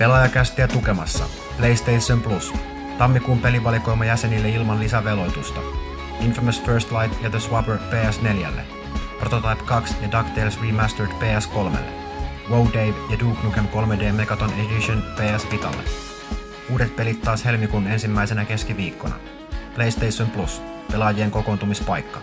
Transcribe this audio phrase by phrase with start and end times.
[0.00, 1.24] Pelaajakästiä tukemassa
[1.56, 2.52] PlayStation Plus.
[2.98, 5.60] Tammikuun pelivalikoima jäsenille ilman lisäveloitusta.
[6.20, 8.48] Infamous First Light ja The Swapper PS4.
[9.18, 11.78] Prototype 2 ja DuckTales Remastered PS3.
[12.50, 15.82] WoW Dave ja Duke Nukem 3D Megaton Edition PS Vitalle.
[16.70, 19.14] Uudet pelit taas helmikuun ensimmäisenä keskiviikkona.
[19.74, 20.62] PlayStation Plus.
[20.92, 22.18] Pelaajien kokoontumispaikka.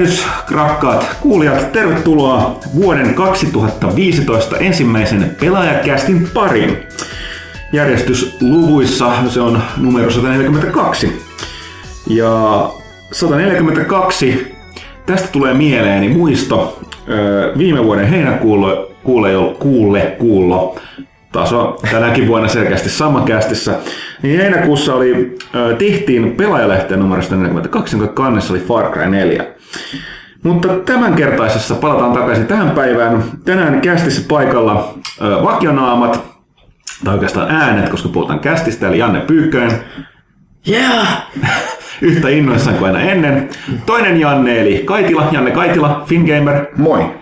[0.00, 6.76] Tervehdys rakkaat kuulijat, tervetuloa vuoden 2015 ensimmäisen pelaajakästin pariin.
[7.72, 11.22] Järjestysluvuissa se on numero 142.
[12.06, 12.70] Ja
[13.12, 14.56] 142,
[15.06, 16.80] tästä tulee mieleeni muisto
[17.58, 20.76] viime vuoden heinäkuulle kuule, kuulle, kuullo
[21.32, 23.78] taso tänäkin vuonna selkeästi sama kästissä.
[24.22, 25.38] Niin heinäkuussa oli,
[25.78, 29.44] tehtiin pelaajalehteen numerosta 42, jonka kannessa oli Far Cry 4.
[30.42, 33.24] Mutta tämänkertaisessa palataan takaisin tähän päivään.
[33.44, 34.94] Tänään kästissä paikalla
[35.42, 36.24] vakionaamat,
[37.04, 39.72] tai oikeastaan äänet, koska puhutaan kästistä, eli Janne Pyykkönen.
[40.68, 41.26] Yeah!
[42.02, 43.48] Yhtä innoissaan kuin aina ennen.
[43.86, 46.66] Toinen Janne, eli Kaitila, Janne Kaitila, Fingamer.
[46.76, 47.19] Moi!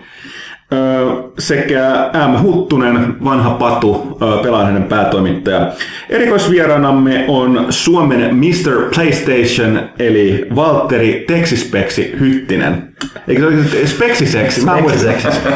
[1.39, 2.41] Sekä M.
[2.41, 5.71] Huttunen, vanha patu, ö, pelaajan päätoimittaja.
[6.09, 8.89] Erikoisvieraanamme on Suomen Mr.
[8.95, 12.93] PlayStation, eli Valtteri Teksispeksi Hyttinen.
[13.27, 14.65] Eikö se ole Speksiseksi?
[14.65, 14.77] Mä.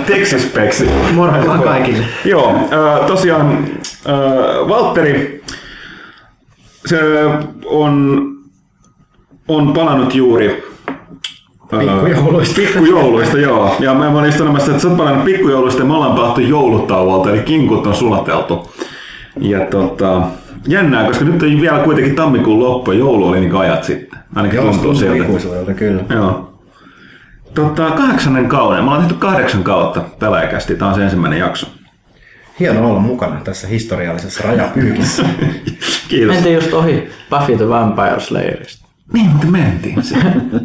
[0.05, 0.89] Teksispeksi.
[1.13, 2.05] Moro vaan kaikille.
[2.25, 2.59] Joo,
[3.07, 3.67] tosiaan
[4.69, 5.43] Valtteri
[6.85, 6.99] se
[7.65, 8.27] on,
[9.47, 10.72] on palannut juuri
[11.79, 12.55] Pikkujouluista.
[12.55, 13.75] Pikkujouluista, joo.
[13.79, 17.39] Ja mä olin sanomassa, että sä oot palannut pikkujouluista ja me ollaan palattu joulutauolta, eli
[17.39, 18.71] kinkut on sulateltu.
[19.39, 20.21] Ja tota,
[20.67, 24.19] jännää, koska nyt on vielä kuitenkin tammikuun loppu ja joulu oli niin ajat sitten.
[24.35, 26.03] Ainakin Joo, tuntuu ikuisuudelta, kyllä.
[26.09, 26.53] Joo.
[27.53, 28.83] Tota, kahdeksannen kauden.
[28.83, 30.75] Me ollaan tehty kahdeksan kautta pelaajakästi.
[30.75, 31.67] Tämä on se ensimmäinen jakso.
[32.59, 35.23] Hieno olla mukana tässä historiallisessa rajapyykissä.
[36.09, 36.35] Kiitos.
[36.35, 38.87] Mentiin just ohi Buffy the Vampire Slayerista.
[39.13, 40.03] Niin, mutta mentiin.
[40.03, 40.15] Se-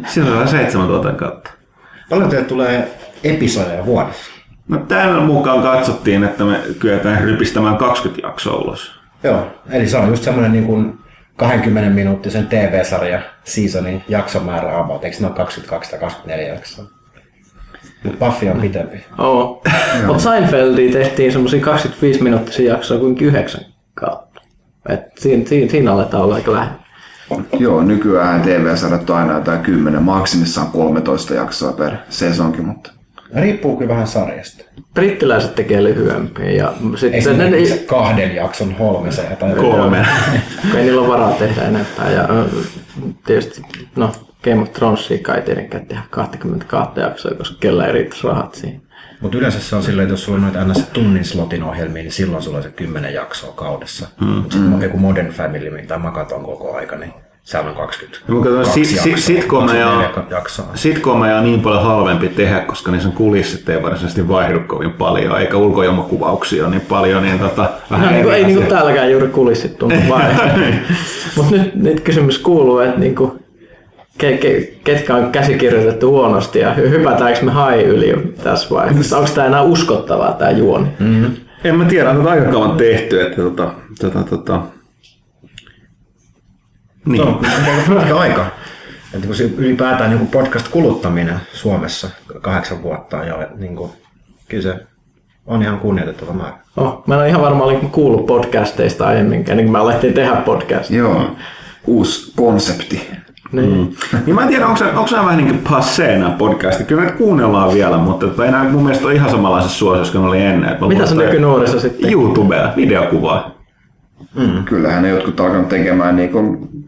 [0.07, 1.51] Siellä on seitsemän tuota kautta.
[2.09, 2.91] Paljon teille tulee
[3.23, 4.31] episodeja vuodessa?
[4.67, 8.99] No tämän mukaan katsottiin, että me kyetään rypistämään 20 jaksoa ulos.
[9.23, 10.93] Joo, eli se on just semmoinen niin kuin
[11.35, 15.03] 20 minuuttisen TV-sarja seasonin jaksomäärä about.
[15.03, 16.85] Eikö ne ole 22 tai 24 jaksoa?
[18.03, 19.05] Mut Buffy on pitempi.
[19.17, 19.63] Oo.
[20.07, 23.61] Mutta Seinfeldia tehtiin semmosia 25 minuuttisia jaksoja kuin yhdeksän
[23.93, 24.41] kautta.
[24.89, 26.78] Et siinä, siinä, siinä aletaan olla aika lähellä.
[27.59, 32.91] Joo, nykyään TV-sarjat on aina jotain 10, maksimissaan 13 jaksoa per sesonki, mutta
[33.35, 34.63] Riippuu kyllä vähän sarjasta.
[34.93, 37.51] Brittiläiset tekee lyhyempiä ja sitten ne,
[37.85, 40.05] kahden jakson holmeseen tai Kolme.
[40.61, 42.11] kun ei niillä ole varaa tehdä enempää.
[42.11, 42.27] Ja
[43.25, 43.61] tietysti,
[43.95, 44.11] no
[44.43, 48.81] Game of Thronesia kai ei tietenkään tehdä 22 jaksoa, koska kellä ei riittäisi rahat siihen.
[49.21, 50.87] Mutta yleensä se on silleen, että jos sulla on noita ns.
[50.93, 54.07] tunnin slotin ohjelmia, niin silloin sulla on se kymmenen jaksoa kaudessa.
[54.21, 54.27] Mm.
[54.27, 54.81] Mutta sitten mm.
[54.81, 57.13] joku Modern Family, mitä mä katson koko aika, niin
[57.43, 58.19] sehän on 20.
[58.27, 60.65] Ja mä katson, sit- sit- jaksoa, sitcomeja on- 24 jaksoa.
[60.75, 65.57] Sitcomeja on niin paljon halvempi tehdä, koska niissä kulissit ei varsinaisesti vaihdu kovin paljon, eikä
[65.57, 70.35] ulkoilmakuvauksia niin paljon, niin tota, vähän No, ei niin kuin täälläkään juuri kulissit tuntu vain.
[71.35, 73.31] Mutta nyt, nyt kysymys kuuluu, että niin kuin,
[74.19, 79.17] ke, ke, ketkä on käsikirjoitettu huonosti ja hy- hypätäänkö me hai yli tässä vaiheessa?
[79.17, 80.87] Onko tämä enää uskottavaa tämä juoni?
[80.99, 81.35] Mm.
[81.63, 84.61] En mä tiedä, on tätä aika kauan tehty, että tota, tota, tota.
[87.05, 87.25] Niin.
[87.25, 87.41] No,
[87.89, 88.45] pitkä aika.
[89.13, 92.09] Että kun se ylipäätään niin podcast-kuluttaminen Suomessa
[92.41, 93.91] kahdeksan vuotta on jo, niin kuin,
[94.47, 94.75] kyllä se
[95.45, 96.57] on ihan kunnioitettava määrä.
[96.77, 100.35] Oh, mä en ole ihan varma, olinko kuullut podcasteista aiemminkin, ennen kuin mä alettiin tehdä
[100.35, 100.89] podcast.
[100.91, 101.35] Joo,
[101.87, 103.09] uusi konsepti.
[103.51, 103.97] Niin.
[104.13, 104.19] Mm.
[104.25, 106.87] Niin mä en tiedä, onko onko se vähän niin kuin passé nämä podcastit.
[106.87, 110.41] Kyllä näitä kuunnellaan vielä, mutta että enää mun mielestä on ihan samanlaisessa suosiossa kuin oli
[110.41, 110.77] ennen.
[110.81, 112.11] Mä Mitä se että nykynuoriso sitten?
[112.13, 113.58] YouTubea, videokuvaa.
[114.65, 116.31] Kyllähän ne jotkut alkanut tekemään niin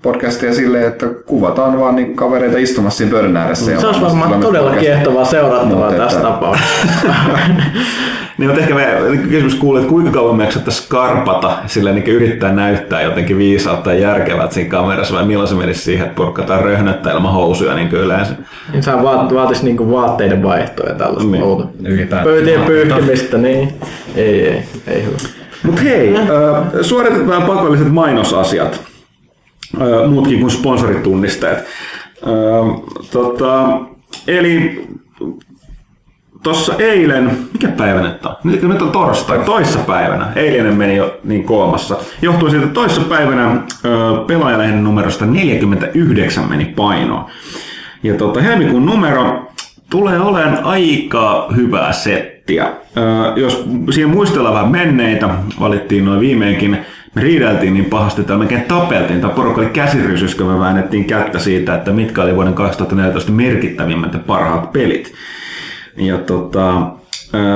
[0.02, 3.72] podcastia silleen, että kuvataan vaan niin kavereita istumassa siinä pöydän ääressä.
[3.72, 4.86] ja Se olisi varmaan todella podcast.
[4.88, 7.08] kiehtovaa seurattavaa Mutta tässä että- tapauksessa.
[8.38, 8.88] Niin, mutta ehkä me
[9.30, 14.00] kysymys kuuluu, että kuinka kauan me jaksattaisiin skarpata sillä niin yrittää näyttää jotenkin viisautta ja
[14.00, 18.02] järkevät siinä kamerassa vai milloin se menisi siihen, että porkkataan röhnöttä ilman housuja niin kuin
[18.02, 18.34] yleensä.
[18.72, 21.32] Niin se vaat, vaatisi niinku vaatteiden vaihtoa ja tällaista
[21.82, 22.08] Niin.
[22.24, 23.74] Pöytien pyyhkimistä, niin
[24.16, 25.18] ei, ei, ei hyvä.
[25.64, 26.14] Mutta hei,
[26.82, 28.82] suoritetaan pakolliset mainosasiat,
[30.10, 31.66] muutkin kuin sponsoritunnisteet.
[33.12, 33.80] Tota,
[34.28, 34.86] eli
[36.44, 38.36] tuossa eilen, mikä päivä nyt on?
[38.44, 40.28] Nyt, nyt on torstai, toissa päivänä.
[40.36, 41.98] Eilinen meni jo niin koomassa.
[42.22, 43.62] Johtui siitä, että toissa päivänä
[44.28, 47.26] pelaajalehden numerosta 49 meni painoon.
[48.04, 49.48] Ja tota, helmikuun numero
[49.90, 51.92] tulee olemaan aika hyvää
[52.42, 52.72] settiä.
[53.36, 55.30] Jos siihen muistellaan vähän menneitä,
[55.60, 56.78] valittiin noin viimeinkin,
[57.16, 59.22] me riideltiin niin pahasti, että melkein tapeltiin.
[59.22, 64.14] Tämä porukka oli käsirysys, kun me väännettiin kättä siitä, että mitkä oli vuoden 2014 merkittävimmät
[64.14, 65.14] ja parhaat pelit.
[65.98, 66.82] Ja tota,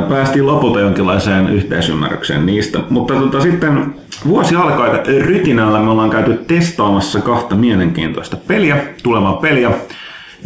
[0.10, 2.80] päästiin lopulta jonkinlaiseen yhteisymmärrykseen niistä.
[2.90, 3.96] Mutta tota, sitten
[4.28, 5.80] vuosi alkaa aika rytinällä.
[5.80, 9.72] Me ollaan käyty testaamassa kahta mielenkiintoista peliä, tulevaa peliä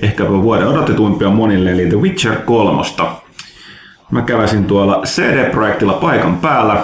[0.02, 2.82] ehkäpä vuoden odotetuimpia monille, eli The Witcher 3.
[4.12, 6.82] Mä käväsin tuolla CD-projektilla paikan päällä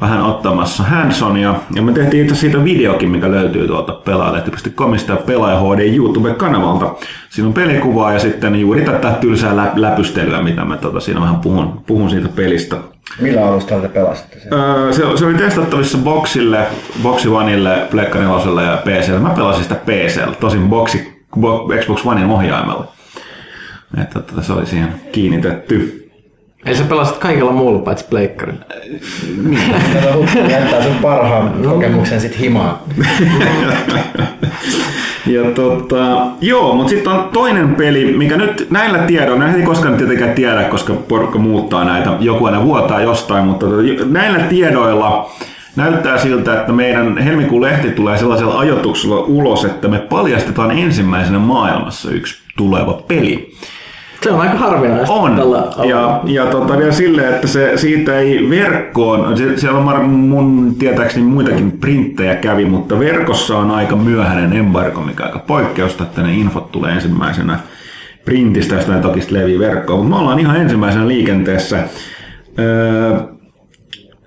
[0.00, 5.60] vähän ottamassa Hansonia, ja me tehtiin itse siitä videokin, mikä löytyy tuolta pelaajalehti.comista ja Pelaaja
[5.60, 6.94] HD YouTube-kanavalta.
[7.30, 11.36] Siinä on pelikuvaa ja sitten juuri tätä tylsää lä- läpystelyä, mitä mä tota, siinä vähän
[11.36, 12.76] puhun, puhun siitä pelistä.
[13.20, 14.52] Millä alustalla te pelasitte sen?
[14.54, 16.66] Öö, se, se oli testattavissa Boxille,
[17.02, 19.18] Boxi Oneille, Pleikka 4 ja PClle.
[19.20, 22.92] Mä pelasin sitä PClle, tosin Boxi, Bo, Xbox Onein ohjaimella.
[24.02, 26.01] Että, että se oli siihen kiinnitetty.
[26.66, 28.64] Ei sä pelasit kaikilla muulla paitsi pleikkarilla.
[30.50, 32.78] Jättää sun parhaan kokemuksen sit himaan.
[35.26, 39.96] Ja tota, joo, mutta sitten on toinen peli, mikä nyt näillä tiedoilla, näitä ei koskaan
[39.96, 45.30] tietenkään tiedä, koska porukka muuttaa näitä, joku aina vuotaa jostain, mutta tota, näillä tiedoilla
[45.76, 52.10] näyttää siltä, että meidän helmikuun lehti tulee sellaisella ajoituksella ulos, että me paljastetaan ensimmäisenä maailmassa
[52.10, 53.52] yksi tuleva peli.
[54.22, 55.36] Se on aika harvinaista On.
[55.36, 55.88] tällä.
[55.88, 61.26] Ja, ja tota, vielä silleen, että se, siitä ei verkkoon, se, siellä on mun tietääkseni
[61.26, 66.34] muitakin printtejä kävi, mutta verkossa on aika myöhäinen embargo, mikä on aika poikkeusta, että ne
[66.34, 67.58] infot tulee ensimmäisenä
[68.24, 69.98] printistä, josta ne toki levii verkkoon.
[69.98, 71.78] Mutta me ollaan ihan ensimmäisenä liikenteessä.
[72.58, 73.16] Öö,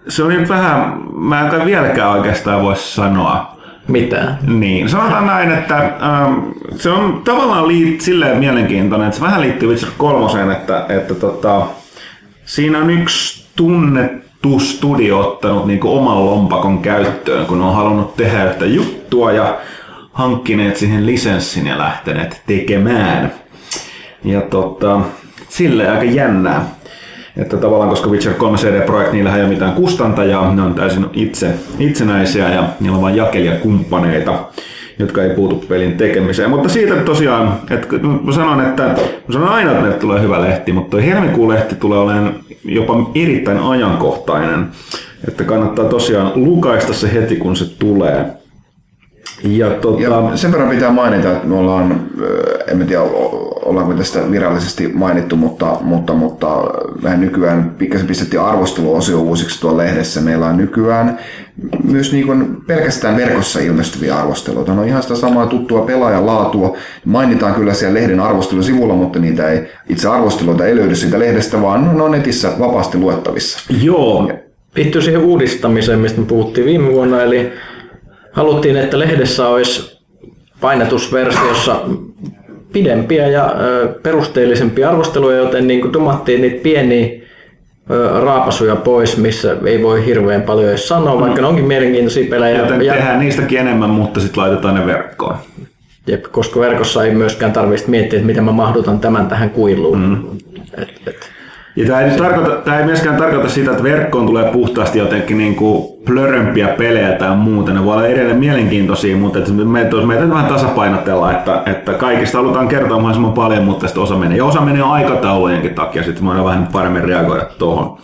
[0.07, 3.54] se oli nyt vähän, mä en vieläkään oikeastaan voi sanoa,
[3.87, 4.39] Mitään.
[4.47, 6.33] niin, sanotaan näin, että ähm,
[6.75, 11.67] se on tavallaan liit, silleen mielenkiintoinen, että se vähän liittyy Witcher 3, että, että tota,
[12.45, 18.65] siinä on yksi tunnettu studio ottanut niin oman lompakon käyttöön, kun on halunnut tehdä yhtä
[18.65, 19.57] juttua ja
[20.13, 23.31] hankkineet siihen lisenssin ja lähteneet tekemään.
[24.23, 25.01] Ja tota,
[25.49, 26.74] silleen aika jännää.
[27.37, 31.53] Että tavallaan, koska Witcher 3 CD-projekti, niillä ei ole mitään kustantajaa, ne on täysin itse,
[31.79, 34.33] itsenäisiä ja niillä on vain jakelijakumppaneita,
[34.99, 36.49] jotka ei puutu pelin tekemiseen.
[36.49, 40.71] Mutta siitä tosiaan, että mä sanon, että mä sanon aina, että meille tulee hyvä lehti,
[40.71, 44.67] mutta helmikuun lehti tulee olemaan jopa erittäin ajankohtainen.
[45.27, 48.25] Että kannattaa tosiaan lukaista se heti, kun se tulee.
[49.43, 53.01] Ja, tota, Ja sen verran pitää mainita, että me ollaan, ö, en tiedä
[53.65, 56.63] ollaanko tästä virallisesti mainittu, mutta, mutta, mutta
[57.01, 60.21] mehän nykyään pikkasen pistettiin arvosteluosio uusiksi tuolla lehdessä.
[60.21, 61.19] Meillä on nykyään
[61.83, 64.73] myös niin kuin pelkästään verkossa ilmestyviä arvosteluita.
[64.73, 66.77] Ne on ihan sitä samaa tuttua pelaajan laatua.
[67.05, 71.97] Mainitaan kyllä siellä lehden arvostelusivulla, mutta niitä ei, itse arvosteluita ei löydy siitä lehdestä, vaan
[71.97, 73.59] ne on netissä vapaasti luettavissa.
[73.81, 74.31] joo,
[74.75, 77.51] liittyy siihen uudistamiseen, mistä me puhuttiin viime vuonna, eli
[78.35, 80.01] haluttiin, että lehdessä olisi
[80.61, 81.79] painetusversiossa
[82.73, 83.55] pidempiä ja
[84.03, 87.25] perusteellisempia arvosteluja, joten niin dumattiin niitä pieniä
[88.21, 92.57] raapasuja pois, missä ei voi hirveän paljon edes sanoa, vaikka ne onkin mielenkiintoisia pelejä.
[92.57, 95.35] joten ja, tehdään niistäkin enemmän, mutta sitten laitetaan ne verkkoon.
[96.07, 99.99] Jep, koska verkossa ei myöskään tarvitse miettiä, että miten mä mahdutan tämän tähän kuiluun.
[99.99, 100.37] Mm.
[100.81, 101.31] Et, et.
[101.75, 105.55] Ja tämä ei, tarkoita, tämä ei myöskään tarkoita sitä, että verkkoon tulee puhtaasti jotenkin niin
[105.55, 107.73] kuin plörömpiä pelejä tai muuta.
[107.73, 109.65] Ne voi olla edelleen mielenkiintoisia, mutta että me,
[110.05, 114.37] meitä vähän tasapainotella, että, että kaikista halutaan kertoa mahdollisimman paljon, mutta sitten osa menee.
[114.37, 117.97] Ja osa menee aikataulujenkin takia, sitten voidaan vähän paremmin reagoida tuohon.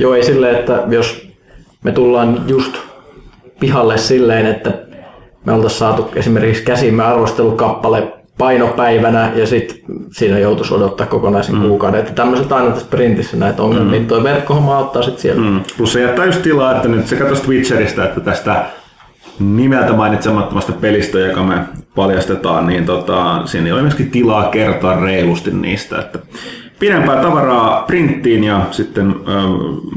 [0.00, 1.28] Joo, ei silleen, että jos
[1.84, 2.76] me tullaan just
[3.60, 4.72] pihalle silleen, että
[5.44, 9.76] me oltaisiin saatu esimerkiksi käsimme arvostelukappale painopäivänä ja sitten
[10.10, 11.62] siinä joutuisi odottaa kokonaisen mm.
[11.62, 12.00] kuukauden.
[12.00, 13.84] Että tämmöiset aina tässä printissä näitä ongelmia.
[13.84, 13.90] Mm.
[13.90, 15.42] Niin toi verkkohomma auttaa sitten siellä.
[15.42, 15.60] Mm.
[15.76, 18.64] Plus se jättää just tilaa, että nyt sekä tuosta Twitcheristä että tästä
[19.40, 21.58] nimeltä mainitsemattomasta pelistä, joka me
[21.94, 25.98] paljastetaan, niin tota, siinä oli myöskin tilaa kertoa reilusti niistä.
[25.98, 26.18] Että
[26.78, 29.32] pidempää tavaraa printtiin ja sitten ö,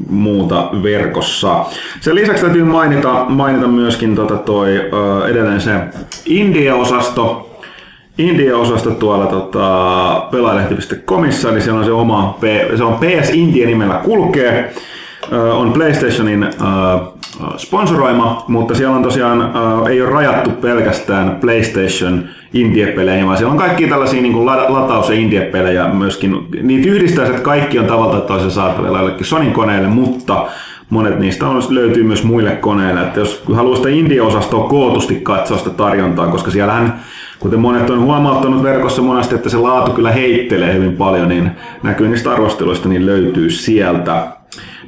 [0.10, 1.66] muuta verkossa.
[2.02, 5.72] Sen lisäksi täytyy mainita, mainita myöskin tota toi, ö, edelleen se
[6.26, 7.51] India-osasto,
[8.18, 12.38] India-osasto tuolla tota, pelaajalehti.comissa, niin siellä on se oma,
[12.78, 14.74] se on PS India nimellä kulkee,
[15.54, 16.48] on PlayStationin
[17.58, 19.52] sponsoroima, mutta siellä on tosiaan,
[19.90, 25.16] ei ole rajattu pelkästään PlayStation indie-peleihin, vaan siellä on kaikki tällaisia niin kuin lataus- ja
[25.16, 26.48] indie-pelejä myöskin.
[26.62, 30.46] Niitä yhdistää, että kaikki on tavalla tai toisella saatavilla jollekin Sonin koneelle, mutta
[30.90, 33.02] monet niistä on, löytyy myös muille koneille.
[33.02, 37.00] Että jos haluaa sitä indie-osastoa kootusti katsoa sitä tarjontaa, koska siellähän
[37.42, 41.52] kuten monet on huomauttanut verkossa monesti, että se laatu kyllä heittelee hyvin paljon, niin
[41.84, 44.28] näkyy niistä arvosteluista, niin löytyy sieltä.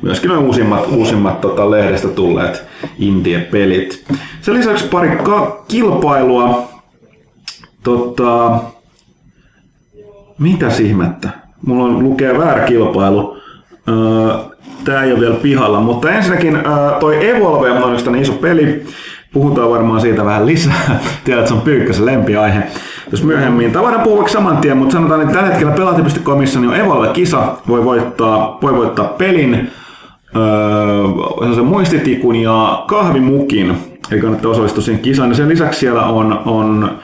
[0.02, 2.64] Myöskin nuo uusimmat, uusimmat tota, lehdestä tulleet
[3.00, 4.06] indie-pelit.
[4.42, 6.68] Sen lisäksi pari ka- kilpailua.
[7.84, 8.60] Tota,
[10.40, 11.30] mitä ihmettä?
[11.66, 13.38] Mulla on lukee väärä kilpailu.
[13.90, 18.86] Öö, Tää ei ole vielä pihalla, mutta ensinnäkin öö, toi Evolve on yksi iso peli.
[19.34, 21.00] Puhutaan varmaan siitä vähän lisää.
[21.24, 22.64] Tiedät, että se on Pyykkäsen lempiaihe.
[23.12, 26.76] Jos myöhemmin, tai voidaan puhua saman tien, mutta sanotaan, että tällä hetkellä pelaati.comissa niin on
[26.76, 27.56] Evolve-kisa.
[27.68, 29.72] Voi voittaa, voi voittaa pelin,
[30.36, 33.78] öö, sen muistitikun ja kahvimukin.
[34.12, 35.30] Eli kannattaa osallistua siihen kisaan.
[35.30, 36.98] Ja sen lisäksi siellä on, on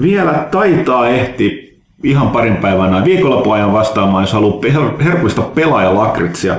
[0.00, 1.68] vielä taitaa ehti
[2.04, 6.56] ihan parin päivän ajan viikonloppuajan vastaamaan, jos haluaa her- herkuista pelaajalakritsia.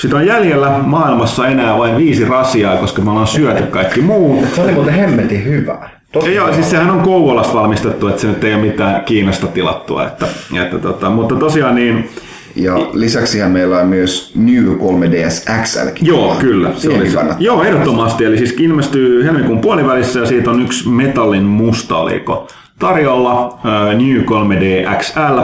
[0.00, 4.46] Sitä on jäljellä maailmassa enää vain viisi rasiaa, koska me ollaan syöty kaikki muu.
[4.54, 5.90] Se oli muuten hemmetin hyvä.
[6.24, 10.06] Ja joo, siis sehän on Kouvolasta valmistettu, että se nyt ei ole mitään Kiinasta tilattua.
[10.06, 10.26] Että,
[10.64, 12.10] että tota, mutta tosiaan niin,
[12.56, 15.88] Ja lisäksihän meillä on myös New 3DS XL.
[16.02, 16.70] Joo, kyllä.
[16.76, 17.10] Se oli.
[17.38, 18.24] Joo, ehdottomasti.
[18.24, 23.58] Eli siis ilmestyy helmikuun puolivälissä ja siitä on yksi metallin musta oliko tarjolla,
[23.98, 25.40] New 3D XL.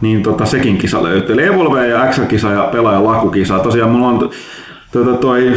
[0.00, 1.32] Niin tota, sekin kisa löytyy.
[1.32, 3.58] Eli Evolve ja XL-kisa ja pelaaja lakukisa.
[3.58, 4.30] Tosiaan mulla on
[4.92, 5.52] Tuota, toi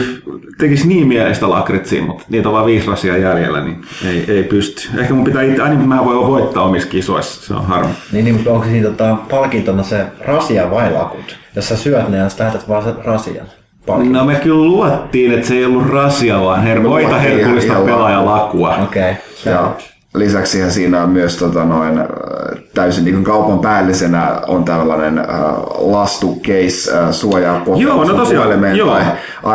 [0.57, 4.89] tekisi niin mielestä lakritsia, mutta niitä on vain viisi rasia jäljellä, niin ei, ei pysty.
[5.00, 7.93] Ehkä mun pitää itse, aina mä voin voittaa omissa kisoissa, se on harmi.
[8.12, 11.38] Niin, niin mutta onko siinä tota, palkintona se rasia vai lakut?
[11.55, 13.45] Jos sä syöt ne ja sä lähetät vaan sen rasian.
[13.85, 14.19] Palkinto.
[14.19, 18.75] No me kyllä luottiin, että se ei ollut rasia, vaan her- voita herkullista pelaajalakua.
[18.83, 19.12] Okei.
[19.45, 19.71] Okay.
[20.15, 22.05] Lisäksi siinä on myös tota, noin, äh,
[22.74, 25.25] täysin niin kaupan päällisenä on tällainen äh,
[25.77, 28.89] lastu case äh, suojaa Joo, no tosiaan, joo.
[28.93, 29.03] tai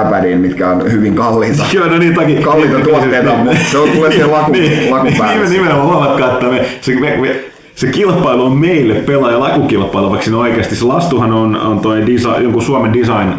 [0.07, 1.63] iPadiin, mitkä on hyvin kalliita.
[1.73, 2.43] Joo, no niin, takia.
[2.43, 4.53] Kalliita tuotteita, mutta se on- tulee siihen laku-
[4.91, 5.39] lakun päälle.
[5.43, 7.37] Niin, nimenomaan huomatkaa, että me, se, me, me,
[7.75, 12.43] se kilpailu on meille pelaaja lakukilpailu, vaikka siinä oikeasti se lastuhan on, on toi design,
[12.43, 13.33] jonkun Suomen design,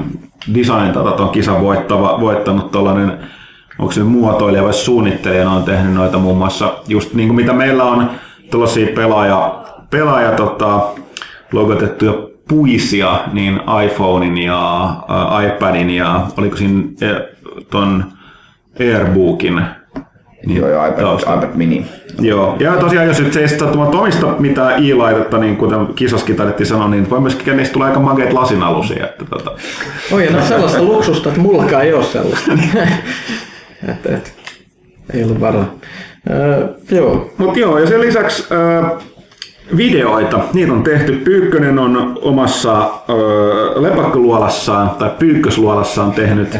[0.56, 3.14] design tota, ton kisan voittava, voittanut tuollainen
[3.80, 7.84] onko se muotoilija vai suunnittelija, on tehnyt noita muun muassa, just niin kuin mitä meillä
[7.84, 8.10] on
[8.52, 10.82] tällaisia pelaaja, pelaaja tota,
[11.52, 12.14] logotettuja
[12.48, 17.22] puisia, niin iPhonein ja ä, iPadin ja oliko siinä ä,
[17.70, 18.04] ton
[18.80, 19.62] Airbookin
[20.46, 21.44] niin Joo, ja iPad, taustalla.
[21.44, 21.86] iPad mini.
[22.22, 23.48] Joo, ja tosiaan jos nyt se ei
[24.00, 28.34] omista mitään i-laitetta, niin kuten kisaskin taidettiin sanoa, niin voi myöskin niistä tulee aika makeat
[28.34, 29.06] lasinalusia.
[29.06, 29.52] Että tota.
[30.12, 32.52] Oi, no sellaista luksusta, että mullakaan ei ole sellaista.
[33.88, 34.34] et, et,
[35.14, 35.76] ei ollut varaa.
[36.30, 38.84] Öö, joo, Mutta joo, ja sen lisäksi ö,
[39.78, 41.12] videoita, niitä on tehty.
[41.14, 46.58] Pyykkönen on omassa ö, lepakkoluolassaan, tai pyykkösluolassaan tehnyt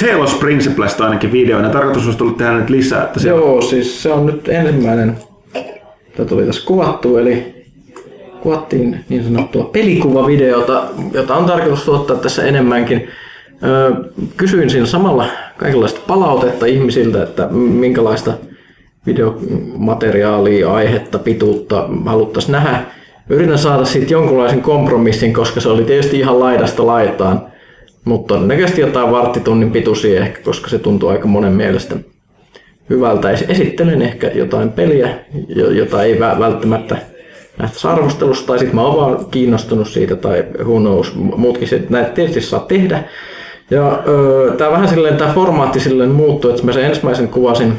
[0.00, 1.68] Talos Principlesta ainakin videoina.
[1.68, 3.04] Tarkoitus olisi tullut tehdä nyt lisää.
[3.04, 5.18] Että se Joo, siis se on nyt ensimmäinen,
[6.08, 7.64] mitä tuli tässä kuvattu, eli
[8.40, 13.08] kuvattiin niin sanottua pelikuvavideota, jota on tarkoitus tuottaa tässä enemmänkin.
[14.36, 15.24] Kysyin siinä samalla
[15.56, 18.32] kaikenlaista palautetta ihmisiltä, että minkälaista
[19.06, 22.82] videomateriaalia, aihetta, pituutta haluttaisiin nähdä.
[23.30, 27.42] Yritän saada siitä jonkunlaisen kompromissin, koska se oli tietysti ihan laidasta laitaan.
[28.04, 31.96] Mutta todennäköisesti jotain varttitunnin pituisia ehkä, koska se tuntuu aika monen mielestä
[32.90, 33.32] hyvältä.
[33.32, 35.08] Es- Esittelen ehkä jotain peliä,
[35.48, 36.96] jo- jota ei vä- välttämättä
[37.58, 42.10] näistä arvostelusta, tai sitten mä oon vaan kiinnostunut siitä, tai who knows, muutkin sit, näitä
[42.10, 43.04] tietysti saa tehdä.
[43.70, 47.72] Ja öö, tää vähän silleen, tää formaatti silleen muuttui, että mä sen ensimmäisen kuvasin,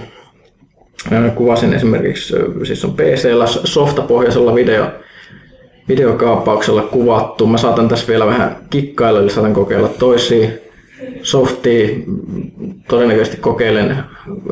[1.36, 4.88] kuvasin esimerkiksi, siis on PC-llä softapohjaisella video,
[5.88, 7.48] videokaappauksella kuvattu.
[7.48, 10.50] Mä saatan tässä vielä vähän kikkailla, eli saatan kokeilla toisia
[11.22, 11.89] softia.
[12.88, 13.98] Todennäköisesti kokeilen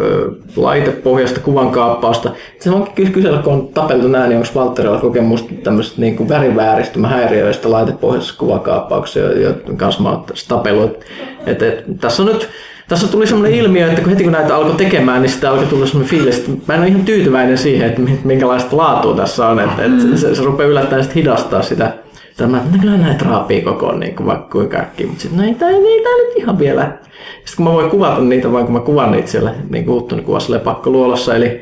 [0.01, 2.31] ö, laitepohjaista kuvan kaappausta.
[2.59, 7.11] Se on ky- kysellä, kun on tapeltu näin, niin onko Valtterilla kokemusta tämmöistä niin värivääristymä
[7.63, 10.99] laitepohjaisessa kuvakaappauksessa, joiden kanssa mä oon tapellut.
[11.45, 12.49] Et, et, tässä on nyt
[12.87, 15.85] tässä tuli semmoinen ilmiö, että kun heti kun näitä alkoi tekemään, niin sitten alkoi tulla
[15.85, 19.59] semmoinen fiilis, että mä en ole ihan tyytyväinen siihen, että minkälaista laatua tässä on.
[19.59, 21.93] Että, että se, se rupeaa yllättäen sitten hidastaa sitä.
[22.37, 25.45] Tämä, että no kyllä näitä raapii koko niin kuin vaikka kuinka äkkiä, mutta sitten no
[25.45, 26.97] ei tää nyt ihan vielä.
[27.45, 30.25] Sitten kun mä voin kuvata niitä, vaan kun mä kuvan niitä siellä niin kuin Huttunen
[30.25, 31.61] kuvassa lepakkoluolassa, eli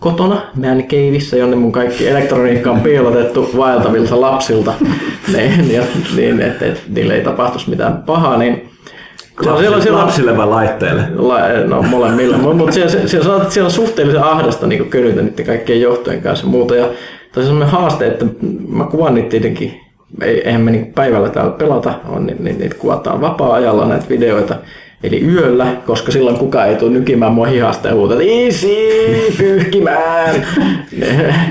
[0.00, 4.72] kotona man caveissa, jonne mun kaikki elektroniikka on piilotettu vaeltavilta lapsilta,
[5.36, 5.82] niin, niin,
[6.16, 8.68] niin että et, niille ei tapahtuisi mitään pahaa, niin
[9.36, 11.02] Lapsille, siellä, siellä, lapsille vai laitteille?
[11.16, 16.22] La, no molemmille, mutta siellä, siellä, siellä, on suhteellisen ahdasta niin kölytä niiden kaikkien johtojen
[16.22, 16.76] kanssa ja muuta.
[16.76, 16.88] Ja
[17.32, 18.24] tässä on haaste, että
[18.68, 19.80] mä kuvan niitä tietenkin,
[20.22, 24.56] ei, eihän me niin päivällä täällä pelata, on, niin, niin, niitä kuvataan vapaa-ajalla näitä videoita.
[25.02, 28.88] Eli yöllä, koska silloin kukaan ei tule nykimään mua hihasta ja huutaa, isi,
[29.38, 30.34] pyyhkimään.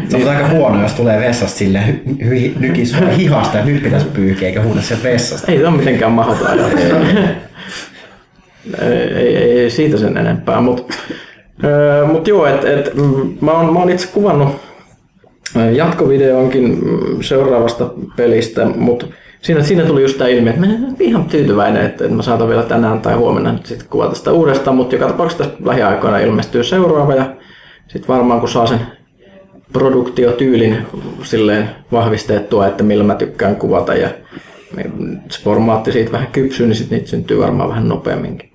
[0.09, 1.79] Se on aika huono, jos tulee vessasta sille
[2.59, 5.51] nykis hihasta ja nyt pitäisi pyyhkiä eikä huuda sieltä vessasta.
[5.51, 6.59] Ei se ole mitenkään mahdoton
[8.81, 10.93] ei, ei, ei siitä sen enempää, mutta
[12.11, 12.91] mut joo, et, et,
[13.41, 14.61] mä, oon, mä oon itse kuvannut
[15.75, 16.79] jatkovideonkin
[17.21, 19.05] seuraavasta pelistä, mutta
[19.41, 22.49] siinä, siinä tuli just tämä ilmi, että mä en ihan tyytyväinen, että, että mä saatan
[22.49, 27.15] vielä tänään tai huomenna nyt sitten kuvata sitä uudestaan, mutta joka tapauksessa lähiaikoina ilmestyy seuraava
[27.15, 27.35] ja
[27.87, 28.79] sitten varmaan kun saa sen
[29.73, 30.77] produktiotyylin
[31.23, 34.09] silleen vahvistettua, että millä mä tykkään kuvata ja
[35.29, 38.49] se formaatti siitä vähän kypsyy, niin sitten niitä syntyy varmaan vähän nopeamminkin.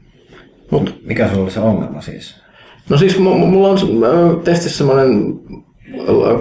[0.70, 0.94] Mut.
[1.04, 2.40] Mikä se oli se ongelma siis?
[2.88, 5.40] No siis mulla on testissä semmoinen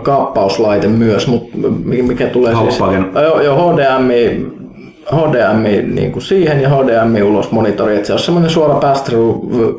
[0.04, 3.02] kaappauslaite myös, mutta mikä tulee Hauppagen.
[3.02, 3.24] siis...
[3.24, 4.48] Joo, joo HDMI,
[5.16, 9.12] HDMI niin kuin siihen ja HDMI ulos monitori, että se on semmoinen suora pass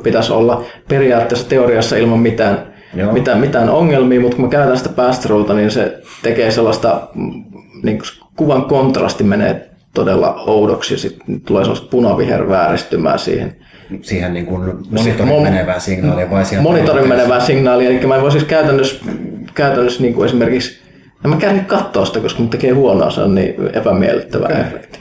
[0.02, 2.72] pitäisi olla periaatteessa teoriassa ilman mitään,
[3.12, 7.00] mitään, mitään ongelmia, mutta kun mä käytän sitä pass niin se tekee sellaista,
[7.82, 13.56] niin kuin kuvan kontrasti menee todella oudoksi ja sitten tulee sellaista punavihervääristymää siihen.
[14.02, 18.22] Siihen niin kuin monitorin Mon- menevää signaalia vai siihen Monitorin menevää signaalia, eli mä en
[18.22, 19.04] voi siis käytännössä,
[19.54, 20.80] käytännössä niin kuin esimerkiksi,
[21.24, 24.60] en mä käy katsoa sitä, koska mun tekee huonoa, se on niin epämiellyttävä okay.
[24.60, 25.00] efekti.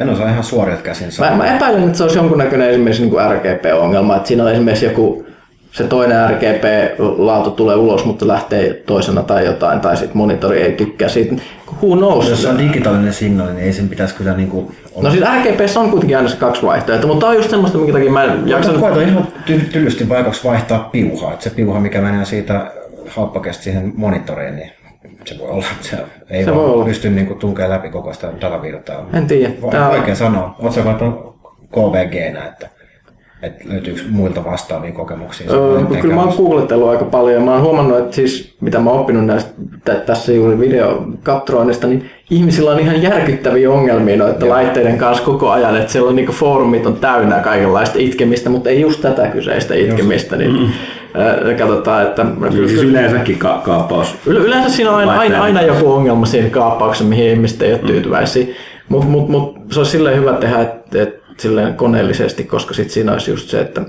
[0.00, 3.24] En osaa ihan suorilta käsin Mä, mä, epäilen, että se olisi jonkunnäköinen esimerkiksi niin kuin
[3.30, 5.26] RGB-ongelma, että siinä on esimerkiksi joku
[5.74, 11.08] se toinen RGB-laatu tulee ulos, mutta lähtee toisena tai jotain, tai sitten monitori ei tykkää
[11.08, 11.34] siitä.
[11.82, 12.28] Who knows?
[12.28, 15.08] Jos se on digitaalinen signaali, niin ei sen pitäisi kyllä niin kuin olla.
[15.08, 17.92] No siis RGB on kuitenkin aina se kaksi vaihtoehtoa, mutta tämä on just semmoista, minkä
[17.92, 18.72] takia mä en jaksa...
[18.72, 22.72] Koita ihan ty- tyllysti vaikaksi vaihtaa piuhaa, että se piuha, mikä menee siitä
[23.08, 24.72] hauppakesta siihen monitoriin, niin
[25.24, 25.98] se voi olla, että se
[26.30, 26.84] ei se voi olla.
[26.84, 29.06] pysty niin tunkemaan läpi koko sitä datavirtaa.
[29.12, 29.52] En tiedä.
[29.70, 29.88] Tämä...
[29.88, 30.56] Vaikea sanoa.
[30.58, 31.36] Oletko katsonut
[31.72, 32.14] KVG,
[32.48, 32.68] että
[33.44, 35.52] että löytyykö muilta vastaavia kokemuksia?
[35.52, 38.90] Öö, kyllä mä oon googletellut aika paljon ja mä oon huomannut, että siis mitä mä
[38.90, 39.50] oon oppinut näistä,
[40.06, 44.48] tässä juuri videokaptroinnista, niin ihmisillä on ihan järkyttäviä ongelmia noiden Joo.
[44.48, 48.80] laitteiden kanssa koko ajan, että siellä on niinku foorumit on täynnä kaikenlaista itkemistä, mutta ei
[48.80, 50.68] just tätä kyseistä itkemistä, niin mm.
[51.58, 52.26] katsotaan, että...
[52.50, 54.14] Kyllä siis yleensäkin ka- kaappaus.
[54.26, 57.86] Yleensä siinä on aina, aina, aina joku ongelma siinä kaappauksessa, mihin ihmiset ei ole mm.
[57.86, 58.46] tyytyväisiä,
[58.88, 63.12] mutta mut, mut, se on silleen hyvä tehdä, että, että silleen koneellisesti, koska sit siinä
[63.12, 63.82] olisi just se, että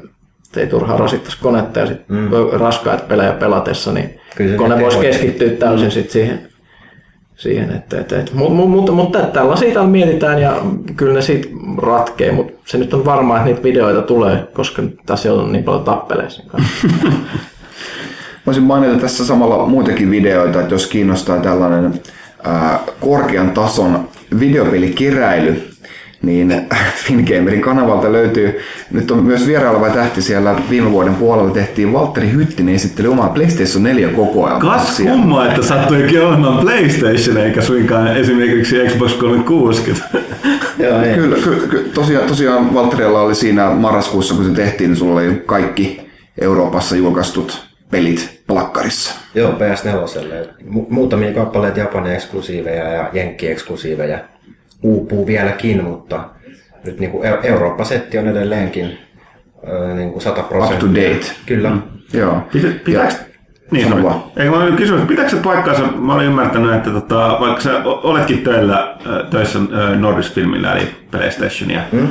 [0.54, 2.30] se ei turhaan rasittaisi konetta ja sit mm.
[2.52, 4.20] raskaat pelejä pelatessa, niin
[4.58, 5.92] kone voisi keskittyä täysin mm.
[5.92, 6.50] sit siihen,
[7.36, 10.62] siihen että, että, että, mutta mut, mut, mut, tällaisia täällä mietitään ja
[10.96, 15.34] kyllä ne siitä ratkee, mutta se nyt on varmaa, että niitä videoita tulee, koska tässä
[15.34, 16.44] on niin paljon tappeleissa.
[18.46, 21.94] Voisin mainita tässä samalla muitakin videoita, että jos kiinnostaa tällainen
[22.44, 25.68] ää, korkean tason videopelikeräily,
[26.26, 26.68] niin
[27.06, 28.60] Fingamerin kanavalta löytyy,
[28.92, 33.84] nyt on myös vieraileva tähti siellä viime vuoden puolella tehtiin, Valtteri Hyttinen esitteli omaa PlayStation
[33.84, 34.60] 4 kokoelmaa.
[34.60, 40.06] Kas kumma, että sattuikin olemaan PlayStation eikä suinkaan esimerkiksi Xbox 360.
[40.80, 45.22] Joo, kyllä, kyllä, kyllä, tosiaan, tosiaan Valtterilla oli siinä marraskuussa, kun se tehtiin, niin sulla
[45.22, 46.02] oli kaikki
[46.42, 49.14] Euroopassa julkaistut pelit plakkarissa.
[49.36, 50.48] Joo, PS4.
[50.90, 54.20] Muutamia kappaleita Japanin eksklusiiveja ja Jenkki eksklusiiveja
[54.84, 56.30] uupuu vieläkin, mutta
[56.86, 58.98] nyt niin kuin Eurooppa-setti on edelleenkin
[59.96, 60.88] niin kuin 100 prosenttia.
[60.88, 61.36] Up to date.
[61.46, 61.70] Kyllä.
[61.70, 61.82] Mm.
[62.14, 62.42] Joo.
[62.84, 63.14] Pitääkö,
[63.72, 64.24] Niin, Sano vaan.
[64.38, 65.84] Ei, mä olin kysynyt, pitääkö se paikkaansa?
[65.84, 68.98] Mä olin ymmärtänyt, että tota, vaikka sä oletkin töillä,
[69.30, 69.60] töissä
[70.00, 72.08] Nordisk Filmillä, eli PlayStationia, mm.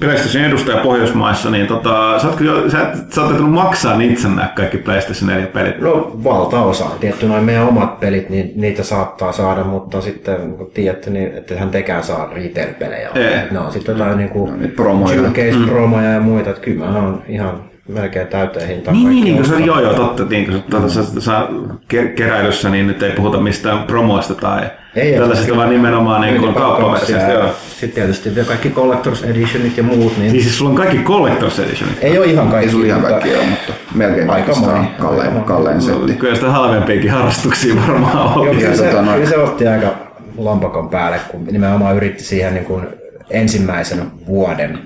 [0.00, 4.48] PlayStationin edustaja Pohjoismaissa, niin tota, sä, ootko jo, sä, et- sä oot maksaa itse nämä
[4.54, 5.80] kaikki PlayStation 4 pelit.
[5.80, 6.84] No valtaosa.
[7.00, 11.70] Tietty noin meidän omat pelit, niin niitä saattaa saada, mutta sitten kun tiedätte, niin ettehän
[11.70, 13.08] tekään saa retail-pelejä.
[13.50, 15.16] Ne on sitten jotain niinku niitä promoja.
[15.22, 16.50] showcase-promoja ja muita.
[16.50, 18.96] Että kyllä mä oon ihan melkein täyteen hintaan.
[18.96, 21.46] Niin, niin, niin se, joo, joo, totta, niin kun se, tota, sä, sä,
[21.94, 26.38] ke- keräilyssä, niin nyt ei puhuta mistään promoista tai Ei, tällaisista, kyllä vaan nimenomaan niin
[26.40, 27.30] kuin kauppaversioista.
[27.30, 27.48] Joo.
[27.70, 31.62] Sitten tietysti vielä kaikki Collector's Editionit ja muut, niin Niin siis sulla on kaikki Collector's
[31.62, 31.98] Editionit.
[32.00, 32.66] ei ole ihan kaikki.
[32.66, 34.78] Ei sulla ihan mutta- kaikki ole, mutta melkein Aika moni.
[34.98, 35.40] moni.
[35.46, 36.12] kallein setti.
[36.12, 38.44] Kyllä sitä halvempiakin harrastuksia varmaan on.
[38.46, 39.88] Joo, kyllä, se, tota noin- kyllä se otti aika
[40.36, 42.86] lompakon päälle, kun nimenomaan yritti siihen niin kuin
[43.30, 44.78] ensimmäisen vuoden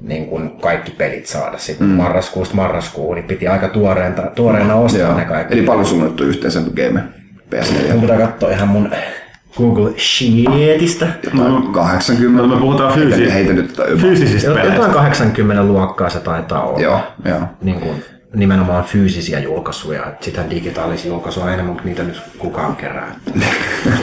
[0.00, 1.92] niin kuin kaikki pelit saada sitten mm.
[1.92, 5.16] marraskuusta marraskuuhun, niin piti aika tuoreena, tuoreena ostaa Joo.
[5.16, 5.54] ne kaikki.
[5.54, 7.00] Eli paljon on yhteensä game
[7.54, 7.92] PS4?
[7.92, 8.90] Mun pitää katsoa ihan mun
[9.56, 11.06] Google Sheetistä.
[11.24, 12.42] Jotain 80.
[12.42, 14.94] No, me puhutaan fyysi- Heitä nyt jotain fyysisistä Jotain peleistä.
[14.94, 16.80] 80 luokkaa se taitaa olla.
[16.80, 17.40] Joo, joo.
[17.62, 18.04] Niin kuin,
[18.34, 20.06] nimenomaan fyysisiä julkaisuja.
[20.20, 23.16] Sitä digitaalisia julkaisuja enemmän, mutta niitä nyt kukaan kerää.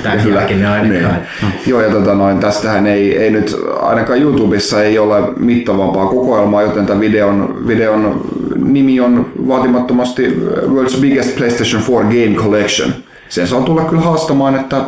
[0.04, 1.22] Tämän jälkeen ne ainakaan.
[1.41, 1.54] Niin.
[1.67, 6.86] Joo, ja tota noin, tästähän ei, ei nyt ainakaan YouTubessa ei ole mittavampaa kokoelmaa, joten
[6.86, 8.22] tämän videon, videon
[8.56, 10.28] nimi on vaatimattomasti
[10.67, 12.94] World's Biggest PlayStation 4 Game Collection.
[13.30, 14.86] Sen saa tulla kyllä haastamaan, että,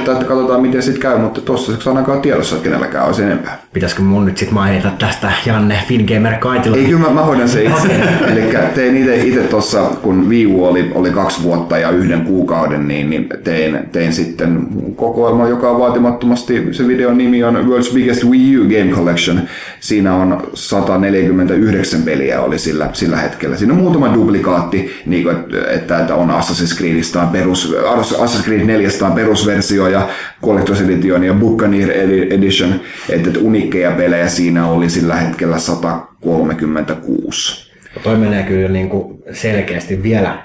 [0.00, 3.58] että, että katsotaan miten sit käy, mutta tossa ainakaan tiedossa, että kenelläkään olisi enempää.
[3.72, 6.76] Pitäisikö mun nyt sit mainita tästä Janne Fingamer Kaitila?
[6.76, 7.88] Ei, kyllä mä, mä hoidan se itse.
[8.32, 8.42] Eli
[8.74, 13.10] tein itse, itse tuossa, kun Wii U oli, oli kaksi vuotta ja yhden kuukauden, niin,
[13.10, 18.58] niin tein, tein sitten kokoelma, joka on vaatimattomasti, se videon nimi on World's Biggest Wii
[18.58, 19.40] U Game Collection.
[19.80, 23.56] Siinä on 149 peliä oli sillä, sillä hetkellä.
[23.56, 27.76] Siinä on muutama duplikaatti, niin kuin, että, että on Assassin's Creedista on perus,
[28.18, 29.12] Assassin's Creed 4 on
[29.44, 30.08] perusversio ja
[30.46, 37.70] Collector's Edition ja Buccaneer Edi- Edition, että, unikkeja pelejä siinä oli sillä hetkellä 136.
[38.02, 40.42] Toi menee kyllä niin kuin selkeästi vielä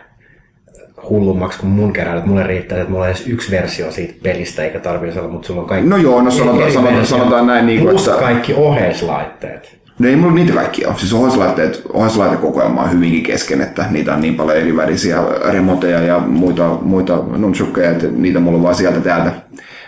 [1.10, 4.64] hullummaksi kuin mun kerran, että mulle riittää, että mulla on edes yksi versio siitä pelistä,
[4.64, 7.80] eikä tarvitse olla, mutta sulla on kaikki No joo, no sanotaan- sanotaan- sanotaan näin niin
[7.82, 9.85] kuin, että- kaikki oheislaitteet.
[10.00, 10.98] No ei mulla niitä kaikkia ole.
[10.98, 15.18] Siis ohjauslaitteet, ohjauslaitekokoelma on hyvinkin kesken, että niitä on niin paljon erivärisiä
[15.52, 19.32] remoteja ja muita, muita nunchukkeja, että niitä mulla on vaan sieltä täältä.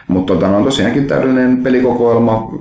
[0.08, 2.52] Mutta tota, on tosiaankin täydellinen pelikokoelma.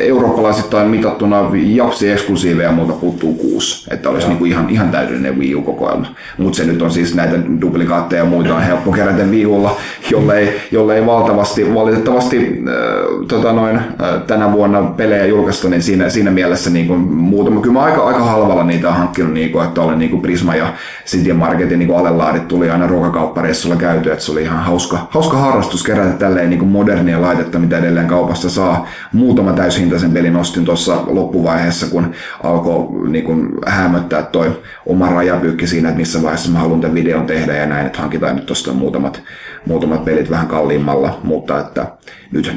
[0.00, 6.06] Eurooppalaisittain mitattuna japsi eksklusiiveja multa puuttuu kuusi, että olisi niinku ihan, ihan täydellinen Wii U-kokoelma.
[6.38, 9.76] Mutta se nyt on siis näitä duplikaatteja ja muita on helppo kerätä Wii Ulla,
[10.10, 16.30] jollei, jollei valtavasti, valitettavasti äh, tota noin, äh, tänä vuonna pelejä julkaista, niin siinä, siinä
[16.30, 20.18] mielessä niinku muutama, kyllä mä aika, aika halvalla niitä on hankkinut, niinku, että oli niinku
[20.18, 20.66] Prisma ja
[21.06, 25.82] City Marketin niinku alelaadit tuli aina ruokakauppareissulla käyty, että se oli ihan hauska, hauska harrastus
[25.82, 28.86] kerätä tälleen niinku modernia laitetta, mitä edelleen kaupasta saa.
[29.12, 35.98] Muutama täyshintaisen pelin ostin tuossa loppuvaiheessa, kun alkoi niinku hämöttää toi oma rajapyykki siinä, että
[35.98, 39.22] missä vaiheessa mä haluan tämän videon tehdä ja näin, että hankitaan nyt tuosta muutamat,
[39.66, 41.86] muutamat pelit vähän kalliimmalla, mutta että
[42.32, 42.52] nyt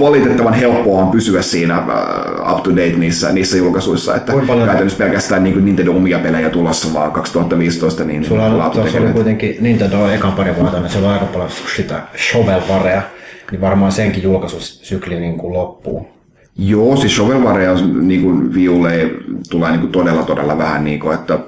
[0.00, 4.32] valitettavan helppoa on pysyä siinä äh, up to date niissä, niissä julkaisuissa, että
[4.66, 10.08] käytännössä pelkästään niin Nintendo omia pelejä tulossa vaan 2015, niin Sulla on, tekee- kuitenkin Nintendo
[10.08, 13.02] ekan pari vuotta, niin siellä on aika paljon sitä shovelwarea,
[13.50, 16.20] niin varmaan senkin julkaisusykli niin kuin loppuu.
[16.58, 19.10] Joo, siis shovelwareja niin kuin Viulle
[19.50, 21.38] tulee niin kuin todella todella vähän, niin kuin, että,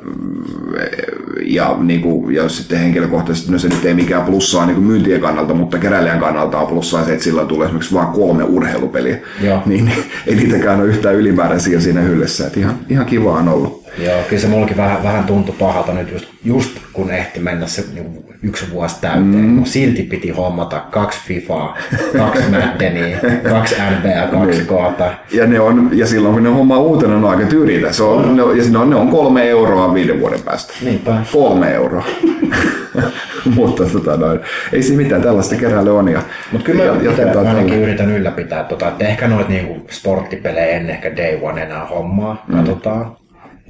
[1.44, 5.20] ja, niin kuin, ja sitten henkilökohtaisesti, no se nyt ei mikään plussaa niin kuin myyntien
[5.20, 9.62] kannalta, mutta keräilijän kannalta on plussaa se, että sillä tulee esimerkiksi vain kolme urheilupeliä, Joo.
[9.66, 9.92] niin
[10.26, 13.81] ei niitäkään ole yhtään ylimääräisiä siinä hyllyssä, että ihan, ihan kiva on ollut.
[13.98, 17.84] Joo, kyllä se mullakin vähän, vähän tuntui pahalta nyt just, just kun ehti mennä se
[17.94, 19.26] niin yksi vuosi täyteen.
[19.26, 19.50] Mm.
[19.50, 21.78] Mun silti piti hommata kaksi FIFAa,
[22.18, 23.18] kaksi Maddenia,
[23.50, 25.14] kaksi NBA, kaksi koota.
[25.32, 27.92] Ja, ne on, ja silloin kun ne hommaa uutena, ne on aika tyriitä.
[27.92, 30.74] Se on, ne, ja ne on, ne on kolme euroa viiden vuoden päästä.
[30.82, 31.16] Niinpä.
[31.32, 32.04] Kolme euroa.
[33.54, 34.40] Mutta tota noin,
[34.72, 36.08] ei siinä mitään, tällaista keräilyä on.
[36.08, 37.86] Ja, Mutta kyllä ja, mä jatketaan ainakin tällä.
[37.86, 42.56] yritän ylläpitää, tota, että ehkä noita niinku sporttipelejä en ehkä day one enää hommaa, mm.
[42.56, 43.16] katsotaan.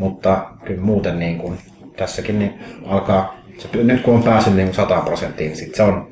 [0.03, 1.59] Mutta kyllä muuten niin kuin,
[1.97, 2.55] tässäkin niin
[2.87, 6.07] alkaa, se, nyt kun on päässyt niin 100 prosenttiin, niin sit se on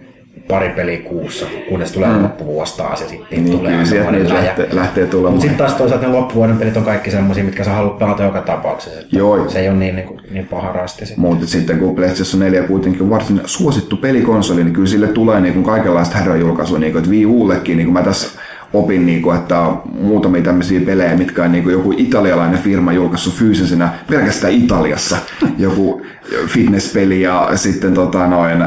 [0.48, 2.22] pari peliä kuussa, kunnes tulee mm.
[2.22, 4.44] loppuvuosi taas ja sitten Niin, tulee niitä läjä.
[4.44, 5.32] lähtee, lähtee tulemaan.
[5.32, 8.40] Mutta sitten taas toisaalta ne loppuvuoden pelit on kaikki semmoisia, mitkä sä haluat pelata joka
[8.40, 9.00] tapauksessa.
[9.12, 9.48] Joo.
[9.48, 11.04] Se ei ole niin, niin, kuin, niin paha rasti.
[11.16, 15.54] Mutta sitten kun PlayStation 4 kuitenkin on varsin suosittu pelikonsoli, niin kyllä sille tulee niin
[15.54, 18.40] kuin kaikenlaista häröjulkaisua, niin kuin, että Wii Ullekin, niin kuin mä tässä
[18.72, 22.92] opin, niin kuin, että on muutamia tämmöisiä pelejä, mitkä on niin kuin joku italialainen firma
[22.92, 25.16] julkaissut fyysisenä pelkästään Italiassa.
[25.58, 26.02] Joku
[26.46, 28.64] fitnesspeli ja sitten tota noin,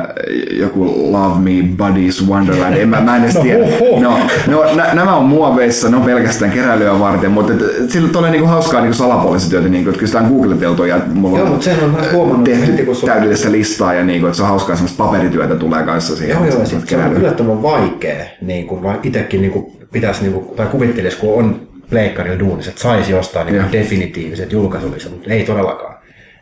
[0.51, 2.77] joku Love Me Buddies Wonderland.
[2.77, 3.65] En, mä, mä en edes tiedä.
[4.01, 8.31] No, no, nä, nämä on muoveissa, ne on pelkästään keräilyä varten, mutta et, sillä tulee
[8.31, 11.65] niinku hauskaa niinku salapuoliset niin että kyllä sitä on googleteltu ja mulla Joo, on mutta
[11.65, 14.49] sen on huomannut tehty heti, kun se on- täydellistä listaa ja niinku, että se on
[14.49, 16.35] hauskaa semmoista paperityötä tulee kanssa siihen.
[16.35, 20.55] Joo, joo, sit se on yllättävän vaikea, niin vaikka itsekin niin kun pitäisi, niin kun,
[20.55, 23.65] tai kuvittelisi, kun on pleikkarilla duunissa, että saisi jostain niin Joo.
[23.71, 25.93] definitiiviset julkaisulisat, mutta ei todellakaan.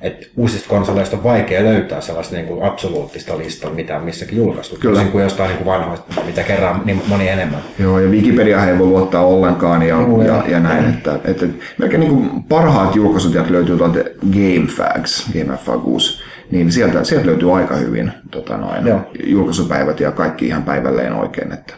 [0.02, 4.76] Et uusista konsoleista on vaikea löytää sellaista niin kuin absoluuttista listaa, mitä on missäkin julkaistu.
[4.80, 5.06] Kyllä.
[5.12, 7.60] Kuin jostain niin kuin vanhoista, mitä kerran niin moni enemmän.
[7.80, 10.90] Joo, ja Wikipedia ei voi luottaa ollenkaan ja, Joo, ja, ja näin.
[10.90, 11.46] Että, että
[11.78, 14.00] melkein niin kuin parhaat julkaisut löytyy tuolta
[14.32, 19.02] GameFAQs, GameFAQs, niin sieltä, sieltä löytyy aika hyvin tota noin, Joo.
[19.24, 21.74] julkaisupäivät ja kaikki ihan päivälleen oikein, että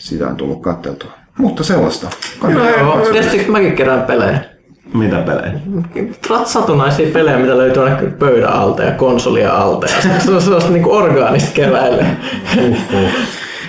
[0.00, 1.10] sitä on tullut katteltua.
[1.38, 2.06] Mutta sellaista.
[2.38, 3.00] Kannattaa.
[3.12, 4.38] Tiedättekö mäkin kerään pelejä?
[4.94, 5.52] Mitä pelejä?
[6.44, 9.86] Satunnaisia pelejä, mitä löytyy aina pöydän alta ja konsolia alta.
[9.86, 12.06] Ja se on sellaista niinku orgaanista keräilyä.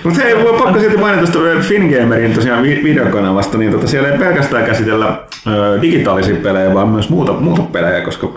[0.04, 4.18] Mutta hei, voi pakko silti mainita tuosta Fingamerin tosiaan vi- videokanavasta, niin tota, siellä ei
[4.18, 5.16] pelkästään käsitellä
[5.46, 8.28] ö, digitaalisia pelejä, vaan myös muuta, muuta pelejä, koska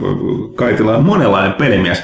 [0.55, 2.03] Kaitila on monenlainen pelimies.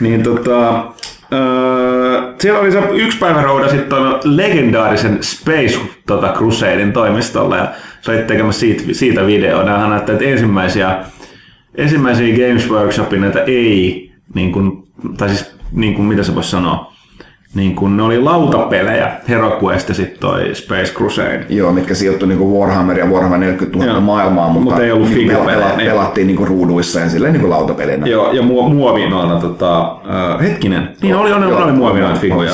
[0.00, 0.84] Niin tota,
[1.32, 7.68] ö, siellä oli se yksi päivä roudasit tuon legendaarisen Space tota, Crusadein toimistolla ja
[8.00, 9.62] sä olit tekemässä siitä, siitä videoa.
[9.62, 11.04] Nämähän näyttää, että ensimmäisiä,
[11.74, 14.82] ensimmäisiä Games Workshopin näitä ei, niin kuin,
[15.16, 16.92] tai siis niin kuin, mitä se voisi sanoa,
[17.54, 21.46] niin kun ne oli lautapelejä, HeroQuest ja sitten toi Space Crusade.
[21.48, 24.00] Joo, mitkä sijoittui niinku Warhammer ja Warhammer 40 000 Joo.
[24.00, 25.90] maailmaan, mutta Mut ei ollut niinku figupelejä, pela- niin.
[25.90, 28.06] pelattiin niinku ruuduissa ja silleen niinku lautapelinä.
[28.06, 32.20] Joo, ja muo, muovi noilla, tota, äh, hetkinen, niin oli, oli, oli muovi noita on
[32.20, 32.50] figuja.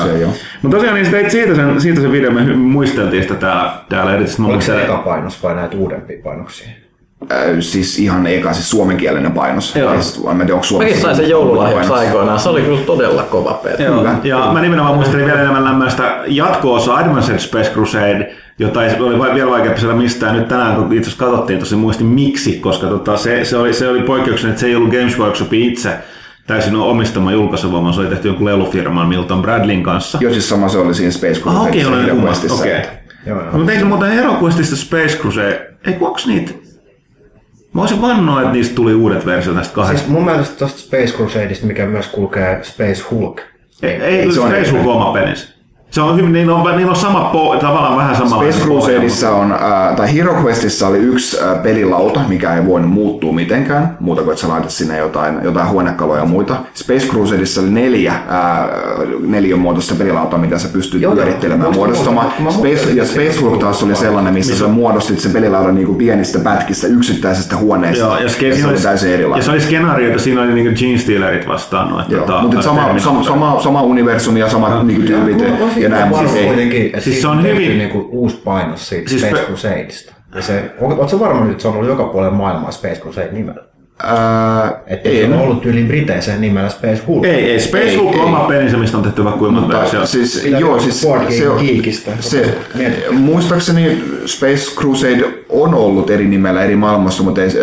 [0.61, 4.43] Mutta tosiaan niin teit siitä sen, siitä sen video, me muisteltiin sitä täällä, täällä erityisesti.
[4.43, 6.67] Oliko se eka painos vai näitä uudempia painoksia?
[7.31, 9.75] Äh, siis ihan eka, siis suomenkielinen painos.
[9.75, 9.93] Joo.
[9.93, 12.39] Ja sit, en mä tiedä, onko suomeksi Mäkin sain sen joululahjaksi aikoinaan.
[12.39, 13.83] Se oli kyllä todella kova peli.
[13.83, 14.53] Joo, Kyllä, ja kyllä.
[14.53, 19.51] mä nimenomaan muistelin vielä enemmän lämmöistä jatko-osa Advanced Space Crusade, jota ei, oli vai- vielä
[19.51, 20.35] vaikeampi siellä mistään.
[20.35, 23.87] Nyt tänään kun itse asiassa katsottiin, tosi muistin miksi, koska tota, se, se, oli, se
[23.89, 25.89] oli poikkeuksena, että se ei ollut Games Workshopin itse
[26.47, 30.17] täysin omistama julkaisu, vaan se oli tehty jonkun lelufirman Milton Bradleyn kanssa.
[30.21, 32.27] Joo, siis sama se oli siinä Space Ah, okei, Crusadeissa oli Hero kumma.
[32.27, 32.81] Questissa, Okei.
[33.51, 36.66] No, mutta eikö muuten HeroQuestista Space Crusade, ei onks niitä?
[37.73, 39.99] Mä voisin vannoa, että niistä tuli uudet versiot näistä kahdesta.
[39.99, 43.41] Siis mun mielestä tosta Space Crusadeista, mikä myös kulkee Space Hulk.
[43.83, 44.71] ei, ei, se on Space.
[44.71, 45.56] Hulk oma pelinsä.
[45.91, 48.35] Se on hyvin, niillä on, niillä on sama, po, tavallaan vähän sama.
[48.35, 53.33] Space Crusadeissa on, äh, tai Hero Questissa oli yksi äh, pelilauta, mikä ei voinut muuttua
[53.33, 56.55] mitenkään, muuta kuin että sä laitat sinne jotain, jotain huonekaluja ja muita.
[56.73, 58.19] Space Crusadeissa oli neljä äh,
[59.21, 62.33] neljän muotoista pelilautaa, mitä sä pystyt Joo, pyörittelemään, muodostamaan.
[62.39, 65.97] Mä Space, ja Space Hulk taas oli sellainen, missä sä muodostit sen pelilaudan niin kuin
[65.97, 68.05] pienistä pätkistä yksittäisestä huoneesta.
[68.05, 69.45] Joo, ja, ja se oli täysin ja erilainen.
[69.45, 72.05] se oli skenaarioita, siinä oli niinku Gene Stealerit vastaan.
[72.09, 75.43] Joo, tota, mutta sama, sama, sama, sama universumi ja samat niinku tyypit
[75.83, 79.09] ja näin, varma ei, kuitenkin, että Siis siis se on hyvin- Niinku uusi painos siitä
[79.09, 80.13] Siis Space Crusadeista.
[80.35, 83.63] Ja se, ootko varma nyt, että se on ollut joka puolella maailmaa Space Crusade nimellä?
[84.03, 87.25] Ää, Että ei, se on ollut tyyliin Briteissä nimellä Space Hulk.
[87.25, 89.81] Ei, ei, Space Ei, Hulk on oma pelinsä, mistä on tehty vaikka kuinka monta Mutta
[89.81, 90.05] versiota.
[90.07, 92.11] siis, Pitää joo, siis Board Game se, on- Geekistä.
[92.19, 92.55] se,
[93.11, 97.59] muistaakseni Space Crusade on ollut eri nimellä eri maailmassa, mutta ei, se-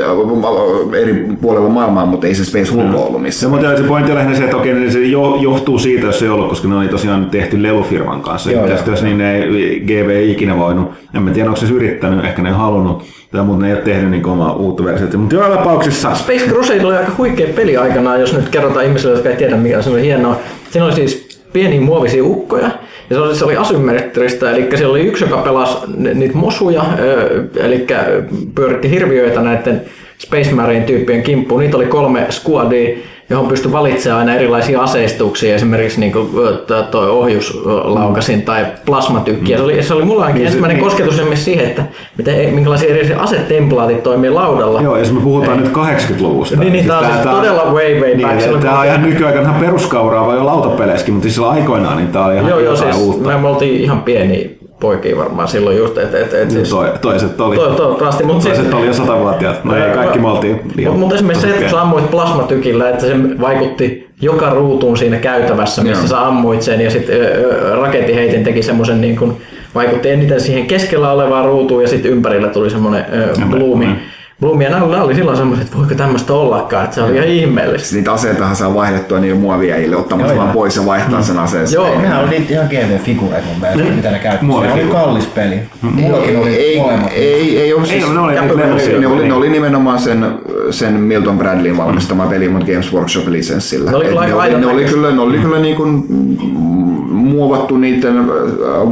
[1.02, 2.94] eri puolella maailmaa, mutta ei se Space Hulk Mm.
[2.94, 3.50] ollut Se, missään.
[3.52, 6.24] mutta se pointti on lähinnä se, että okei, niin se jo, johtuu siitä, jos se
[6.24, 8.50] ei ollut, koska ne oli tosiaan tehty lelufirman kanssa.
[8.52, 11.66] Joo, ja jos niin ne ei, GV ei ikinä voinut, en mä tiedä, onko se
[11.66, 15.18] yrittänyt, ehkä ne ei halunnut, tai, mutta ne ei ole tehnyt niin omaa uutta versiota.
[15.18, 19.28] Mutta joka tapauksessa, Space Crusade oli aika huikea peli aikanaan, jos nyt kerrotaan ihmisille, jotka
[19.28, 20.40] ei tiedä mikä se oli hienoa.
[20.70, 22.70] Siinä oli siis pieniä muovisia ukkoja,
[23.10, 26.84] ja se oli, se oli asymmetristä, eli siellä oli yksi, joka pelasi ni- niitä mosuja,
[27.56, 27.87] eli
[28.54, 29.82] pyöritti hirviöitä näiden
[30.18, 31.60] Space Marine tyyppien kimppuun.
[31.60, 32.96] Niitä oli kolme squadia,
[33.30, 36.28] johon pystyi valitsemaan aina erilaisia aseistuksia, esimerkiksi niin kuin,
[36.90, 39.52] tuo ohjuslaukasin tai plasmatykki.
[39.52, 40.84] Ja se oli, se oli mulla ainakin ensimmäinen niin.
[40.84, 41.82] kosketus esimerkiksi siihen, että
[42.18, 44.80] miten, minkälaisia eri asetemplaatit toimii laudalla.
[44.82, 46.56] joo, jos me puhutaan nyt 80-luvusta.
[46.56, 48.16] Niin, niin, tää on siis todella way, way back.
[48.16, 51.60] Niin, Silloin, tämä kun- on ihan nykyaikana ihan peruskauraa vai jo lautapeleissäkin, mutta siis silloin
[51.60, 53.38] aikoinaan niin tämä oli ihan Joo, joo, siis uutta.
[53.38, 54.48] me oltiin ihan pieniä
[54.84, 58.56] poikia varmaan silloin just, että et, et, siis, Toi, toiset oli, to, toivottavasti, mutta siis,
[58.56, 59.64] toiset oli jo satavuotiaat.
[59.64, 63.16] No ei, kaikki me oltiin liian Mutta esimerkiksi se, että sä ammuit plasmatykillä, että se
[63.40, 66.08] vaikutti joka ruutuun siinä käytävässä, missä Joo.
[66.08, 67.16] sä ammuit sen, ja sitten
[67.80, 69.36] rakettiheitin teki semmoisen niin kuin,
[69.74, 73.04] vaikutti eniten siihen keskellä olevaan ruutuun, ja sitten ympärillä tuli semmoinen
[73.50, 73.86] bloomi.
[73.86, 73.96] mm.
[74.52, 77.96] Nämä, nämä oli silloin semmoiset, että voiko tämmöistä ollakaan, että se oli ihan ihmeellistä.
[77.96, 81.66] Niitä aseitahan saa vaihdettua niille muoviäjille ottamassa Joo, vaan pois ja vaihtaa sen aseen.
[81.72, 82.00] Joo.
[82.00, 84.46] Nehän oli ihan GV-figureita mun mielestä, mitä ne käytti.
[84.46, 85.61] Se oli kallis peli.
[85.83, 87.11] Mullakin oli ei, molemmat.
[87.14, 88.35] ei, ei ollut siis, ole, ne oli
[89.00, 90.38] ne, oli, ne oli nimenomaan sen,
[90.70, 93.90] sen Milton Bradleyin valmistama peli, mutta Games Workshop lisenssillä.
[93.90, 96.04] Ne oli ne, oli, ne, oli aidon kyllä, ne oli kyllä niin kuin
[97.34, 98.24] muovattu niiden äh,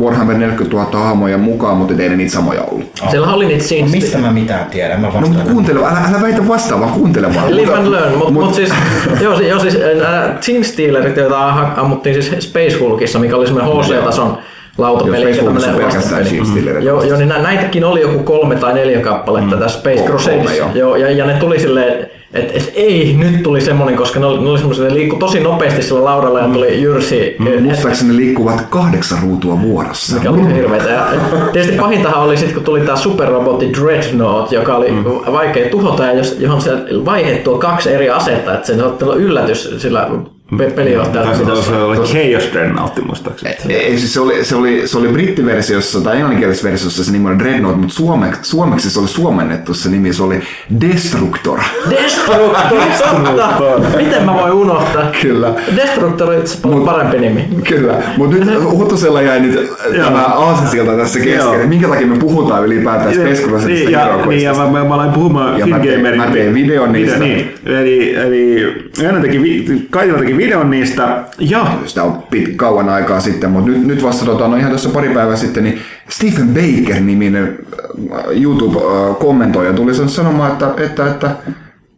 [0.00, 2.85] Warhammer 40 000 hahmoja mukaan, mutta ei ne niitä samoja ollut.
[3.11, 5.00] Siellä oli niitä No, siinä mistä mä mitään tiedän?
[5.00, 5.33] Mä No vastaan.
[5.37, 7.57] mutta kuuntele, älä, älä väitä vastaan, vaan kuuntele vaan.
[7.57, 8.70] Live Mutta- and learn, mutta mut- mut siis,
[9.22, 14.38] joo, joo, siis nämä Team Stealerit, joita ammuttiin siis Space Hulkissa, mikä oli semmoinen HC-tason
[14.79, 15.37] lautapeli.
[15.37, 16.27] Joo, Space pelkästään.
[16.27, 16.85] Shield Stealerit.
[16.85, 20.55] Joo, joo, niin nä- näitäkin oli joku kolme tai neljä kappaletta tässä Space Kolme, Crusadessa.
[20.55, 20.71] joo.
[20.75, 24.43] Joo, ja, ja ne tuli silleen, että et, ei, nyt tuli semmonen, koska ne oli,
[24.43, 27.37] ne oli semmoisia, ne liikkui tosi nopeasti sillä laudalla ja tuli jyrsi.
[27.39, 30.17] Mm, Muistaakseni ne liikkuvat kahdeksan ruutua vuorossa.
[30.17, 30.91] mikä oli ihan hirveetä.
[30.91, 31.07] Ja
[31.53, 35.05] tietysti pahintahan oli sitten, kun tuli tämä superrobotti Dreadnought, joka oli mm.
[35.33, 36.71] vaikea tuhota ja jos, johon se
[37.05, 40.09] vaihdettua kaksi eri asetta, että se on yllätys sillä
[40.59, 41.27] pe- pelijohtajalla.
[41.31, 43.55] Taisi mitä olla se- oli Chaos Dreadnought muistaakseni.
[43.69, 47.38] Ei, siis se oli, se oli, se oli brittiversiossa tai englanninkielisessä versiossa se nimi oli
[47.38, 50.41] Dreadnought, mutta suomeksi, suomeksi se oli suomennettu se nimi, se oli
[50.81, 51.59] Destructor.
[51.91, 52.79] Destructor,
[53.37, 53.81] totta!
[53.97, 55.07] Miten mä voin unohtaa?
[55.23, 55.55] Kyllä.
[55.77, 57.49] Destructor on itse paljon parempi nimi.
[57.69, 63.15] Kyllä, mutta nyt Huttusella jäi nyt tämä aasinsilta tässä kesken, minkä takia me puhutaan ylipäätään
[63.15, 66.17] Space Cruiserista niin, ja, niin, ja mä, mä, mä aloin puhumaan Fingamerin.
[66.21, 67.19] mä tein videon niistä.
[67.19, 68.62] Niin, eli, eli
[69.03, 71.24] Jaana teki, Kaitila teki videon niistä.
[71.38, 74.88] Ja sitä on pit, kauan aikaa sitten, mutta nyt, nyt vasta tota, no ihan tuossa
[74.88, 75.78] pari päivää sitten, niin
[76.09, 77.59] Stephen Baker-niminen
[78.12, 81.31] äh, YouTube-kommentoija tuli san- sanomaan, että, että, että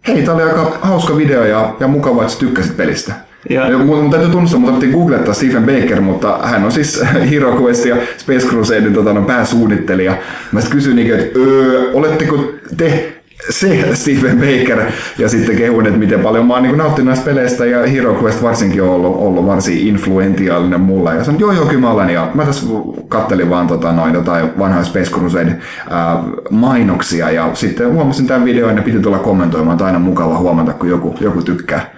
[0.08, 3.12] hei, tämä oli aika hauska video ja, ja mukavaa, että sä tykkäsit pelistä.
[3.50, 3.78] Ja-.
[3.78, 7.86] Mun, mun täytyy tunnustaa, mutta piti googlettaa Stephen Baker, mutta hän on siis Hero Quest
[7.86, 10.16] ja Space Crusadein tota, no, pääsuunnittelija.
[10.52, 13.13] Mä sitten kysyin, että öö, oletteko te
[13.50, 17.66] se Stephen Baker ja sitten kehuin, että miten paljon mä oon niin nauttinut näistä peleistä
[17.66, 21.12] ja Hero Quest varsinkin on ollut, ollut varsin influentiaalinen mulla.
[21.12, 22.66] Ja sanoin, joo joo kyllä mä olen ja mä tässä
[23.08, 25.56] kattelin vaan tota, noin jotain vanhoja Space Crusade
[25.90, 30.72] ää, mainoksia ja sitten huomasin tämän videon ja piti tulla kommentoimaan, että aina mukava huomata
[30.72, 31.90] kun joku, joku tykkää.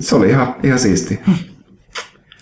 [0.00, 1.20] Se oli ihan, ihan siisti.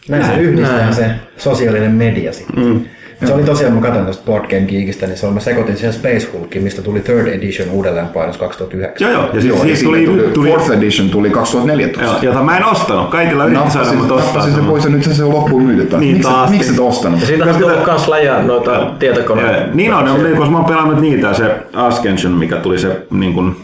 [0.08, 2.64] Näin se yhdistää se sosiaalinen media sitten.
[2.64, 2.80] Mm.
[3.26, 5.92] Se oli tosiaan, mä katsoin tuosta Board Game Geekistä, niin se on, mä sekoitin siihen
[5.92, 9.10] Space Hulkiin, mistä tuli Third Edition uudelleenpainos 2009.
[9.10, 9.34] joo, joo.
[9.34, 12.04] Ja siis, Joo, siis ja tuli, tuli, tuli, Fourth Edition tuli 2014.
[12.04, 13.10] joo, jota mä en ostanut.
[13.10, 14.26] Kaikilla yritti saada mut ostaa.
[14.26, 14.66] nappasin se sen.
[14.66, 16.00] pois ja nyt se on loppuun taas.
[16.00, 16.50] Niin miksi, taas.
[16.50, 17.20] miksi et ostanut?
[17.20, 19.74] Ja siitä on tullut kans läjää noita tietokoneita.
[19.74, 23.56] Niin on, on koska mä oon pelannut niitä, se Ascension, mikä tuli se niin kun,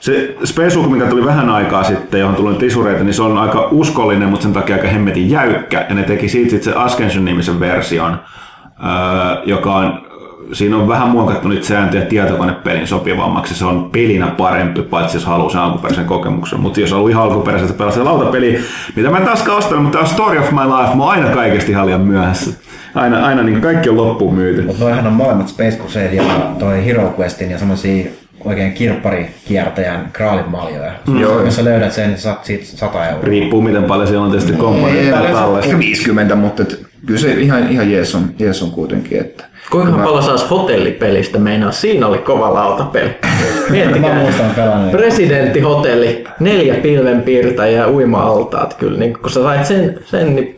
[0.00, 3.38] se Space Hulk, mikä tuli vähän aikaa sitten, johon tuli niitä isureita, niin se on
[3.38, 5.86] aika uskollinen, mutta sen takia aika hemmetin jäykkä.
[5.88, 8.16] Ja ne teki siitä sitten se Ascension-nimisen version,
[9.44, 10.00] joka on,
[10.52, 13.54] siinä on vähän muokattu niitä sääntöjä tietokonepelin sopivammaksi.
[13.54, 16.60] Se on pelinä parempi, paitsi jos haluaa sen alkuperäisen kokemuksen.
[16.60, 18.60] Mutta jos haluaa ihan alkuperäiseltä pelata sitä lautapeliä,
[18.96, 21.72] mitä mä en taaskaan ostanut, mutta tämä Story of My Life, mä oon aina kaikesti
[21.72, 22.50] ihan liian myöhässä.
[22.94, 24.62] Aina, aina niin kaikki on loppuun myyty.
[24.62, 26.22] Mutta noihän on molemmat Space Crusade ja
[26.58, 28.04] toi Hero Questin ja semmosia
[28.44, 30.92] oikein kirpparikiertäjän kraalin maljoja.
[31.08, 31.20] Mm.
[31.20, 33.24] Jos sä löydät sen, niin saat siitä 100 euroa.
[33.24, 35.68] Riippuu miten paljon siellä on tietysti komponentteja tallessa.
[35.68, 39.20] Ehkä 50, mutta et, kyllä se ihan, ihan jees on, jees on kuitenkin.
[39.20, 39.44] Että.
[39.70, 41.72] Kuinka paljon saisi hotellipelistä meinaa?
[41.72, 43.10] Siinä oli kova lautapeli.
[43.70, 44.14] Miettikää.
[44.14, 44.96] Mä muistan pelanneen.
[44.96, 48.74] Presidenttihotelli, neljä pilvenpiirtäjää ja uima-altaat.
[48.74, 50.56] Kyllä, niin kun sä sait sen, sen niin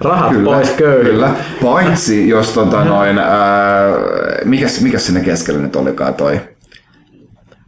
[0.00, 1.10] rahat Kyllä, pois köyhiltä.
[1.10, 1.30] kyllä.
[1.62, 3.92] Paitsi jos tota noin, ää,
[4.44, 6.40] mikäs, mikäs sinne keskellä nyt olikaan toi?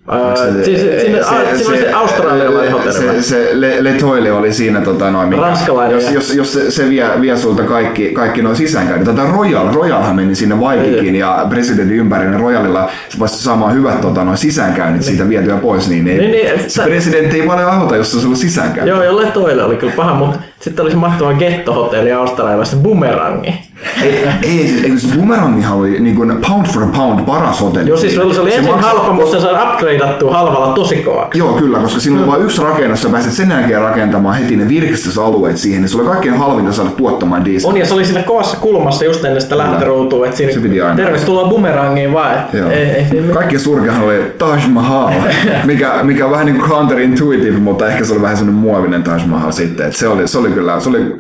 [0.08, 1.20] Ää, siis, sinne, siinä
[1.68, 2.92] oli se australialainen hotelli.
[2.92, 6.52] Se, se Le, Le Toile oli siinä tota noin, mikä, Ranskalainen, jos, ja- jos, jos
[6.52, 9.08] se, se vie, vie sulta kaikki, kaikki noin sisäänkäynnit.
[9.16, 14.00] Tätä Royal, Royalhan meni sinne Vaikikin ja presidentin ympärillä niin Royalilla se pääsi saamaan hyvät
[14.00, 17.96] tota, noin sisäänkäynnit siitä vietyä pois, niin, ei, Niin, niin, se presidentti ei paljon auta,
[17.96, 18.90] jos se on ollut sisäänkäynti.
[18.90, 23.54] Joo, jolle toille oli kyllä paha, mutta sitten oli se mahtava gettohotelli australialaisessa bumerangi.
[24.02, 27.88] Ei, ei, siis, eikö se Boomerangihan oli niin kuin pound for pound paras hotelli.
[27.88, 31.38] Joo, siis se oli, se oli ensin halpa, mutta se sai upgradeattua halvalla tosi kovaksi.
[31.38, 34.68] Joo, kyllä, koska siinä oli vain yksi rakennus, sä pääsit sen jälkeen rakentamaan heti ne
[34.68, 37.70] virkistysalueet siihen, niin se oli kaikkein halvinta saada tuottamaan diesel.
[37.70, 40.84] On ja se oli siinä kovassa kulmassa just ennen sitä lähtöruutua, että Se piti siinä
[40.84, 40.96] aina.
[40.96, 42.44] tervetuloa bumerangiin vaan.
[42.52, 42.70] Joo.
[42.70, 45.12] ei, ei, ei, Kaikki surkeahan oli Taj Mahal,
[45.64, 49.26] mikä, mikä on vähän niin kuin counterintuitive, mutta ehkä se oli vähän semmoinen muovinen Taj
[49.26, 49.86] Mahal sitten.
[49.86, 51.16] Et se, oli, se oli kyllä, se oli,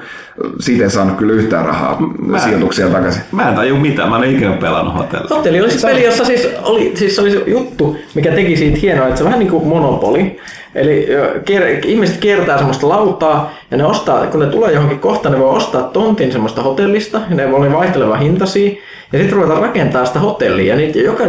[0.60, 1.98] siitä ei saanut kyllä yhtään rahaa
[2.44, 3.22] sijoituksia takaisin.
[3.32, 5.34] Mä en taju mitään, mä en ikinä pelannut hotellissa.
[5.34, 8.78] Hotelli oli siis peli, jossa siis oli, siis se oli se juttu, mikä teki siitä
[8.82, 10.36] hienoa, että se on vähän niin kuin monopoli.
[10.74, 11.08] Eli
[11.44, 15.56] kier, ihmiset kiertää semmoista lautaa ja ne ostaa, kun ne tulee johonkin kohtaan, ne voi
[15.56, 18.72] ostaa tontin semmoista hotellista ja ne voi olla vaihteleva hintaisia.
[19.12, 20.74] Ja sitten ruvetaan rakentaa sitä hotellia.
[20.74, 21.24] Ja niitä joka,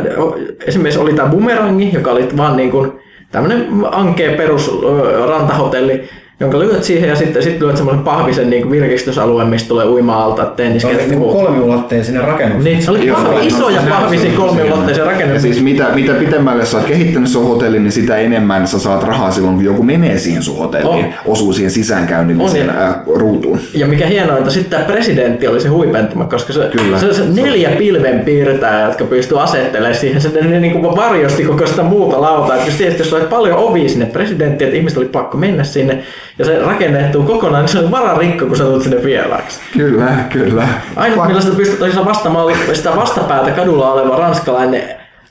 [0.65, 2.91] esimerkiksi oli tämä bumerangi, joka oli vaan niin kuin
[3.31, 4.79] tämmöinen ankea perus
[5.27, 6.09] rantahotelli,
[6.39, 11.03] jonka lyöt siihen ja sitten sit lyöt semmoisen pahvisen niin virkistysalueen, mistä tulee uima-alta, tenniskenttä.
[11.07, 12.73] niin kolmiulotteinen sinne rakennukseen.
[12.73, 15.51] Niin, se oli Joo, pahvi, isoja pahvisia kolmiulotteisia Ja rakennuksia.
[15.53, 19.31] siis mitä, mitä pitemmälle sä oot kehittänyt sun hotellin, niin sitä enemmän sä saat rahaa
[19.31, 21.13] silloin, kun joku menee siihen sun hotelliin, On.
[21.25, 23.59] osuu siihen sisäänkäynnilliseen ää, ruutuun.
[23.73, 26.99] Ja mikä hienoa, että sitten tämä presidentti oli se huipentuma, koska se, Kyllä.
[26.99, 31.67] se, se neljä pilven piirtää, jotka pystyy asettelemaan siihen, se ne, niin kuin varjosti koko
[31.67, 32.55] sitä muuta lautaa.
[32.55, 35.99] Että jos tietysti jos oli paljon ovia sinne presidenttiin, että ihmiset oli pakko mennä sinne,
[36.39, 39.59] ja se rakennettu kokonaan, niin se oli vararikko, kun sä tulet sinne vieraaksi.
[39.77, 40.67] Kyllä, kyllä.
[40.95, 44.83] Ainut, millä sitä pystyt tosiaan vastaamaan, oli sitä vastapäätä kadulla oleva ranskalainen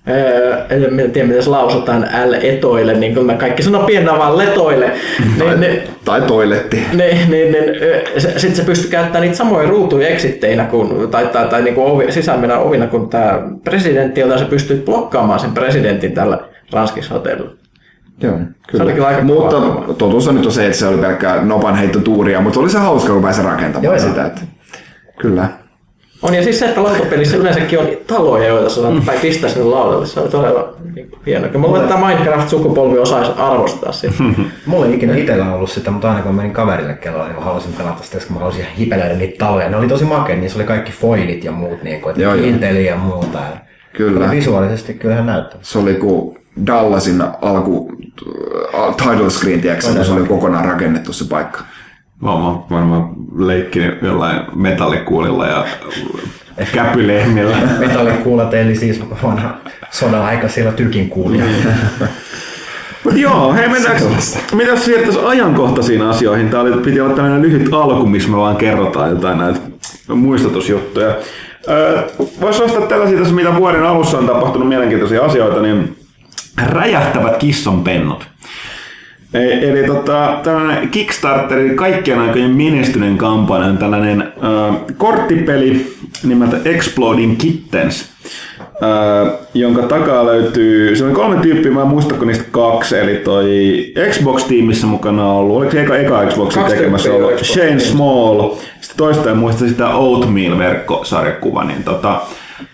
[0.09, 4.93] Öö, en tiedä miten se lausutaan L-etoille, niin kuin mä kaikki sanoo pienenä vaan letoille.
[5.39, 6.87] Niin, niin, Tai toiletti.
[6.93, 7.65] niin, niin, niin
[8.19, 12.13] sitten se pystyy käyttämään niitä samoja ruutuja eksitteinä kuin, tai, tai, tai niin kuin ovi,
[12.13, 16.39] sisäänmennä ovina kuin tämä presidentti, jota se pystyy blokkaamaan sen presidentin tällä
[16.73, 17.64] Ranskissa hotellilla.
[18.25, 18.85] Joo, kyllä.
[18.85, 19.95] oli kyllä aika mutta kova.
[19.99, 23.13] totuus on nyt on se, että se oli pelkkää nopan heittotuuria, mutta oli se hauska,
[23.13, 24.27] kun pääsi rakentamaan Joo, sitä.
[24.27, 24.41] Että,
[25.19, 25.49] kyllä.
[26.23, 29.65] On ja siis se, että lautapelissä yleensäkin on taloja, joita sä saat tai pistää sinne
[29.65, 30.07] laudalle.
[30.07, 31.49] Se on todella niin hieno.
[31.59, 34.15] Mä luulen, että tämä Minecraft-sukupolvi osaisi arvostaa sitä.
[34.67, 37.73] Mulla ei ikinä itsellä ollut sitä, mutta aina kun menin kaverille kelloon, niin mä halusin
[37.73, 39.69] pelata sitä, koska mä halusin hipelöidä niitä taloja.
[39.69, 42.81] Ne oli tosi makea, niissä oli kaikki foilit ja muut, niin kuin, Joo, että joo.
[42.81, 43.39] Ja muuta.
[43.39, 43.59] Ja
[43.93, 44.31] Kyllä.
[44.31, 45.59] Visuaalisesti kyllähän näyttää.
[45.63, 47.93] Se oli kuin Dallasin alku
[48.75, 51.61] äh, title screen, tiedätkö, kun se oli kokonaan rakennettu se paikka.
[52.21, 55.65] Mä oon varmaan leikkinyt jollain metallikuulilla ja
[56.73, 57.57] käpylehmillä.
[57.87, 59.55] Metallikuulat eli siis vanha
[59.91, 61.45] sodan aika siellä tykin kuulija.
[63.05, 64.05] Mut joo, hei mennäänkö,
[64.53, 66.49] mitäs siirtäisi ajankohtaisiin asioihin?
[66.49, 69.61] Tää oli, piti olla tällainen lyhyt alku, missä me vaan kerrotaan jotain näitä
[70.09, 71.15] muistatusjuttuja.
[71.69, 72.03] Öö,
[72.41, 75.97] Voisi nostaa tällaisia tässä, mitä vuoden alussa on tapahtunut mielenkiintoisia asioita, niin
[76.63, 78.27] räjähtävät kissonpennut.
[79.35, 85.95] E- Eli tota, tällainen Kickstarterin kaikkien aikojen menestyneen kampanja on tällainen äh, korttipeli
[86.25, 88.09] nimeltä Exploding Kittens,
[88.61, 93.49] äh, jonka takaa löytyy, se oli kolme tyyppiä, mä en muista, niistä kaksi, eli toi
[94.11, 97.33] Xbox-tiimissä mukana ollut, oliko se eka, eka Xboxin Kaksi tekemässä ollut?
[97.33, 98.51] Xbox Shane Small,
[98.81, 102.21] sitten toista en muista sitä Oatmeal-verkkosarjakuva, niin tota,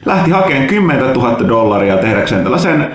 [0.06, 2.90] lähti hakemaan 10 000 dollaria tehdäkseen tällaisen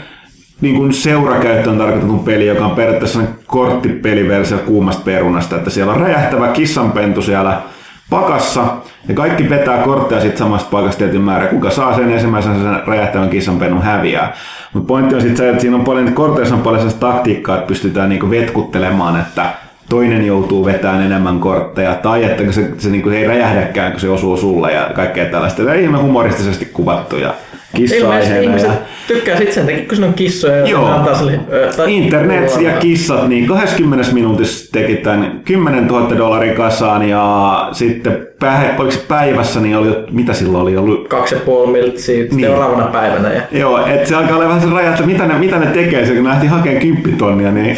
[0.66, 6.48] niin kuin seurakäyttöön tarkoitetun peli, joka on periaatteessa korttipeliversio kuumasta perunasta, että siellä on räjähtävä
[6.48, 7.62] kissanpentu siellä
[8.10, 8.66] pakassa,
[9.08, 11.48] ja kaikki vetää kortteja sitten samasta paikasta tietyn määrä.
[11.48, 14.34] Kuka saa sen ensimmäisen sen räjähtävän kissanpennun häviää.
[14.74, 17.68] Mutta pointti on sitten se, että siinä on paljon, korteissa on paljon sellaista taktiikkaa, että
[17.68, 19.46] pystytään niinku vetkuttelemaan, että
[19.90, 24.38] toinen joutuu vetämään enemmän kortteja, tai että se, se niinku ei räjähdäkään, kun se osuu
[24.38, 25.64] sulle ja kaikkea tällaista.
[25.64, 27.34] Tämä ihme humoristisesti kuvattu ja
[27.76, 28.58] kissa-aiheena.
[28.58, 28.72] Ja...
[29.08, 30.58] tykkää sitten sen takia, kun siinä on kissoja.
[30.58, 30.86] ja Joo.
[30.86, 31.40] antaa sille,
[31.78, 38.28] tai- Internet ja kissat, niin 20 minuutissa teki tämän 10 000 dollaria kasaan ja sitten
[38.40, 41.08] päivä, oliko päivässä, niin oli, mitä silloin oli ollut?
[41.08, 42.40] kaksi ja puoli miltsiä Niin.
[42.40, 43.34] seuraavana päivänä.
[43.34, 46.06] Ja Joo, että se alkaa olla vähän se raja, että mitä ne, mitä ne tekee,
[46.06, 47.78] se kun lähti hakemaan 10 tonnia, niin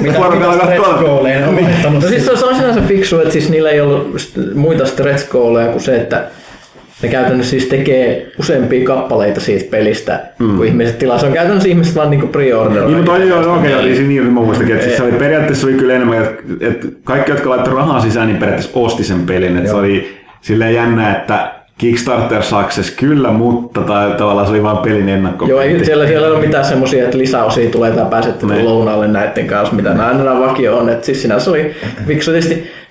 [0.00, 3.32] Mitä, mitä stretch tuolla- goaleja ne on laittanut No siis se on, sinänsä fiksu, että
[3.32, 4.14] siis niillä ei ollut
[4.54, 6.24] muita stretch goaleja kuin se, että
[7.02, 10.56] ne käytännössä siis tekee useampia kappaleita siitä pelistä, mm.
[10.56, 11.18] kun ihmiset tilaa.
[11.18, 12.86] Se on käytännössä ihmiset vaan niinku pre-orderoi.
[12.86, 15.66] Niin, mutta oli joo, okei, okay, siinä niin, mä muistakin, että siis se oli periaatteessa
[15.66, 19.56] oli kyllä enemmän, että, että kaikki, jotka laittoi rahaa sisään, niin periaatteessa osti sen pelin,
[19.56, 24.76] että se oli silleen jännä, että Kickstarter success kyllä, mutta tai tavallaan se oli vain
[24.76, 25.46] pelin ennakko.
[25.46, 28.64] Joo, ei, siellä, siellä ei ole mitään semmosia, että lisäosia tulee tai pääsette Niin.
[28.64, 30.88] lounaalle näiden kanssa, mitä nämä aina vakio on.
[30.88, 31.74] Et siis sinänsä oli
[32.06, 32.30] fiksu.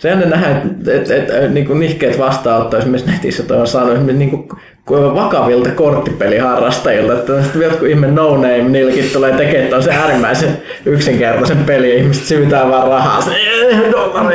[0.03, 3.93] Se jännä nähdä, että et, et, et, niin nihkeet vastaanotto esimerkiksi netissä toi on saanut
[3.93, 10.57] esimerkiksi niin kuin, vakavilta korttipeliharrastajilta, että jotkut ihme no name, niilläkin tulee tekemään tällaisen äärimmäisen
[10.85, 13.21] yksinkertaisen peli ja ihmiset syytää vaan rahaa.
[13.21, 13.31] Se.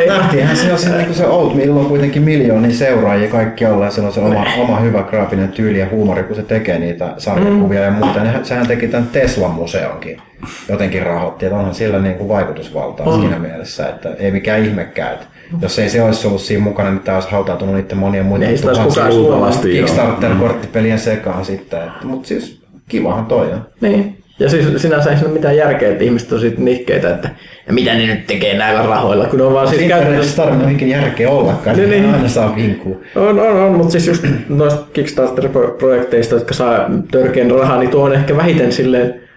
[0.07, 3.91] Nähtiinhän se, on se, niin se Old Mill on kuitenkin miljoonia seuraajia kaikki olla ja
[3.91, 7.81] sillä on se oma, oma hyvä graafinen tyyli ja huumori, kun se tekee niitä sarjakuvia
[7.81, 8.21] ja muuta.
[8.43, 10.21] Sehän teki tämän Teslan museonkin
[10.69, 13.21] jotenkin rahoitti, että onhan sillä niin kuin vaikutusvaltaa on.
[13.21, 15.13] siinä mielessä, että ei mikään ihmekään.
[15.13, 15.27] Että
[15.63, 18.59] jos ei se olisi ollut siinä mukana, niin tämä olisi hautautunut niiden monien muiden Ei
[18.85, 19.73] kukaan luultavasti.
[19.73, 21.81] Kickstarter-korttipelien sekaan sitten.
[22.05, 23.67] Mutta siis kivahan toi on.
[23.81, 24.19] Niin.
[24.41, 27.31] Ja siis sinänsä ei siinä ole mitään järkeä, että ihmiset on siitä nihkeitä, että
[27.67, 30.37] ja mitä ne nyt tekee näillä rahoilla, kun on vaan siis Siis käytännössä...
[30.37, 33.03] tarvinnut ikinä järkeä ollakaan, Niin, niin, aina saa vinkkuu.
[33.17, 38.13] On, on, on, mutta siis just noista Kickstarter-projekteista, jotka saa törkeän rahaa, niin tuo on
[38.15, 39.28] ehkä vähiten silleen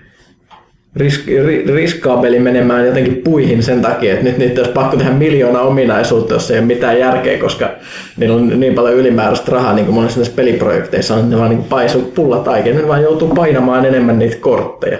[0.95, 5.61] risk, ri, riskaabeli menemään jotenkin puihin sen takia, että nyt niitä olisi pakko tehdä miljoona
[5.61, 7.69] ominaisuutta, jos ei ole mitään järkeä, koska
[8.17, 11.49] niillä on niin paljon ylimääräistä rahaa, niin kuin monissa näissä peliprojekteissa on, että ne vaan
[11.49, 14.97] niin paisuu pullataikin, ne vaan joutuu painamaan enemmän niitä kortteja.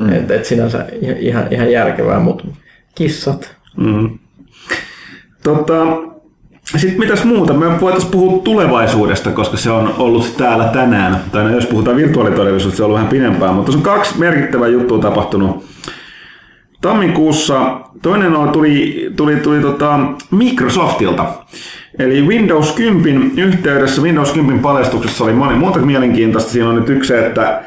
[0.00, 0.12] Mm.
[0.12, 2.44] Että et sinänsä ihan, ihan, ihan järkevää, mutta
[2.94, 3.56] kissat.
[3.76, 4.18] Mm.
[5.42, 5.86] Tota,
[6.78, 7.52] sitten mitäs muuta?
[7.52, 11.20] Me voitaisiin puhua tulevaisuudesta, koska se on ollut täällä tänään.
[11.32, 13.54] Tai no, jos puhutaan virtuaalitodellisuudesta, se on ollut vähän pidempään.
[13.54, 15.64] Mutta tuossa on kaksi merkittävää juttua tapahtunut.
[16.80, 19.98] Tammikuussa toinen oli, tuli, tuli, tuli tota
[20.30, 21.24] Microsoftilta.
[21.98, 26.50] Eli Windows 10 yhteydessä, Windows 10 paljastuksessa oli moni muuta mielenkiintoista.
[26.50, 27.62] Siinä on nyt yksi se, että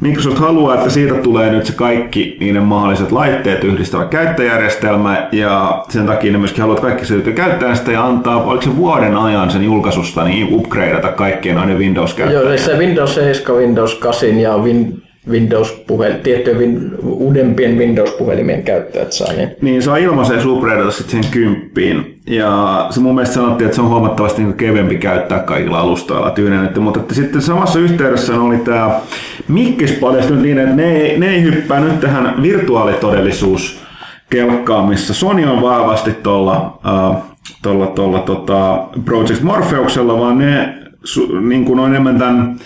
[0.00, 6.06] Microsoft haluaa, että siitä tulee nyt se kaikki niiden mahdolliset laitteet yhdistävä käyttöjärjestelmä ja sen
[6.06, 9.64] takia ne myöskin haluavat kaikki siirtyä käyttämään sitä ja antaa, oliko se vuoden ajan sen
[9.64, 15.72] julkaisusta, niin upgradeata kaikkien noiden windows Joo, se Windows 7, Windows 8 ja Win, Windows
[15.86, 19.32] puhel, tiettyjen win, uudempien Windows-puhelimien käyttäjät saa.
[19.32, 19.50] Niin.
[19.62, 22.15] Niin saa ilmaisen upgradeata sitten sen kymppiin.
[22.26, 26.80] Ja se mun mielestä sanottiin, että se on huomattavasti niin kevempi käyttää kaikilla alustoilla tyynennetty.
[26.80, 28.90] Mutta että sitten samassa yhteydessä oli tämä
[29.48, 33.82] Mikkis paljastunut niin, että ne ei, ne ei hyppää nyt tähän virtuaalitodellisuus
[34.30, 36.78] kelkkaan, missä Sony on vahvasti tuolla
[37.10, 37.16] uh,
[37.62, 40.74] tolla, tolla, tota Project Morpheuksella, vaan ne
[41.04, 42.56] su, niin kuin on enemmän tämän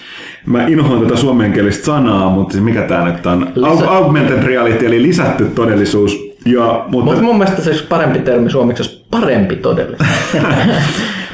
[0.47, 3.53] Mä inhoan tätä suomenkielistä sanaa, mutta siis mikä tämä nyt on?
[3.55, 6.30] Lisä- Augmented reality, eli lisätty todellisuus.
[6.45, 10.09] Ja, mutta, Mutta mun mielestä se parempi termi suomeksi olisi parempi todellisuus.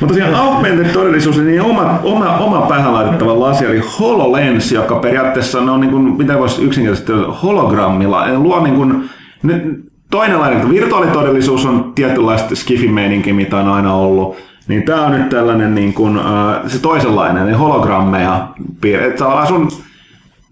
[0.01, 5.59] mutta tosiaan augmented todellisuus, niin oma, oma, oma päähän laitettava lasi, eli HoloLens, joka periaatteessa
[5.59, 9.11] on niin kuin, mitä voisi yksinkertaisesti hologrammilla, eli luo niin kuin,
[9.43, 9.63] nyt
[10.11, 14.37] toinenlainen, että virtuaalitodellisuus on tietynlaista skifi-meininki, mitä on aina ollut,
[14.69, 16.25] niin tämä on nyt tällainen niin kuin, äh,
[16.67, 18.49] se toisenlainen, eli hologrammeja,
[18.85, 19.69] että tavallaan sun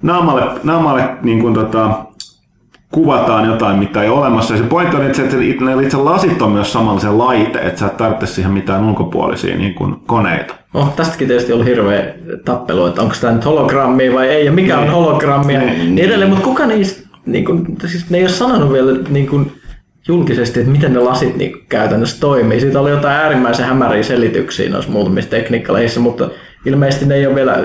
[0.02, 2.03] naamalle, naamalle niin kuin, tota,
[2.94, 4.54] kuvataan jotain, mitä ei ole olemassa.
[4.54, 7.80] Ja se pointti on, että se, että ne itse lasit on myös samanlaisen laite, että
[7.80, 10.54] sä et tarvitse siihen mitään ulkopuolisia niin kuin koneita.
[10.74, 12.14] Oh, tästäkin tietysti oli hirveä
[12.44, 16.44] tappelu, että onko tämä nyt hologrammia vai ei, ja mikä on hologrammia, niin edelleen, mutta
[16.44, 19.52] kuka niistä, niin kuin, siis ne ei ole sanonut vielä niin kuin,
[20.08, 22.60] julkisesti, että miten ne lasit niin käytännössä toimii.
[22.60, 26.30] Siitä oli jotain äärimmäisen hämäriä selityksiä noissa muutamissa tekniikkaleissä, mutta
[26.66, 27.56] ilmeisesti ne ei ole vielä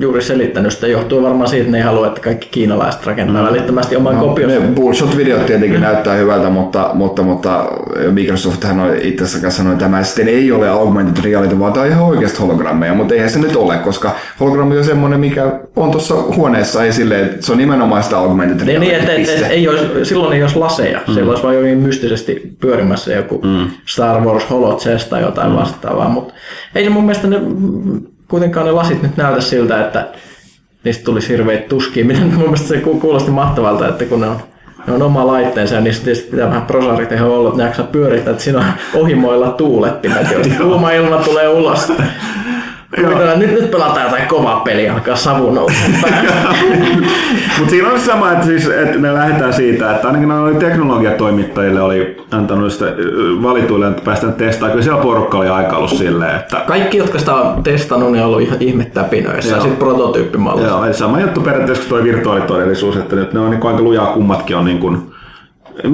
[0.00, 0.86] juuri selittänyt sitä.
[0.86, 4.58] Johtuu varmaan siitä, että ne ei halua, että kaikki kiinalaiset rakentaa välittömästi oman no, kopionsa.
[4.58, 7.68] Ne bullshot-videot tietenkin näyttää hyvältä, mutta, mutta, mutta
[8.10, 11.90] Microsofthan on itse asiassa sanonut, että tämä sitten ei ole augmented reality, vaan tämä on
[11.90, 16.14] ihan oikeasti hologrammeja, mutta eihän se nyt ole, koska hologrammi on semmoinen, mikä on tuossa
[16.14, 18.86] huoneessa esille, että se on nimenomaan sitä augmented Niin, reality.
[18.86, 19.46] niin että et, piste.
[19.46, 21.00] et, ei olisi, silloin ei olisi laseja.
[21.08, 21.14] Mm.
[21.14, 23.70] Siellä olisi vain jokin mystisesti pyörimässä joku mm.
[23.86, 25.56] Star Wars Holo Chest tai jotain mm.
[25.56, 26.08] vastaavaa.
[26.08, 26.34] Mutta
[26.74, 27.40] ei se mun mielestä ne,
[28.32, 30.06] kuitenkaan ne lasit nyt näytä siltä, että
[30.84, 32.04] niistä tulisi hirveitä tuskia.
[32.04, 34.36] Miten mun mielestä se ku- kuulosti mahtavalta, että kun ne on,
[34.86, 38.42] ne on oma laitteensa ja niissä tietysti pitää vähän prosaariteho olla, että ne pyörittää, että
[38.42, 38.64] siinä on
[38.94, 41.92] ohimoilla tuulettimet, joista kuuma ilma tulee ulos.
[42.96, 45.50] Kuvitellaan, nyt, nyt pelataan jotain kovaa peliä, alkaa savu.
[47.58, 52.16] Mutta siinä on sama, että, siis, että me lähdetään siitä, että ainakin noille teknologiatoimittajille oli
[52.30, 52.86] antanut sitä
[53.42, 54.72] valituille, että päästään testaamaan.
[54.72, 58.26] Kyllä siellä porukka oli aika ollut silleen, että Kaikki, jotka sitä on testannut, niin on
[58.26, 59.54] ollut ihan ihmettäpinöissä.
[59.54, 60.70] Sitten prototyyppimallissa.
[60.70, 64.06] Joo, eli sama juttu periaatteessa kuin tuo virtuaalitodellisuus, että nyt ne on niin aika lujaa
[64.06, 65.11] kummatkin on niin kuin,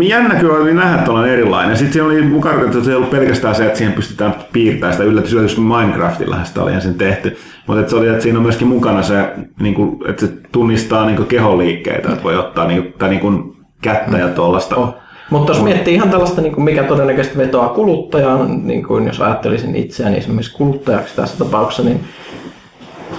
[0.01, 1.77] Jännä kyllä oli nähdä tuollainen erilainen.
[1.77, 5.05] Sitten siinä oli mukana, että se ei ollut pelkästään se, että siihen pystytään piirtämään sitä
[5.05, 7.37] yllätys, yllätys Minecraftilla sitä oli ensin tehty.
[7.67, 11.07] Mutta että se oli, että siinä on myöskin mukana se, niin kuin, että se tunnistaa
[11.07, 14.77] niin kuin keholiikkeitä, että voi ottaa niin kuin, tai niin kuin kättä ja tuollaista.
[14.77, 14.95] Oh.
[15.31, 19.77] Mutta jos miettii ihan tällaista, niin kuin mikä todennäköisesti vetoaa kuluttajaan, niin kuin jos ajattelisin
[19.77, 22.01] itseäni esimerkiksi kuluttajaksi tässä tapauksessa, niin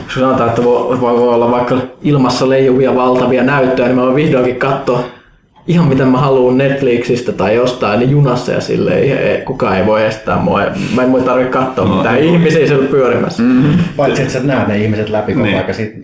[0.03, 4.16] jos sanotaan, että voi, voi voi olla vaikka ilmassa leijuvia valtavia näyttöjä, niin mä voin
[4.16, 5.03] vihdoinkin katsoa
[5.70, 9.86] ihan mitä mä haluan Netflixistä tai jostain niin junassa ja silleen ei- ei- kukaan ei
[9.86, 10.61] voi estää mua.
[10.95, 13.43] Mä en voi tarvitse katsoa no, mitään ihmisiä siellä pyörimässä.
[13.43, 13.63] Mm.
[13.97, 15.57] Paitsi että sä näet ne ihmiset läpi koko Niin.
[15.57, 15.97] aika siitä.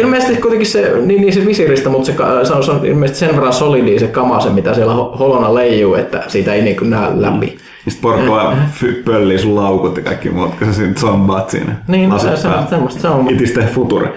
[0.00, 2.14] Ilmeisesti kuitenkin se, niin, niin se visiristä, mutta se,
[2.46, 5.54] se, on, se on ilmeisesti sen verran solidi se kama, se mitä siellä ho- holona
[5.54, 7.46] leijuu, että siitä ei niin kuin näe läpi.
[7.88, 11.76] Sitten porukka fy- pöllii sun laukut ja kaikki muut, kun sä siinä zombaat siinä.
[11.88, 12.66] Niin, se, se, päällä.
[12.70, 13.30] semmoista se on.
[13.30, 14.08] It is the future.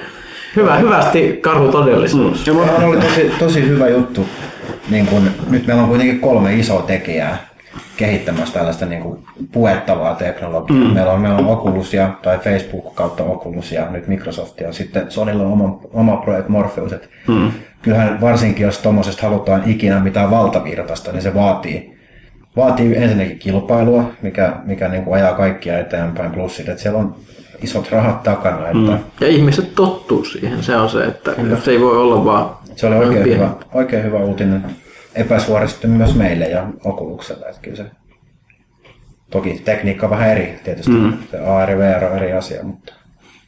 [0.56, 2.44] Hyvä, hyvästi karu todellisuus.
[2.46, 4.26] Tämä oli tosi, tosi hyvä juttu.
[4.90, 7.48] Niin kun, nyt meillä on kuitenkin kolme isoa tekijää.
[7.98, 9.20] kehittämässä tällaista niin kuin
[9.52, 10.88] puettavaa teknologiaa.
[10.88, 10.94] Mm.
[10.94, 15.12] Meillä, on, meillä on Oculus ja, tai Facebook kautta Oculus ja nyt Microsoft ja sitten
[15.12, 16.94] Sonylla on oma, oma projekt Morpheus.
[16.94, 17.52] Et mm.
[17.82, 21.98] Kyllähän varsinkin, jos tuommoisesta halutaan ikinä mitään valtavirtaista, niin se vaatii,
[22.56, 27.16] vaatii ensinnäkin kilpailua, mikä, mikä niin kuin ajaa kaikkia eteenpäin, plus sit, että siellä on
[27.64, 28.68] isot rahat takana.
[28.68, 29.00] Että mm.
[29.22, 31.58] Ja ihmiset tottuu siihen, se on se, että Kyllä.
[31.58, 34.66] se ei voi olla vaan Se oli oikein hyvä, oikein hyvä uutinen
[35.16, 37.46] epäsuorasti myös meille ja Oculukselle.
[37.46, 37.86] Että kyllä se,
[39.32, 41.14] toki tekniikka on vähän eri tietysti, mm.
[41.32, 42.94] se AR ja VR on eri asia, mutta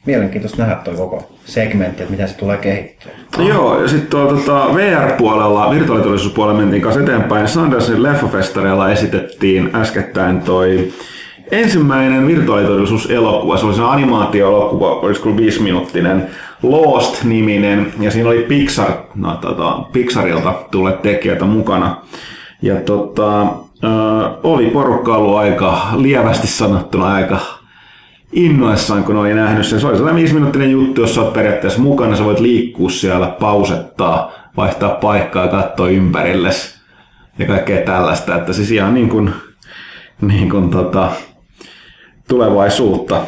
[0.06, 3.12] mielenkiintoista nähdä tuo koko segmentti, että miten se tulee kehittyä.
[3.38, 7.48] No joo, ja sitten tuo tota, VR-puolella, virtuaalitodellisuuspuolella mentiin kanssa eteenpäin.
[7.48, 10.92] Sandersin leffafestareilla esitettiin äskettäin toi
[11.50, 13.56] ensimmäinen virtuaalitodellisuuselokuva.
[13.56, 16.30] Se oli se animaatio-elokuva, olisiko viisiminuuttinen,
[16.62, 21.96] Lost-niminen, ja siinä oli Pixar, no, tota, Pixarilta tulleet tekijöitä mukana.
[22.62, 23.50] Ja tota, äh,
[24.42, 27.38] oli porukka ollut aika lievästi sanottuna aika
[28.32, 29.80] innoissaan, kun oli nähnyt sen.
[29.80, 34.90] Se oli sellainen viisiminuuttinen juttu, jossa olet periaatteessa mukana, sä voit liikkua siellä, pausettaa, vaihtaa
[34.90, 36.80] paikkaa katsoa ympärillesi
[37.38, 38.36] ja kaikkea tällaista.
[38.36, 39.32] Että siis ihan niin kuin,
[40.20, 41.10] niin kuin tota,
[42.28, 43.20] tulevaisuutta.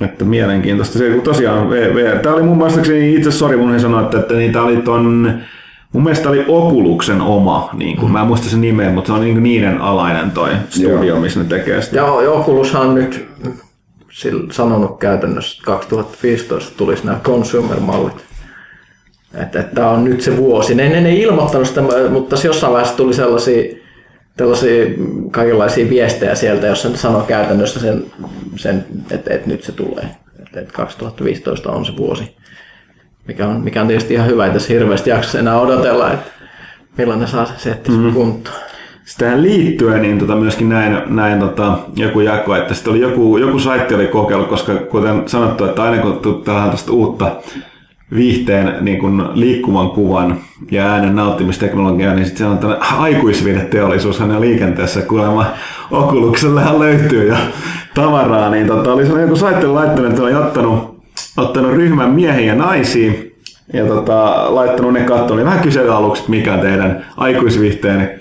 [0.00, 0.98] Että mielenkiintoista.
[0.98, 2.80] Se, kun tosiaan VR, tämä oli mun mielestä,
[3.16, 5.40] itse sori mun ei sanoa, että, että niin, tämä oli ton,
[5.92, 8.12] mun mielestä oli Okuluksen oma, niin kuin, mm.
[8.12, 11.20] mä en muista sen nimeä, mutta se on niin niiden alainen toi studio, Joo.
[11.20, 11.96] missä ne tekee sitä.
[11.96, 13.28] Joo, ja Oculushan on nyt
[14.50, 18.24] sanonut käytännössä, että 2015 tulisi nämä consumer-mallit.
[19.34, 20.74] Että, että tämä on nyt se vuosi.
[20.74, 23.79] Ne, ne, ne ilmoittanut sitä, mutta jossain vaiheessa tuli sellaisia
[24.40, 24.86] tällaisia
[25.30, 28.04] kaikenlaisia viestejä sieltä, jossa ne sanoo käytännössä sen,
[28.56, 30.06] sen että, että nyt se tulee.
[30.38, 32.36] Että, että 2015 on se vuosi,
[33.28, 36.30] mikä on, mikä on tietysti ihan hyvä, että tässä hirveästi jaksa enää odotella, että
[36.98, 38.12] milloin ne saa se setti mm.
[38.12, 38.56] kuntoon.
[39.18, 43.58] Tähän liittyen niin tota myöskin näin, näin tota, joku jako, että sitten oli joku, joku
[43.58, 47.36] saitti oli kokeillut, koska kuten sanottu, että aina kun tähän tästä uutta
[48.14, 50.36] viihteen niin kuin liikkuvan kuvan
[50.70, 55.02] ja äänen nauttimisteknologiaa, niin sitten se on tämmöinen aikuisviideteollisuus hänen liikenteessä.
[55.02, 55.46] Kuulemma
[55.90, 57.36] Oculuksellehan löytyy jo
[57.94, 61.02] tavaraa, niin tota, oli sellainen joku saittelu laittanut, että oli ottanut,
[61.36, 63.12] ottanut ryhmän miehiä ja naisia
[63.72, 68.20] ja tota, laittanut ne kattoon, niin vähän kysely aluksi, mikä on teidän aikuisviihteen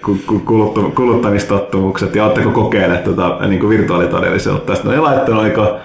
[0.95, 4.75] kuluttamistottumukset ja oletteko kokeilleet tota, niin virtuaalitodellisuutta.
[4.75, 5.79] Sitten ne laittanut aika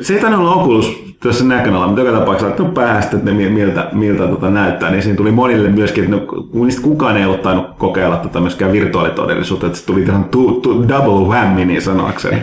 [0.00, 3.88] se ei tänne olla Oculus tässä näkönala, mutta joka tapauksessa no päästä, että ne miltä,
[3.92, 7.66] miltä tota näyttää, niin siinä tuli monille myöskin, että no, niistä kukaan ei ollut tainnut
[7.78, 12.42] kokeilla tota myöskään virtuaalitodellisuutta, että se tuli ihan tu, tu, double whammy niin sanoakseni.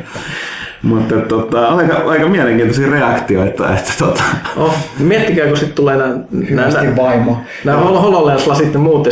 [0.84, 3.74] Mutta tota, aika, aika mielenkiintoisia reaktioita.
[3.74, 4.24] Että, tota.
[4.58, 6.16] Oh, miettikää, kun sitten tulee nämä,
[6.50, 7.38] nämä, vaimo.
[7.64, 9.08] nämä HoloLens-lasit ja muut,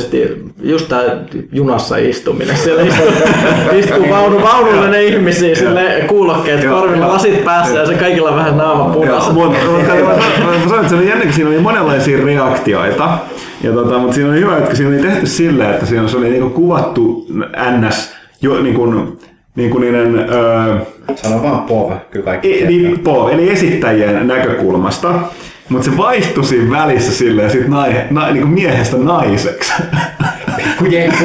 [0.61, 1.03] just tämä
[1.51, 2.57] junassa istuminen.
[2.57, 3.05] Siellä istuu,
[3.73, 8.93] istuu vaunu, vaunulle ne ihmisiä, sille kuulokkeet korvilla, lasit päässä ja se kaikilla vähän naama
[8.93, 9.33] punaisena.
[9.33, 9.59] Mutta
[10.45, 13.17] mä sanoin, että se oli jännä, kun siinä oli monenlaisia reaktioita.
[13.63, 16.49] Ja tota, mutta siinä oli hyvä, että siinä oli tehty silleen, että siinä oli niinku
[16.49, 17.27] kuvattu
[17.79, 19.19] NS jo, niin kuin,
[19.55, 20.29] niin kuin niiden...
[20.29, 20.75] Öö,
[21.15, 25.13] Sano vaan POV, kyllä kaikki e, niin, POV, eli esittäjien näkökulmasta.
[25.69, 29.73] Mutta se vaihtui siinä välissä silleen sit nai, na, niin kuin miehestä naiseksi.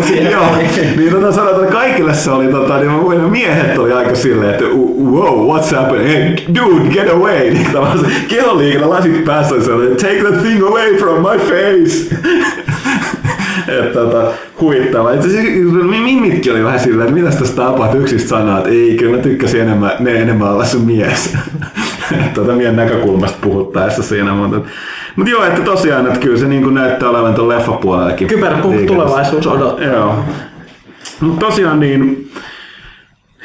[0.06, 0.30] Siellä.
[0.30, 0.56] Joo,
[0.96, 4.64] niin tota sanotaan, että kaikille se oli, tota, niin mä miehet oli aika silleen, että
[5.04, 6.08] wow, what's happening?
[6.08, 7.50] Hey, dude, get away!
[7.50, 12.16] Niin tavallaan se keloliikenne lasit päässä, se oli, take the thing away from my face!
[13.68, 15.12] Että tota, huittava.
[15.12, 15.28] Itse
[15.88, 19.60] Mimmitkin oli vähän silleen, että mitä tässä tapahtuu yksistä sanaa, että ei, kyllä mä tykkäsin
[19.60, 21.36] enemmän, ne enemmän olla sun mies.
[22.34, 24.60] tota, miehen näkökulmasta puhuttaessa siinä, mutta
[25.16, 28.28] mutta joo, että tosiaan, että kyllä se niin näyttää olevan tuon leffapuolellekin.
[28.28, 29.86] Kyberpunk tulevaisuus odottaa.
[29.86, 30.24] Joo.
[31.20, 32.30] Mutta tosiaan niin,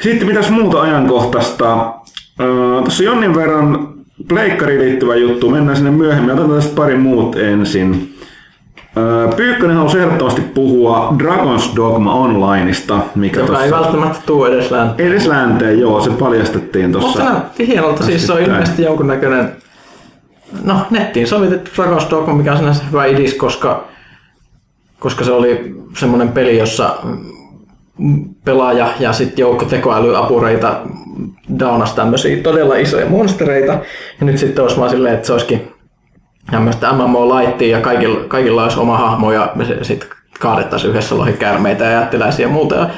[0.00, 1.94] sitten mitäs muuta ajankohtaista?
[2.82, 3.88] Tuossa jonnin verran
[4.28, 6.30] pleikkariin liittyvä juttu, mennään sinne myöhemmin.
[6.30, 8.14] Otetaan tästä pari muut ensin.
[9.36, 12.98] Pyykkönen halusi ehdottomasti puhua Dragon's Dogma Onlineista.
[13.14, 13.64] Mikä Joka tossa...
[13.64, 15.08] ei välttämättä tule edes länteen.
[15.08, 17.08] Edes länteen, joo, se paljastettiin tuossa.
[17.08, 19.52] Mutta se näytti hienolta, siis se on ilmeisesti jonkunnäköinen
[20.64, 23.84] no, nettiin sovitettu Dragon's Dogma, mikä on sinänsä hyvä idis, koska,
[24.98, 26.98] koska se oli semmoinen peli, jossa
[28.44, 30.80] pelaaja ja sitten joukko tekoälyapureita
[31.58, 33.72] daunasi tämmöisiä todella isoja monstereita.
[34.20, 35.71] Ja nyt sitten olisi vaan silleen, että se olisikin
[36.50, 40.08] tämmöistä MMO-laittia ja kaikilla, kaikilla olisi oma hahmo ja sitten
[40.40, 42.74] kaadettaisiin yhdessä lohikärmeitä ja jättiläisiä ja muuta.
[42.74, 42.90] Ja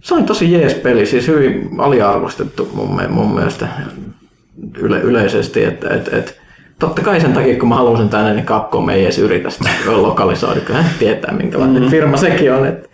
[0.00, 3.68] se on tosi jees peli, siis hyvin aliarvostettu mun, mun mielestä
[4.78, 6.40] yle, yleisesti, että et, et,
[6.78, 10.60] totta kai sen takia, kun mä halusin tänne, niin Capcom ei edes yritä sitä lokalisoida,
[10.60, 11.88] kun hän tietää minkälainen mm.
[11.88, 12.66] firma sekin on.
[12.66, 12.88] Että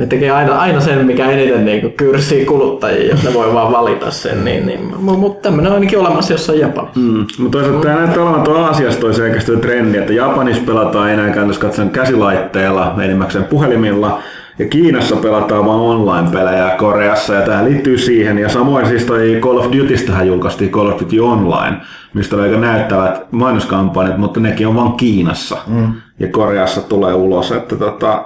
[0.00, 4.10] ne tekee aina, aina sen, mikä eniten niin kyrsii kuluttajia, että ne voi vaan valita
[4.10, 4.44] sen.
[4.44, 7.00] Niin, niin, mutta tämmöinen on ainakin olemassa jossain Japanissa.
[7.00, 7.26] Mm.
[7.38, 11.62] Mutta toisaalta tämä näyttää olevan tuo Aasiassa toi selkeästi trendi, että Japanissa pelataan enää käytännössä
[11.62, 14.18] katsoen käsilaitteella, enimmäkseen puhelimilla,
[14.58, 18.38] ja Kiinassa pelataan vain online-pelejä Koreassa, ja tähän liittyy siihen.
[18.38, 21.76] Ja samoin siis toi Call of Dutystähän julkaistiin Call of Duty Online,
[22.14, 25.56] mistä oli aika näyttävät mainoskampanjat, mutta nekin on vain Kiinassa.
[25.66, 25.92] Mm.
[26.18, 28.24] Ja Koreassa tulee ulos, että tota,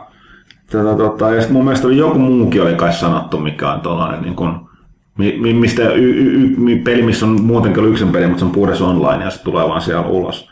[0.83, 4.35] tota, tota, ja mun mielestä oli joku muukin oli kai sanottu, mikä on tuollainen niin
[4.35, 4.53] kuin,
[5.19, 8.45] mi- mi- mistä y- y- y- peli, missä on muutenkin ollut yksin peli, mutta se
[8.45, 10.49] on puhdas online ja se tulee vaan siellä ulos.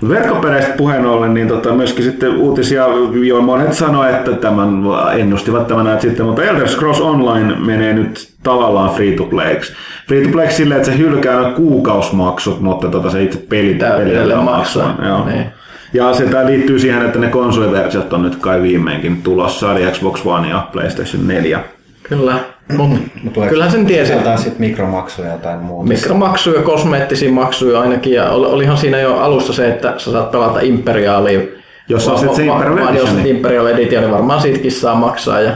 [0.00, 2.86] Mut Verkkopeleistä puheen ollen, niin tota, myöskin sitten uutisia,
[3.26, 4.68] jo monet sanoi, että tämän
[5.16, 9.72] ennustivat tämän näet sitten, mutta Elder Scrolls Online menee nyt tavallaan free to playksi.
[10.08, 13.96] Free to playksi silleen, että se hylkää ne kuukausmaksut, mutta tota, se itse peli, Tää
[13.96, 14.86] peli edelleen maksaa.
[14.88, 15.06] maksaa.
[15.08, 15.24] Joo.
[15.24, 15.46] Niin.
[15.92, 20.26] Ja se tää liittyy siihen, että ne konsoliversiot on nyt kai viimeinkin tulossa, eli Xbox
[20.26, 21.60] One ja PlayStation 4.
[22.02, 22.38] Kyllä,
[22.76, 22.98] mutta
[23.34, 24.08] tuleeko kyllähän sen tiesi.
[24.08, 25.88] Sisältää sitten mikromaksuja tai muuta.
[25.88, 30.60] Mikromaksuja, kosmeettisia maksuja ainakin, ja ol- olihan siinä jo alussa se, että sä saat pelata
[30.60, 31.40] Imperiaalia.
[31.88, 34.94] Jos Va- ostit se va- Imperial Jos Edition, niin- Imperial Edition, niin varmaan siitäkin saa
[34.94, 35.52] maksaa ja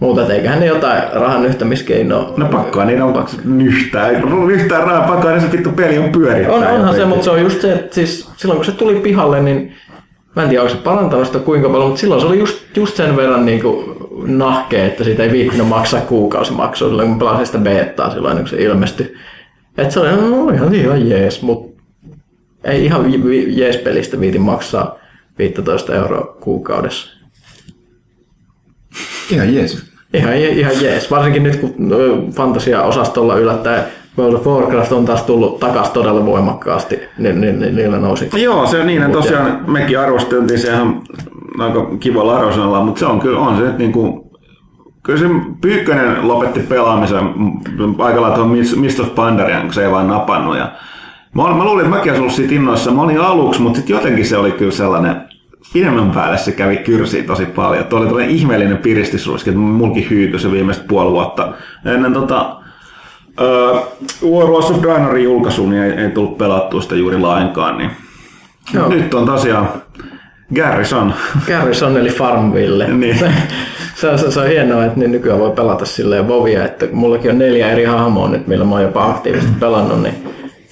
[0.00, 2.34] muuta, et eiköhän ne jotain rahan yhtämiskeinoa.
[2.36, 4.12] No pakkoa niitä on nyhtää.
[4.46, 6.54] Nyhtää rahaa pakkoa, niin se vittu peli on pyörittää.
[6.54, 9.42] On, onhan se, mutta se on just se, että siis silloin kun se tuli pihalle,
[9.42, 9.74] niin
[10.36, 12.96] mä en tiedä, onko se parantanut sitä kuinka paljon, mutta silloin se oli just, just
[12.96, 13.96] sen verran niin kuin
[14.38, 18.56] nahkea, että siitä ei viittinyt maksaa kuukausimaksua silloin, kun pelasin sitä betaa silloin, kun se
[18.56, 19.14] ilmestyi.
[19.78, 21.82] Että se oli no, ihan, ihan jees, mutta
[22.64, 23.12] ei ihan
[23.56, 24.98] jees pelistä viitin maksaa
[25.38, 27.23] 15 euroa kuukaudessa.
[29.30, 29.84] Ihan jees.
[30.14, 33.84] Ihan, ihan jees, varsinkin nyt kun ö, fantasia-osastolla yllättäen
[34.18, 38.30] World of Warcraft on taas tullut takas todella voimakkaasti, niin, niin, niin niillä nousi.
[38.42, 41.02] Joo, se on niin, että tosiaan mekin arvosteltiin se ihan
[41.58, 44.30] aika kivalla arvosanalla, mutta se on kyllä, on se nyt niinku,
[45.02, 45.24] kyllä se
[45.60, 47.24] Pyykkönen lopetti pelaamisen
[47.98, 50.56] aika lailla tuohon Mist- of Pandarian, kun se ei vaan napannut.
[50.56, 50.72] Ja
[51.34, 52.90] mä, olin- mä luulin, että mäkin olisin ollut siitä innoissa.
[52.90, 55.16] Mä olin aluksi, mutta sitten jotenkin se oli kyllä sellainen,
[55.72, 57.84] pidemmän päälle se kävi kyrsiin tosi paljon.
[57.84, 61.52] Tuo oli tällainen ihmeellinen piristysruiski, että mulkin hyykö se viimeiset puoli vuotta.
[61.84, 62.56] Ennen tota,
[63.40, 63.80] Uh,
[64.30, 67.78] Warlords of Draenorin julkaisuun niin ei, ei tullut pelattua sitä juuri lainkaan.
[67.78, 67.90] Niin.
[68.74, 68.88] Joo.
[68.88, 69.68] Nyt on tosiaan
[70.54, 71.14] Garrison.
[71.46, 72.88] Garrison eli Farmville.
[72.94, 73.18] Niin.
[73.18, 73.30] Se,
[74.00, 77.30] se, on, se, se, on hienoa, että niin nykyään voi pelata silleen Vovia, että mullakin
[77.30, 80.14] on neljä eri hahmoa nyt, millä mä oon jopa aktiivisesti pelannut, niin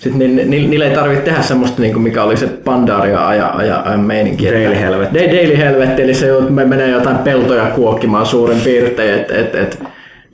[0.02, 3.46] sit ni, ni, niillä ei tarvitse tehdä semmoista, niin kuin mikä oli se Pandaria aja,
[3.46, 4.46] aja, aja meininki.
[4.46, 5.18] Daily helvetti.
[5.18, 9.82] Da- Daily helvetti, eli se me menee jotain peltoja kuokkimaan suurin piirtein, että et, et,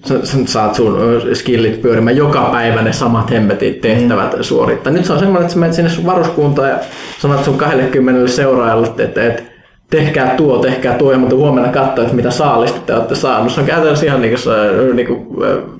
[0.05, 0.99] sä, sä saat sun
[1.33, 4.43] skillit pyörimään joka päivä ne samat hemmetit tehtävät mm.
[4.43, 4.93] suorittaa.
[4.93, 6.79] Nyt se on semmoinen, että sä menet sinne sun varuskuntaan ja
[7.19, 9.43] sanot sun 20 seuraajalle, että, että, että
[9.91, 13.53] tehkää tuo, tehkää tuo, mutta huomenna katsoa, että mitä saalista te olette saanut.
[13.53, 15.27] Se on käytännössä ihan niin kuin, niin kuin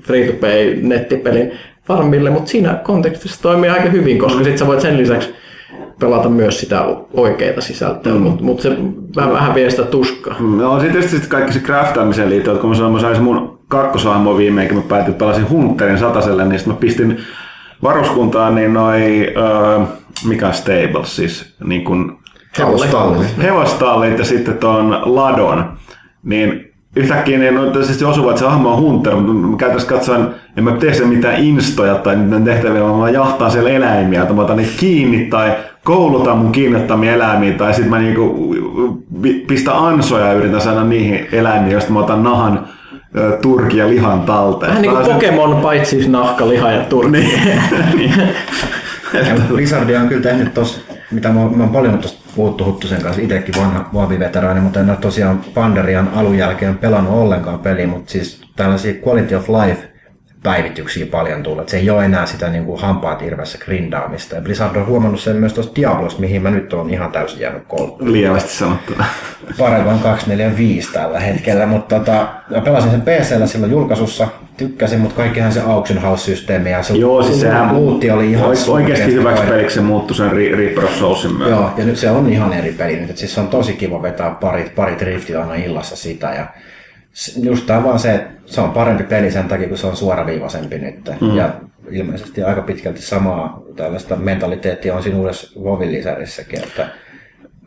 [0.01, 1.51] free-to-play nettipelin
[1.89, 5.33] farmille, mutta siinä kontekstissa toimii aika hyvin, koska sit sä voit sen lisäksi
[5.99, 8.21] pelata myös sitä oikeita sisältöä, mm.
[8.21, 8.77] mutta mut se
[9.15, 10.35] vähän, vähän vie sitä tuskaa.
[10.39, 13.59] No sitten tietysti sit kaikki se craftaamiseen liittyen, että kun mä sanoin, mä saisin mun
[13.67, 17.17] kakkosaamua viimeinkin, mä päätin, että pelasin Hunterin sataselle, niin sitten mä pistin
[17.83, 19.27] varuskuntaan niin noi,
[19.77, 19.87] uh,
[20.27, 22.19] mikä on stables siis, niin kun
[22.59, 23.37] Hevostallit.
[23.43, 25.71] hevostallit ja sitten tuon ladon,
[26.23, 30.27] niin yhtäkkiä ne no, tietysti osuvat, että se hahmo on hunter, mutta mä käytännössä katsoen,
[30.57, 34.33] en mä tee sen mitään instoja tai mitään tehtäviä, vaan mä jahtaan siellä eläimiä, että
[34.33, 35.51] mä otan niitä kiinni tai
[35.83, 38.65] koulutan mun kiinnottamia eläimiä, tai sitten mä niinku
[39.47, 42.67] pistän ansoja ja yritän saada niihin eläimiin, joista mä otan nahan,
[43.41, 44.69] turki ja lihan talteen.
[44.69, 47.11] Vähän niin kuin Pokemon, paitsi siis nahka, liha ja turki.
[47.11, 48.13] Niin.
[49.53, 53.21] Blizzard on kyllä tehnyt tos, mitä mä, oon- mä oon paljon tuosta puhuttu Huttusen kanssa,
[53.21, 58.41] itsekin vanha Vavi-veteraani, mutta en ole tosiaan Pandarian alun jälkeen pelannut ollenkaan peliä, mutta siis
[58.55, 59.98] tällaisia quality of life
[60.43, 61.61] päivityksiä paljon tullut.
[61.61, 64.35] Et se ei ole enää sitä niin kuin hampaat irvessä grindaamista.
[64.35, 67.63] Ja Blizzard on huomannut sen myös tuossa Diablosta, mihin mä nyt oon ihan täysin jäänyt
[67.67, 68.13] kouluun.
[68.13, 69.05] Lievästi sanottuna.
[69.57, 74.27] Paragon 245 tällä hetkellä, mutta tota, mä pelasin sen PCllä silloin julkaisussa,
[74.57, 78.47] tykkäsin, mutta kaikkihan se auction house-systeemi ja se Joo, siis sehän luutti oli ihan oike-
[78.47, 81.51] oikeasti surkeasti hyväksi peliksi se muuttui sen Re- Reaper of Soulsin myötä.
[81.55, 84.01] Joo, ja nyt se on ihan eri peli nyt, että siis se on tosi kiva
[84.01, 86.45] vetää parit, parit riftit aina illassa sitä ja
[87.43, 90.77] just tää vaan se, että se on parempi peli sen takia, kun se on suoraviivaisempi
[90.77, 91.09] nyt.
[91.21, 91.35] Mm.
[91.35, 91.49] Ja
[91.91, 96.87] ilmeisesti aika pitkälti samaa tällaista mentaliteettia on siinä uudessa Vovin lisärissäkin, että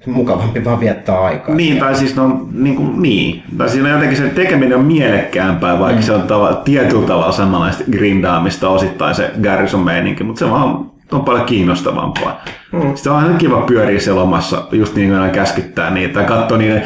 [0.07, 1.55] mukavampi vaan viettää aikaa.
[1.55, 3.42] Niin, tai siis no, niin, kuin, niin.
[3.59, 6.07] Tai siinä jotenkin se tekeminen on mielekkäämpää, vaikka mm.
[6.07, 11.24] se on tava, tietyllä tavalla samanlaista grindaamista osittain se Garrison meininki, mutta se vaan on
[11.24, 12.44] paljon kiinnostavampaa.
[12.72, 12.94] Mm.
[12.94, 16.58] Sitten on aina kiva pyöriä siellä omassa, just niin kuin aina käskyttää niitä, tai katsoa
[16.58, 16.82] niiden,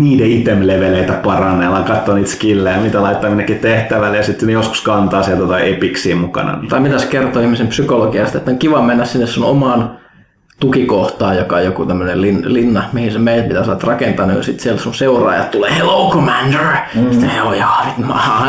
[0.00, 5.22] niiden item-leveleitä parannella, katsoa niitä skillejä, mitä laittaa minnekin tehtävälle, ja sitten ne joskus kantaa
[5.22, 6.56] sieltä jotain epiksiä mukana.
[6.56, 6.68] Niin.
[6.68, 9.98] Tai mitä se kertoo ihmisen psykologiasta, että on kiva mennä sinne sun omaan
[10.60, 14.42] tukikohtaan, joka on joku tämmöinen lin, linna, mihin se meidät mitä sä oot rakentanut, ja
[14.42, 16.76] sitten siellä sun seuraajat tulee, hello commander!
[16.94, 17.10] Mm.
[17.10, 17.68] Sitten joo, joo,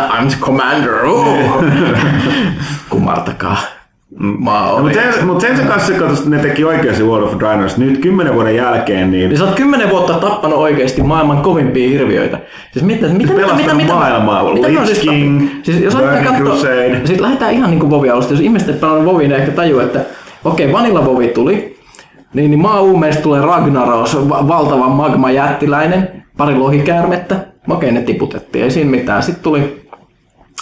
[0.10, 0.94] I'm the commander,
[2.90, 3.77] kumartakaa.
[4.20, 8.56] No, mutta sen, mut sen, kanssa ne teki oikeasti World of Draenors nyt kymmenen vuoden
[8.56, 12.40] jälkeen, niin Niin sä oot kymmenen vuotta tappanut oikeasti maailman kovimpia hirviöitä.
[12.74, 14.54] Siis mitä, mitä, mitä, mitä, mitä, maailmaa.
[14.54, 15.66] mitä on Lich siis King, tappanut?
[15.66, 16.96] siis jos Burning katsoa, Crusade.
[16.96, 18.34] sitten lähdetään ihan niin kuin Vovi alusta.
[18.34, 20.00] Jos ihmiset ei pelannut Voviin, ne ehkä tajuu, että
[20.46, 21.78] okei, Vanilla Vovi tuli,
[22.34, 27.36] niin, niin maa-uumeista tulee Ragnaros, va- valtava magma jättiläinen, pari lohikäärmettä.
[27.70, 29.24] Okei, ne tiputettiin, ei siinä mitään.
[29.24, 29.87] Sitten tuli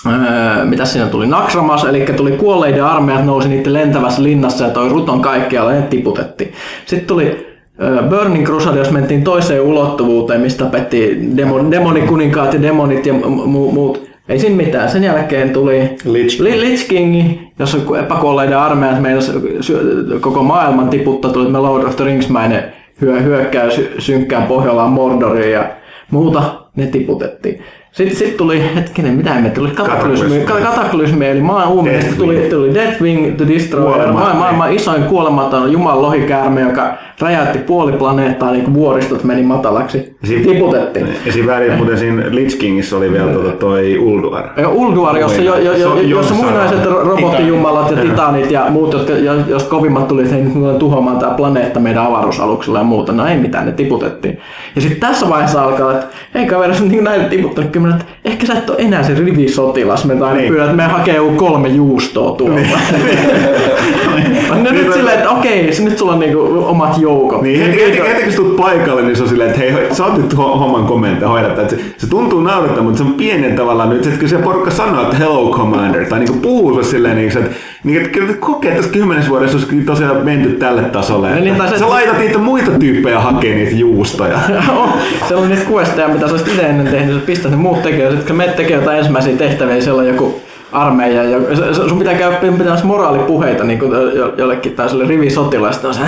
[0.08, 1.28] Öö, mitä siinä tuli?
[1.28, 5.88] Naksramas, eli tuli kuolleiden armeijat, nousi niiden lentävässä linnassa ja toi ruton kaikkialle ja ne
[5.88, 6.54] tiputettiin.
[6.86, 7.48] Sitten tuli
[7.82, 13.46] öö, Burning Crusade, jos mentiin toiseen ulottuvuuteen, mistä tapettiin demo, demonikuninkaat ja demonit ja mu-
[13.46, 14.06] mu- muut.
[14.30, 14.90] Ei siinä mitään.
[14.90, 16.42] Sen jälkeen tuli Lich King.
[16.50, 19.24] Li- Lich King, jossa epäkuolleiden armeijat
[19.62, 22.64] syö- koko maailman tiputtaa, tuli me Lord of the Ringsmäinen
[23.02, 25.70] hyö, hyökkäys synkkään Pohjolaan Mordoriin ja
[26.12, 26.44] muuta,
[26.76, 27.60] ne tiputettiin.
[27.96, 31.26] Sitten sit tuli, hetkinen, mitä me tuli kataklysmi, Kataklysmi.
[31.28, 34.14] eli maan uuminen, tuli, tuli Deathwing, The Destroyer, Kuolematon.
[34.16, 40.16] maailman, maailman isoin kuolematon Jumalan lohikäärme, joka räjäytti puoli planeettaa, niin kuin vuoristot meni matalaksi.
[40.24, 41.08] Siinä- Tiputettiin.
[41.26, 44.44] Ja siinä väliin, muuten siinä Lich Kingissä oli vielä tota toi Ulduar.
[44.58, 49.14] Ja Ulduar, jossa, jo, jo, jo, jossa muinaiset ro- robottijumalat ja titanit ja muut, jotka,
[49.14, 53.12] jo- jos kovimmat tuli, että tullaan tuhoamaan tämä planeetta meidän avaruusaluksella ja muuta.
[53.12, 54.40] No ei mitään, ne tiputettiin.
[54.76, 58.54] Ja sitten tässä vaiheessa alkaa, että hei kaveri, niin näin tiputtanut kymmenen, että ehkä sä
[58.54, 60.48] et ole enää se rivisotilas, me aina Niin.
[60.48, 62.60] pyydät, että me hakee kolme juustoa tuolta.
[64.50, 67.42] no nyt silleen, että okei, se nyt sulla on niinku omat joukot.
[67.42, 70.06] Niin heti, heti, heti kun sä tulet paikalle, niin se on silleen, että hei, sä
[70.06, 71.62] oot nyt ho- homman kommentteja hoidata.
[71.62, 74.72] Että se, se, tuntuu naurattaa, mutta se on pienen tavalla nyt, että kun se porukka
[74.72, 77.50] sanoo, että hello commander, tai niinku puhuu sulle silleen, niin, että,
[77.84, 81.30] niin, että kyllä kokee, että tässä kymmenessä vuodessa olisi tosiaan menty tälle tasolle.
[81.36, 84.40] Niin, Että tai se- sä laitat niitä muita tyyppejä hakee niitä juustoja.
[85.30, 88.26] Se oli niitä questeja, mitä sä olisit itse ennen tehnyt, sä pistät ne muut sitten
[88.28, 90.42] kun menet tekemään jotain ensimmäisiä tehtäviä, niin siellä on joku
[90.76, 91.40] armeija, ja
[91.88, 96.02] sun pitää käydä pitää moraalipuheita niin kuin jo- jollekin tällaiselle rivisotilaista, se,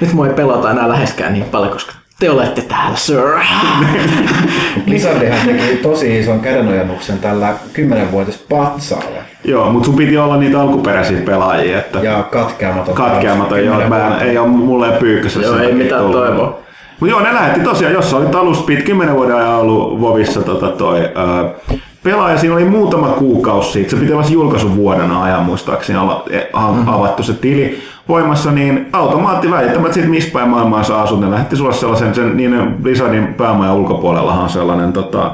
[0.00, 3.20] nyt mua ei pelota enää läheskään niin paljon, koska te olette täällä, sir.
[4.86, 9.18] Blizzardihan teki tosi ison kädenojennuksen tällä 10-vuotis patsaalle.
[9.44, 12.94] Joo, mutta sun piti olla niitä alkuperäisiä pelaajia, että Ja katkeamaton.
[12.94, 15.40] katkeamaton, joo, mä en, ei ole mulle pyykkössä.
[15.40, 16.16] Joo, ei mitään tullut.
[16.20, 16.58] toivoa.
[17.00, 20.68] Mutta joo, ne lähetti tosiaan, jos olit alusta pit, 10 vuoden ajan ollut Vovissa tota,
[20.68, 21.50] toi, ää,
[22.02, 25.98] pelaaja, siinä oli muutama kuukausi siitä, se piti olla se julkaisun vuoden ajan muistaakseni
[26.30, 26.88] e, a, Mhm.
[26.88, 27.78] avattu se tili
[28.08, 32.36] voimassa, niin automaatti välittämättä siitä missä päin maailmaa sä asut, ne lähetti sulle sellaisen, sen,
[32.36, 35.30] niin Blizzardin päämajan ulkopuolellahan on sellainen tota,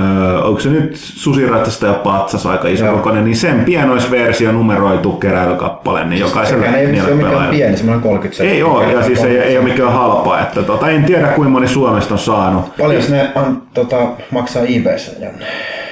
[0.00, 6.04] Öö, onko se nyt susiratsasta ja patsas aika iso kokoinen, niin sen pienoisversio numeroitu keräilykappale,
[6.04, 9.24] niin jokaiselle Sekään ei, se niille ole mikään pieni, semmoinen 30 Ei ole, ja siis
[9.24, 10.40] ei, ei ole mikään halpaa.
[10.40, 12.76] Että tota, en tiedä kuinka moni Suomesta on saanut.
[12.78, 13.96] Paljon ne on, tota,
[14.30, 15.46] maksaa eBayssä, Janne?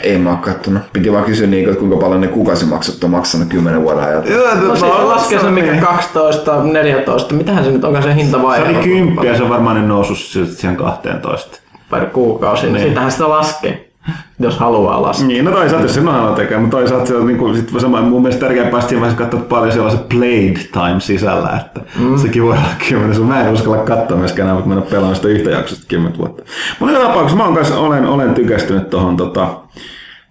[0.04, 0.82] Ei mä oo kattonut.
[0.92, 4.22] Piti vaan kysyä, niin, että kuinka paljon ne kuukausimaksut on maksanut 10 vuoden ajan.
[4.68, 8.58] No se laskee se mikä 12, 14, mitähän se nyt onko se hinta vai?
[8.58, 10.18] Se oli kymppi ja se on varmaan ne noussut
[10.54, 11.58] siihen 12.
[11.90, 12.88] Per kuukausi, niin Niin.
[12.88, 13.90] sitähän sitä laskee,
[14.38, 15.26] jos haluaa laskea.
[15.26, 18.00] Niin, no toisaalta jos sen haluaa tekee, mutta toisaalta se on niin kuin, sit sama,
[18.00, 22.18] mun mielestä tärkeämpää siinä vaiheessa katsoa paljon siellä on se played time sisällä, että mm.
[22.18, 23.22] sekin voi olla kymmenen.
[23.22, 26.18] Mä en uskalla katsoa myöskään enää, mutta mä en ole pelannut sitä yhtä jaksosta kymmentä
[26.18, 26.42] vuotta.
[26.80, 29.48] Mutta joka tapauksessa mä oon kanssa, olen, olen tykästynyt tohon tota,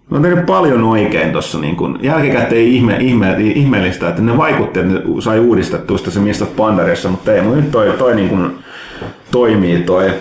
[0.09, 4.79] Mä oon tehnyt paljon oikein tuossa niin kun, jälkikäteen ihme, ihme, ihmeellistä, että ne vaikutti,
[4.79, 8.15] että ne sai uudistettua sitä se Mist of Pandarissa, mutta ei, mutta nyt toi, toi
[8.15, 8.55] niin kun,
[9.31, 10.13] toimii toi,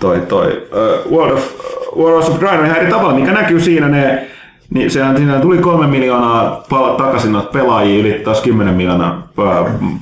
[0.00, 1.54] toi, toi uh, World of,
[1.96, 4.26] World of Draenor ihan eri tavalla, mikä näkyy siinä ne,
[4.74, 6.64] niin sehän siinä tuli kolme miljoonaa
[6.98, 9.28] takaisin noita pelaajia, yli taas 10 miljoonaa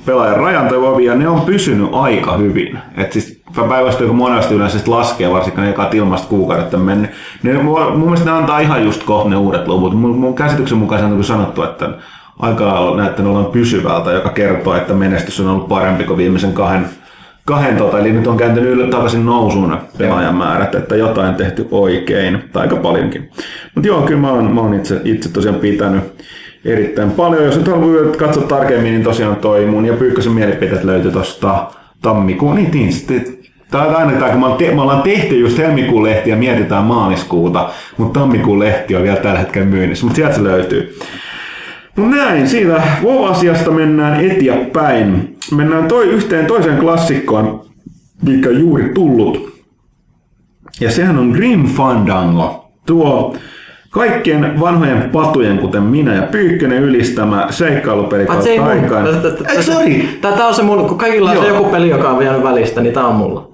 [0.06, 2.78] pelaajan rajan tai ja ne on pysynyt aika hyvin.
[2.96, 3.37] Et siis
[3.68, 7.10] päivästä, kun monesti yleensä laskee, varsinkin ne ekat ilmasta kuukaudet on mennyt,
[7.42, 9.94] niin mun mielestä ne antaa ihan just kohta ne uudet luvut.
[9.94, 11.90] Mun, mun käsityksen mukaan se on niin sanottu, että
[12.38, 16.88] aika lailla näyttänyt olevan pysyvältä, joka kertoo, että menestys on ollut parempi kuin viimeisen kahden
[17.48, 22.42] kahden tota, eli nyt on kääntynyt yl- takaisin nousuun pelaajan määrät, että jotain tehty oikein,
[22.52, 23.30] tai aika paljonkin.
[23.74, 26.02] Mutta joo, kyllä mä oon, mä oon itse, itse tosiaan pitänyt
[26.64, 27.44] erittäin paljon.
[27.44, 31.66] Jos nyt haluaa katsoa tarkemmin, niin tosiaan toi mun ja Pyykkösen mielipiteet löytyi tosta
[32.02, 33.37] tammikuun, niin, niin sitten
[33.74, 34.40] On aina tämä, kun
[34.74, 39.38] me ollaan tehty just helmikuun lehti ja mietitään maaliskuuta, mutta tammikuun lehti on vielä tällä
[39.38, 40.98] hetkellä myynnissä, mutta sieltä se löytyy.
[41.96, 45.36] No näin, siitä WoW-asiasta mennään eteenpäin.
[45.54, 47.66] Mennään toi yhteen toiseen klassikkoon,
[48.22, 49.58] mikä juuri tullut.
[50.80, 52.70] Ja sehän on Grim Fandango.
[52.86, 53.36] Tuo
[53.98, 58.84] kaikkien vanhojen patujen, kuten minä ja Pyykkönen ylistämä seikkailupeli Ai, se ei kautta mun.
[58.84, 59.06] aikaan.
[59.48, 60.02] Ei, sorry!
[60.20, 62.94] Tää, on se mun, kun kaikilla on se joku peli, joka on vienyt välistä, niin
[62.94, 63.48] tää on mulla.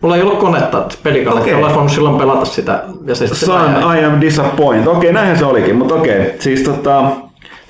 [0.00, 1.52] Mulla ei ollut konetta, pelikonetta, Okei.
[1.52, 1.62] okay.
[1.62, 2.82] olisi voinut silloin pelata sitä.
[3.06, 3.96] Ja se Son.
[3.98, 4.86] I am disappointed.
[4.86, 6.34] Okei, näinhän se olikin, mutta okei.
[6.38, 7.04] Siis tota,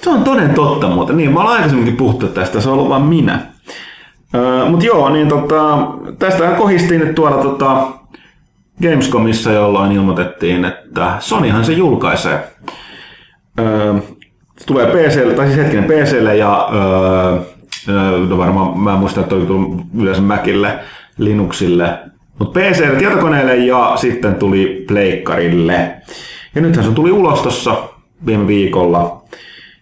[0.00, 1.16] se on toden totta muuten.
[1.16, 3.38] Niin, mä olen aikaisemminkin puhuttu tästä, se on ollut vaan minä.
[4.34, 5.78] Öö, mutta joo, niin tota,
[6.18, 7.76] tästähän kohistiin nyt tuolla tota,
[8.82, 12.52] Gamescomissa, jolloin ilmoitettiin, että Sonyhan se julkaisee.
[13.60, 13.94] Öö,
[14.58, 17.38] se tulee PClle, tai siis hetkinen PClle ja öö,
[17.88, 20.78] öö, varmaan mä en muista, että tullut yleensä Macille,
[21.18, 21.98] Linuxille,
[22.38, 25.94] mutta PClle, tietokoneelle ja sitten tuli Pleikkarille.
[26.54, 27.76] Ja nythän se tuli ulos tossa
[28.26, 29.22] viime viikolla.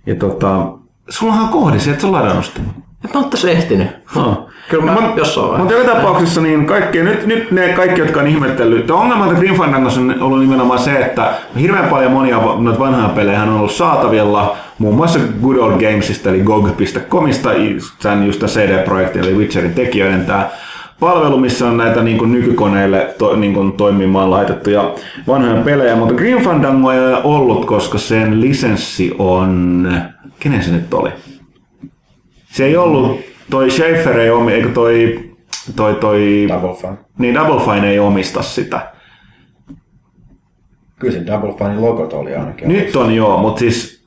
[0.07, 0.73] Ja tota,
[1.09, 2.61] sullahan on kohdisi, että sä ladannut sitä.
[3.05, 3.89] Et mä oon tässä ehtinyt.
[4.15, 4.40] No.
[4.71, 5.59] Kyllä mä jossain vaiheessa.
[5.59, 9.39] Mutta joka tapauksessa niin kaikki, nyt, nyt ne kaikki, jotka on ihmetellyt, että ongelma että
[9.39, 13.73] Grim Fandangossa on ollut nimenomaan se, että hirveän paljon monia noita vanhoja pelejä on ollut
[13.73, 17.51] saatavilla, muun muassa Good Old Gamesista, eli GOG.comista,
[17.99, 20.49] sen just CD-projektin, eli Witcherin tekijöiden tämä
[21.01, 24.95] palvelu, missä on näitä niin kuin nykykoneille to, niin kuin toimimaan laitettuja
[25.27, 29.93] vanhoja pelejä, mutta Grim Fandango ei ole ollut, koska sen lisenssi on...
[30.41, 31.11] Kenen se nyt oli?
[32.53, 35.31] Se ei ollut, toi Schaefer ei omi, eikö toi,
[35.77, 36.97] toi, toi Double Fine.
[37.19, 38.93] niin Double Fine ei omista sitä.
[40.99, 42.69] Kyllä se Double Finein logot oli ainakin.
[42.69, 44.01] Nyt on joo, mutta siis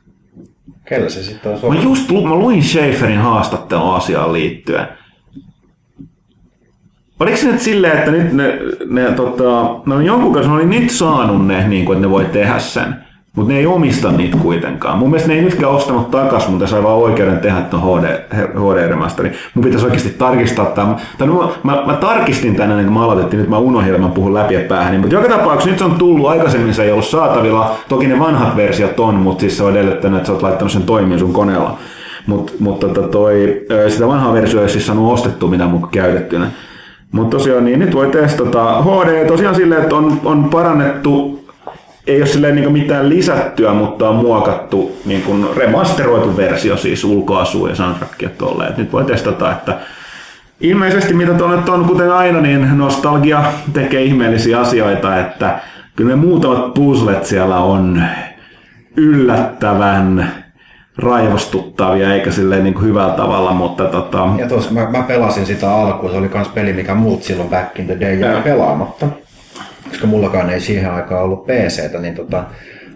[0.85, 1.83] Kellä se sitten on mä sopiva?
[1.83, 4.87] just lu- mä luin Schaeferin haastattelun asiaan liittyen.
[7.19, 11.47] Oliko se nyt silleen, että nyt ne, ne tota, no jonkun kanssa oli nyt saanut
[11.47, 12.95] ne, niin kuin, että ne voi tehdä sen,
[13.35, 14.97] mutta ne ei omista niitä kuitenkaan.
[14.97, 18.87] Mun mielestä ne ei nytkään ostanut takas, mutta sai vaan oikeuden tehdä tuon HD, HD
[18.87, 19.31] remasteri.
[19.53, 20.95] Mun pitäisi oikeasti tarkistaa tämä.
[21.17, 24.33] Tai no, mä, mä, tarkistin tänne, ennen kuin mä aloitettiin, nyt mä unohdin, mä puhun
[24.33, 24.99] läpi päähän.
[24.99, 27.75] Mutta joka tapauksessa nyt se on tullut, aikaisemmin se ei ollut saatavilla.
[27.89, 30.83] Toki ne vanhat versiot on, mutta siis se on edellyttänyt, että sä oot laittanut sen
[30.83, 31.77] toimiin sun koneella.
[32.27, 36.47] Mut, mutta tota toi, sitä vanhaa versiota ei siis saanut ostettua muuta kuin käytettynä.
[37.11, 38.81] Mutta tosiaan niin nyt voi testata.
[38.81, 41.42] HD tosiaan silleen, että on, on parannettu,
[42.07, 47.67] ei ole silleen niin mitään lisättyä, mutta on muokattu niin kuin remasteroitu versio siis ulkoasuu
[47.67, 48.69] ja soundtrackia tolleen.
[48.69, 49.77] Et nyt voi testata, että
[50.61, 53.43] ilmeisesti mitä nyt on, kuten aina, niin nostalgia
[53.73, 55.59] tekee ihmeellisiä asioita, että
[55.95, 58.03] kyllä ne muutamat puzzlet siellä on
[58.97, 60.31] yllättävän
[60.97, 65.75] raivostuttavia, eikä silleen niin kuin hyvällä tavalla, mutta tota, Ja tos, mä, mä, pelasin sitä
[65.75, 69.07] alkuun, se oli kans peli, mikä muut silloin back in the day jäi pelaamatta.
[69.93, 72.43] Koska mullakaan ei siihen aikaan ollut PCtä, niin tota,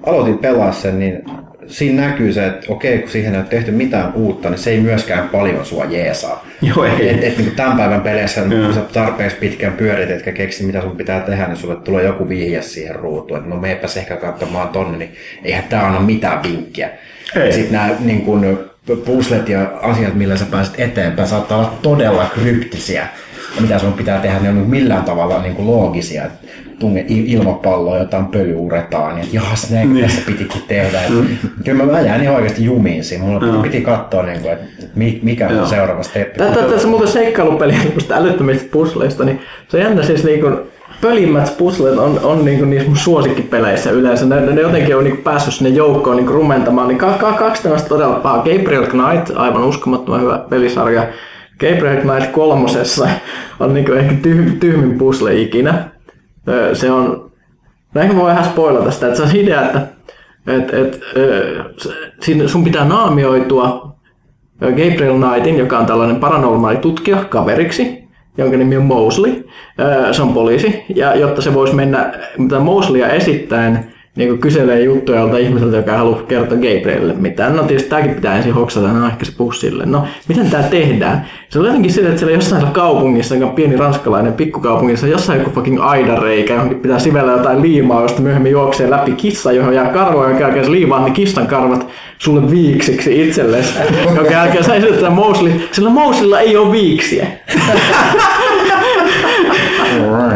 [0.04, 1.24] aloitin pelaa sen, niin
[1.68, 4.80] siinä näkyy se, että okei, kun siihen ei ole tehty mitään uutta, niin se ei
[4.80, 6.46] myöskään paljon sua jeesaa.
[6.62, 7.10] Joo, ei.
[7.10, 8.66] Et, et, niin tämän päivän peleissä, Joo.
[8.66, 12.30] kun sä tarpeeksi pitkään pyörit, etkä keksi mitä sun pitää tehdä, niin sulle tulee joku
[12.30, 16.90] vihje siihen ruutuun, että no meepäs ehkä katsomaan tonne, niin eihän tää anna mitään vinkkiä.
[17.52, 18.60] Sitten nämä niin kun,
[19.06, 23.08] puzzlet ja asiat, millä sä pääset eteenpäin, saattaa olla todella kryptisiä.
[23.56, 26.24] Ja mitä sun pitää tehdä, ne on millään tavalla niin kuin loogisia.
[26.26, 26.32] Et
[26.80, 30.06] tunge il- ilmapalloa, jotain pöly uretaan, niin että jahas, näin niin.
[30.06, 31.02] tässä pitikin tehdä.
[31.02, 31.14] Et,
[31.66, 33.24] kyllä mä, mä jäin ihan oikeasti jumiin siinä.
[33.24, 36.40] Mulla piti, piti katsoa, niin kuin, että mi- mikä on seuraava steppi.
[36.70, 37.74] Tässä muuten seikkailupeli
[38.12, 40.52] älyttömistä pusleista, niin se on jännä siis niinku
[41.02, 44.26] pölimmät puzzlet on, on niinku niissä mun suosikkipeleissä yleensä.
[44.26, 46.88] Ne, ne jotenkin on niinku päässyt sinne joukkoon niinku rumentamaan.
[46.88, 48.38] Niin ka, ka, kaksi tämmöistä todella pahaa.
[48.38, 51.04] Gabriel Knight, aivan uskomattoman hyvä pelisarja.
[51.60, 53.10] Gabriel Knight kolmosessa
[53.60, 55.90] on niinku ehkä tyh, tyhmin puzzle ikinä.
[56.74, 57.32] Se on,
[57.94, 59.82] no ehkä mä voin vähän spoilata sitä, että se on idea, että
[60.48, 61.02] et, et,
[62.22, 63.96] siinä sun pitää naamioitua
[64.60, 69.48] Gabriel Knightin, joka on tällainen paranormaali tutkija, kaveriksi, jonka nimi on Mosley.
[70.12, 72.14] Se on poliisi, ja jotta se voisi mennä
[72.60, 77.56] Mosleya esittäen niin kuin kyselee juttuja jolta ihmiseltä, joka ei halua kertoa Gabrielille mitään.
[77.56, 79.86] No tietysti tämäkin pitää ensin hoksata, no ehkä se puhuu sille.
[79.86, 81.26] No, miten tämä tehdään?
[81.50, 85.52] Se on jotenkin sillä, että siellä jossain kaupungissa, joka on pieni ranskalainen pikkukaupungissa, jossain joku
[85.52, 90.30] fucking aidareikä, johonkin pitää sivellä jotain liimaa, josta myöhemmin juoksee läpi kissa, johon jää karvoja,
[90.30, 91.88] jonka jälkeen se liimaa ne kissan karvat
[92.18, 93.74] sulle viiksiksi itsellesi,
[94.16, 97.28] jonka jälkeen sä esitetään Mosley, sillä Mosleylla ei ole viiksiä.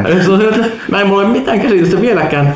[0.05, 2.55] Eli se on että mä en mulla ole mitään käsitystä vieläkään,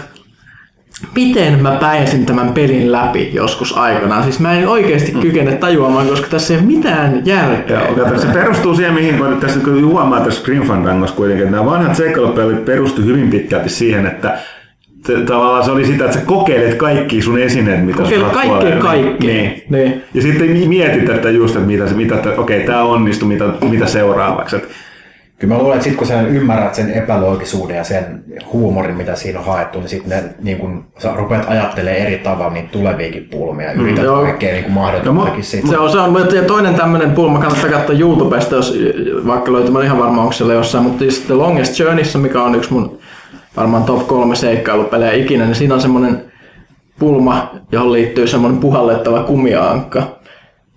[1.16, 4.24] miten mä pääsin tämän pelin läpi joskus aikanaan.
[4.24, 7.82] Siis mä en oikeasti kykene tajuamaan, koska tässä ei ole mitään järkeä.
[7.98, 11.72] Joo, se perustuu siihen, mihin kun tässä kun huomaa tässä Green Fandangossa kuitenkin, että nämä
[11.72, 14.38] vanhat seikkailupelit perustu hyvin pitkälti siihen, että
[15.26, 19.34] tavallaan se oli sitä, että sä kokeilet kaikki sun esineet, mitä Kokeilet kaikkea kaikkea.
[19.34, 19.64] Niin.
[19.70, 20.04] Niin.
[20.14, 23.46] Ja sitten mi- mietit, että just, että mitä, se- mitä että okei, tämä onnistuu, mitä,
[23.70, 24.56] mitä seuraavaksi.
[24.56, 24.70] Et,
[25.40, 28.24] Kyllä mä luulen, että sit kun sä ymmärrät sen epäloogisuuden ja sen
[28.54, 32.70] huumorin, mitä siinä on haettu, niin sitten niin kun sä rupeat ajattelemaan eri tavalla niitä
[32.72, 34.22] tuleviakin pulmia ja yrität joo.
[34.22, 35.68] kaikkea niin mahdotontakin mu- siitä.
[35.68, 38.78] Se on, se on, ja toinen tämmöinen pulma kannattaa katsoa YouTubesta, jos
[39.28, 42.44] vaikka löytyy, mä en ihan varma onko siellä jossain, mutta siis The Longest Journeyssä, mikä
[42.44, 43.00] on yksi mun
[43.58, 46.32] varmaan top kolme seikkailupelejä ikinä, niin siinä on semmoinen
[47.00, 50.15] pulma, johon liittyy semmoinen puhallettava kumiaankka.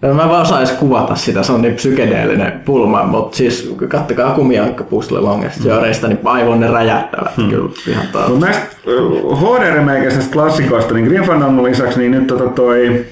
[0.02, 4.34] Ja Mä en vaan osais kuvata sitä, se on niin psykedeellinen pulma, mutta siis kattokaa
[4.34, 7.48] kumiankka Puzzle Longest Journeysta, niin aivonne räjähtävät hmm.
[7.48, 8.28] kyllä ihan taas.
[8.28, 8.66] Mutta näistä
[9.40, 13.06] HD-remäikäisistä klassikoista, niin Grim Fandangon lisäksi, niin nyt tota toi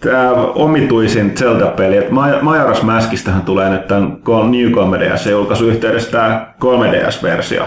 [0.00, 6.54] tämä omituisin Zelda-peli, että Maj- Majora's Maskistähän tulee nyt tämän New 3DS julkaisu yhteydessä tämä
[6.64, 7.64] 3DS-versio.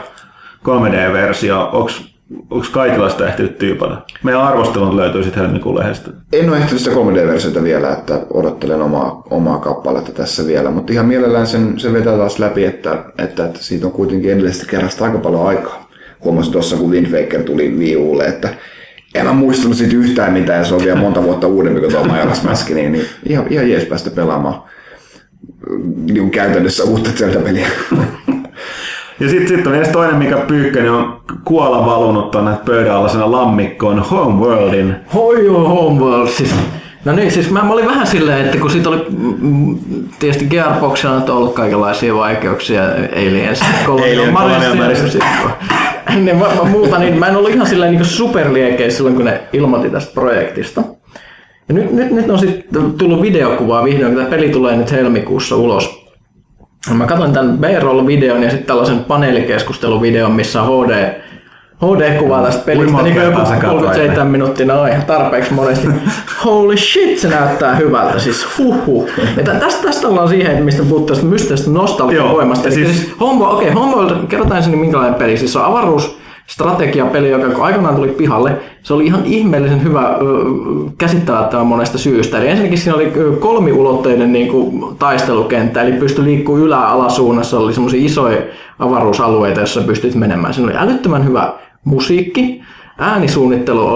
[0.66, 2.17] 3D-versio, onks,
[2.50, 4.02] onks kaikilla sitä ehtinyt tyypata?
[4.24, 6.12] Meidän arvostelut löytyy sitten helmikuun lehdestä.
[6.34, 11.06] En ole ehtinyt sitä 3D-versiota vielä, että odottelen omaa, omaa kappaletta tässä vielä, mutta ihan
[11.06, 15.18] mielellään sen, sen vetää taas läpi, että, että, että siitä on kuitenkin edellisestä kerrasta aika
[15.18, 15.90] paljon aikaa.
[16.24, 18.50] Huomasin tuossa, kun Wind Waker tuli Wii Ulle, että
[19.16, 22.04] en mä muistanut siitä yhtään mitään, ja se on vielä monta vuotta uudempi kuin tuo
[22.04, 24.64] Majora's Mask, niin, niin ihan, ihan jees päästä pelaamaan
[25.96, 27.68] niin kuin käytännössä uutta Zelda-peliä.
[29.20, 34.00] Ja sitten sit on vielä toinen, mikä Pyykkönen on kuola valunut tuonne pöydän alla lammikkoon
[34.00, 34.96] Homeworldin.
[35.14, 36.28] Hoi joo, Homeworld.
[36.28, 36.56] Siis,
[37.06, 39.06] no niin, siis mä, mä olin vähän silleen, että kun siitä oli
[39.40, 39.78] mm,
[40.20, 42.84] tietysti Gearboxilla on nyt ollut kaikenlaisia vaikeuksia,
[43.16, 45.14] Aliens, Colonial Alien, Marines,
[46.16, 49.42] niin mä, mä, muuta, niin mä en ollut ihan silleen niin superliekeissä silloin, kun ne
[49.54, 50.84] ilmoitti tästä projektista.
[51.68, 55.56] Ja nyt, nyt, nyt on sitten tullut videokuvaa vihdoin, kun tämä peli tulee nyt helmikuussa
[55.56, 56.07] ulos.
[56.94, 61.22] Mä katsoin tämän B-roll-videon ja sitten tällaisen paneelikeskusteluvideon, missä on HD,
[61.86, 65.88] HD-kuvaa tästä pelistä, niin kuin joku kertaa sä katsoit 37 minuuttia, no ihan tarpeeksi monesti.
[66.46, 69.10] Holy shit, se näyttää hyvältä, siis huhu.
[69.38, 72.68] Ja tä- tästä, tästä ollaan siihen, mistä puhuttu tästä mysteistä nostalgian Joo, voimasta.
[72.68, 75.38] ja Eli siis- siis Homeworld, okei, okay, Homeworld, kerrotaan ensin minkälainen peli.
[75.38, 76.18] Siis se on avaruus,
[76.48, 80.18] strategiapeli, joka aikanaan tuli pihalle, se oli ihan ihmeellisen hyvä
[80.98, 82.38] käsittämättömän monesta syystä.
[82.38, 88.42] Eli ensinnäkin siinä oli kolmiulotteinen niin kuin, taistelukenttä, eli pystyi liikkumaan ylä-alasuunnassa, oli semmoisia isoja
[88.80, 90.54] avaruusalueita, joissa pystyt menemään.
[90.54, 92.62] Siinä oli älyttömän hyvä musiikki,
[92.98, 93.88] äänisuunnittelu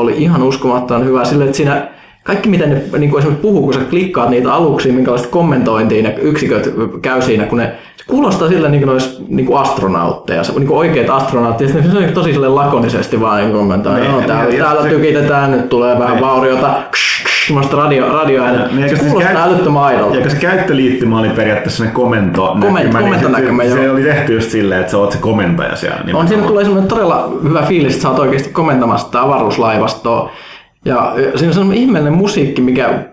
[0.00, 1.88] oli ihan uskomattoman hyvä, sille että siinä
[2.24, 6.14] kaikki mitä ne niin kuin esimerkiksi puhuu, kun sä klikkaat niitä aluksia, minkälaista kommentointia ne
[6.20, 10.44] yksiköt käy siinä, kun ne se kuulostaa sillä niin kuin ne olisi niin kuin astronautteja,
[10.44, 14.12] se, niin kuin oikeat astronauttit, ja sitten ne tosi sille lakonisesti vaan niin kommentoi, Niin,
[14.12, 16.24] no, täällä, ja täällä se- tykitetään, nyt tulee vähän Niin.
[16.24, 20.14] vauriota, ksh, ksh, semmoista radio, radioäänet, Niin, se kuulostaa käy- älyttömän aidolta.
[20.16, 24.02] Ja kun se käyttöliittymä oli periaatteessa ne komento Komment- näkymä, niin komentonäkymä, se, se, oli
[24.02, 25.96] tehty just silleen, että sä oot se komentaja siellä.
[26.14, 30.30] On, siinä tulee semmoinen todella hyvä fiilis, että sä oot oikeasti komentamassa sitä avaruuslaivastoa.
[30.84, 33.04] Ja siinä on ihmeellinen musiikki, mikä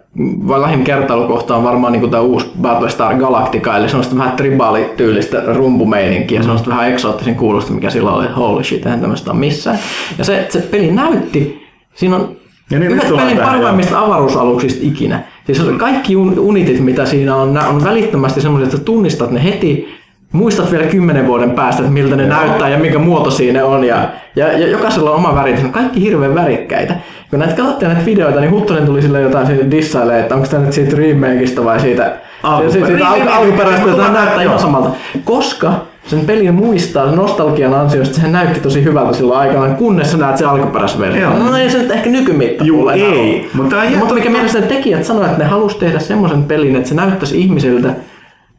[0.47, 6.39] vai lähin kertailukohta on varmaan niin tämä uusi Battlestar Galactica, eli semmoista vähän tribaalityylistä rumpumeininkiä,
[6.39, 6.43] mm.
[6.43, 9.79] semmoista vähän eksoottisen kuulosta, mikä silloin oli, holy shit, eihän tämmöistä ole missään.
[10.17, 12.35] Ja se, se peli näytti, siinä on
[12.71, 15.23] Ja niin, yhdet pelin parhaimmista avaruusaluksista ikinä.
[15.45, 19.96] Siis kaikki un- unitit, mitä siinä on, on välittömästi semmoiset, että tunnistat ne heti,
[20.31, 22.37] muistat vielä kymmenen vuoden päästä, että miltä ne Joo.
[22.37, 23.83] näyttää ja minkä muotoisia ne on.
[23.83, 26.95] Ja, ja, ja jokaisella on oma väri, ne on kaikki hirveän värikkäitä.
[27.29, 30.63] Kun näitä katsottiin näitä videoita, niin Huttonen tuli sille jotain siitä dissailee, että onko tämä
[30.63, 32.13] nyt siitä remakeista vai siitä,
[32.43, 34.89] Alkuperä- siitä, siitä alku, alkuperäistä, että tämä näyttää ihan samalta.
[35.23, 35.73] Koska
[36.05, 40.37] sen pelin muistaa sen nostalgian ansiosta, se näytti tosi hyvältä silloin aikanaan, kunnes sä näet
[40.37, 41.21] sen alkuperäisversio.
[41.21, 41.33] Joo.
[41.39, 43.49] No ei se nyt ehkä nykymittapuulla Juu, ei.
[43.53, 47.41] Mutta mutta mikä mielestäni tekijät sanoivat, että ne halusi tehdä semmoisen pelin, että se näyttäisi
[47.41, 47.89] ihmisiltä,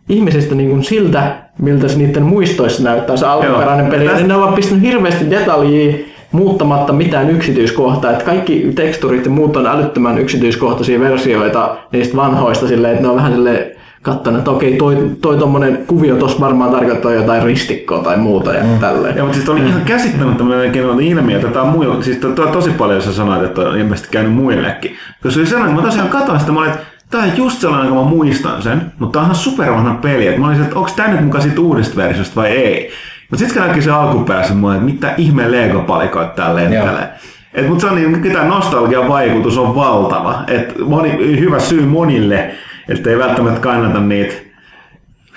[0.09, 3.91] ihmisistä niin kuin siltä, miltä se niiden muistoissa näyttää se alkuperäinen Joo.
[3.91, 4.05] peli.
[4.05, 5.95] Tästä- Niin ne ovat pistänyt hirveästi detaljia
[6.33, 8.11] muuttamatta mitään yksityiskohtaa.
[8.11, 13.17] Että kaikki teksturit ja muut on älyttömän yksityiskohtaisia versioita niistä vanhoista silleen, että ne on
[13.17, 13.67] vähän silleen
[14.03, 18.65] kattanut, että okei, toi, toi tommonen kuvio tossa varmaan tarkoittaa jotain ristikkoa tai muuta ja
[18.65, 18.79] mm.
[18.81, 19.17] tälleen.
[19.17, 22.71] Ja, mutta siis oli ihan käsittämättömän ilmiö, että tämä on muilla, siis to, to, tosi
[22.71, 24.91] paljon sä sanoit, että on ilmeisesti käynyt muillekin.
[25.23, 27.61] Koska se oli sellainen, kun mä tosiaan katsoin sitä, mä olin, että tämä on just
[27.61, 30.27] sellainen, kun mä muistan sen, mutta tämä on ihan supervanha peli.
[30.27, 32.91] Että mä olisin, että onko tämä nyt mukaan siitä uudesta versiosta vai ei.
[33.31, 37.09] Mutta sitten kun näki se mä olin, että mitä ihmeen Lego-palikoita täällä lentelee.
[37.55, 40.45] Et, mutta se on niin, tämä nostalgian vaikutus on valtava.
[40.47, 42.51] Et moni, hyvä syy monille,
[42.89, 44.48] että ei välttämättä kannata niitä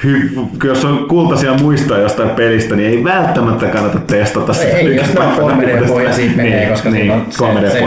[0.05, 4.67] hy- jos on kultaisia muistoja jostain pelistä, niin ei välttämättä kannata testata sitä.
[4.67, 7.77] Ei, jos ne on nykypäivänä 3D-pohja siitä menee, Niin, koska niin, silloin se, 3D se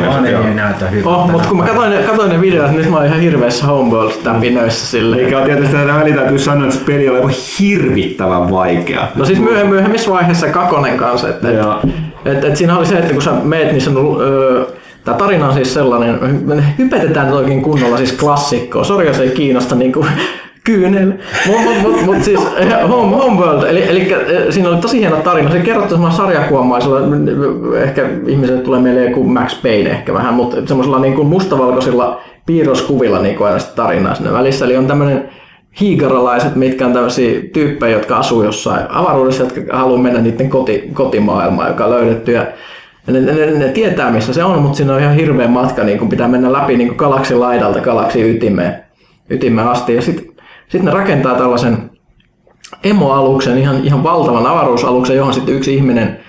[0.49, 1.09] ei näytä hyvältä.
[1.11, 4.87] Oh, mutta kun mä katsoin ne, katsoin ne videot, niin mä olin ihan hirveässä Homeworld-täpinöissä
[4.87, 5.25] silleen.
[5.25, 9.09] Eikä ole tietysti tätä väliä täytyy sanoa, että se peli on aivan hirvittävän vaikea.
[9.15, 11.81] No siis myöhemmin, myöhemmissä vaiheessa Kakonen kanssa, että Joo.
[12.25, 14.65] Et, et siinä oli se, että kun sä meet, niin sen, öö,
[15.05, 18.85] Tämä tarina on siis sellainen, me hypetetään oikein kunnolla siis klassikkoa.
[18.85, 20.07] Sori, jos ei kiinnosta niin kuin
[20.65, 21.13] kyynel.
[21.47, 25.51] Mutta mut, siis eh, home, Homeworld, eli, eli eh, siinä oli tosi hieno tarina.
[25.51, 27.01] Se kerrottu semmoisella sarjakuomaisella,
[27.83, 33.19] ehkä ihmiselle tulee mieleen joku Max Payne ehkä vähän, mutta semmoisella niin kuin mustavalkoisilla piirroskuvilla
[33.19, 34.65] niin kuin aina tarinaa sinne välissä.
[34.65, 35.29] Eli on tämmöinen
[35.81, 41.69] hiikaralaiset, mitkä on tämmöisiä tyyppejä, jotka asuu jossain avaruudessa, jotka haluaa mennä niiden koti, kotimaailmaan,
[41.69, 42.33] joka on löydetty.
[42.33, 42.47] Ja
[43.07, 46.09] ne, ne, ne, tietää, missä se on, mutta siinä on ihan hirveä matka, niin kun
[46.09, 48.75] pitää mennä läpi niin galaksin laidalta galaksin ytimeen,
[49.31, 49.95] ytimeen asti.
[49.95, 50.34] Ja sitten
[50.75, 51.91] sit ne rakentaa tällaisen
[52.85, 56.21] emoaluksen, ihan, ihan valtavan avaruusaluksen, johon sitten yksi ihminen,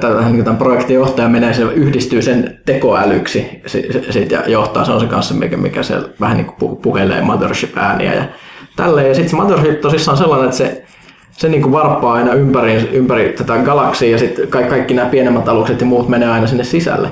[0.00, 3.62] tämä, niin tämän projektin johtaja menee, se yhdistyy sen tekoälyksi
[4.10, 8.14] sit, ja johtaa, se on se kanssa, mikä, mikä se vähän niin kuin puhelee Mothership-ääniä
[8.14, 8.24] ja
[8.76, 9.08] tälleen.
[9.08, 10.84] Ja sitten se Mothership tosissaan on sellainen, että se
[11.32, 15.48] se niin kuin varppaa aina ympäri, ympäri tätä galaksia ja sitten kaikki, kaikki nämä pienemmät
[15.48, 17.08] alukset ja muut menee aina sinne sisälle.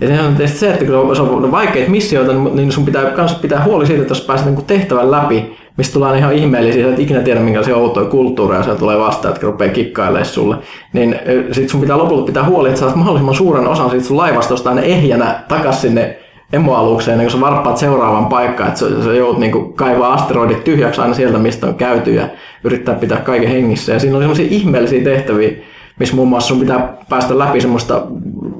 [0.00, 3.34] Ja se on tietysti se, että kun se on vaikeita missioita, niin sun pitää myös
[3.34, 7.20] pitää huoli siitä, että jos pääset niin tehtävän läpi, mistä tulee ihan ihmeellisiä, että ikinä
[7.20, 10.56] tiedä minkälaisia outoja kulttuureja siellä tulee vastaan, että rupeaa kikkailemaan sulle.
[10.92, 11.16] Niin
[11.52, 14.82] sit sun pitää lopulta pitää huoli, että saat mahdollisimman suuren osan siitä sun laivastosta aina
[14.82, 16.18] ehjänä takaisin sinne
[16.52, 21.00] emoalukseen, niin kun sä varppaat seuraavan paikkaan, että sä, sä joudut niin kaivaa asteroidit tyhjäksi
[21.00, 22.28] aina sieltä, mistä on käyty ja
[22.64, 23.92] yrittää pitää kaiken hengissä.
[23.92, 25.50] Ja siinä on sellaisia ihmeellisiä tehtäviä,
[25.98, 28.06] missä muun muassa sun pitää päästä läpi semmoista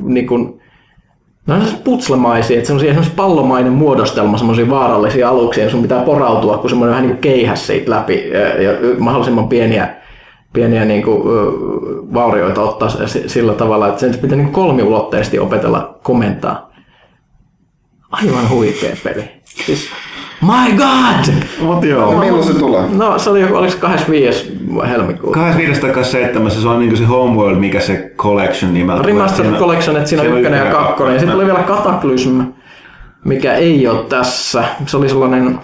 [0.02, 0.60] niin kuin,
[1.48, 6.58] No on putslemaisia, että semmoisia esimerkiksi pallomainen muodostelma, semmoisia vaarallisia aluksia, ja sun pitää porautua,
[6.58, 8.30] kun semmoinen vähän niin keihäs siitä läpi
[8.62, 9.94] ja, mahdollisimman pieniä,
[10.52, 11.22] pieniä niin kuin,
[12.14, 12.88] vaurioita ottaa
[13.26, 16.70] sillä tavalla, että sen pitää niin kolmiulotteisesti opetella komentaa
[18.10, 19.24] aivan huikea peli.
[19.44, 19.88] Siis,
[20.40, 21.34] my god!
[21.60, 22.12] Mut joo.
[22.12, 22.82] No, milloin se tulee?
[22.92, 24.58] No se oli joku, oliko se 25.
[24.88, 25.38] helmikuuta?
[25.38, 25.80] 25.
[25.80, 26.50] tai 7.
[26.50, 29.02] se on niinku se Homeworld, mikä se collection nimeltä.
[29.02, 31.14] Remastered Collection, että siinä on ykkönen ja kakkonen.
[31.14, 32.40] Ja sitten tuli vielä Cataclysm,
[33.24, 34.64] mikä ei ole tässä.
[34.86, 35.60] Se oli sellainen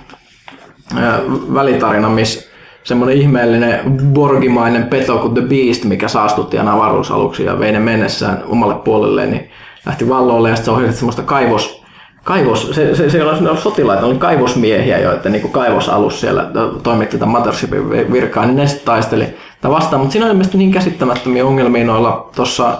[0.97, 1.21] äh,
[1.55, 3.81] välitarina, missä semmoinen ihmeellinen
[4.13, 9.31] borgimainen peto kuin The Beast, mikä saastutti aina avaruusaluksia ja vei ne mennessään omalle puolelleen,
[9.31, 9.51] niin
[9.87, 11.84] lähti valloille ja sitten se ohjasi semmoista kaivos,
[12.25, 16.51] kaivos, se, se, se oli sotilaita, oli kaivosmiehiä, joiden niin kaivosalus siellä
[16.83, 20.01] toimitti tämän Mothershipin virkaan, niin ne sitten taisteli tätä vastaan.
[20.01, 22.79] Mutta siinä on ilmeisesti niin käsittämättömiä ongelmia noilla tuossa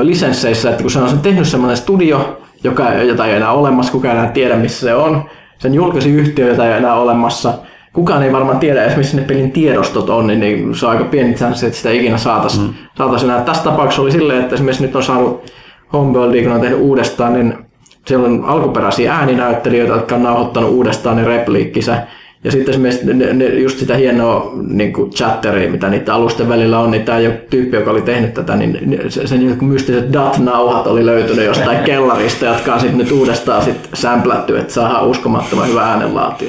[0.00, 4.20] lisensseissä, että kun se on tehnyt semmoinen studio, joka, jota ei enää olemassa, kukaan ei
[4.20, 5.24] enää tiedä missä se on,
[5.58, 7.54] sen julkaisi yhtiö, jota ei enää olemassa,
[7.92, 11.04] kukaan ei varmaan tiedä edes missä ne pelin tiedostot on, niin, niin se on aika
[11.04, 12.74] pieni chanssi, että sitä ikinä saataisiin mm.
[12.98, 13.40] saatais enää.
[13.40, 15.52] Tässä tapauksessa oli silleen, että esimerkiksi nyt on saanut
[15.92, 17.67] Homeworldia, kun on tehnyt uudestaan, niin
[18.08, 22.02] siellä on alkuperäisiä ääninäyttelijöitä, jotka on nauhoittanut uudestaan ne repliikkinsä.
[22.44, 26.78] Ja sitten esimerkiksi ne, ne, just sitä hienoa niin kuin chatteria, mitä niiden alusten välillä
[26.78, 27.18] on, niin tämä
[27.50, 32.74] tyyppi, joka oli tehnyt tätä, niin sen joku mystiset DAT-nauhat oli löytynyt jostain kellarista, jotka
[32.74, 36.48] on sitten nyt uudestaan sit sämplätty, että saadaan uskomattoman hyvä äänenlaatio.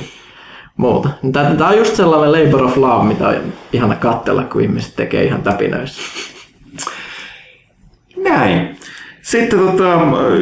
[0.77, 1.09] Muuta.
[1.33, 3.35] Tämä on just sellainen labor of love, mitä on
[3.73, 6.01] ihana katsella, kun ihmiset tekee ihan täpinöissä.
[8.17, 8.78] Näin.
[9.21, 9.99] Sitten tota,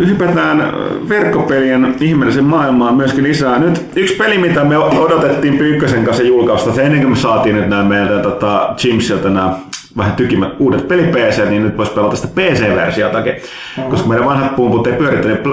[0.07, 0.73] hypätään
[1.09, 3.59] verkkopelien ihmeellisen maailmaan myöskin lisää.
[3.59, 7.69] Nyt yksi peli, mitä me odotettiin Pyykkösen kanssa julkausta, se ennen kuin me saatiin nyt
[7.69, 9.55] nämä meiltä tota, Jimsiltä nämä
[9.97, 13.33] vähän tykimät uudet peli PC, niin nyt voisi pelata sitä PC-versiotakin.
[13.33, 13.91] Mm-hmm.
[13.91, 15.43] Koska meidän vanhat pumput ei pyörittänyt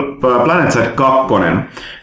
[0.44, 1.34] Planet Side 2.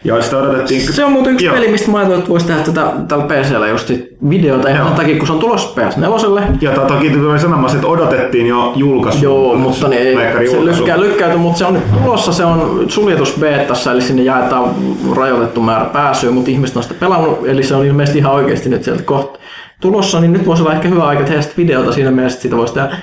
[0.04, 0.92] Ja sitä odotettiin...
[0.92, 1.54] Se on muuten yksi Joo.
[1.54, 3.90] peli, mistä mä ajattelin, että voisi tehdä tätä tällä PCllä just
[4.30, 6.42] videota ihan takia, kun se on tulossa PS4.
[6.60, 9.24] Ja toki tuli sanomassa, että odotettiin jo julkaisu.
[9.24, 13.92] Joo, mutta niin, ei, se lykkää, lykkäyty, mutta se on tulossa, se on suljetus betassa,
[13.92, 14.74] eli sinne jaetaan
[15.16, 18.84] rajoitettu määrä pääsyä, mutta ihmiset on sitä pelannut, eli se on ilmeisesti ihan oikeasti nyt
[18.84, 19.38] sieltä kohta
[19.82, 22.74] tulossa, niin nyt voisi olla ehkä hyvä aika tehdä videota siinä mielessä, että siitä voisi
[22.74, 22.96] tehdä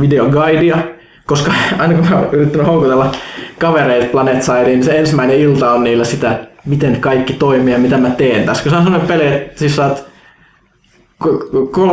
[0.00, 0.78] videoguidia,
[1.26, 3.12] koska aina kun mä oon yrittänyt houkutella
[3.58, 8.10] kavereita Planet niin se ensimmäinen ilta on niillä sitä, miten kaikki toimii ja mitä mä
[8.10, 8.62] teen tässä.
[8.62, 10.04] Kun se on sellainen peli, että siis saat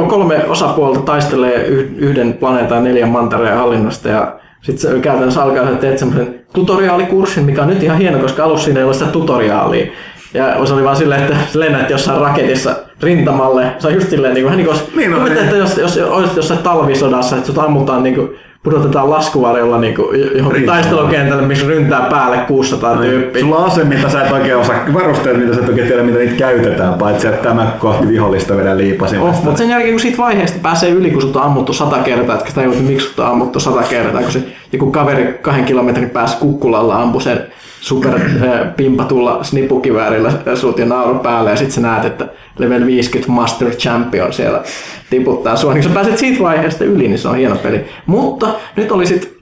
[0.07, 1.65] kolme osapuolta taistelee
[1.97, 7.67] yhden planeetan neljän mantereen hallinnasta ja sitten käytännössä alkaa, että teet semmoisen tutoriaalikurssin, mikä on
[7.67, 9.91] nyt ihan hieno, koska alussa siinä ei ole sitä tutoriaalia.
[10.33, 13.71] Ja se oli vaan silleen, että lennät jossain raketissa rintamalle.
[13.79, 15.37] Se on just silleen, niin kuin, niin kuin, niin, no, niin.
[15.37, 18.29] että jos, jos olisit jossain talvisodassa, että sut ammutaan niin kuin,
[18.63, 23.41] pudotetaan laskuvarjolla niin kuin, johonkin taistelukentälle, missä ryntää päälle 600 no, tyyppiä.
[23.41, 26.17] Sulla on ase, mitä sä et oikein osaa, varusteet, mitä sä et oikein tiedä, mitä
[26.17, 29.19] niitä käytetään, paitsi että tämä kohti vihollista vedä liipasin.
[29.19, 32.35] Oh, mutta sen jälkeen, kun siitä vaiheesta pääsee yli, kun sut on ammuttu sata kertaa,
[32.35, 34.43] että sitä ei miksi sut on ammuttu sata kertaa, kun se
[34.73, 37.47] joku kaveri kahden kilometrin päässä kukkulalla ampui sen
[37.81, 42.27] super äh, pimpatulla snippukiväärillä sut ja nauru päälle ja sitten sä näet, että
[42.57, 44.63] level 50 Master Champion siellä
[45.09, 45.73] tiputtaa sua.
[45.73, 47.85] Niin kun sä pääset siitä vaiheesta yli, niin se on hieno peli.
[48.05, 49.37] Mutta nyt oli sit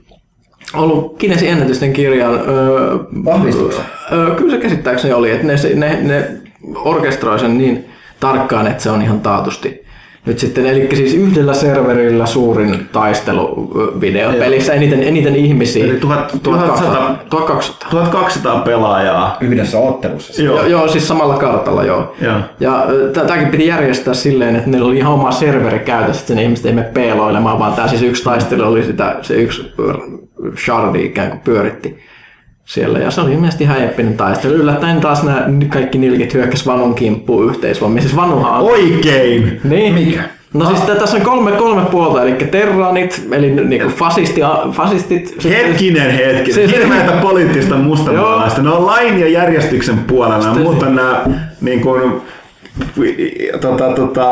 [0.74, 2.34] ollut Kinesin ennätysten kirjan...
[2.48, 2.98] Öö?
[4.12, 6.28] Öö, kyllä se käsittääkseni oli, että ne, ne, ne
[6.74, 7.84] orkestroi sen niin
[8.20, 9.84] tarkkaan, että se on ihan taatusti
[10.26, 13.70] nyt sitten, eli siis yhdellä serverillä suurin taistelu
[14.00, 15.84] videopelissä, eniten, eniten ihmisiä.
[15.84, 17.18] Eli tuhat- 1200.
[17.30, 17.90] 1200.
[17.90, 19.36] 1200 pelaajaa.
[19.40, 20.32] Yhdessä ottelussa.
[20.32, 20.46] siis.
[20.46, 20.66] Joo.
[20.66, 22.14] Joo, siis samalla kartalla, joo.
[22.20, 22.36] Joo.
[22.60, 22.86] Ja
[23.26, 26.72] tämäkin piti järjestää silleen, että niillä oli ihan oma serveri käytössä, että ne ihmiset ei
[26.72, 29.72] mene peeloilemaan, vaan tämä siis yksi taistelu oli sitä, se yksi
[30.64, 31.98] shardi ikään kuin pyöritti
[32.70, 32.98] siellä.
[32.98, 34.52] Ja se oli ilmeisesti ihan eeppinen taistelu.
[34.54, 38.02] Yllättäen taas nämä kaikki nilkit hyökkäs Vanun kimppuun yhteisvoimia.
[38.02, 38.60] Siis Vanuhan.
[38.60, 39.60] Oikein!
[39.64, 39.94] Niin.
[39.94, 40.20] Mikä?
[40.54, 44.40] No siis tää- tässä on kolme, kolme puolta, eli terranit, eli niinku fasisti,
[44.72, 45.26] fasistit.
[45.28, 46.54] sitten- Hetkinen, hetkinen.
[46.54, 48.62] Siis- Hirveätä poliittista mustamaalaista.
[48.62, 51.24] Ne on lain ja järjestyksen puolella, mutta nämä
[51.60, 52.12] niin kuin,
[53.60, 54.26] tota, tota,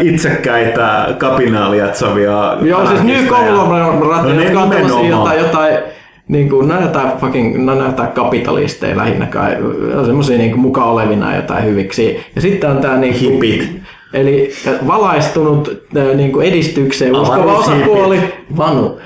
[0.00, 3.26] itsekkäitä kapinaaliatsavia Joo, siis New.
[3.26, 5.74] Conglomerate, No jotka on jotain, jotain
[6.28, 9.56] niin kuin, no jotain fucking, no jotain kapitalisteja lähinnä kai,
[10.06, 12.20] semmoisia niin mukaan olevina jotain hyviksi.
[12.34, 13.82] Ja sitten on tämä niin Hipit.
[14.12, 14.52] Eli
[14.86, 18.20] valaistunut äh, niin kuin edistykseen uskova osapuoli,
[18.56, 18.98] Vanu.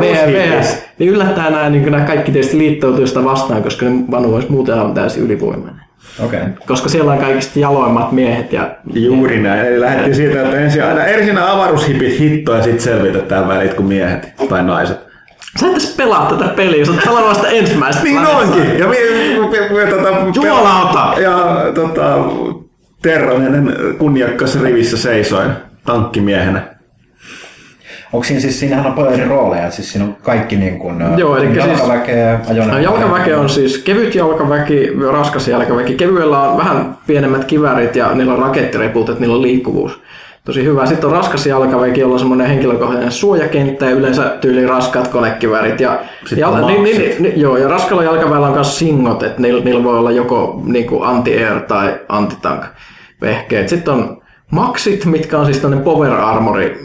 [0.00, 4.50] VVS, niin yllättäen nämä, niin nämä kaikki tietysti liittoutuu sitä vastaan, koska ne Vanu olisi
[4.50, 5.84] muuten aivan täysin ylivoimainen.
[6.24, 6.40] Okei.
[6.40, 6.52] Okay.
[6.66, 9.66] Koska siellä on kaikista jaloimmat miehet ja Juuri näin.
[9.66, 14.32] Eli lähdettiin siitä, että ensin aina ensin avaruushipit hittoa ja sitten selvitetään välit kuin miehet
[14.48, 15.13] tai naiset.
[15.60, 18.02] Sä et edes pelaa tätä peliä, sä oot pelannut vasta ensimmäistä.
[18.02, 18.78] Niin onkin.
[18.78, 18.96] Ja me,
[19.50, 21.20] me, me, tota, Jumalauta!
[21.20, 22.16] Ja tota,
[23.02, 25.50] Terronen kunniakkaassa rivissä seisoin
[25.84, 26.62] tankkimiehenä.
[28.12, 31.36] Onko siinä siis, siinähän on paljon eri rooleja, siis siinä on kaikki niin kuin, Joo,
[31.36, 32.90] eli siis- jalkaväkeä, ajoneuvoja.
[32.90, 35.94] No, jalkaväki on siis kevyt jalkaväki, raskas jalkaväki.
[35.94, 40.00] Kevyellä on vähän pienemmät kivärit ja niillä on rakettireput, että niillä on liikkuvuus.
[40.44, 40.86] Tosi hyvä.
[40.86, 45.80] Sitten on raskas jalkaväki, jolla on semmoinen henkilökohtainen suojakenttä ja yleensä tyyli raskaat konekivärit.
[45.80, 49.64] Ja, Sitten on niin, niin, niin, joo, ja raskalla jalkaväellä on myös singot, että niillä,
[49.64, 52.64] niillä voi olla joko niin anti-air tai antitank
[53.20, 53.68] vehkeet.
[53.68, 56.78] Sitten on maksit, mitkä on siis tämmöinen power armori,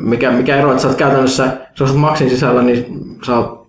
[0.00, 1.48] mikä, mikä ero, että sä oot käytännössä,
[1.80, 2.86] jos olet maksin sisällä, niin
[3.26, 3.66] sä oot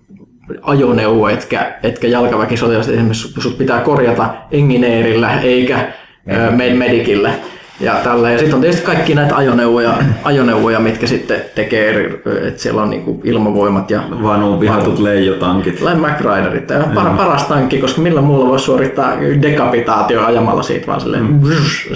[0.62, 2.90] ajoneuvo, etkä, etkä jalkaväkisotilas.
[2.90, 5.94] Esimerkiksi sut pitää korjata engineerillä eikä
[6.78, 7.30] medikillä.
[7.80, 8.32] Ja, tällä.
[8.32, 9.94] ja sitten on tietysti kaikki näitä ajoneuvoja,
[10.24, 15.82] ajoneuvoja mitkä sitten tekee eri, että siellä on niinku ilmavoimat ja Vanun vihatut leijotankit.
[15.82, 16.68] Line McRiderit.
[16.68, 21.24] Tämä on par, paras tankki, koska millä muulla voi suorittaa dekapitaatio ajamalla siitä vaan silleen
[21.24, 21.42] mm.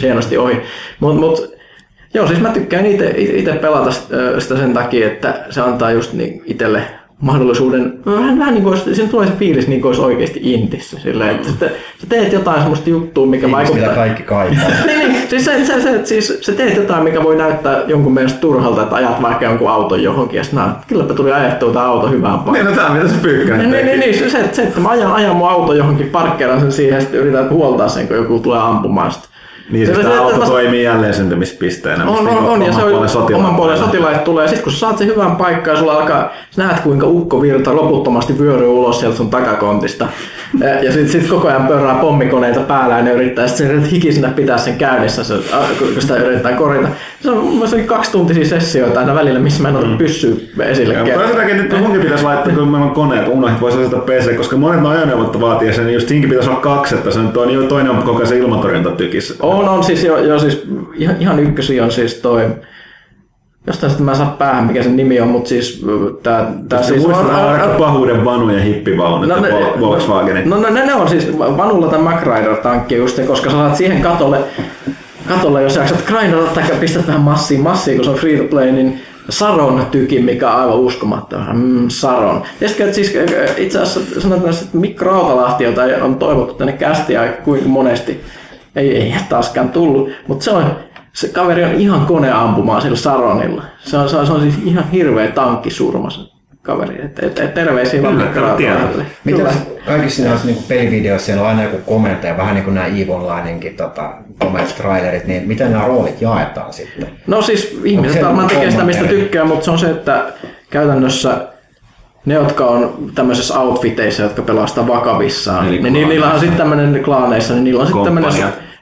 [0.02, 0.62] hienosti ohi.
[1.00, 1.54] Mut, mut,
[2.14, 3.92] joo, siis mä tykkään itse pelata
[4.40, 6.82] sitä sen takia, että se antaa just niin itselle
[7.24, 11.00] mahdollisuuden, vähän, vähän niin kuin olisi, siinä tulee se fiilis niin kuin olisi oikeasti intissä.
[11.00, 13.82] Silleen, että sä, sä teet jotain semmoista juttua, mikä Fiilis, vaikuttaa...
[13.82, 14.70] mitä kaikki kaipaa.
[14.86, 18.40] niin, niin, siis, se, se, se, siis sä teet jotain, mikä voi näyttää jonkun mielestä
[18.40, 22.40] turhalta, että ajat vaikka jonkun auton johonkin, ja sitten kylläpä tuli ajettua tämä auto hyvään
[22.40, 22.66] paikkaan.
[22.66, 24.20] Niin, no on mitä se pyykkänen Niin, niin, teki.
[24.22, 27.20] niin, se, se, että mä ajan, ajan mun auto johonkin, parkkeeran sen siihen ja sitten
[27.20, 29.33] yritän huoltaa sen, kun joku tulee ampumaan sitä.
[29.74, 32.06] Niin, siis Se- tämä se- auto se- toimii jälleen syntymispisteenä.
[32.06, 34.48] On, mistä on, on, ja se on sotilaat oman puolen sotilaat tulee.
[34.48, 38.40] Sitten kun sä saat sen hyvän paikkaan sulla alkaa, sä näet kuinka ukko virta loputtomasti
[38.40, 40.08] vyöryy ulos sieltä sun takakontista.
[40.60, 44.30] Ja, ja sitten sit koko ajan pörrää pommikoneita päällä ja ne yrittää sitten sen hikisenä
[44.30, 46.88] pitää sen käynnissä, se, äh, kun sitä yritetään korjata.
[47.22, 50.94] Se on mun mielestä kaksi tuntisia sessioita aina välillä, missä mä en ota pyssyä esille.
[50.94, 54.58] Ja, mutta nyt munkin pitäisi laittaa, kun meillä on koneet, unohdit voisi asettaa PC, koska
[54.58, 57.92] monet ajoneuvot vaatii sen, niin just siinkin pitäisi olla kaksi, että se on, jo toinen
[57.92, 59.34] on koko ajan se ilmatorjuntatykissä.
[59.40, 60.64] On, on siis jo, jo siis
[60.96, 62.50] ihan, ihan ykkösiä on siis toi,
[63.68, 65.86] jostain sitten mä en saa päähän mikä sen nimi on, mutta siis
[66.24, 70.46] tää, tää Siis siis muistan aina pahuuden vanu ja hippivaunut No ja ne- Vol- Volkswagenit.
[70.46, 74.40] No, no ne, ne on siis Vanulla tämän MacRider-tankki just koska sä saat siihen katolle,
[75.28, 78.72] katolle jos jaksat grindata tai pistät vähän massia, massia, kun se on free to play,
[78.72, 81.46] niin Saron tyki, mikä on aivan uskomaton.
[81.54, 82.44] Mm, Saron.
[82.62, 87.42] Että siis äh, itse asiassa sanotaan, että Mikko Rautalahti, jota on toivottu tänne kästiä aika
[87.42, 88.22] kuinka monesti,
[88.76, 90.76] ei, ei taaskaan tullut, mutta se on
[91.14, 93.64] se kaveri on ihan koneampumaan sillä Saronilla.
[93.80, 96.20] Se on, se on, se on siis ihan hirveä tankkisurma se
[96.62, 97.06] kaveri.
[97.06, 98.18] Et, et, et terveisiä vaan
[99.26, 99.54] Kyllä.
[99.86, 103.76] kaikissa näissä niin pelivideoissa siellä on aina joku kommentti, vähän niin kuin nämä EVE Onlineinkin
[103.76, 104.14] tota,
[104.78, 107.08] trailerit, niin miten nämä roolit jaetaan sitten?
[107.28, 110.34] No siis ihmiset varmaan tekee sitä, mistä tykkää, mutta se on se, että
[110.70, 111.48] käytännössä
[112.26, 117.04] ne, jotka on tämmöisissä outfiteissa, jotka pelastaa vakavissaan, Eli niin, niin niillä on sitten tämmöinen
[117.04, 118.32] klaaneissa, niin niillä on sitten tämmöinen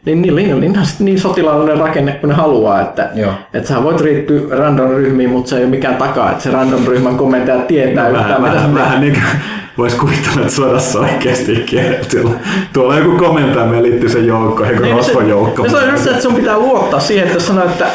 [0.06, 3.32] niin, niillä, niillä on sitten niin sotilaallinen rakenne kuin ne haluaa, että, Joo.
[3.54, 6.86] että sä voit riittyä random ryhmiin, mutta se ei ole mikään takaa, että se random
[6.86, 9.10] ryhmän komentaja tietää Vähän, yhtään, mitä vähän, se vähän, tekee.
[9.10, 9.42] niin kuin,
[9.78, 12.32] Vois kuvitella, että sodassa oikeasti kiellettyllä.
[12.74, 15.70] Tuolla on joku komentaja meidän liittyisen joukko, joku Niin, se- rosvojoukko.
[15.70, 17.86] Se on just se, että sun pitää luottaa siihen, että jos sanoo, että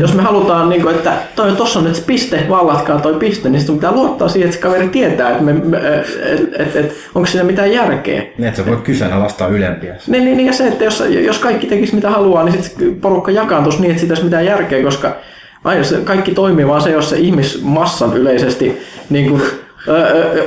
[0.00, 3.48] jos me halutaan, niin kuin, että toi, tossa on nyt se piste, vallatkaa toi piste,
[3.48, 5.78] niin sun pitää luottaa siihen, että se kaveri tietää, että, me, me,
[6.22, 8.22] et, et, et, onko siinä mitään järkeä.
[8.38, 9.94] Niin, että sä voit kyseenalaistaa ylempiä.
[10.06, 13.30] Niin, niin, niin ja se, että jos, jos kaikki tekisi mitä haluaa, niin sitten porukka
[13.30, 15.16] jakaantuisi niin, että siitä olisi mitään järkeä, koska
[15.64, 19.42] aina se kaikki toimii vaan se, jos se ihmismassan yleisesti niin kuin,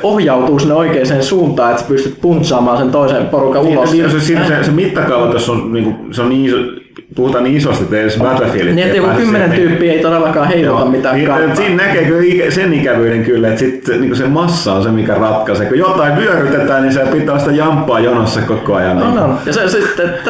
[0.03, 3.91] ohjautuu sinne oikeaan suuntaan, että sä pystyt puntsaamaan sen toisen porukan ulos.
[3.91, 6.57] Niin, se, se, se, se mittakaava tässä on, niin kuin, se on niin iso,
[7.15, 11.15] puhutaan niin isosti, että edes Battlefieldit Niin, että joku kymmenen tyyppiä ei todellakaan heiluta mitään
[11.15, 11.55] niin, karttaa.
[11.55, 15.67] Siinä näkee kyllä sen ikävyyden kyllä, että sit, niin se massa on se, mikä ratkaisee.
[15.67, 19.03] Kun jotain vyörytetään, niin se pitää sitä jamppaa jonossa koko ajan.
[19.03, 19.37] On, on.
[19.45, 19.83] Ja se, se,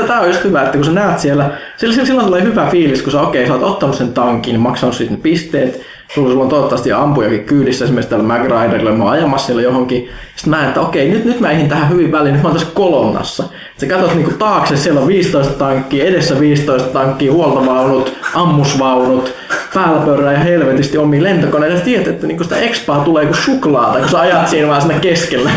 [0.08, 3.12] tämä on just hyvä, että kun sä näet siellä, silloin, silloin tulee hyvä fiilis, kun
[3.12, 5.82] sä, okei, sä oot ottanut sen tankin, niin maksanut siitä ne pisteet,
[6.14, 10.50] sulla, on toivottavasti ampujakin kyydissä, esimerkiksi tällä Mag Riderilla, mä oon ajamassa siellä johonkin, sitten
[10.50, 13.44] mä että okei, nyt, nyt mä eihin tähän hyvin väliin, nyt mä oon tässä kolonnassa.
[13.78, 19.34] Sä katsot niinku taakse, siellä on 15 tankkia, edessä 15 tankkia, huoltovaunut, ammusvaunut,
[19.74, 21.76] päällä pörrää ja helvetisti omiin lentokoneita.
[21.76, 25.00] Ja tiedät, että niinku sitä expaa tulee kuin suklaata, kun sä ajat siinä vaan sinne
[25.00, 25.52] keskellä.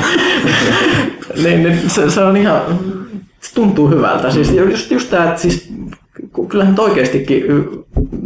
[1.45, 2.61] niin, niin se, se, on ihan,
[3.41, 4.31] se tuntuu hyvältä.
[4.31, 5.73] Siis just, just tää, että siis
[6.49, 7.45] kyllähän nyt oikeastikin,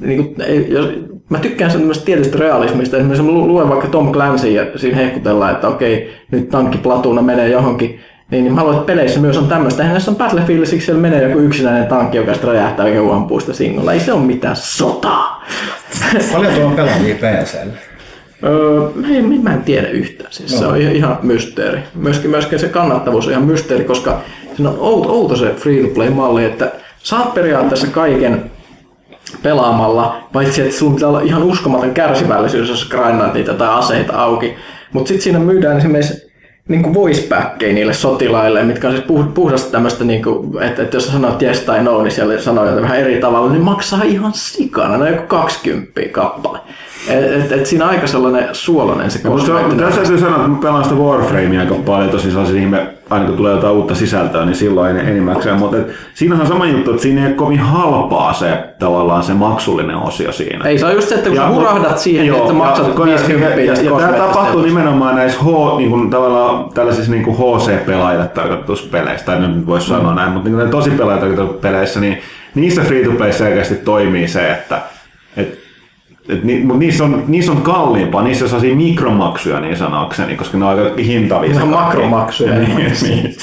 [0.01, 0.37] niin kuin,
[0.69, 0.89] jos,
[1.33, 2.97] mä tykkään semmoista tietystä realismista.
[2.97, 7.49] Esimerkiksi mä lu- luen vaikka Tom Clancy ja siinä hehkutellaan, että okei, nyt tankkiplatuna menee
[7.49, 8.01] johonkin.
[8.31, 9.83] Niin, niin mä haluan, että peleissä myös on tämmöistä.
[9.83, 13.53] Eihän näissä on Battlefieldissa, siellä menee joku yksinäinen tankki, joka sitten räjähtää oikein ampuu sitä
[13.53, 13.93] singolla.
[13.93, 15.45] Ei se ole mitään sotaa.
[16.33, 17.73] Paljon tuo on pelaajia PCllä.
[18.45, 20.33] Öö, ei, mä en tiedä yhtään.
[20.33, 21.79] Siis se on ihan- ihan mysteeri.
[21.95, 24.21] Myöskin, myöskin se kannattavuus on ihan mysteeri, koska
[24.57, 28.51] siinä on outo, outo se free-to-play-malli, että saat periaatteessa kaiken
[29.43, 34.55] pelaamalla, paitsi että sulla pitää olla ihan uskomaton kärsivällisyys, jos grindaat niitä tai aseita auki.
[34.93, 36.33] Mutta sitten siinä myydään esimerkiksi
[36.69, 36.95] niin kuin
[37.75, 41.61] niille sotilaille, mitkä on siis puh- puhdasta tämmöistä, niin kuin, että, että jos sanot yes
[41.61, 45.11] tai no, niin siellä sanoo jotain vähän eri tavalla, niin maksaa ihan sikana, ne on
[45.11, 46.59] joku 20 kappale.
[47.09, 49.79] Et, et, et siinä on aika sellainen suolonen se Mutta on- kosmeettinen.
[49.87, 53.37] tässä täytyy sanoa, että mä pelaan sitä Warframea aika paljon, tosi sellaisen ihme, aina kun
[53.37, 55.59] tulee jotain uutta sisältöä, niin silloin en, enimmäkseen.
[55.59, 59.35] Mutta et, siinähän on sama juttu, että siinä ei ole kovin halpaa se tavallaan se
[59.35, 60.65] maksullinen osio siinä.
[60.65, 63.05] Ei se on just se, että kun Ja, sä hurahdat siihen, joo, että maksat ja-
[63.05, 65.47] 50 ja, ja, ja tämä tapahtuu nimenomaan näissä H,
[65.79, 69.97] niin kuin, tavallaan tällaisissa niin kuin HC-pelaajille tarkoitus peleissä, tai nyt voisi Mm.
[69.97, 72.19] sanoa näin, mutta niin tosi pelaajille tarkoitus peleissä, niin
[72.55, 74.83] niissä free to play selkeästi toimii se, että et,
[76.29, 80.59] et, ni, mutta niissä on, niissä on kalliimpaa, niissä on sellaisia mikromaksuja niin sanokseni, koska
[80.59, 81.51] ne on aika hintavia.
[81.51, 81.85] Ihan se kaikki.
[81.85, 82.55] makromaksuja.
[82.59, 83.37] niin, niin.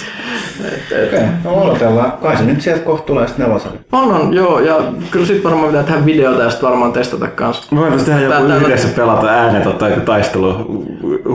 [1.08, 2.12] Okei, no odotellaan.
[2.22, 3.72] Kai se nyt sieltä kohta tulee sitten nelosen.
[3.92, 4.76] On, on, joo, ja
[5.12, 7.76] kyllä sit varmaan pitää tehdä videota ja sit varmaan testata kanssa.
[7.76, 10.54] Me voitaisiin tehdä joku Tää- tää- yhdessä pelata äänet, ottaa joku taistelu.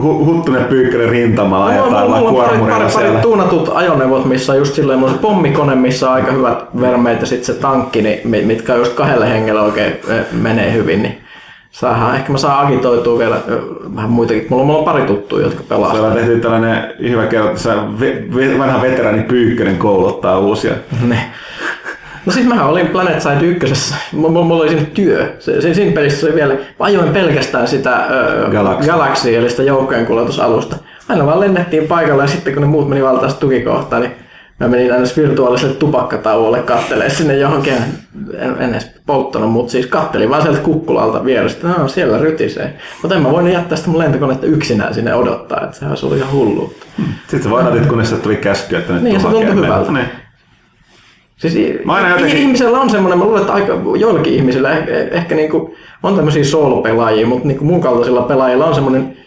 [0.01, 3.19] Hu, huttunen pyykkönen rintamalla, on, ajetaan mulla vaan on pari, kuormurilla pari, pari siellä.
[3.19, 7.21] tuunatut ajoneuvot, missä on just silleen, mulla on se pommikone, missä on aika hyvät vermeet
[7.21, 11.03] ja sitten se tankki, niin, mi- mitkä on just kahdelle hengelle oikein eh, menee hyvin,
[11.03, 11.17] niin
[11.75, 13.37] saadaan, ehkä mä saan agitoitua vielä
[13.95, 14.45] vähän muitakin.
[14.49, 15.91] Mulla on, mulla on pari tuttua, jotka pelaa.
[15.91, 16.19] Siellä sitä.
[16.19, 20.73] tehtiin tällainen hyvä kerta, että ve, ve, vanha veteraani Pyykkönen kouluttaa uusia.
[21.07, 21.31] Ne.
[22.25, 23.95] No siis mähän olin Planet Side ykkösessä.
[24.11, 25.33] Mulla, mulla oli siinä työ.
[25.39, 28.89] Se, siinä pelissä se oli vielä, mä ajoin pelkästään sitä ö, Galaxy.
[28.89, 30.75] Galaxy, eli sitä joukkojen kuljetusalusta.
[31.09, 34.11] Aina vaan lennettiin paikalle ja sitten kun ne muut meni valtaasti tukikohtaan, niin
[34.59, 37.73] mä menin aina virtuaaliselle tupakkatauolle kattelee sinne johonkin.
[38.37, 41.67] En, en edes polttanut, mutta siis kattelin vaan sieltä kukkulalta vierestä.
[41.67, 42.77] No, siellä rytisee.
[43.01, 46.31] Mutta en mä voinut jättää sitä mun lentokonetta yksinään sinne odottaa, että sehän olisi ihan
[46.31, 46.85] hulluutta.
[47.21, 49.91] Sitten sä vaadatit, kunnes sieltä tuli käsky, että nyt Niin, se tuntui hyvältä.
[49.91, 50.05] Niin.
[51.37, 55.35] Siis Mä aina jotenkin- ihmisellä on semmoinen, mä luulen, että aika, joillakin ihmisillä ehkä, ehkä
[55.35, 59.17] niinku, on tämmöisiä soolopelaajia, mutta niinku mun kaltaisilla pelaajilla on semmoinen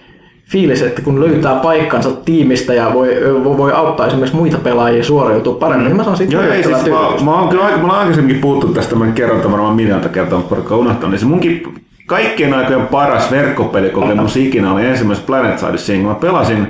[0.49, 3.09] fiilis, että kun löytää paikkansa tiimistä ja voi,
[3.45, 6.77] voi, voi auttaa esimerkiksi muita pelaajia suoriutua paremmin, niin mä saan siitä Joo, ei siis,
[6.85, 10.09] mä, mä, oon kyllä aika, mä oon aikaisemminkin puhuttu tästä, mä kerron tämän varmaan miljoonta
[10.09, 11.11] kertaa, mutta porukka on unohtanut.
[11.11, 11.63] Niin se munkin
[12.07, 16.67] kaikkien aikojen paras verkkopelikokemus ikinä oli ensimmäisessä Planet Sidessa, kun mä pelasin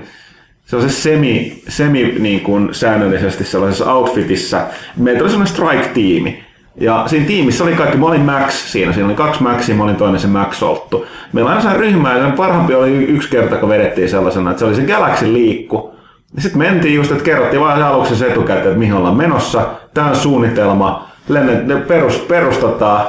[0.65, 4.61] sellaisessa semi, semi niin kuin säännöllisesti sellaisessa outfitissa.
[4.97, 6.48] Meillä oli sellainen strike-tiimi.
[6.81, 9.97] Ja siinä tiimissä oli kaikki, mä olin Max siinä, siinä oli kaksi Maxia, mä olin
[9.97, 11.07] toinen se Max Olttu.
[11.33, 14.75] Meillä aina se ryhmä, ja parhaampi oli yksi kerta, kun vedettiin sellaisena, että se oli
[14.75, 15.95] se Galaxy liikku.
[16.39, 19.63] Sitten mentiin just, että kerrottiin vaan aluksi se etukäteen, että mihin ollaan menossa.
[19.95, 21.09] Tämä on suunnitelma.
[21.29, 23.07] Lennet, perus, perustetaan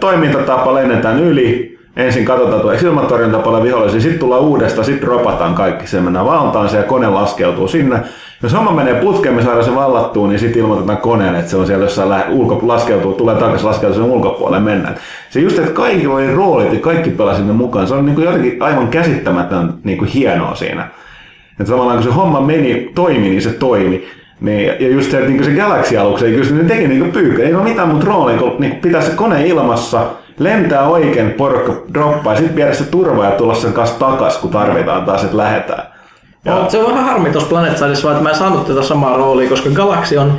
[0.00, 1.78] toimintatapa, lennetään yli.
[1.96, 5.86] Ensin katsotaan, tuleeko ilmatorjunta paljon vihollisia, sitten tullaan uudestaan, sitten dropataan kaikki.
[5.86, 8.00] Se mennään valtaan se ja kone laskeutuu sinne.
[8.42, 11.66] Jos homma menee putkeen, me saadaan se vallattua, niin sitten ilmoitetaan koneelle, että se on
[11.66, 14.94] siellä jossain ulko, laskeutuu, tulee takaisin, laskeutuu sen ulkopuolelle mennään.
[15.30, 18.62] Se just, että kaikki oli roolit ja kaikki pelasivat mukaan, se on niin kuin jotenkin
[18.62, 20.88] aivan käsittämätön niin kuin hienoa siinä.
[21.60, 24.04] Että tavallaan kun se homma meni, toimi, niin se toimi.
[24.40, 27.42] Niin, ja just se, että niin se Galaxy-aluksi, ei kyllä ne teki niin pyykkä.
[27.42, 30.06] Ei ole mitään muuta roolia, kun niin pitää se kone ilmassa,
[30.38, 34.50] lentää oikein, porukka droppaa, ja sitten viedä se turva ja tulla sen kanssa takas, kun
[34.50, 35.89] tarvitaan taas, että lähetään.
[36.44, 36.64] Ja.
[36.68, 39.48] Se on vähän harmi tuossa Planet Sidessa, vaan että mä en saanut tätä samaa roolia,
[39.48, 40.38] koska Galaxy on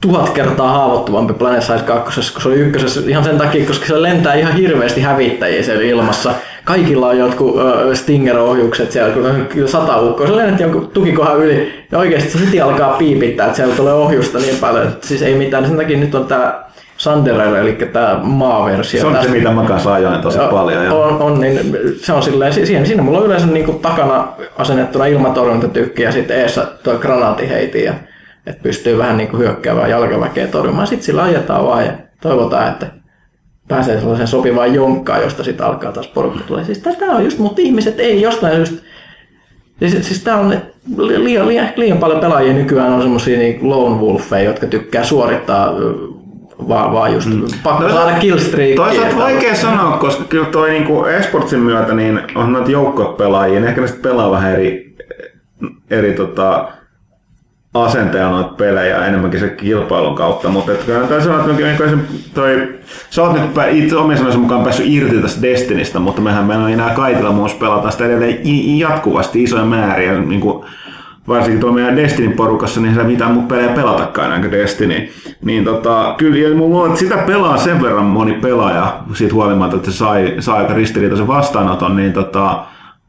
[0.00, 4.02] tuhat kertaa haavoittuvampi Planet Side 2, kun se oli ykkösessä ihan sen takia, koska se
[4.02, 6.34] lentää ihan hirveästi hävittäjiä siellä ilmassa.
[6.64, 7.60] Kaikilla on jotkut uh,
[7.94, 10.26] Stinger-ohjukset siellä, kun sata ukkoa.
[10.26, 14.56] Se lennät jonkun tukikohan yli ja oikeasti se alkaa piipittää, että siellä tulee ohjusta niin
[14.56, 15.66] paljon, että siis ei mitään.
[15.66, 16.65] Sen takia nyt on tämä
[16.96, 19.00] Sanderer, eli tämä maaversio.
[19.00, 19.32] se on se, tästä.
[19.32, 20.84] mitä mä kanssa ajoin tosi Joo, paljon.
[20.84, 21.60] Ja, On, on, niin
[21.96, 24.28] se on silleen, si- siinä, siinä mulla on yleensä niin kuin takana
[24.58, 27.94] asennettuna ilmatorjuntatykki ja sitten eessä tuo granaattiheiti, ja,
[28.46, 30.86] että pystyy vähän niin kuin hyökkäävää jalkaväkeä torjumaan.
[30.86, 31.92] Sitten sillä ajetaan vaan ja
[32.22, 32.86] toivotaan, että
[33.68, 36.64] pääsee sellaiseen sopivaan jonkkaan, josta sitten alkaa taas porukka tulee.
[36.64, 38.74] Siis tämä on just, mutta ihmiset ei jostain just
[39.78, 40.56] Siis, siis tää on
[40.96, 45.72] liian, liian, liian paljon pelaajia nykyään on semmosia niin lone wolfeja, jotka tykkää suorittaa
[46.68, 47.42] vaan, vaan just mm.
[47.62, 48.76] pakko No, saada killstreakia.
[48.76, 53.80] Toisaalta vaikea sanoa, koska kyllä toi niinku esportsin myötä niin on noita joukkuepelaajia, niin ehkä
[53.80, 54.96] ne pelaa vähän eri,
[55.90, 56.68] eri tota,
[57.74, 61.98] asenteella noita pelejä enemmänkin se kilpailun kautta, mutta et kyllä täytyy sanoa, että niin se,
[62.34, 62.68] toi,
[63.10, 66.70] sä oot nyt itse omien sanoisen mukaan päässyt irti tästä Destinistä, mutta mehän meillä on
[66.70, 70.64] enää kaikilla muissa pelata sitä edelleen jatkuvasti isoja määriä, niin kuin,
[71.28, 75.08] varsinkin tuolla meidän Destinin porukassa, niin ei mitään muuta pelejä pelatakaan enää Destiny.
[75.44, 79.90] Niin tota, kyllä, mulla on, että sitä pelaa sen verran moni pelaaja, siitä huolimatta, että
[79.90, 82.64] se sai, sai aika ristiriitaisen vastaanoton, niin tota,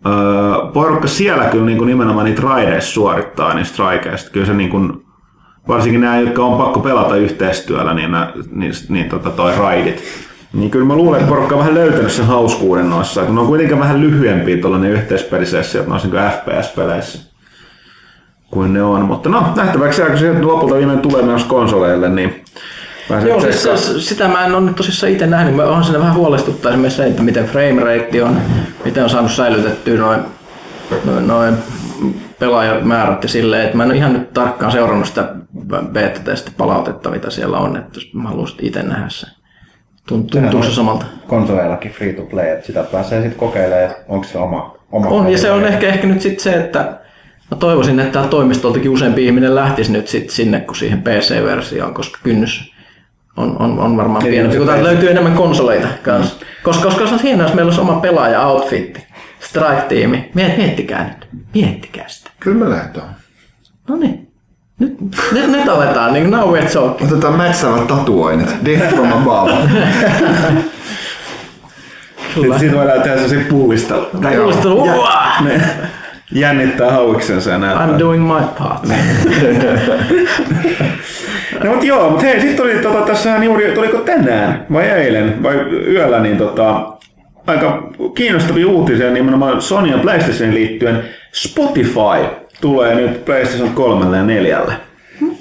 [0.05, 4.31] öö, porukka siellä kyllä niin kuin nimenomaan niitä raideissa suorittaa, niin strikeista.
[4.31, 5.05] Kyllä se niin kuin,
[5.67, 10.03] varsinkin nämä, jotka on pakko pelata yhteistyöllä, niin, nää, niin, niin tota toi raidit.
[10.53, 13.23] Niin kyllä mä luulen, että porukka on vähän löytänyt sen hauskuuden noissa.
[13.23, 17.26] kun Ne on kuitenkin vähän lyhyempiä tuollainen yhteispelisessiot noissa niin FPS-peleissä
[18.51, 19.01] kuin ne on.
[19.01, 22.43] Mutta no, nähtäväksi jää, kun se lopulta viimein tulee myös konsoleille, niin
[23.27, 25.55] Joo, siis se, sitä mä en ole nyt tosissaan itse nähnyt.
[25.55, 28.41] Mä on siinä vähän huolestuttaa esimerkiksi se, että miten frame rate on,
[28.85, 30.21] miten on saanut säilytettyä noin
[31.05, 31.57] noin, noin
[32.39, 35.29] pelaajamäärät ja silleen, että mä en ole ihan nyt tarkkaan seurannut sitä
[35.91, 39.29] beta-testi palautetta, mitä siellä on, että jos mä haluaisin itse nähdä sen.
[40.11, 41.05] Tunt- Tuntuu se samalta.
[41.27, 45.37] Konsoleillakin free to play, että sitä pääsee sitten kokeilemaan, onko se oma, oma On, ja
[45.37, 46.99] se on ehkä, ehkä nyt sitten se, että
[47.51, 52.71] mä toivoisin, että toimistoltakin useampi ihminen lähtisi nyt sit sinne kuin siihen PC-versioon, koska kynnys
[53.37, 56.35] on, on, on varmaan Niin, pienempi, kun löytyy enemmän konsoleita kanssa.
[56.35, 56.45] Mm.
[56.63, 59.03] Koska, koska se on hienoa, jos meillä olisi oma pelaaja-outfitti,
[59.39, 60.29] Strike-tiimi.
[60.33, 62.29] Miet, miettikää nyt, miettikää sitä.
[62.39, 63.15] Kyllä me lähdetään.
[63.89, 64.27] No niin,
[64.79, 65.01] nyt,
[65.31, 67.11] nyt, nyt aletaan, niin now we're talking.
[67.11, 68.49] Otetaan mätsäävät tatuoinnit.
[68.65, 69.53] Death from above.
[72.33, 73.95] Sitten siitä voidaan tehdä sellaisia pullista.
[74.73, 75.31] Uaa!
[76.31, 77.87] Jännittää hauiksensa ja näyttää.
[77.87, 78.83] I'm doing my part.
[81.63, 85.55] No mutta joo, mutta hei, sitten tuli tota, tässä juuri, tuliko tänään vai eilen vai
[85.87, 86.87] yöllä, niin tota,
[87.47, 91.03] aika kiinnostavia uutisia nimenomaan Sony ja PlayStationin liittyen.
[91.31, 92.25] Spotify
[92.61, 94.59] tulee nyt PlayStation 3 ja 4.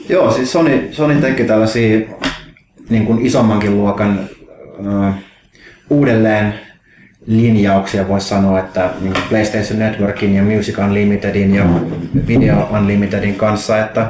[0.08, 2.00] Joo, siis Sony, Sony teki tällaisia
[2.88, 4.20] niin kuin isommankin luokan
[4.86, 5.14] äh,
[5.90, 6.54] uudelleen
[7.26, 11.64] linjauksia, voisi sanoa, että niin PlayStation Networkin ja Music Unlimitedin ja
[12.26, 14.00] Video Unlimitedin kanssa, että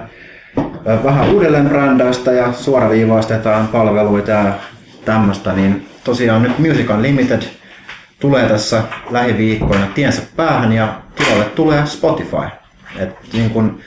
[0.59, 4.53] äh, vähän uudelleen brändäystä ja suoraviivaistetaan palveluita ja
[5.05, 7.43] tämmöistä, niin tosiaan nyt Music Unlimited
[8.21, 12.47] tulee tässä lähiviikkoina tiensä päähän ja tilalle tulee Spotify.
[12.99, 13.81] Et niin kun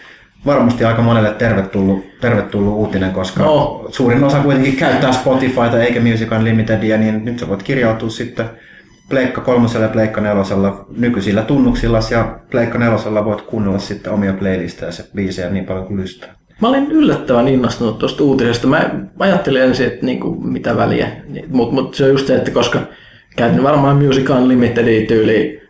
[0.45, 3.85] varmasti aika monelle tervetullut, tervetullut uutinen, koska No.
[3.91, 8.45] suurin osa kuitenkin käyttää Spotifyta eikä Music Unlimitedia, niin nyt sä voit kirjautua sitten
[9.09, 14.91] Pleikka kolmosella ja Pleikka nelosella nykyisillä tunnuksilla ja Pleikka nelosella voit kuunnella sitten omia playlisteja
[14.97, 16.35] ja biisejä niin paljon kuin lystää.
[16.61, 18.67] Mä olin yllättävän innostunut tuosta uutisesta.
[18.67, 21.07] Mä ajattelin ensin, että niinku, mitä väliä.
[21.47, 22.79] Mutta mut se on just se, että koska
[23.35, 25.61] käytin varmaan Music Unlimited tyyli,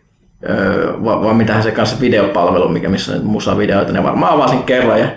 [0.49, 4.99] öö, vai, vai mitähän se kanssa videopalvelu, mikä missä on musavideoita, ne varmaan avasin kerran
[4.99, 5.07] ja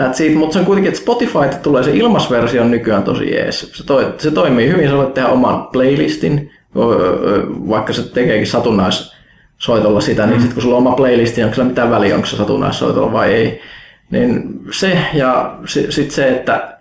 [0.00, 3.72] That's mutta se on kuitenkin, että Spotify tulee se ilmasversio nykyään tosi jees.
[3.72, 6.50] Se, toi, se toimii hyvin, sä voit tehdä oman playlistin,
[7.68, 11.68] vaikka se tekeekin satunnaissoitolla sitä, niin sitten kun sulla on oma playlisti, niin onko sillä
[11.68, 13.60] mitään väliä, onko se satunnaissoitolla vai ei.
[14.10, 16.78] Niin se ja sitten se, että,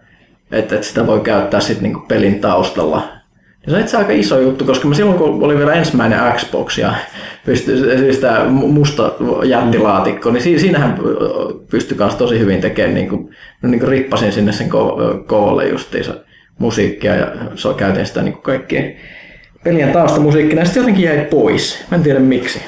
[0.51, 3.03] että, että sitä voi käyttää sit niinku pelin taustalla.
[3.65, 6.77] Ja se on itse aika iso juttu, koska mä silloin kun oli vielä ensimmäinen Xbox
[6.77, 6.93] ja
[7.45, 9.11] pystyi, siis tämä musta
[9.43, 10.99] jättilaatikko, niin si- siinähän
[11.69, 16.13] pystyi myös tosi hyvin tekemään, niin kuin, niin kuin rippasin sinne sen ko- koolle justiinsa
[16.57, 17.27] musiikkia ja
[17.77, 18.95] käytin sitä niin kuin kaikkien
[19.63, 21.85] pelien taustamusiikkina ja sitten jotenkin jäi pois.
[21.91, 22.61] Mä en tiedä miksi.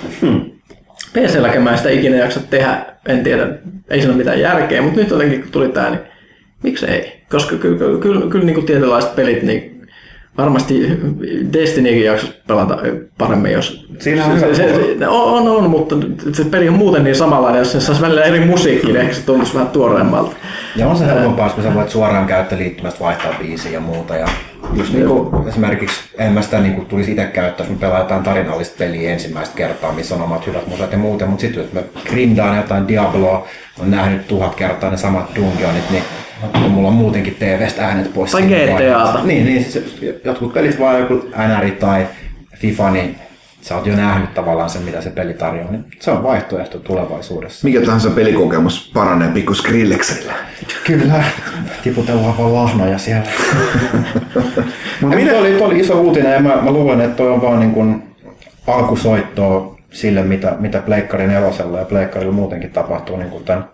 [1.14, 3.48] PC-lläkin mä en sitä ikinä jaksa tehdä, en tiedä,
[3.90, 6.02] ei siinä ole mitään järkeä, mutta nyt jotenkin kun tuli tää, niin
[6.64, 7.24] miksi ei?
[7.30, 9.73] Koska kyllä, kyllä, kyllä, kyllä niin kuin tietynlaiset pelit, niin
[10.38, 11.00] varmasti
[11.54, 12.78] Destinykin jaksaisi pelata
[13.18, 13.86] paremmin, jos...
[14.00, 15.96] Siinä on se, se, se, on, on, mutta
[16.34, 19.26] se peli on muuten niin samanlainen, jos se saisi välillä eri musiikki, niin ehkä se
[19.26, 20.36] tuntuisi vähän tuoreemmalta.
[20.76, 24.16] Ja on se helpompaa, kun sä voit suoraan käyttöliittymästä vaihtaa biisiä ja muuta.
[24.16, 24.28] Ja
[24.74, 28.00] just niin kuin esimerkiksi, en mä sitä niin kuin tulisi itse käyttää, jos me pelaa
[28.00, 31.74] jotain tarinallista peliä ensimmäistä kertaa, missä on omat hyvät musat ja muuten, mutta sitten jos
[31.74, 33.48] mä grindaan jotain Diabloa,
[33.80, 36.04] on nähnyt tuhat kertaa ne samat dungeonit, niin
[36.52, 38.32] kun mulla on muutenkin TVstä äänet pois.
[38.32, 39.24] Tai GTAta.
[39.24, 39.84] Niin, niin se,
[40.26, 42.08] jotkut pelit vaan joku NR tai
[42.56, 43.16] FIFA, niin
[43.62, 47.68] sä oot jo nähnyt tavallaan sen, mitä se peli tarjoaa, niin se on vaihtoehto tulevaisuudessa.
[47.68, 50.34] Mikä tahansa pelikokemus paranee pikku Skrillexillä.
[50.84, 51.24] Kyllä,
[51.84, 53.28] tiputellaan vaan lahnoja siellä.
[55.02, 57.60] Mutta miten- toi oli, oli iso uutinen ja mä, mä luulen, että toi on vaan
[57.60, 58.04] niin kuin
[58.68, 63.66] alkusoittoa sille, mitä, mitä Pleikkarin elosella ja Pleikkarilla muutenkin tapahtuu niin kuin tämän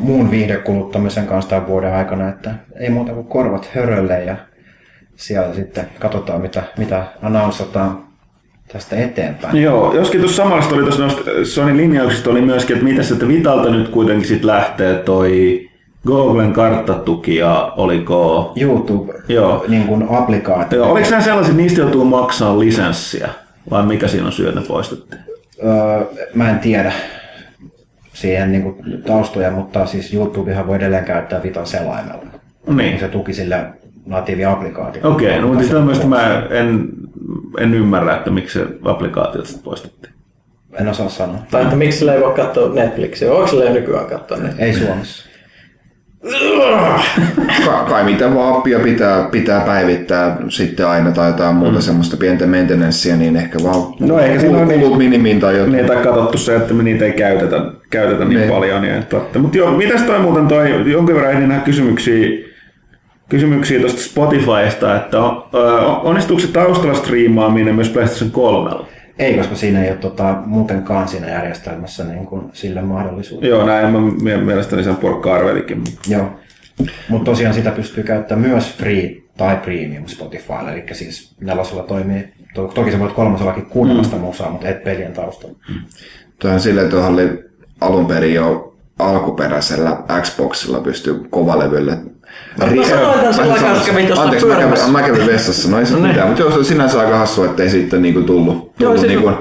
[0.00, 4.36] muun viihdekuluttamisen kanssa tämän vuoden aikana, että ei muuta kuin korvat hörölle ja
[5.16, 8.04] siellä sitten katsotaan, mitä, mitä announsataan
[8.72, 9.62] tästä eteenpäin.
[9.62, 13.70] Joo, joskin tuossa samasta oli tuossa noista Sony linjauksista oli myöskin, että mitä sitten Vitalta
[13.70, 15.60] nyt kuitenkin sit lähtee toi
[16.06, 18.52] Googlen karttatuki ja oliko...
[18.56, 19.64] YouTube, Joo.
[19.68, 20.78] niin kuin applikaatio.
[20.78, 23.28] Joo, oliko nämä sellaiset, niistä joutuu maksaa lisenssiä?
[23.70, 25.22] Vai mikä siinä on ne poistettiin?
[25.64, 26.04] Öö,
[26.34, 26.92] mä en tiedä
[28.20, 32.24] siihen niin kuin taustoja, mutta siis YouTubehan voi edelleen käyttää Vitan selaimella.
[32.66, 33.00] Niin.
[33.00, 33.66] Se tuki sille
[34.06, 35.08] natiivi-applikaatio.
[35.08, 36.88] Okei, no mutta sitä myös mä en,
[37.58, 40.14] en ymmärrä, että miksi se applikaatiot sitten poistettiin.
[40.80, 41.38] En osaa sanoa.
[41.50, 43.32] Tai että miksi sillä ei voi katsoa Netflixiä?
[43.32, 44.66] Onko sillä nykyään katsoa Netflixiä?
[44.66, 45.29] Ei Suomessa.
[47.64, 51.80] Ka- kai mitä vaan appia pitää, pitää päivittää sitten aina tai jotain muuta mm.
[51.82, 55.72] semmoista pientä maintenanssia, niin ehkä vaan No ehkä siinä on kulut niin- minimiin tai jotain.
[55.72, 57.60] Niin, tai katsottu se, että me niitä ei käytetä,
[57.90, 58.50] käytetä niin, Niin.
[58.50, 58.82] paljon.
[58.82, 62.28] Niin, että, mutta joo, mitäs toi muuten toi, jonkin verran ehdin nähdä kysymyksiä,
[63.28, 65.42] kysymyksiä tuosta Spotifysta, että on,
[66.02, 68.70] onnistuuko se taustalla striimaaminen myös PlayStation 3?
[69.20, 73.46] Ei, koska siinä ei ole tota, muutenkaan siinä järjestelmässä niin kuin sille mahdollisuutta.
[73.46, 75.78] Joo, näin mä mie- mielestäni sen porkka arvelikin.
[75.78, 76.26] mutta- Joo.
[77.08, 82.68] Mutta tosiaan sitä pystyy käyttämään myös free tai premium Spotifylla, eli siis nelosella toimii, to-
[82.68, 85.56] toki sä voit kolmosellakin kuunnella sitä musaa, mutta et pelien taustalla.
[86.38, 87.44] Tuohan silleen, että tuohon oli
[87.80, 91.98] alun perin jo alkuperäisellä Xboxilla pystyy kovalevylle.
[92.58, 95.78] Mä sanoin tämän sillä aikaa, jos kävin tuossa Anteeksi, mä kävin, mä kävin vessassa, no
[95.78, 96.08] ei se No niin.
[96.08, 99.12] mitään, mutta joo, se sinänsä aika hassua, että ei siitä niinku tullut, Joo, tullut siis-
[99.12, 99.32] niinku,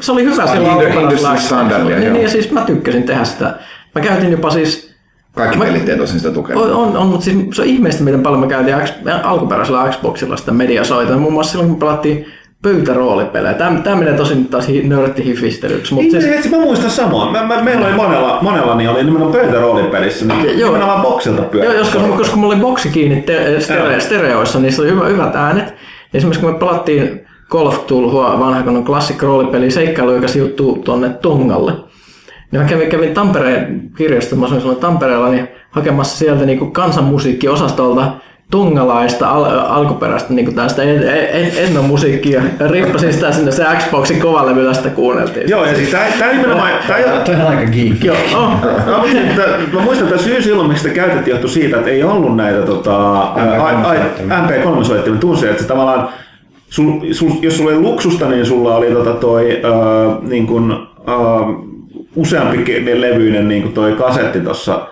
[0.00, 2.12] Se oli hyvä silloin alkuperäisellä industry standardia, Niin, joo.
[2.12, 3.54] niin, ja siis mä tykkäsin tehdä sitä.
[3.94, 4.94] Mä käytin jopa siis
[5.34, 6.64] kaikki Mä- pelit ei tosin sitä tukenut.
[6.64, 8.92] On, on, on mutta siis se on ihmeellistä, miten paljon me käytiin X,
[9.22, 11.16] alkuperäisellä Xboxilla sitä mediasoita.
[11.16, 12.26] Muun muassa silloin, kun pelattiin
[12.62, 13.54] pöytäroolipelejä.
[13.54, 16.24] Tämä, tämä menee tosin taas hi, nörttihifistelyksi, mutta Siis...
[16.24, 17.32] siis, Mä muistan samaa.
[17.32, 20.68] Mä, mä, meillä oli monella, monella niin oli nimenomaan pöytäroolipelissä, niin Joo.
[20.70, 21.78] nimenomaan boksilta joo, pyöritti.
[21.78, 24.00] koska, koska mulla oli boksi kiinni te, stere, Joo.
[24.00, 25.68] stereoissa, niin se oli hyvä, hyvät äänet.
[26.12, 30.78] Ja esimerkiksi kun me pelattiin Golf Tulhua, vanha kun on klassikko roolipeli, seikkailu, joka sijoittuu
[30.84, 31.72] tuonne Tongalle.
[32.50, 38.12] Niin mä kävin, kävin Tampereen kirjastossa, mä asuin Tampereella, niin hakemassa sieltä niin kansanmusiikkiosastolta
[38.52, 42.42] tongalaista al- alkuperäistä niin tästä en, en, ennon musiikkia.
[42.60, 45.50] Ja rippasin sitä sinne se Xboxin kovalevyllä sitä kuunneltiin.
[45.50, 46.72] Joo, ja siis tää, tää nimenomaan...
[46.86, 48.04] Tää, Toi on aika geek.
[48.04, 48.50] Joo, oh.
[48.86, 49.04] No,
[49.72, 53.22] mä muistan, että syy silloin, miksi sitä käytettiin, johtui siitä, että ei ollut näitä tota,
[53.36, 54.48] MP3-soittimia.
[54.48, 55.18] MP3-soittimia.
[55.20, 56.08] Tunsi, että se tavallaan,
[56.68, 61.72] sul, sul, jos sulla oli luksusta, niin sulla oli tota toi, äh, niin kuin, äh,
[62.16, 64.91] useampi levyinen niin kuin toi kasetti tuossa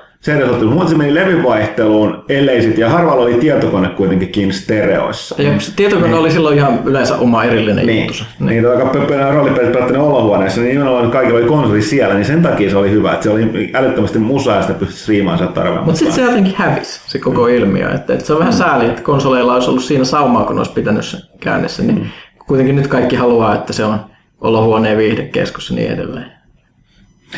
[0.64, 5.42] Mutta se meni levynvaihteluun, ellei sit, ja harvalla oli tietokone kuitenkin kiinni stereoissa.
[5.42, 8.24] Ja se tietokone oli silloin ihan yleensä oma erillinen Niin, juttusa.
[8.40, 8.48] niin.
[8.48, 12.76] niin tota, roolipelit pelattiin olohuoneessa, niin nimenomaan kaikilla oli konsoli siellä, niin sen takia se
[12.76, 16.14] oli hyvä, että se oli älyttömästi musaa ja sitä pystyi striimaamaan sieltä tarpeen Mutta sitten
[16.14, 17.90] se jotenkin hävisi, se koko ilmiö.
[17.94, 21.04] Että, että se on vähän sääli, että konsoleilla olisi ollut siinä saumaa, kun olisi pitänyt
[21.04, 21.82] sen käännessä.
[21.82, 22.06] Niin
[22.46, 24.00] kuitenkin nyt kaikki haluaa, että se on
[24.40, 26.32] olohuoneen viihdekeskus ja niin edelleen.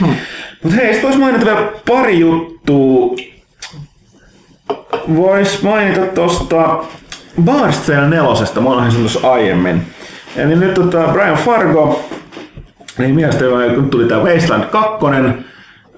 [0.00, 3.16] Mutta hei, sitten voisi mainita vielä pari juttua.
[5.16, 6.84] Vois mainita tuosta
[7.42, 9.82] Barsteen nelosesta, mä oon tuossa aiemmin.
[10.36, 12.10] Eli nyt tota Brian Fargo,
[12.98, 15.06] niin mielestäni kun tuli tää Wasteland 2,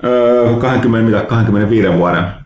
[0.05, 2.44] öö, 20, mitä, 25 vuoden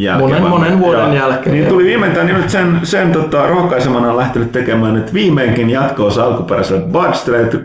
[0.00, 0.42] jälkeen.
[0.42, 1.14] Monen- monen vuoden Joo.
[1.14, 5.70] jälkeen, Niin tuli viimeintään niin nyt sen, sen tota, rohkaisemana on lähtenyt tekemään nyt viimeinkin
[5.70, 6.82] jatkoosa alkuperäiselle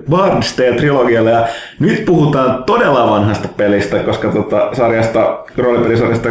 [0.10, 1.30] Bardstale-trilogialle.
[1.30, 1.48] Ja
[1.80, 6.30] nyt puhutaan todella vanhasta pelistä, koska tota, sarjasta, roolipelisarjasta,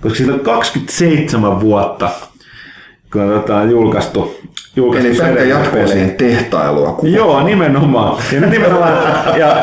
[0.00, 2.08] koska siitä on 27 vuotta,
[3.12, 4.40] kun on tota, julkaistu.
[4.76, 6.92] Julkaistu Eli pelkkä jatkoa siihen tehtailua.
[6.92, 7.08] Kuva.
[7.08, 8.16] Joo, nimenomaan.
[8.32, 8.92] Ja nimenomaan,
[9.36, 9.56] ja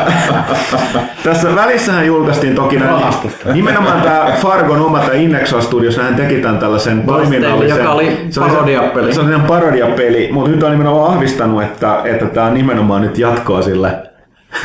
[1.24, 3.14] tässä välissähän julkaistiin toki nämä,
[3.54, 7.78] nimenomaan tämä Fargon oma tämä Inexo Studios, hän teki tämän tällaisen toiminnallisen.
[7.78, 9.14] joka oli oli parodiapeli.
[9.14, 13.18] Se on sellainen parodiapeli, mutta nyt on nimenomaan vahvistanut, että, että tämä on nimenomaan nyt
[13.18, 13.92] jatkoa sille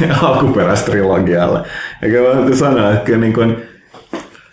[0.23, 1.61] alkuperäistrilogialle.
[2.03, 3.63] Eikä mä täytyy sanoa, että kyllä niin kuin,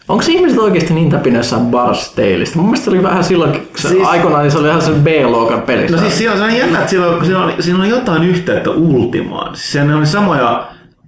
[0.07, 2.57] Onko ihmiset oikeasti niin täpinässä Bars Taleista?
[2.57, 5.87] Mun mielestä se oli vähän silloin, Siis- aikoinaan niin se oli ihan se B-luokan peli.
[5.87, 8.23] No siis siinä on, se on jännä, että siinä on, siinä, on, siinä on jotain
[8.23, 9.55] yhteyttä Ultimaan.
[9.55, 10.67] Siis siinä oli samoja,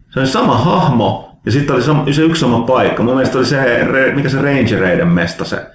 [0.09, 3.03] se oli sama hahmo ja sitten oli sama, se yksi sama paikka.
[3.03, 5.65] Mun mielestä oli se, mikä se Rangereiden mesta se,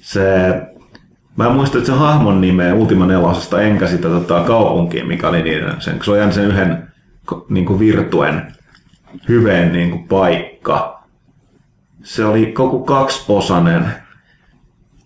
[0.00, 0.22] se
[1.36, 5.42] Mä en muista että se hahmon nimeä Ultima nelosesta, enkä sitä tota, kaupunkia, mikä oli
[5.42, 6.88] niiden, sen, se oli aina sen yhden
[7.48, 8.42] niin kuin virtuen
[9.28, 10.93] hyveen niin kuin, paikka.
[12.04, 13.84] Se oli koko kaksiposainen.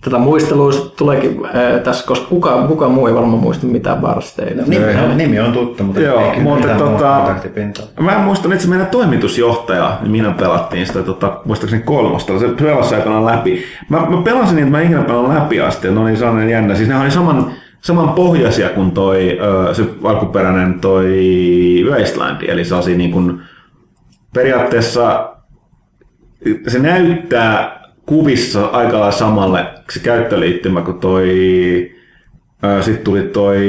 [0.00, 4.62] Tätä muisteluista tuleekin ää, tässä, koska kuka, kuka muu ei varmaan muista mitään Bars Taleista.
[4.66, 7.86] Nimi on, nimi on tuttu, mutta Joo, ei kyllä mutta tota, kontaktipintaa.
[8.00, 12.48] Mä en muista, että se meidän toimitusjohtaja, niin minä pelattiin sitä, tota, muistaakseni kolmosta, se
[12.48, 13.64] pelasi aikanaan läpi.
[13.88, 16.74] Mä, mä pelasin niitä, mä ikinä pelan läpi asti, ja ne oli sellainen jännä.
[16.74, 19.38] Siis ne oli saman, saman pohjaisia kuin toi,
[19.72, 21.20] se alkuperäinen toi
[21.90, 23.40] Wasteland, eli sellaisia niin kuin,
[24.34, 25.30] periaatteessa
[26.69, 31.28] se näyttää kuvissa aika lailla samalle se käyttöliittymä kuin toi,
[32.81, 33.60] sitten tuli toi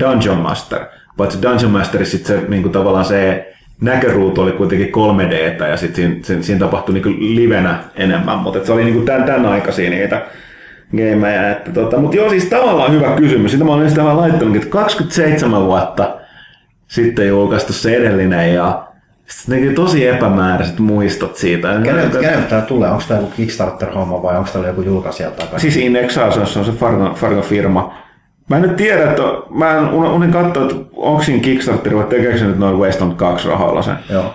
[0.00, 0.80] Dungeon Master.
[1.16, 6.16] Paitsi Dungeon Masterissa sit se niinku tavallaan se näköruutu oli kuitenkin 3D ja sitten siinä,
[6.22, 10.22] siinä, siinä tapahtui niinku livenä enemmän, mutta se oli niinku tämän, tämän aikaisia niitä
[10.96, 11.50] gameja.
[11.50, 13.52] Että tota, mutta joo, siis tavallaan hyvä kysymys.
[13.52, 16.16] Sitä mä olen sitä vähän laittanut, että 27 vuotta
[16.88, 18.93] sitten julkaistu se edellinen ja
[19.26, 21.80] sitten ne tosi epämääräiset muistot siitä.
[21.82, 22.90] Keneltä, keneltä tämä tulee?
[22.90, 25.58] Onko tämä joku Kickstarter-homma vai onko täällä joku julkaisija takana?
[25.58, 27.94] Siis Inexas, se on se Fargo, Fargo firma.
[28.50, 32.38] Mä en nyt tiedä, että mä en unohdin katsoa, että onko siinä Kickstarter vai tekeekö
[32.38, 33.96] se nyt noin Wasteland 2 rahoilla sen.
[34.10, 34.34] Joo.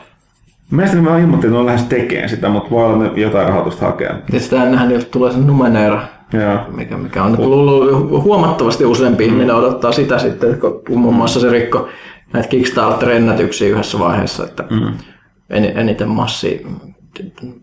[0.72, 4.14] Mielestäni mä ilmoitin, että ne on lähes tekemään sitä, mutta voi olla, jotain rahoitusta hakea.
[4.32, 6.02] Tietysti ennenhän niiltä tulee se Numenera,
[6.34, 6.60] Joo.
[6.76, 11.50] mikä, mikä on nyt ollut huomattavasti useampi ihminen odottaa sitä sitten, kun muun muassa se
[11.50, 11.88] rikko
[12.34, 14.94] näitä Kickstarter-ennätyksiä yhdessä vaiheessa, että mm.
[15.76, 16.68] eniten massi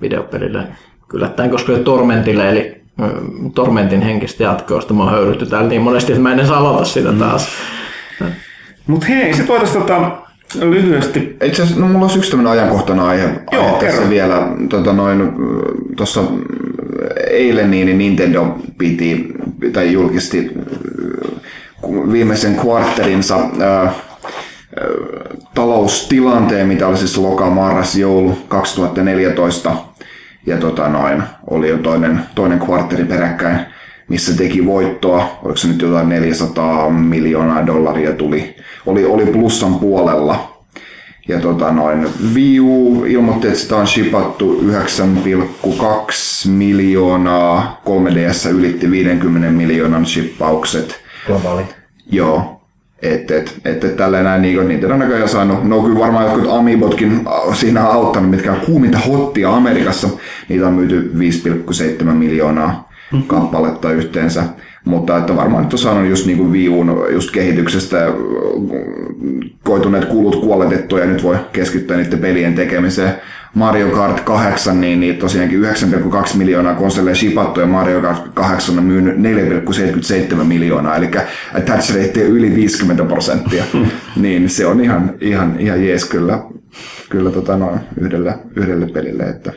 [0.01, 0.65] videopelille
[1.15, 6.13] yllättäen, koska se Tormentille, eli mm, Tormentin henkistä jatkoista mä oon höyrytty täällä niin monesti,
[6.13, 7.49] että mä en edes aloita sitä taas.
[8.87, 10.23] Mut hei, sit voitais tota,
[10.61, 11.37] lyhyesti...
[11.45, 14.49] Itse asiassa, no mulla olisi yksi tämmöinen ajankohtainen aihe, Joo, aihe tässä vielä.
[14.69, 15.33] Tota noin,
[15.97, 16.23] tuossa
[17.31, 19.35] eilen niin Nintendo piti,
[19.73, 20.51] tai julkisti
[22.13, 23.95] viimeisen kvartterinsa äh,
[25.55, 29.77] taloustilanteen, mitä oli siis loka, marras, joulu 2014.
[30.47, 33.59] Ja tota noin, oli jo toinen, toinen kvartteri peräkkäin,
[34.09, 35.39] missä teki voittoa.
[35.43, 38.57] Oliko se nyt jotain 400 miljoonaa dollaria tuli.
[38.87, 40.57] Oli, oli plussan puolella.
[41.29, 49.51] Ja tota noin, Wii U ilmoitti, että sitä on shipattu 9,2 miljoonaa, 3DS ylitti 50
[49.51, 51.01] miljoonan shippaukset.
[51.27, 51.77] Globaalit.
[52.11, 52.56] Joo.
[53.03, 56.53] Että et, et, et tälleen näin niin niitä on näköjään saanut, no kyllä varmaan jotkut
[56.53, 60.09] Amiibotkin äh, siinä on auttanut, mitkä on kuuminta hottia Amerikassa.
[60.49, 61.13] Niitä on myyty
[61.99, 62.89] 5,7 miljoonaa
[63.27, 64.45] kappaletta yhteensä.
[64.85, 66.53] Mutta että varmaan nyt on saanut just niin kuin
[67.13, 68.13] just kehityksestä äh,
[69.65, 73.15] koituneet kulut kuoletettua ja nyt voi keskittyä niiden pelien tekemiseen.
[73.57, 78.85] Mario Kart 8, niin, niin tosiaankin 9,2 miljoonaa konsoleja shipattu ja Mario Kart 8 on
[78.85, 79.17] myynyt
[80.37, 81.11] 4,77 miljoonaa, eli
[81.55, 83.65] attach rate yli 50 prosenttia.
[84.17, 86.43] niin se on ihan, ihan, ihan jees kyllä,
[87.09, 89.53] kyllä tota noin yhdelle, yhdelle pelille, että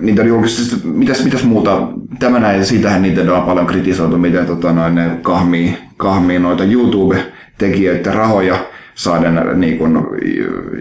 [0.00, 4.72] Niitä on julkisesti, mitäs, mitäs muuta, tämä näin, siitähän Nintendo on paljon kritisoitu, miten tota,
[4.72, 8.58] noin, ne kahmii, kahmii noita YouTube-tekijöiden rahoja
[8.98, 9.98] saaden niin kuin,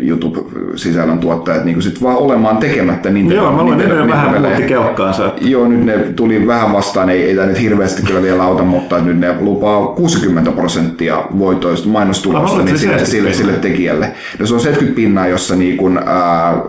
[0.02, 3.44] YouTube-sisällön tuottajat niin sit vaan olemaan tekemättä Nintendo.
[3.44, 5.34] Joo, mä luulen, ne vähän muutti kelkkaansa.
[5.42, 9.00] Joo, nyt ne tuli vähän vastaan, ei, ei tämä nyt hirveästi kyllä vielä auta, mutta
[9.00, 14.12] nyt ne lupaa 60 prosenttia voitoista mainostulosta niin sille, 70 sille, sille tekijälle.
[14.40, 16.62] No se on 70 pinnaa, jossa niin kun, ää,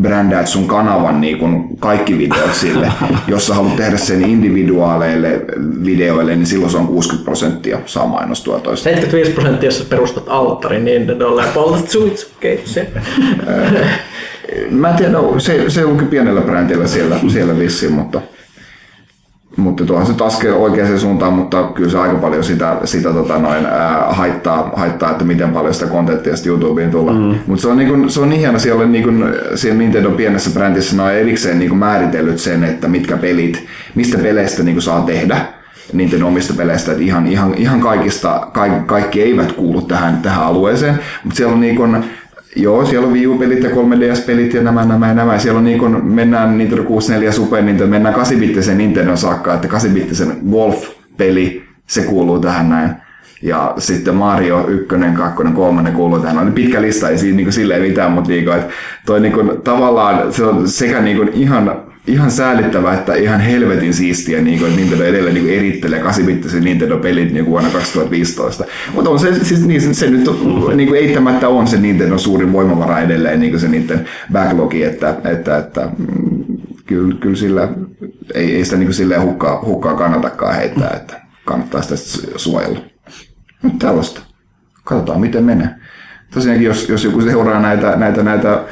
[0.00, 2.92] brändäät sun kanavan niin kun kaikki videot sille.
[3.28, 5.40] jos sä haluat tehdä sen individuaaleille
[5.84, 8.84] videoille, niin silloin se on 60 prosenttia saa mainostuotoista.
[8.84, 12.80] 75 prosenttia, jos sä perustat alttarin niin Nintendolle ja poltat suitsukkeitsi.
[14.70, 18.20] Mä en tiedä, no, se, se onkin pienellä brändillä siellä, siellä vissiin, mutta,
[19.56, 23.66] mutta tuohan se askel oikeaan suuntaan, mutta kyllä se aika paljon sitä, sitä tota noin,
[23.66, 27.14] ää, haittaa, haittaa, että miten paljon sitä kontenttia sitten YouTubeen tulee.
[27.14, 27.38] Mm.
[27.46, 30.10] Mutta se on, niin kun, se on niin hieno, siellä, on niin kun, siellä Nintendo
[30.10, 35.00] pienessä brändissä ne on erikseen niin määritellyt sen, että mitkä pelit, mistä peleistä niin saa
[35.00, 35.53] tehdä.
[35.92, 40.98] Nintendo omista peleistä, että ihan, ihan, ihan kaikista, kaikki, kaikki eivät kuulu tähän, tähän alueeseen,
[41.24, 42.04] mutta siellä on niin kuin,
[42.56, 45.38] Joo, siellä on Wii U-pelit ja 3DS-pelit ja nämä, nämä ja nämä.
[45.38, 50.50] Siellä on niin kun mennään Nintendo 64 Super Nintendo, mennään 8-bittisen Nintendo saakka, että 8-bittisen
[50.50, 52.90] Golf-peli, se kuuluu tähän näin.
[53.42, 54.86] Ja sitten Mario 1,
[55.16, 56.38] 2, 3 kuuluu tähän.
[56.38, 58.72] On pitkä lista, ei siinä niin kuin silleen mitään, mutta niin kuin, että
[59.06, 63.94] toi niin kuin, tavallaan se on sekä niin kuin ihan ihan säälittävää, että ihan helvetin
[63.94, 68.64] siistiä, niin kuin, että Nintendo edelleen niin erittelee 8-bittisen Nintendo-pelit niin vuonna 2015.
[68.94, 70.30] Mutta on se, siis, niin, se, se nyt
[70.74, 75.14] niin kuin eittämättä on se Nintendo suurin voimavara edelleen, niin kuin se niiden backlogi, että,
[75.24, 76.44] että, että mm,
[76.86, 77.68] kyllä, kyllä sillä
[78.34, 81.96] ei, ei sitä niin kuin silleen hukkaa, hukkaa kannatakaan heittää, että kannattaa sitä
[82.36, 82.80] suojella.
[83.62, 84.20] Nyt tällaista.
[84.84, 85.68] Katsotaan, miten menee.
[86.34, 88.62] Tosiaankin, jos, jos joku seuraa näitä, näitä, näitä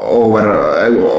[0.00, 0.48] over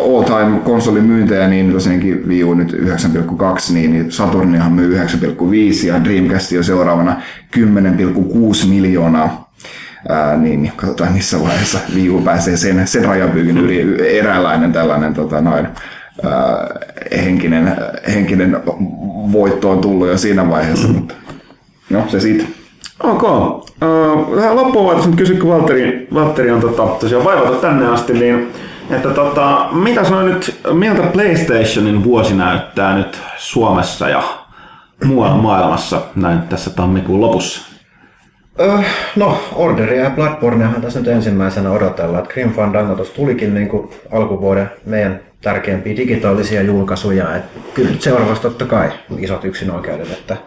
[0.06, 6.04] all time konsolin myyntejä, niin tosiaankin Wii U nyt 9,2, niin Saturnihan myy 9,5 ja
[6.04, 7.22] Dreamcast jo seuraavana
[7.58, 9.54] 10,6 miljoonaa.
[10.10, 14.18] Ää, niin katsotaan missä vaiheessa Wii U pääsee sen, sen rajapyykin yli.
[14.18, 15.68] Eräänlainen tällainen tota, noin,
[16.24, 16.68] ää,
[17.26, 17.78] henkinen,
[18.14, 18.58] henkinen
[19.32, 21.14] voitto on tullut jo siinä vaiheessa, mutta
[21.90, 22.63] no se siitä.
[23.04, 23.24] Ok.
[23.24, 28.14] Uh, tähän loppuun voitaisiin nyt kysyä, kun Valtteri, Valtteri on tota, tosiaan vaivata tänne asti,
[28.14, 28.52] niin
[28.90, 34.24] että tota, mitä sanoi nyt, miltä PlayStationin vuosi näyttää nyt Suomessa ja
[35.04, 37.74] muualla maailmassa näin tässä tammikuun lopussa?
[38.60, 42.26] Öh, no, Orderia ja Bloodborneahan tässä nyt ensimmäisenä odotellaan.
[42.30, 47.36] Grim Fandango tulikin niin kuin alkuvuoden meidän tärkeimpiä digitaalisia julkaisuja.
[47.36, 47.44] Et
[47.74, 50.38] kyllä seuraavaksi totta kai isot yksinoikeudet, että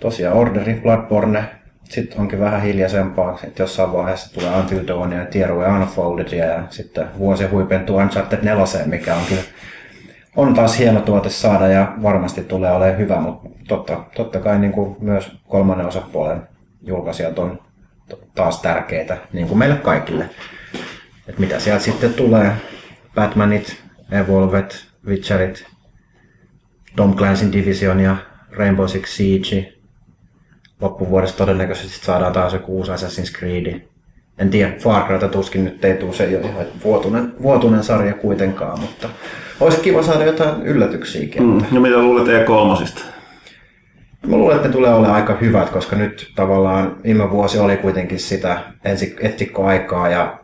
[0.00, 1.44] tosiaan Orderi, Bloodborne,
[1.84, 3.36] sitten onkin vähän hiljaisempaa.
[3.36, 8.44] Sitten jossain vaiheessa tulee Until Dawn ja Tieru ja Unfolded ja sitten vuosi huipentuu Uncharted
[8.44, 9.42] 4, mikä on kyllä
[10.38, 14.72] on taas hieno tuote saada ja varmasti tulee olemaan hyvä, mutta totta, totta kai niin
[14.72, 16.42] kuin myös kolmannen osapuolen
[16.82, 17.62] julkaisijat on
[18.34, 20.30] taas tärkeitä, niin kuin meille kaikille.
[21.28, 22.52] Et mitä sieltä sitten tulee,
[23.14, 24.70] Batmanit, Evolved,
[25.06, 25.66] Witcherit,
[26.96, 28.16] Tom Clancy Division ja
[28.50, 29.72] Rainbow Six Siege,
[30.80, 33.80] loppuvuodesta todennäköisesti saadaan taas joku uusi Assassin's Creed.
[34.38, 39.08] En tiedä, Far Cryta tuskin nyt ei tule, se ihan vuotuinen, vuotuinen sarja kuitenkaan, mutta
[39.60, 41.42] olisi kiva saada jotain yllätyksiäkin.
[41.42, 41.60] Mm.
[41.72, 43.02] Ja mitä luulet E3?
[44.26, 48.18] Mä luulen, että ne tulee olemaan aika hyvät, koska nyt tavallaan viime vuosi oli kuitenkin
[48.18, 48.60] sitä
[49.20, 50.38] etsikkoaikaa ja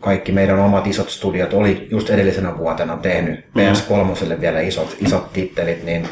[0.00, 3.60] kaikki meidän omat isot studiot oli just edellisenä vuotena tehnyt mm.
[3.60, 6.08] PS3 vielä isot, isot tittelit, niin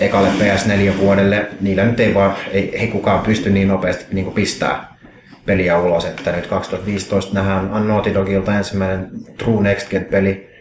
[0.00, 4.94] ekalle PS4-vuodelle, niillä nyt ei vaan, ei, ei kukaan pysty niin nopeasti niin pistää
[5.46, 10.54] peliä ulos, että nyt 2015 nähdään Naughty Dogilta ensimmäinen True Next Gen-peli.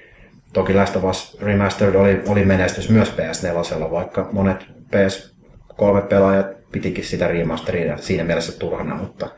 [0.54, 4.66] Toki Last of Us Remastered oli, oli menestys myös PS4, vaikka monet
[4.96, 9.30] PS3-pelaajat pitikin sitä remasteria siinä mielessä turhana, mutta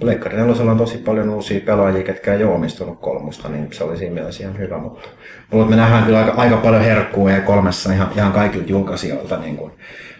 [0.00, 3.96] Pleikkari 4 on tosi paljon uusia pelaajia, ketkä ei ole omistunut kolmusta, niin se oli
[3.96, 4.78] siinä mielessä ihan hyvä.
[4.78, 5.08] Mutta,
[5.50, 9.56] mutta me nähdään kyllä aika, aika paljon herkkua ja kolmessa ihan, ihan kaikilta julkaisijoilta, niin
[9.56, 9.72] kuin,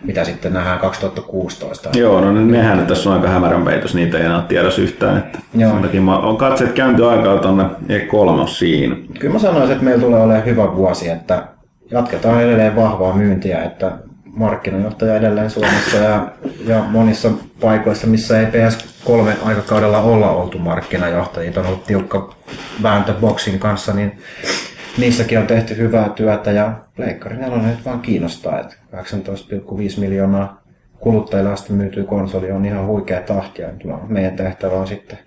[0.05, 1.90] mitä sitten nähdään 2016.
[1.94, 5.18] Joo, no nehän nyt tässä on aika hämärän peitos, niitä ei enää tiedossa yhtään.
[5.18, 5.72] Että Joo.
[5.72, 8.96] Sen takia mä on katseet käänty aikaa tuonne E3 siinä.
[9.18, 11.42] Kyllä mä sanoisin, että meillä tulee olemaan hyvä vuosi, että
[11.90, 13.92] jatketaan edelleen vahvaa myyntiä, että
[14.36, 16.32] markkinajohtaja edelleen Suomessa ja,
[16.66, 17.31] ja monissa
[17.61, 22.35] paikoissa, missä ei PS3 aikakaudella olla oltu markkinajohtajia, on ollut tiukka
[22.82, 24.19] vääntö boksin kanssa, niin
[24.98, 30.62] niissäkin on tehty hyvää työtä ja Pleikkari 4 nyt vaan kiinnostaa, että 18,5 miljoonaa
[30.98, 33.69] kuluttajille asti myytyy konsoli on ihan huikea tahti ja
[34.09, 35.19] meidän tehtävä on sitten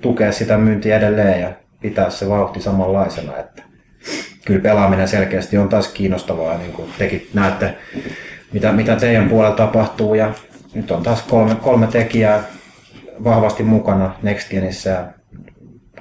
[0.00, 3.62] tukea sitä myyntiä edelleen ja pitää se vauhti samanlaisena, että
[4.44, 7.74] kyllä pelaaminen selkeästi on taas kiinnostavaa, niin kuin tekin näette
[8.52, 10.14] mitä, mitä teidän puolella tapahtuu.
[10.14, 10.30] Ja
[10.74, 12.42] nyt on taas kolme, kolme tekijää
[13.24, 15.04] vahvasti mukana Next Genissä ja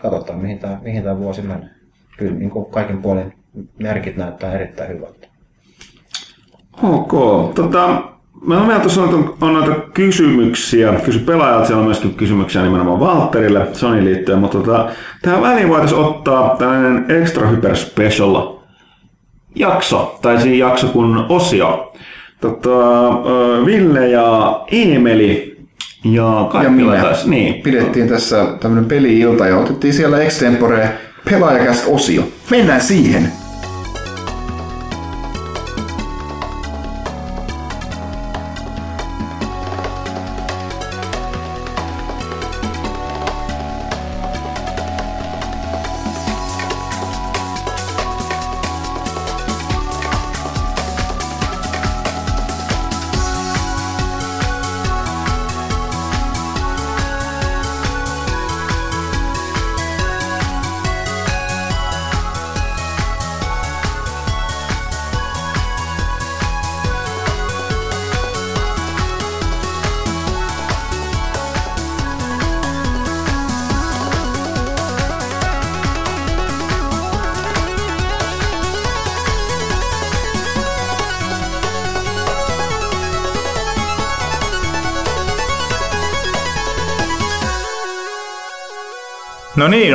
[0.01, 1.69] katsotaan mihin tämä, mihin tämä vuosi menee.
[2.17, 3.33] Kyllä niin kuin kaikin puolin
[3.79, 5.27] merkit näyttää erittäin hyvältä.
[6.83, 7.11] Ok.
[7.55, 8.11] Tota,
[8.47, 10.93] Meillä on vielä tuossa on, on noita kysymyksiä.
[11.05, 14.89] Kysy pelaajalta, siellä on myöskin kysymyksiä nimenomaan Valtterille Sony liittyen, mutta tota,
[15.21, 18.53] tähän väliin voitaisiin ottaa tällainen extra hyper special
[19.55, 21.93] jakso, tai siinä jakso kun osio,
[22.41, 23.09] tota,
[23.65, 25.57] Ville ja Eemeli
[26.03, 27.61] ja ja minä taisi, niin.
[27.61, 30.89] pidettiin tässä tämmöinen peli-ilta ja otettiin siellä extempore
[31.29, 32.23] pelaajakästä osio.
[32.49, 33.31] Mennään siihen.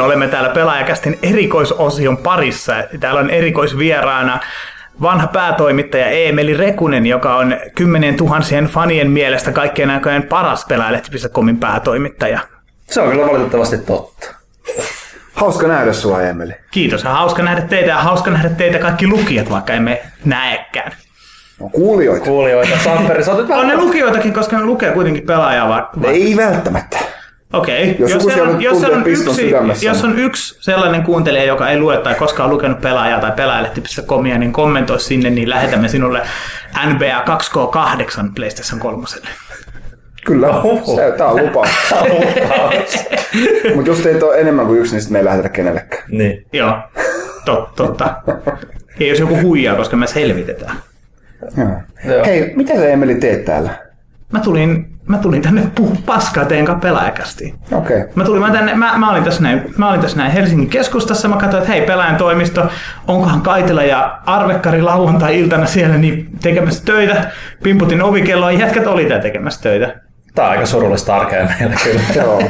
[0.06, 2.74] Olemme täällä pelaajakästin erikoisosion parissa.
[3.00, 4.40] Täällä on erikoisvieraana
[5.02, 12.40] vanha päätoimittaja Eemeli Rekunen, joka on kymmenien tuhansien fanien mielestä kaikkien aikojen paras pelaajalehti.comin päätoimittaja.
[12.86, 14.34] Se on kyllä valitettavasti totta.
[15.34, 16.52] Hauska nähdä sua, Emeli.
[16.70, 20.92] Kiitos ja hauska nähdä teitä ja hauska nähdä teitä kaikki lukijat, vaikka emme näekään.
[21.60, 22.24] No, kuulijoita.
[22.24, 26.00] Kuulijoita, Samperi, sä oot nyt On ne lukijoitakin, koska ne lukee kuitenkin pelaajaa vaikka.
[26.04, 26.98] Ei välttämättä.
[27.56, 31.78] Okei, Jos joku siellä siellä jos, on yksi, jos on yksi sellainen kuuntelija, joka ei
[31.78, 36.22] lue tai koskaan lukenut pelaajaa tai pelaajalehti.comia, niin kommentoi sinne, niin lähetämme sinulle
[36.86, 39.06] NBA 2K8 PlayStation 3.
[40.24, 40.48] Kyllä,
[40.96, 41.68] se, tää on lupaus.
[43.74, 46.04] Mutta jos teitä on enemmän kuin yksi, niin me ei lähetetä kenellekään.
[46.08, 46.46] Niin.
[46.52, 46.78] Joo,
[47.46, 48.22] Tot, totta.
[49.00, 50.76] Ei jos joku huijaa, koska me selvitetään.
[51.56, 51.68] Joo.
[52.04, 52.24] Joo.
[52.24, 53.70] Hei, mitä sä Emeli teet täällä?
[54.32, 57.54] Mä tulin, mä tulin tänne puhu paskaa teidän kanssa pelaajakästiin.
[57.72, 57.96] Okei.
[57.96, 58.12] Okay.
[58.14, 61.28] Mä tulin mä tänne, mä, mä, olin tässä näin, mä olin tässä näin Helsingin keskustassa,
[61.28, 62.66] mä katsoin, että hei pelaajan toimisto,
[63.06, 67.30] onkohan Kaitila ja Arvekkari lauantai-iltana siellä niin tekemässä töitä.
[67.62, 70.06] Pimputin ovikelloa, jätkät oli täällä tekemässä töitä.
[70.34, 72.00] Tää on aika surullista arkea meillä kyllä.
[72.22, 72.42] Joo.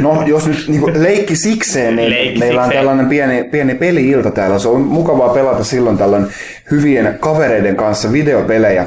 [0.00, 2.80] No, jos nyt niin leikki sikseen, niin Leikki meillä on sikseen.
[2.80, 4.58] tällainen pieni, pieni peli-ilta täällä.
[4.58, 6.26] Se on mukavaa pelata silloin tällöin
[6.70, 8.86] hyvien kavereiden kanssa videopelejä.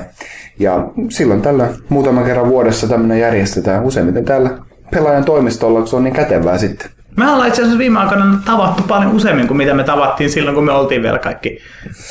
[0.60, 3.84] Ja silloin tällä muutaman kerran vuodessa tämmöinen järjestetään.
[3.84, 4.50] Useimmiten täällä
[4.92, 6.90] pelaajan toimistolla, kun se on niin kätevää sitten.
[7.18, 10.66] Me ollaan itse asiassa viime aikoina tavattu paljon useammin kuin mitä me tavattiin silloin, kun
[10.66, 11.60] me oltiin vielä kaikki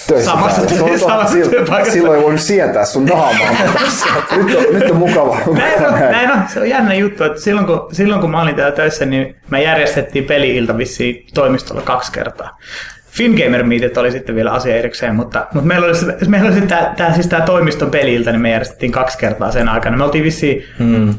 [0.07, 1.93] Töissä Samassa totta, samassa silloin, työpaikassa.
[1.93, 3.51] silloin ei voinut sietää sun naamaa.
[4.37, 5.39] nyt, on, nyt on mukava.
[5.55, 6.39] Näin on, näin on.
[6.49, 9.63] Se on jännä juttu, että silloin kun, silloin kun mä olin täällä töissä, niin me
[9.63, 12.59] järjestettiin peli-ilta vissiin toimistolla kaksi kertaa.
[13.17, 17.15] Fingamer Meetit oli sitten vielä asia erikseen, mutta, mutta meillä oli, meillä oli tämä, tämä,
[17.15, 19.97] siis tämä toimiston peli-ilta, niin me järjestettiin kaksi kertaa sen aikana.
[19.97, 21.15] Me oltiin vissiin hmm.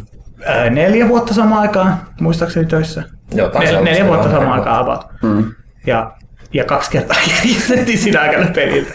[0.46, 3.04] ää, neljä vuotta samaan aikaan, muistaakseni töissä.
[3.34, 5.06] Joo, Nel, neljä vuotta samaan aikaan about.
[5.22, 5.46] Hmm.
[5.88, 6.12] Ja,
[6.54, 8.92] ja kaksi kertaa järjestettiin siinä aikana peliltä.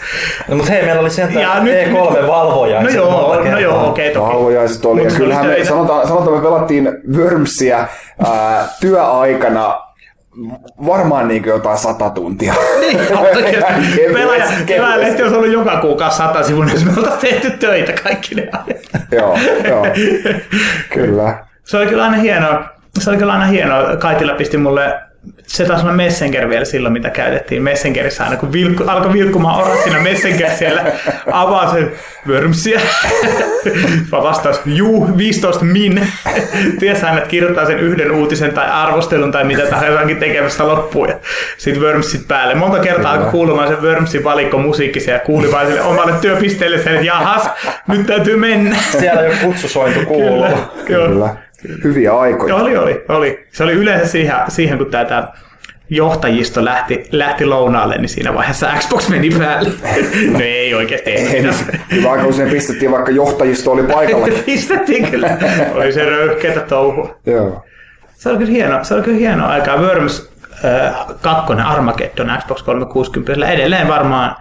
[0.48, 2.82] No, mutta hei, meillä oli sieltä Ja nyt- E3-valvoja.
[2.82, 4.34] No joo, no joo, okei okay, toki.
[4.34, 5.02] Valvojaiset oli.
[5.02, 7.86] Mut Ja kyllähän me, sanotaan, sanotaan, me pelattiin Wormsia
[8.24, 9.91] ää, työaikana
[10.86, 12.54] varmaan niin jotain sata tuntia.
[12.80, 18.34] Kevyesti, Pelaaja, pelaajalehti olisi ollut joka kuukausi sata sivun, jos me oltaisiin tehty töitä kaikki
[18.34, 19.12] ne ajat.
[19.12, 19.38] Joo,
[19.68, 19.86] joo.
[20.94, 21.44] Kyllä.
[21.64, 22.64] Se oli kyllä aina hienoa.
[22.98, 23.96] Se oli kyllä aina hienoa.
[23.96, 25.00] Kaitila pisti mulle
[25.46, 29.82] se taisi olla Messenger vielä silloin, mitä käytettiin Messengerissä aina, kun vilkku, alkoi vilkkumaan orat
[29.82, 30.84] siinä Messenger siellä,
[31.32, 31.92] avaa sen
[32.28, 32.80] Wormsia.
[34.10, 35.98] Vastaus, juu, 15 min.
[37.02, 41.16] Aina, että kirjoittaa sen yhden uutisen tai arvostelun tai mitä tahansa jotakin tekemästä loppuun ja
[41.58, 42.54] sitten Wormsit päälle.
[42.54, 46.92] Monta kertaa alkoi kuulumaan sen Wormsin valikko musiikki ja kuuli vain sille omalle työpisteelle sen,
[46.92, 47.50] että jahas,
[47.88, 48.76] nyt täytyy mennä.
[48.98, 50.44] Siellä jo kutsusointu kuuluu.
[50.44, 51.08] Kyllä, kyllä.
[51.08, 51.41] Kyllä.
[51.84, 52.54] Hyviä aikoja.
[52.54, 53.46] Oli, oli, oli.
[53.52, 55.28] Se oli yleensä siihen, siihen kun tätä
[55.90, 59.70] johtajisto lähti, lähti lounaalle, niin siinä vaiheessa Xbox meni päälle.
[60.32, 61.10] no ei oikeasti.
[61.10, 64.28] Ei, niin, kun sinne pistettiin, vaikka johtajisto oli paikalla.
[64.46, 65.38] Pistettiin kyllä.
[65.74, 67.18] Oli se röyhkeätä touhua.
[67.26, 67.64] Joo.
[68.14, 69.76] Se oli kyllä hieno, se oli kyllä hieno aikaa.
[69.76, 70.30] Worms
[70.64, 74.36] äh, 2 Armageddon Xbox 360 edelleen varmaan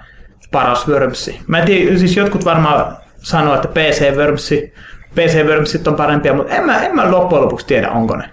[0.52, 1.40] paras Wormsi.
[1.48, 4.74] Mä en tiedä, siis jotkut varmaan sanoo, että PC Wormsi,
[5.16, 8.30] PC Wormsit on parempia, mutta en mä, en mä loppujen lopuksi tiedä, onko ne.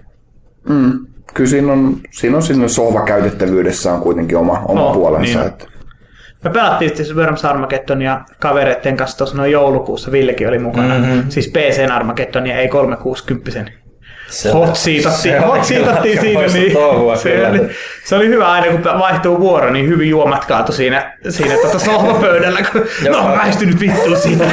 [1.35, 5.39] Kyllä siinä on, siinä on siinä sohvakäytettävyydessä on kuitenkin oma, oma Oh, puolensa.
[5.39, 5.65] niin että.
[6.45, 10.99] Me pelattiin siis Worms Armageddonia kavereiden kanssa tuossa noin joulukuussa, Villekin oli mukana.
[10.99, 11.23] Mm-hmm.
[11.29, 13.51] Siis PC Armageddonia, ei 360
[14.29, 16.49] Se- Hot seatattiin, se hot kyllä siinä.
[16.53, 17.49] Niin, se, kyllä.
[17.49, 17.61] oli,
[18.05, 22.61] se oli hyvä aina, kun vaihtuu vuoro, niin hyvin juomat kaatu siinä, siinä tota sohvapöydällä,
[22.73, 24.45] kun no väisty nyt vittuun siitä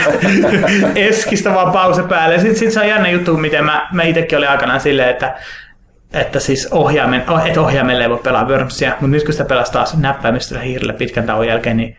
[0.96, 2.40] eskistä vaan pause päälle.
[2.40, 5.36] Sitten sit se on jännä juttu, miten mä, mä itsekin olin aikanaan silleen, että
[6.14, 9.72] että siis ohjaimen, oh, et ohjaimelle ei voi pelaa Wormsia, mutta nyt kun sitä pelasi
[9.72, 11.98] taas näppäimistöllä hiirellä pitkän tauon jälkeen, niin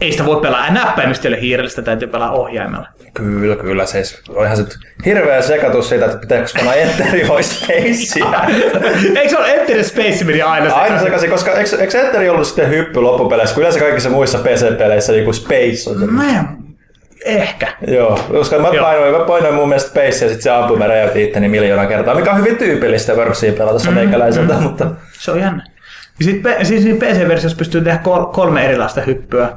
[0.00, 2.88] ei sitä voi pelaa näppäimistöllä hiirellä, sitä täytyy pelaa ohjaimella.
[3.14, 3.86] Kyllä, kyllä.
[3.86, 4.22] Siis
[4.54, 4.64] se
[5.04, 8.44] hirveä sekatus siitä, että pitääkö panna Enteri vai Spacea.
[9.20, 11.04] Eikö se ole Enter Space meni aina Aina sekaisin?
[11.06, 15.24] sekaisin, koska eikö, eikö Enteri ollut sitten hyppy loppupeleissä, kun yleensä kaikissa muissa PC-peleissä niin
[15.24, 16.06] kuin Space on se.
[16.06, 16.44] Mä en,
[17.24, 17.66] ehkä.
[17.86, 18.84] Joo, koska mä Joo.
[18.84, 22.14] painoin, mä painoin mun mielestä Space ja sitten se ampui mä räjäytin itteni miljoona kertaa,
[22.14, 24.86] mikä on hyvin tyypillistä Wormsia pelata mm, meikäläiseltä, mutta
[25.18, 25.64] Se on jännä.
[26.22, 29.48] Sit, P- siis siinä PC-versiossa pystyy tehdä kol- kolme erilaista hyppyä,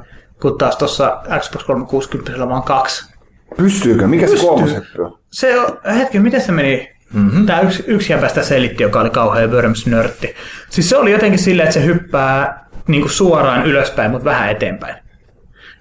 [0.42, 3.14] kun taas tuossa Xbox 360 on vaan kaksi.
[3.58, 4.08] Pystyykö?
[4.08, 4.50] Mikä se Pystyy.
[4.50, 5.20] kolmas hyppy on?
[5.32, 6.98] Se on, hetki, miten se meni?
[7.14, 7.46] Mm-hmm.
[7.46, 10.36] Tämä yksi, yksi jäbä sitä selitti, joka oli kauhean Worms-nörtti.
[10.70, 14.96] Siis se oli jotenkin silleen, että se hyppää niin kuin suoraan ylöspäin, mutta vähän eteenpäin.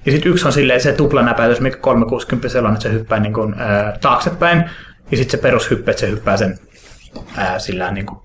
[0.07, 3.55] Ja sitten yksi on silleen se tuplanäpäytys, mikä 360 on, että se hyppää niin kuin,
[3.59, 4.65] ää, taaksepäin.
[5.11, 6.59] Ja sitten se perushyppy, että se hyppää sen
[7.37, 8.21] ää, sillä niin kuin,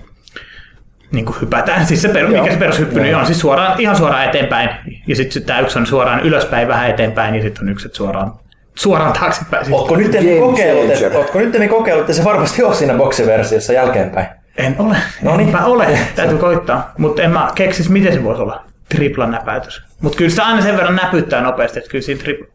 [1.11, 1.85] niin kuin hypätään.
[1.85, 4.69] Siis se, per, mikä se perushyppy nyt on, siis suoraan, ihan suoraan eteenpäin.
[5.07, 8.33] Ja sitten tämä yksi on suoraan ylöspäin vähän eteenpäin, ja sitten on yksi että suoraan,
[8.75, 9.65] suoraan taaksepäin.
[9.65, 14.27] Siis Ootko nyt kokeillut, ootko nyt kokeillut, että se varmasti on siinä boksiversiossa jälkeenpäin?
[14.57, 14.97] En ole.
[15.21, 15.47] No niin.
[15.47, 15.99] Enpä ole.
[16.15, 16.91] Täytyy koittaa.
[16.97, 19.83] Mutta en mä keksis, miten se voisi olla triplan näpäytys.
[20.01, 22.47] Mutta kyllä sitä aina sen verran näpyttää nopeasti, että kyllä siinä tripla...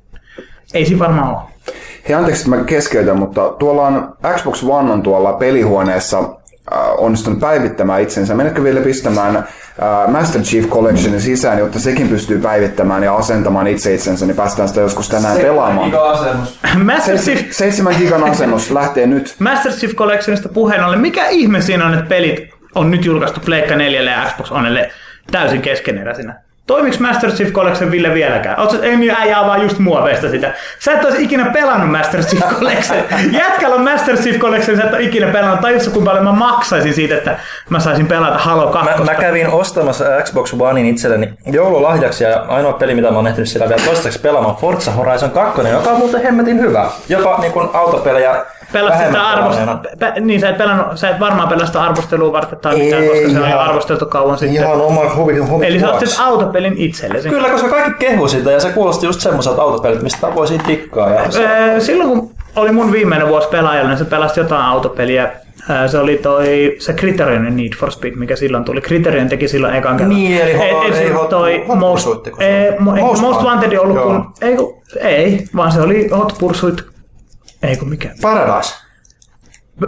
[0.75, 1.43] Ei siinä varmaan ole.
[2.09, 6.37] Hei, anteeksi, että mä keskeytän, mutta tuolla on Xbox One on tuolla pelihuoneessa
[6.99, 8.35] onnistunut päivittämään itsensä.
[8.35, 9.45] Menetkö vielä pistämään äh,
[10.09, 14.81] Master Chief Collectionin sisään, jotta sekin pystyy päivittämään ja asentamaan itse itsensä, niin päästään sitä
[14.81, 15.93] joskus tänään pelaamaan.
[16.85, 19.35] Master Chief, 7 gigan asennus lähtee nyt.
[19.39, 23.77] Master Chief Collectionista puheen ollen, mikä ihme siinä on, että pelit on nyt julkaistu Pleikka
[23.77, 24.91] 4 ja Xbox Onelle
[25.31, 26.46] täysin keskeneräisinä?
[26.67, 28.61] Toimiks Master Chief Collection Ville vieläkään?
[28.61, 30.55] Oot sä, ei niin äijää vaan just muoveista sitä.
[30.79, 32.99] Sä et ois ikinä pelannut Master Chief Collection.
[33.41, 35.61] Jätkällä on Master Chief Collection, sä et ole ikinä pelannut.
[35.61, 37.39] Tajutko kuinka paljon mä maksaisin siitä, että
[37.69, 38.91] mä saisin pelata Halo 2.
[38.99, 43.49] Mä, mä kävin ostamassa Xbox Onein itselleni joululahjaksi ja ainoa peli, mitä mä oon ehtinyt
[43.49, 46.91] siellä vielä toistaiseksi pelaamaan, Forza Horizon 2, joka on muuten hemmetin hyvä.
[47.09, 49.59] Jopa niin kuin autopelejä Pelasit sitä arvost...
[49.99, 53.31] Pe- niin, sä et, pelannut, sä et varmaan pelaa sitä arvostelua varten tai mitään, koska
[53.31, 54.57] se on jo arvosteltu kauan sitten.
[54.57, 56.09] Ihan oma huvi, huvi Eli sä ostit
[56.57, 57.29] autopelin itsellesi.
[57.29, 61.11] Kyllä, koska kaikki kehu sitä ja se kuulosti just semmoiselta autopelit, mistä voisin tikkaa.
[61.11, 65.33] Ja se, Öö, Silloin kun oli mun viimeinen vuosi pelaajalla, niin se pelasi jotain autopeliä.
[65.71, 68.81] Öö, Se oli toi, se Criterionin Need for Speed, mikä silloin tuli.
[68.81, 70.15] Criterion teki silloin ekan kerran.
[70.17, 73.77] Niin, eli ho- ei hot- toi hot Most, se ei, ei, Most Most Wanted.
[73.79, 76.83] Ollut kun, ei, kun, ei, vaan se oli Hot Pursuit,
[77.63, 78.09] ei kun mikä.
[78.23, 78.75] Paradise.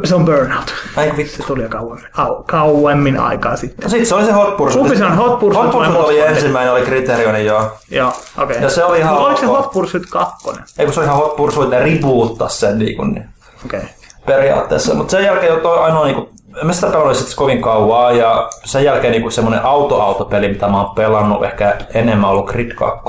[0.05, 0.75] Se on Burnout.
[0.97, 1.37] Ai vittu.
[1.37, 3.83] Se tuli jo kauemmin, au, kauemmin aikaa sitten.
[3.83, 4.83] No sit se oli se Hot Pursuit.
[4.83, 7.73] Kumpi se on, Hot Pursuit Hot Pursuit oli ensimmäinen, oli Criterioni joo.
[7.91, 8.63] Joo, okei.
[8.63, 9.47] Ja se oli ihan Mut Oliko se.
[9.47, 10.49] Hot Pursuit 2?
[10.79, 13.29] Ei kun se oli ihan Hot Pursuit, ne reboottas sen niin kuin, niin
[13.65, 13.81] Okei.
[13.81, 13.91] Okay.
[14.27, 14.95] periaatteessa.
[14.95, 16.31] Mutta sen jälkeen jo toi ainoa niinku,
[16.63, 20.95] mä sitä pelannut sit kovin kauan ja sen jälkeen niinku semmonen auto-autopeli, mitä mä oon
[20.95, 23.05] pelannut, ehkä enemmän ollut Grid 2.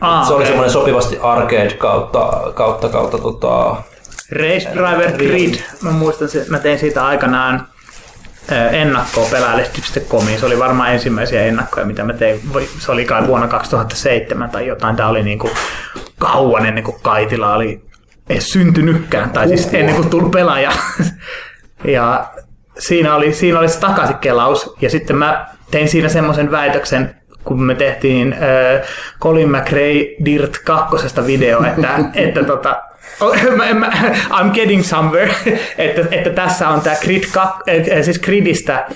[0.00, 0.46] Ah, se oli okei.
[0.46, 3.76] semmoinen sopivasti arcade kautta, kautta, kautta tota,
[4.32, 5.54] Race Driver Grid.
[5.82, 7.66] Mä muistan, se- mä tein siitä aikanaan
[8.72, 10.38] ennakkoa pelaajalehti.comiin.
[10.38, 12.40] Se oli varmaan ensimmäisiä ennakkoja, mitä mä tein.
[12.78, 14.96] Se oli kai vuonna 2007 tai jotain.
[14.96, 15.50] Tää oli niinku
[16.18, 17.82] kauan ennen kuin Kaitila oli
[18.28, 19.30] edes syntynytkään.
[19.30, 20.72] Tai siis ennen kuin tuli pelaaja.
[21.84, 22.30] ja
[22.78, 24.74] siinä oli, siinä oli se takaisikelaus.
[24.80, 28.88] Ja sitten mä tein siinä semmoisen väitöksen, kun me tehtiin äh,
[29.20, 30.96] Colin McRae Dirt 2
[31.26, 32.82] video, että, että tota,
[33.74, 33.90] mä,
[34.38, 35.34] I'm getting somewhere,
[35.78, 37.62] että, että tässä on tämä grid, kak-
[37.96, 38.86] äh, siis gridistä,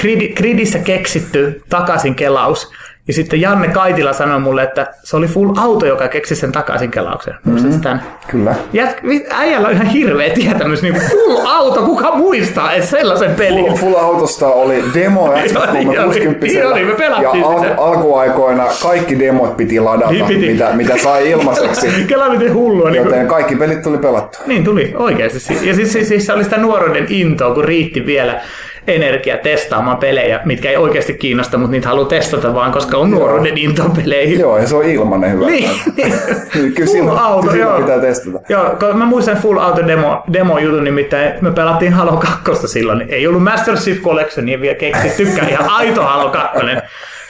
[0.00, 2.72] grid, gridissä keksitty takaisin kelaus.
[3.08, 6.90] Ja sitten Janne Kaitila sanoi mulle, että se oli full auto, joka keksi sen takaisin
[6.90, 7.34] kelauksen.
[7.44, 8.02] Muistatko tämän?
[8.28, 8.54] Kyllä.
[8.72, 8.96] Jät,
[9.30, 13.64] äijällä on ihan hirveä tietämys, niin full auto, kuka muistaa edes sellaisen pelin?
[13.64, 18.64] Full, full autosta oli demo Oli, Xbox oli, 360 oli, me pelattiin ja al- alkuaikoina
[18.82, 20.46] kaikki demot piti ladata, Niin piti.
[20.52, 21.88] Mitä, mitä sai ilmaiseksi.
[22.08, 22.90] Kela miten hullua.
[22.90, 24.40] Niin kuin, Joten kaikki pelit tuli pelattua.
[24.46, 25.38] Niin tuli, oikeasti.
[25.62, 28.40] Ja siis, siis, siis se oli sitä nuoruuden intoa, kun riitti vielä
[28.86, 33.58] energia testaamaan pelejä, mitkä ei oikeasti kiinnosta, mutta niitä haluaa testata vaan, koska on nuoruuden
[33.58, 34.40] into peleihin.
[34.40, 35.46] Joo, ja se on ilmanen hyvä.
[35.46, 36.12] Niin, niin.
[36.52, 37.78] Kyllä Full silloin, auto, kyllä joo.
[37.80, 38.38] pitää testata.
[38.48, 42.98] Joo, kun mä muistan Full Auto demo, demo jutun, nimittäin me pelattiin Halo 2 silloin.
[42.98, 46.58] niin Ei ollut Master Chief Collectionia vielä keksittykään, ihan aito Halo 2.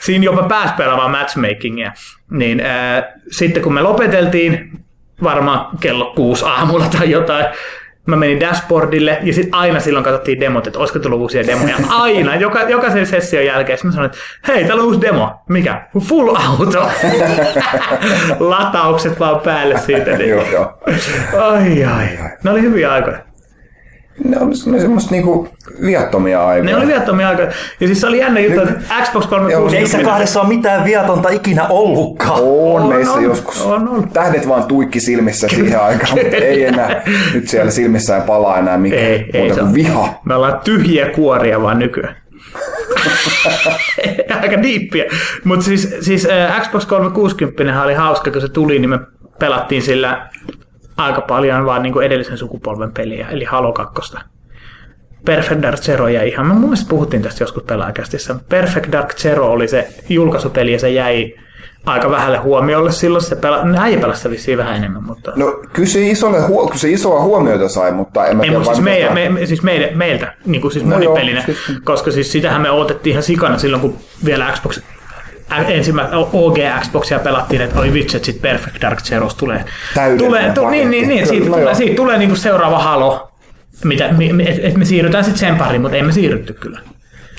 [0.01, 1.93] Siinä jopa pääsi pelaamaan matchmakingia.
[2.31, 4.71] Niin äh, sitten kun me lopeteltiin,
[5.23, 7.47] varmaan kello kuusi aamulla tai jotain,
[8.07, 11.77] mä menin dashboardille ja sitten aina silloin katsottiin demot, että olisiko tullut uusia demoja.
[11.89, 13.79] Aina, joka, jokaisen session jälkeen.
[13.79, 15.43] Sitten mä sanoin, että hei, täällä on uusi demo.
[15.49, 15.87] Mikä?
[15.99, 16.91] Full auto.
[18.51, 20.11] Lataukset vaan päälle siitä.
[20.11, 20.31] Niin.
[20.31, 20.79] Joo, joo.
[21.39, 22.09] Ai ai.
[22.43, 23.19] Ne oli hyviä aikoja.
[24.25, 24.37] Ne
[24.67, 25.49] ne semmoista niinku
[25.87, 26.71] viattomia aikoja.
[26.73, 27.49] Ne oli viattomia aikoja.
[27.81, 28.73] Ja siis se oli jännä juttu, että
[29.03, 29.77] Xbox 360...
[29.79, 32.41] Ei se kahdessa ole mitään viatonta ikinä ollutkaan.
[32.43, 33.63] On, On, meissä on, joskus.
[33.63, 34.09] on, on.
[34.09, 37.03] Tähdet vaan tuikki silmissä siihen aikaan, mutta ei enää.
[37.35, 39.75] Nyt siellä silmissä ei palaa enää mikään Ei, ei muuta se kuin on.
[39.75, 40.21] viha.
[40.25, 42.17] Me ollaan tyhjiä kuoria vaan nykyään.
[44.43, 45.05] Aika diippiä.
[45.45, 48.99] Mutta siis, siis äh, Xbox 360 oli hauska, kun se tuli, niin me
[49.39, 50.29] pelattiin sillä
[50.97, 54.17] aika paljon vaan niin kuin edellisen sukupolven peliä, eli Halo 2.
[55.25, 58.35] Perfect Dark Zero jäi ihan, mä mun mielestä puhuttiin tästä joskus pelaajakästissä.
[58.49, 61.35] Perfect Dark Zero oli se julkaisupeli ja se jäi
[61.87, 63.25] aika vähälle huomiolle silloin.
[63.25, 65.33] Se pela, äijä pelasi vissiin vähän enemmän, mutta...
[65.37, 68.59] No kyllä se, isolle, huo- kyllä se isoa huomiota sai, mutta en mä Ei, tiedä
[68.59, 71.79] mutta siis, meidän, me, me, siis meidän, meiltä, niin kuin siis No monipelinä, joo, siis-
[71.85, 74.81] koska siis sitähän me odotettiin ihan sikana silloin, kun vielä Xbox
[75.69, 79.65] ensimmäistä OG Xboxia pelattiin, että oi vitsi, että sit Perfect Dark Zeros tulee.
[79.95, 83.31] Täydellinen tulee tu, niin, niin, niin, siitä, No tulee, siitä tulee niinku seuraava Halo,
[83.85, 86.81] mitä, mi, mi, et, et me siirrytään sitten sen pariin, mutta ei me siirrytty kyllä.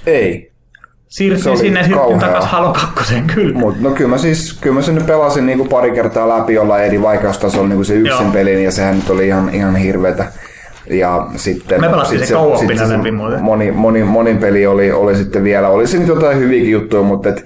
[0.06, 0.56] Ei.
[1.10, 2.19] Se oli sinne ja kauhea.
[2.19, 3.60] takaisin Halo 2 kyllä.
[3.60, 6.86] Mut, no kyllä mä siis kyllä mä sen nyt pelasin niinku pari kertaa läpi jollain
[6.86, 8.32] eri vaikeustasolla niinku se yksin Joo.
[8.34, 10.32] pelin ja sehän nyt oli ihan, ihan hirveetä.
[10.90, 12.36] Ja sitten, Me pelattiin sit se
[12.77, 13.41] sit se muuten.
[13.44, 17.30] Moni, moni, monin peli oli, oli sitten vielä, oli se nyt jotain hyviäkin juttuja, mutta
[17.30, 17.45] et,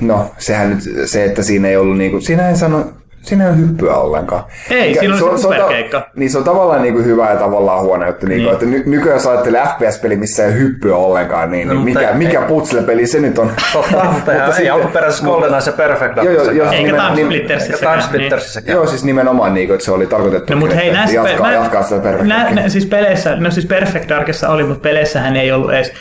[0.00, 2.84] no sehän nyt, se, että siinä ei ollut niinku, siinä ei sano,
[3.22, 4.44] siinä ei ole hyppyä ollenkaan.
[4.70, 6.06] Ei, siinä oli se on ta- superkeikka.
[6.16, 8.26] Niin se on tavallaan niinku hyvä ja tavallaan huono juttu.
[8.26, 8.52] Niinku, Niin.
[8.52, 12.10] että ny- nykyään jos ajattelee FPS-peli, missä ei ole hyppyä ollenkaan, niin, niin mutta mikä,
[12.10, 13.50] ei- mikä putsle-peli se nyt on?
[13.72, 16.70] Totta, mutta ei sitten- alkuperäisessä GoldenEye ja Perfect Joo, joo, joo.
[16.72, 17.72] Eikä nimen- Time nim- Splittersissä.
[17.74, 18.76] Eikä Time Splittersissäkään.
[18.76, 20.52] Joo, siis nimenomaan niin, että se oli tarkoitettu.
[20.52, 24.08] No mutta hei, näissä jatkaa, pe- jatkaa sitä perfect nä, siis peleissä, no siis Perfect
[24.08, 25.92] Darkissa oli, mutta peleissähän ei ollut edes,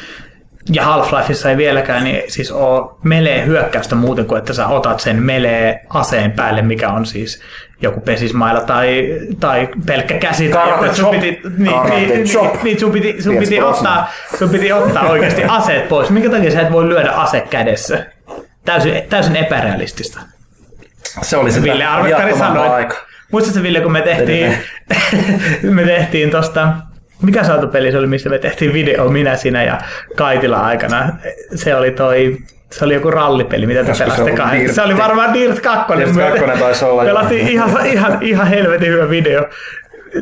[0.71, 5.23] ja Half-Lifeissa ei vieläkään, niin siis ole melee hyökkäystä muuten kuin, että sä otat sen
[5.23, 7.41] melee aseen päälle, mikä on siis
[7.81, 10.49] joku pesismailla tai, tai pelkkä käsi.
[10.49, 12.53] Karate sun piti, niin, Karate niin, chop.
[12.53, 16.09] niin, niin, sun piti, sun piti, ottaa, sun piti ottaa oikeasti aseet pois.
[16.09, 18.05] Minkä takia sä et voi lyödä ase kädessä?
[18.65, 20.19] Täysin, täysin epärealistista.
[21.21, 22.87] Se oli sitä Ville Arvekkari sanoi.
[23.31, 24.57] Muistatko Ville, kun me tehtiin,
[25.75, 26.73] me tehtiin tosta,
[27.21, 29.77] mikä se autopeli se oli, missä me tehtiin video, minä, sinä ja
[30.15, 31.09] Kaitila aikana.
[31.55, 32.37] Se oli toi,
[32.71, 34.33] se oli joku rallipeli, mitä te pelasitte.
[34.51, 34.73] Dirt?
[34.73, 35.93] Se oli varmaan Dirt 2.
[35.97, 37.03] Dirt 2 taisi olla.
[37.03, 39.45] Pelattiin ihan, ihan, ihan helvetin hyvä video.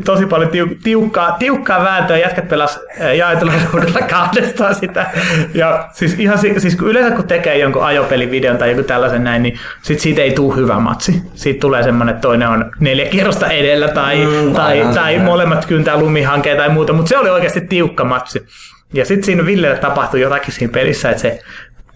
[0.05, 2.17] Tosi paljon tiu, tiukkaa, tiukkaa vääntöä.
[2.17, 2.79] Jätkät pelas
[3.17, 5.05] jaetulla ruudulla kahdestaan sitä.
[5.53, 9.43] Ja siis, ihan, si- siis kun yleensä kun tekee jonkun ajopelivideon tai joku tällaisen näin,
[9.43, 11.21] niin sit siitä ei tule hyvä matsi.
[11.33, 15.19] Siitä tulee semmoinen, että toinen on neljä kierrosta edellä tai, mm, tai, tai se.
[15.19, 18.45] molemmat kyntää lumihankeen tai muuta, mutta se oli oikeasti tiukka matsi.
[18.93, 21.39] Ja sitten siinä Villelle tapahtui jotakin siinä pelissä, että se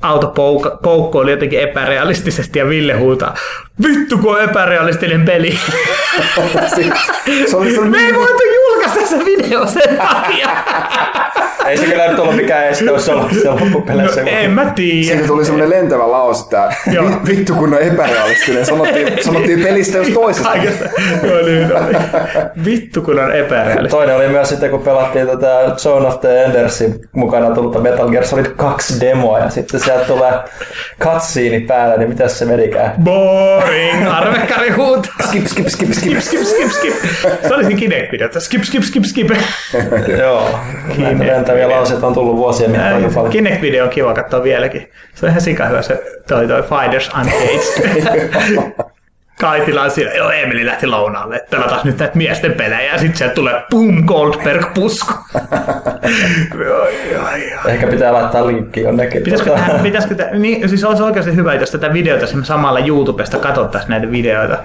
[0.01, 3.35] auto pouk- poukkoili jotenkin epärealistisesti ja Ville huutaa,
[3.83, 5.59] vittu kun on epärealistinen peli.
[7.49, 8.43] Se oli, se oli Me ei niin- voitu
[8.81, 10.49] julkaista se video sen takia.
[11.67, 14.21] Ei se kyllä nyt ollut mikään este, jos se ollut siellä loppupeleissä.
[14.21, 15.07] No, en mä tiedä.
[15.07, 16.69] Siitä tuli semmoinen lentävä lause, että
[17.27, 18.65] vittu kun on epärealistinen.
[18.65, 20.49] Sanottiin, sanottiin pelistä jos toisesta.
[20.49, 20.85] Kaikesta.
[21.23, 21.93] Joo, niin oli.
[22.65, 23.91] Vittu kun on epärealistinen.
[23.91, 28.25] Toinen oli myös sitten, kun pelattiin tätä Zone of the Endersin mukana tullutta Metal Gear
[28.25, 30.33] Solid 2 demoa ja sitten sieltä tulee
[30.99, 32.93] cutscene päälle, niin mitäs se menikään?
[33.03, 34.07] Boring.
[34.09, 35.13] Arvekkari huutaa.
[35.27, 36.19] Skip, skip, skip, skip.
[36.19, 36.93] Skip, skip, skip, skip.
[37.47, 38.39] Se oli siinä Kinect-videossa.
[38.39, 39.29] Skip, skip, skip, skip.
[40.21, 40.59] Joo,
[40.97, 43.31] näitä lentäviä lauseita on tullut vuosien mittaan jo paljon.
[43.31, 44.89] Kinect-video on kiva katsoa vieläkin.
[45.15, 48.31] Se on ihan sika hyvä se toi, toi Fighters Uncaged.
[49.41, 53.17] Kaitila on siinä, joo Emeli lähti lounaalle, että pelataan nyt näitä miesten pelejä ja sitten
[53.17, 55.13] sieltä tulee boom Goldberg pusku.
[57.67, 59.23] Ehkä pitää laittaa linkki jonnekin.
[59.23, 63.37] Pitäisikö, Tota, tähän, pitäisikö tähän, niin, siis olisi oikeasti hyvä, jos tätä videota samalla YouTubesta
[63.37, 64.57] katsottaisiin näitä videoita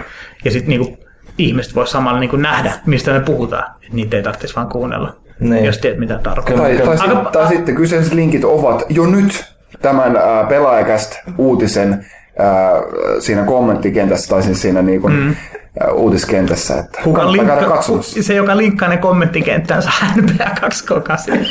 [0.45, 1.06] ja sitten niinku,
[1.39, 3.65] ihmiset voisi samalla niinku nähdä, mistä me puhutaan.
[3.87, 5.65] Et niitä ei tarvitsisi vaan kuunnella, Niin.
[5.65, 6.57] jos tiedät mitä tarkoittaa.
[6.67, 9.45] Tai, tai, Aika- sit, tai sitten kyseiset linkit ovat jo nyt
[9.83, 12.83] tämän äh, pelaajakäst uutisen äh,
[13.19, 15.29] siinä kommenttikentässä tai siis siinä niin kuin, mm.
[15.29, 16.79] äh, uutiskentässä.
[16.79, 21.47] Että Kuka linkka, se, joka linkkaa ne kommenttikenttään, saa NBA 2K8.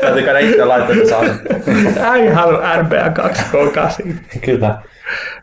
[0.00, 2.10] Täytyy käydä itse laittaa, että saa.
[2.10, 4.14] Ai halua NBA 2K8.
[4.44, 4.78] Kyllä.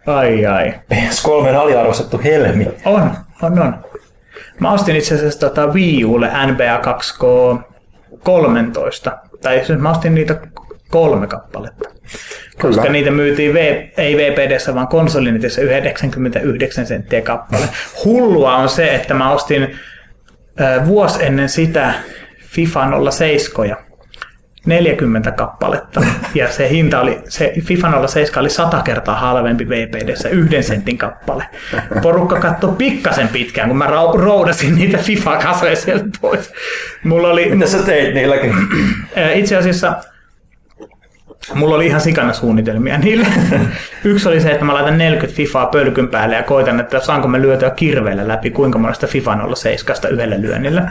[0.07, 0.73] Ai ai.
[0.93, 2.67] PS3 on aliarvostettu helmi.
[2.85, 3.11] On,
[3.41, 3.75] on, on.
[4.59, 9.11] Mä ostin itse asiassa tota Wii Ulle NBA 2K13.
[9.41, 10.39] Tai siis mä ostin niitä
[10.89, 11.89] kolme kappaletta.
[12.61, 12.93] Koska Kyllä.
[12.93, 13.57] niitä myytiin v,
[13.97, 17.65] ei VPDssä, vaan konsolinetissä 99 senttiä kappale.
[18.05, 19.75] Hullua on se, että mä ostin
[20.61, 21.93] äh, vuosi ennen sitä
[22.39, 23.77] FIFA 07
[24.65, 26.01] 40 kappaletta.
[26.35, 31.45] Ja se hinta oli, se FIFA 07 oli 100 kertaa halvempi VPDssä, yhden sentin kappale.
[32.01, 36.53] Porukka katsoi pikkasen pitkään, kun mä roudasin niitä FIFA-kasoja sieltä pois.
[37.03, 38.55] Mulla oli, Mitä sä teit niilläkin?
[39.33, 39.95] Itse asiassa
[41.53, 43.27] mulla oli ihan sikana suunnitelmia niille.
[44.03, 47.41] Yksi oli se, että mä laitan 40 FIFAa pölkyn päälle ja koitan, että saanko mä
[47.41, 50.89] lyötyä kirveellä läpi kuinka monesta FIFA 07 yhdellä lyönnillä.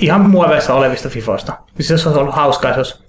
[0.00, 1.52] Ihan muoveissa olevista FIFOista.
[1.80, 3.02] Siis se olisi ollut hauskaa, se olisi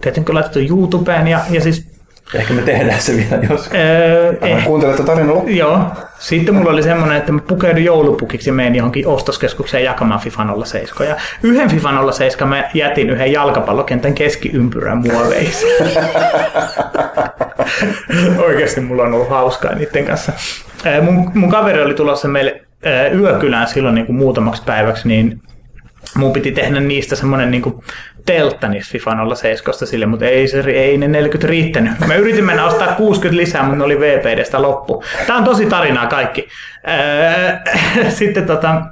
[0.00, 1.96] tietenkin laitettu YouTubeen ja, ja siis...
[2.34, 3.70] Ehkä me tehdään se vielä jos.
[3.74, 5.56] Öö, eh, Kuuntelette tarinan loppuun.
[5.56, 5.78] Joo.
[6.18, 11.08] Sitten mulla oli semmoinen, että mä pukeudun joulupukiksi ja menin johonkin ostoskeskukseen jakamaan FIFA 07.
[11.08, 15.66] Ja yhden FIFA 07 mä jätin yhden jalkapallokentän keskiympyrän muoveiksi.
[18.46, 20.32] Oikeasti mulla on ollut hauskaa niiden kanssa.
[20.84, 25.40] Ää, Mun, mun kaveri oli tulossa meille ää, yökylään silloin niin kuin muutamaksi päiväksi, niin
[26.14, 27.74] mun piti tehdä niistä semmoinen niin
[28.26, 31.92] teltta niistä FIFA 07 sille, mutta ei, se, ei ne 40 riittänyt.
[32.06, 35.04] Mä yritin mennä ostaa 60 lisää, mutta ne oli VPDstä loppu.
[35.26, 36.48] Tää on tosi tarinaa kaikki.
[36.84, 37.62] Ää,
[38.08, 38.82] Sitten tota,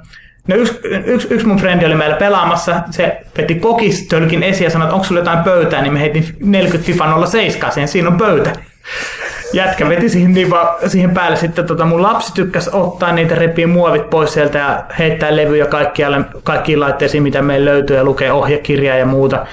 [0.47, 4.85] No yksi, yksi, yksi mun frendi oli meillä pelaamassa, se veti kokistölkin esiin ja sanoi,
[4.85, 8.53] että onko sulla jotain pöytää, niin me heitin 40 FIFA 07 siihen, siinä on pöytä.
[9.53, 13.65] Jätkä veti siihen, niin vaan, siihen päälle sitten tota, mun lapsi tykkäsi ottaa niitä, repii
[13.65, 18.97] muovit pois sieltä ja heittää levyjä kaikkialle, kaikkiin laitteisiin, mitä meillä löytyy ja lukee ohjekirjaa
[18.97, 19.45] ja muuta.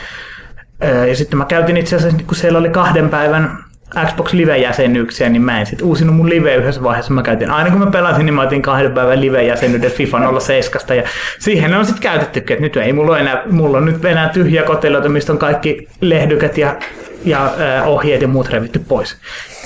[1.09, 3.59] Ja sitten mä käytin itse asiassa, kun siellä oli kahden päivän
[4.06, 7.12] Xbox Live-jäsenyyksiä, niin mä en sitten uusinut mun live yhdessä vaiheessa.
[7.12, 10.97] Mä käytin, aina kun mä pelasin, niin mä otin kahden päivän live-jäsenyyden FIFA 07.
[10.97, 11.02] Ja
[11.39, 14.62] siihen on sitten käytettykin, että nyt ei mulla ole enää, mulla on nyt enää tyhjiä
[14.62, 16.77] koteloita, mistä on kaikki lehdykät ja,
[17.24, 19.16] ja äh, ohjeet ja muut revitty pois.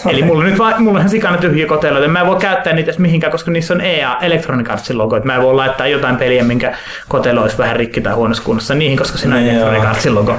[0.08, 2.08] Eli mulla on nyt vaan, mulla on ihan sikana tyhjiä koteloita.
[2.08, 5.16] Mä en voi käyttää niitä edes mihinkään, koska niissä on EA Electronic Artsin logo.
[5.16, 6.76] Että mä en voi laittaa jotain peliä, minkä
[7.08, 9.84] kotelo olisi vähän rikki tai huonossa kunnossa niihin, koska siinä on Electronic.
[9.84, 10.38] Artsin logo.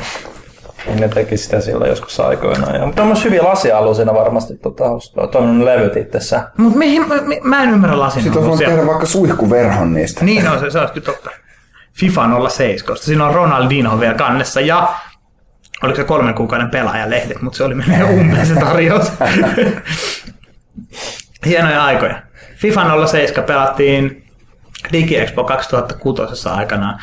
[0.95, 2.75] Ne teki sitä silloin joskus aikoinaan.
[2.75, 4.83] Ja, mutta on myös hyviä lasialusia varmasti tota,
[5.31, 6.47] toiminut levyt itsessään.
[6.57, 10.25] Mutta mihin, mä, mä- mä en ymmärrä lasin Sitten olisi voinut tehdä vaikka suihkuverhon niistä.
[10.25, 11.29] Niin on se, se olisi kyllä totta.
[11.93, 14.89] FIFA 07, koska siinä on Ronaldinho vielä kannessa ja
[15.83, 19.11] oliko se kolmen kuukauden pelaajalehdet, mutta se oli mennyt umpeen se tarjous.
[21.45, 22.21] Hienoja aikoja.
[22.55, 24.23] FIFA 07 pelattiin
[24.93, 26.99] DigiExpo 2006 aikanaan.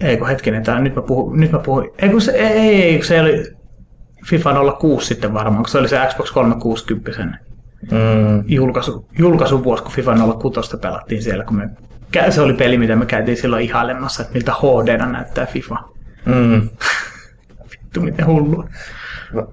[0.00, 2.82] Ei kun hetkinen, tää, nyt mä puhun, nyt mä puhun, ei kun se, ei, ei,
[2.82, 3.44] ei, kun se oli
[4.26, 7.38] FIFA 06 sitten varmaan, kun se oli se Xbox 360
[7.90, 8.44] Mm.
[8.46, 11.68] julkaisu, julkaisuvuosi, kun FIFA 06 pelattiin siellä, kun me,
[12.30, 15.76] se oli peli, mitä me käytiin silloin ihailemassa, että miltä hd näyttää FIFA.
[16.24, 16.68] Mm.
[17.70, 18.68] Vittu, miten hullua.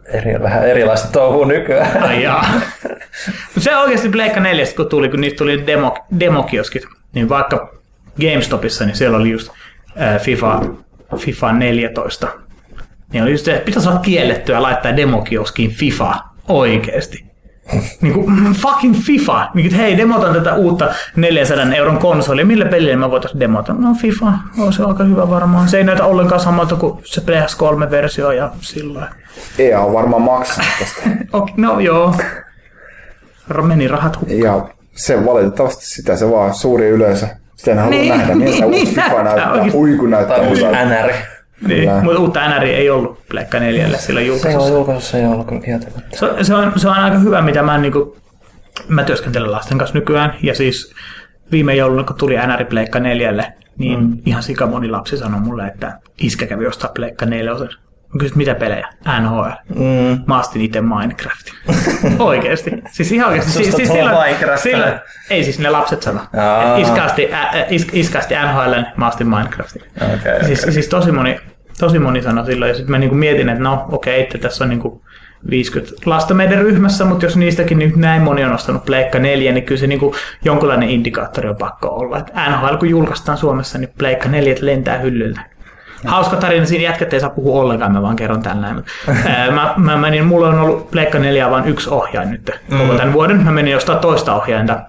[0.06, 2.04] Eri, vähän erilaista touhua nykyään.
[2.04, 2.46] Ai jaa.
[3.58, 6.84] Se oikeasti Pleikka 4, kun tuli, kun niistä tuli demo, demokioskit,
[7.14, 7.74] niin vaikka
[8.22, 9.52] GameStopissa, niin siellä oli just
[10.20, 10.62] FIFA,
[11.18, 12.28] FIFA 14.
[13.14, 17.34] Niin oli just se, että pitäisi olla kiellettyä laittaa demokioskiin FIFA oikeasti.
[18.02, 19.50] Niin kuin, mm, fucking FIFA.
[19.54, 22.46] Niin, että hei, demotan tätä uutta 400 euron konsolia.
[22.46, 23.74] Millä pelillä mä voitaisiin demota?
[23.74, 25.70] No FIFA, on se aika hyvä varmaan.
[25.70, 29.08] Se ei näytä ollenkaan samalta kuin se PS3-versio ja sillä
[29.60, 31.02] EA on varmaan maksanut tästä.
[31.38, 32.16] okay, No joo.
[33.62, 34.40] Meni rahat hukkaan.
[34.40, 37.28] Ja se valitettavasti sitä se vaan suuri yleisö.
[37.64, 39.52] Sitä en halua Niin, nähdä, niin, uusi niin FIFA näyttää
[39.98, 40.64] kun näyttää Tai uusi.
[40.66, 41.12] NR.
[41.68, 44.70] Niin, mutta uutta NR ei ollut Pleikka 4 sillä Se on julkaisussa.
[44.74, 46.18] julkaisussa ei ollut kyllä kieltämättä.
[46.18, 48.12] Se, on- se, on, se on aika hyvä, mitä mä, niin kuin,
[48.88, 50.34] mä työskentelen lasten kanssa nykyään.
[50.42, 50.94] Ja siis
[51.52, 54.18] viime jouluna, kun tuli NR Pleikka 4, niin mm.
[54.26, 57.52] ihan sika moni lapsi sanoi mulle, että iskä kävi ostaa Pleikka 4.
[58.14, 58.88] Mä kysyin, mitä pelejä?
[59.22, 59.50] NHL.
[59.76, 60.24] Mm.
[60.28, 61.54] Mä astin itse Minecraftin.
[62.20, 62.72] oikeesti.
[62.92, 63.52] Siis ihan oikeesti.
[63.52, 64.64] Siis, siis silloin, Minecraft.
[64.64, 64.94] silloin,
[65.30, 66.20] ei siis ne lapset sano.
[66.38, 66.78] Aa.
[66.78, 69.82] Iskä asti, ä, is, iskä asti NHL, mä astin Minecraftin.
[70.14, 70.46] Okei.
[70.46, 71.40] Siis, siis tosi moni,
[71.80, 74.70] tosi moni sanoi silloin, ja sitten mä niinku mietin, että no okei, että tässä on
[74.70, 75.04] niinku
[75.50, 79.66] 50 lasta meidän ryhmässä, mutta jos niistäkin nyt näin moni on ostanut Pleikka 4, niin
[79.66, 80.16] kyllä se niinku
[80.46, 82.18] jonkunlainen indikaattori on pakko olla.
[82.18, 85.42] Että NHL kun julkaistaan Suomessa, niin Pleikka 4 lentää hyllyltä.
[86.06, 88.84] Hauska tarina, siinä jätkät ei saa puhua ollenkaan, mä vaan kerron näin.
[89.26, 93.14] Ää, Mä, mä menin, mulla on ollut Pleikka 4 vain yksi ohjain nyt koko tämän
[93.14, 93.44] vuoden.
[93.44, 94.80] Mä menin jostain toista ohjainta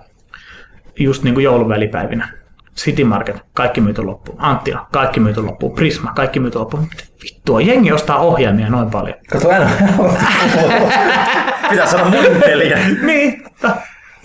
[0.98, 2.28] just niin kuin joulun välipäivinä.
[2.76, 4.38] City Market, kaikki myyty loppuun.
[4.40, 5.74] Anttila, kaikki myyty loppuun.
[5.74, 6.82] Prisma, kaikki myyty loppuun.
[6.82, 9.14] Mitä vittua, jengi ostaa ohjaimia noin paljon.
[9.30, 9.70] Kato aina.
[11.70, 12.78] Pitää sanoa mun peliä.
[13.02, 13.44] niin.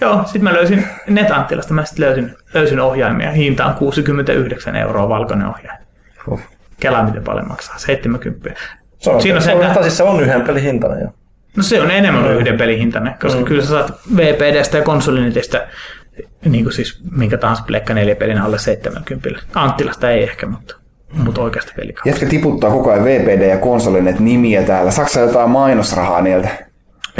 [0.02, 3.32] Joo, sitten mä löysin Net-Anttilasta, mä sitten löysin, löysin ohjaimia.
[3.32, 5.80] Hinta on 69 euroa valkoinen ohjain.
[6.26, 6.40] Huh.
[6.80, 8.54] Kelaa miten paljon maksaa, 70.
[8.98, 11.08] Se on, Siinä on se on, siis se on yhden pelin hintainen jo.
[11.58, 13.46] No se on enemmän kuin yhden pelin hintainen, koska mm.
[13.46, 15.68] kyllä sä saat VPDstä ja konsolinetistä
[16.46, 19.42] niin kuin siis minkä tahansa Pleikka 4 pelin alle 70.
[19.56, 20.76] Anttilasta ei ehkä, mutta,
[21.14, 21.24] mm.
[21.24, 22.10] mutta oikeasta pelikautta.
[22.10, 24.92] Jätkä tiputtaa koko ajan VPD ja konsolinet nimiä täällä.
[24.92, 26.50] Saksa jotain mainosrahaa niiltä.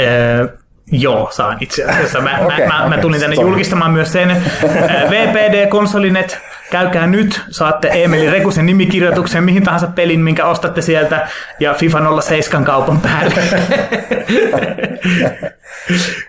[0.00, 0.46] Öö,
[0.92, 2.20] joo, saan itse asiassa.
[2.20, 3.50] Mä, Okei, mä, mä, mä tulin tänne sorry.
[3.50, 4.30] julkistamaan myös sen.
[4.30, 6.38] Öö, VPD, konsolinet,
[6.70, 11.28] käykää nyt, saatte Emeli Rekusen nimikirjoituksen mihin tahansa pelin, minkä ostatte sieltä,
[11.60, 13.42] ja FIFA 07 kaupan päälle.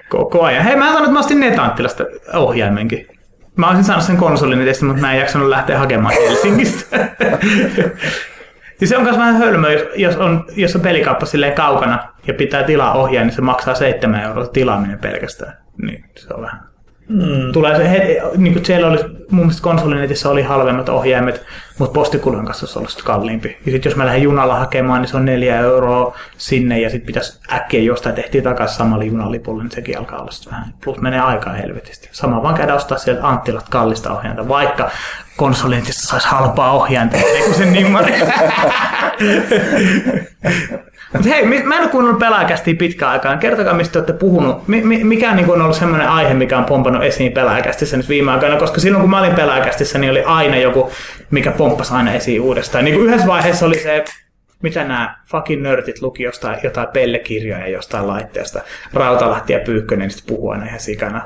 [0.09, 0.63] Koko ajan.
[0.63, 2.03] Hei, mä sanon, että mä ostin Netanttilasta
[2.33, 3.07] ohjaimenkin.
[3.55, 6.97] Mä olisin saanut sen konsolin itse, mutta mä en jaksanut lähteä hakemaan Helsingistä.
[8.81, 12.33] Ja se on myös vähän hölmö, jos, jos, on, jos on pelikauppa silleen kaukana ja
[12.33, 15.57] pitää tilaa ohjaa, niin se maksaa 7 euroa tilaaminen pelkästään.
[15.81, 16.70] Niin se on vähän.
[17.11, 17.51] Mm.
[17.53, 18.97] Tulee se, he, niin kuin siellä oli,
[19.31, 21.45] mun mielestä konsolinetissä oli halvemmat ohjaimet,
[21.77, 23.57] mutta postikulujen kanssa se olisi kalliimpi.
[23.65, 27.07] Ja sitten jos mä lähden junalla hakemaan, niin se on 4 euroa sinne ja sitten
[27.07, 30.73] pitäisi äkkiä jostain tehtiin takaisin samalla junalipulla, niin sekin alkaa olla vähän.
[30.83, 32.09] Plus menee aikaa helvetisti.
[32.11, 34.91] Sama vaan käydä ostaa sieltä Anttilat kallista ohjainta, vaikka
[35.37, 38.13] konsolintista saisi halpaa ohjainta, kun sen nimmari.
[41.13, 43.39] Mutta hei, mä en ole kuunnellut pelaajakästiä pitkään aikaan.
[43.39, 44.67] Kertokaa, mistä olette puhunut.
[44.67, 48.31] Mi- mi- mikä niin on ollut semmoinen aihe, mikä on pompannut esiin pelaajakästissä nyt viime
[48.31, 48.57] aikoina?
[48.57, 50.91] Koska silloin, kun mä olin pelaajakästissä, niin oli aina joku,
[51.31, 52.85] mikä pomppasi aina esiin uudestaan.
[52.85, 54.05] Niin kuin yhdessä vaiheessa oli se,
[54.61, 58.61] mitä nämä fucking nörtit luki jostain jotain pellekirjoja jostain laitteesta.
[58.93, 61.21] Rautalahti ja Pyykkönen sitten puhuu aina ihan sikana.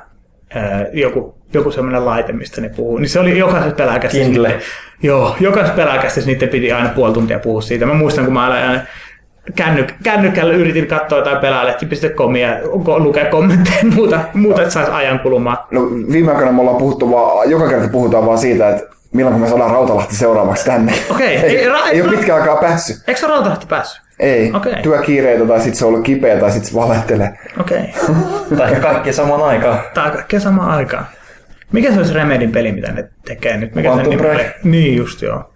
[0.55, 0.61] Öö,
[0.93, 2.97] joku, joku semmoinen laite, mistä ne puhuu.
[2.97, 3.75] Niin se oli jokaisessa.
[4.11, 4.47] Kindle.
[4.47, 4.63] niiden-
[5.03, 7.85] Joo, jokaisessa pelaajakästissä niiden piti aina puoli tuntia puhua siitä.
[7.85, 8.81] Mä muistan, kun mä aloin aina
[9.55, 14.91] kännyk, kännykällä yritin katsoa jotain pelaajalehti.comia ja ko- lukea kommentteja ja muuta, muuta että saisi
[14.91, 15.57] ajan kulumaan.
[15.71, 15.81] No
[16.11, 19.71] viime aikoina me ollaan puhuttu vaan, joka kerta puhutaan vaan siitä, että milloin me saadaan
[19.71, 20.93] Rautalahti seuraavaksi tänne.
[21.11, 22.97] Okei, ei, ei, ra- ei ole ra- pitkään aikaa päässyt.
[23.07, 24.05] Eikö se Rautalahti päässyt?
[24.19, 24.51] Ei.
[24.53, 24.73] Okei.
[24.83, 27.37] Työkiireitä tai sitten se on ollut kipeä tai sitten se valehtelee.
[27.59, 27.93] Okei.
[28.57, 29.79] Tai ehkä kaikki samaan aikaan.
[29.93, 31.05] Tää on kaikkea samaan aikaan.
[31.71, 33.75] Mikä se olisi Remedin peli, mitä ne tekee nyt?
[33.75, 34.41] Mikä Quantum se Break.
[34.63, 35.49] Niin just joo.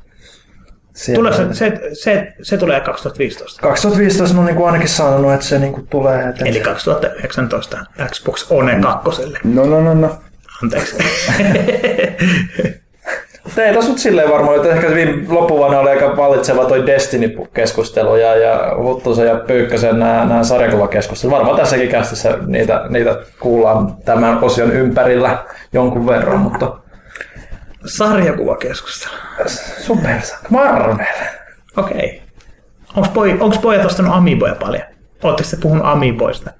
[1.00, 1.14] Se,
[1.52, 3.62] se, se, se, tulee 2015.
[3.62, 6.48] 2015 on niin ainakin sanonut, että se niin tulee eteen.
[6.48, 7.78] Eli 2019
[8.12, 9.22] Xbox One 2.
[9.44, 10.10] No, no, no, no.
[10.64, 10.98] Anteeksi.
[13.44, 18.16] Mutta ei tässä nyt silleen varmaan, että ehkä viime loppuvuonna oli aika vallitseva toi Destiny-keskustelu
[18.16, 21.38] ja, ja Huttusen ja Pyykkösen nämä, nämä sarjakuvakeskustelut.
[21.38, 26.78] Varmaan tässäkin kästissä niitä, niitä kuullaan tämän osion ympärillä jonkun verran, mutta
[27.86, 29.14] Sarjakuvakeskustelu.
[29.80, 31.06] supersank, Marvel.
[31.78, 32.22] Okei.
[32.96, 34.84] Onko poj, onks pojat ostanut Amiiboja paljon?
[35.24, 36.52] Oletteko te puhunut Amiiboista?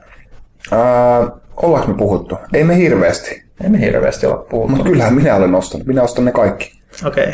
[0.72, 1.28] Ää,
[1.58, 2.38] ollaanko me puhuttu?
[2.54, 3.44] Ei me hirveästi.
[3.64, 4.76] Ei me hirveästi olla puhuttu.
[4.76, 5.88] Mutta kyllähän minä olen ostanut.
[5.88, 6.72] Minä ostan ne kaikki.
[7.06, 7.34] Okei.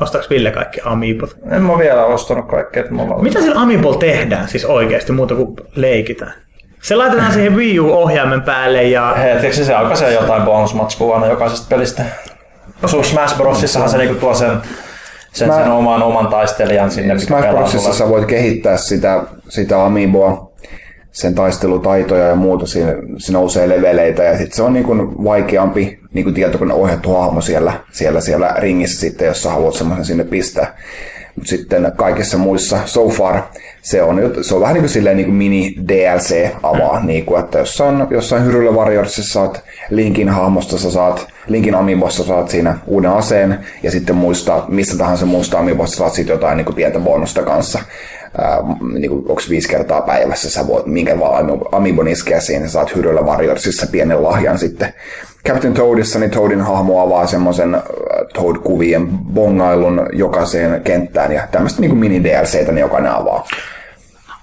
[0.00, 1.36] Ostaako Ville kaikki Amiibot?
[1.50, 5.56] En mä vielä ostanut kaikkea, että mulla Mitä sillä Amiibolla tehdään siis oikeasti muuta kuin
[5.74, 6.32] leikitään?
[6.82, 9.14] Se laitetaan siihen Wii U-ohjaimen päälle ja...
[9.14, 12.02] Hetkeksi se alkaa jotain bonusmatskua aina jokaisesta pelistä.
[12.88, 14.50] Sun Smash Brosissahan se niinku tuo sen,
[15.32, 19.84] sen, Smash- sen oman, oman taistelijan sinne, mikä Smash Brosissa sä voit kehittää sitä, sitä
[19.84, 20.52] amiiboa,
[21.12, 25.98] sen taistelutaitoja ja muuta, siinä, se nousee leveleitä ja sitten se on niin kuin vaikeampi
[26.12, 30.24] niin kuin tietokone ohjattu hahmo siellä, siellä, siellä ringissä sitten, jos sä haluat semmoisen sinne
[30.24, 30.76] pistää.
[31.36, 33.42] Mutta sitten kaikissa muissa so far
[33.82, 37.58] se on, se on vähän niin kuin, niin kuin mini DLC avaa, niin kuin, että
[37.58, 43.58] jossain, jossain Hyrule Warriorsissa saat Linkin hahmosta, sä saat Linkin amiibossa saat siinä uuden aseen
[43.82, 47.78] ja sitten muista, missä tahansa muusta amiibosta saat sitten jotain niin kuin pientä bonusta kanssa.
[48.38, 48.58] Ää,
[48.92, 52.72] niin kuin, onko viisi kertaa päivässä sä voit minkä vaan ami- amiibon iskeä siihen, sä
[52.72, 54.94] saat Hyrule Warriorsissa pienen lahjan sitten.
[55.48, 57.76] Captain Toadissa niin Toadin hahmo avaa semmoisen
[58.34, 63.46] Toad-kuvien bongailun jokaiseen kenttään ja tämmöistä niin mini DLCtä ne jokainen avaa.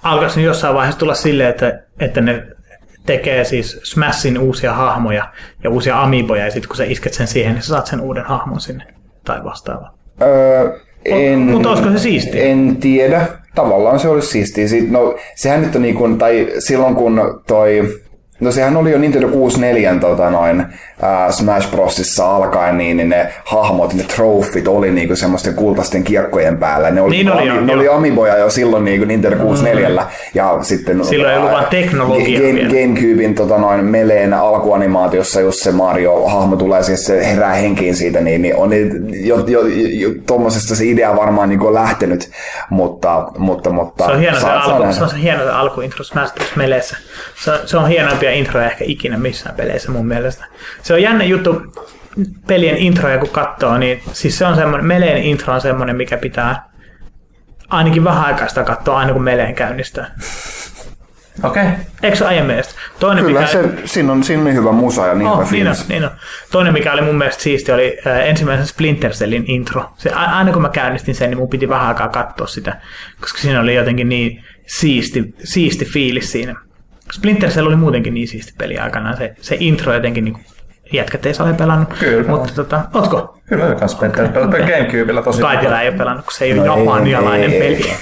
[0.02, 2.46] Alkaisi nyt jossain vaiheessa tulla silleen, että, että ne
[3.06, 5.28] tekee siis Smashin uusia hahmoja
[5.64, 8.24] ja uusia Amiiboja ja sitten kun sä isket sen siihen, niin sä saat sen uuden
[8.24, 8.84] hahmon sinne
[9.24, 9.94] tai vastaavaa.
[10.22, 12.42] Öö, en, mutta olisiko se siistiä?
[12.44, 13.26] En tiedä.
[13.54, 14.66] Tavallaan se olisi siistiä.
[14.66, 17.98] Siit- No, sehän nyt on niin kuin, tai silloin kun toi,
[18.40, 20.64] no sehän oli jo Nintendo 64 tota noin,
[21.02, 26.04] ää, Smash Brosissa alkaen, niin, niin ne hahmot, ne trofit oli niin kuin semmoisten kultaisten
[26.04, 26.90] kiekkojen päällä.
[26.90, 30.06] Ne oli, Niin oli jo, ne oli Amiiboja jo silloin niin kuin Nintendo 64.
[30.34, 32.60] Ja sitten, Silloin ei ollut vaan teknologia Game.
[32.62, 38.42] Gamecubein tota noin, meleen alkuanimaatiossa, jos se Mario-hahmo tulee, siis se herää henkiin siitä, niin,
[38.42, 38.70] niin on
[39.26, 39.60] jo, jo,
[39.90, 42.30] jo, tuommoisesta se idea varmaan niin on lähtenyt,
[42.70, 45.50] mutta, mutta, mutta Se on hieno se, saa- saa alku, se, on se hieno se
[45.50, 46.56] alkuintro Smash Bros.
[46.56, 46.96] Meleissä.
[47.44, 50.44] Se, on- se on hienoimpia introja ehkä ikinä missään peleissä mun mielestä.
[50.82, 51.62] Se on jännä juttu
[52.46, 56.70] pelien introja kun katsoo, niin siis se on semmoinen, Meleen intro on semmoinen, mikä pitää
[57.68, 60.14] ainakin vähän aikaa sitä katsoa aina kun Meleen käynnistää.
[61.42, 61.64] Okei.
[62.02, 62.74] Eikö se ajan mielestä?
[62.98, 65.68] Toinen, Kyllä, mikä, se, siinä, on, siinä on hyvä musa ja niin Oh, hyvä niin
[65.68, 66.10] on, niin on.
[66.50, 69.92] Toinen, mikä oli mun mielestä siisti, oli äh, ensimmäisen Splinter Cellin intro.
[69.96, 72.80] Se, aina kun mä käynnistin sen, niin mun piti vähän aikaa katsoa sitä,
[73.20, 76.54] koska siinä oli jotenkin niin siisti, siisti fiilis siinä.
[77.12, 79.16] Splinter Cell oli muutenkin niin siisti peli aikanaan.
[79.16, 80.44] Se, se intro jotenkin, niin
[80.92, 81.88] jätkät ei ole pelannut.
[81.98, 82.28] Kyllä.
[82.30, 83.38] Mutta tota, ootko?
[83.46, 84.48] Kyllä se kanssa Splinter Cell.
[84.48, 84.60] Okei.
[84.60, 87.90] Gamecubella tosi Kaitila ei ole pelannut, kun se ei ole No japanialainen ei, peli.
[87.90, 87.96] ei.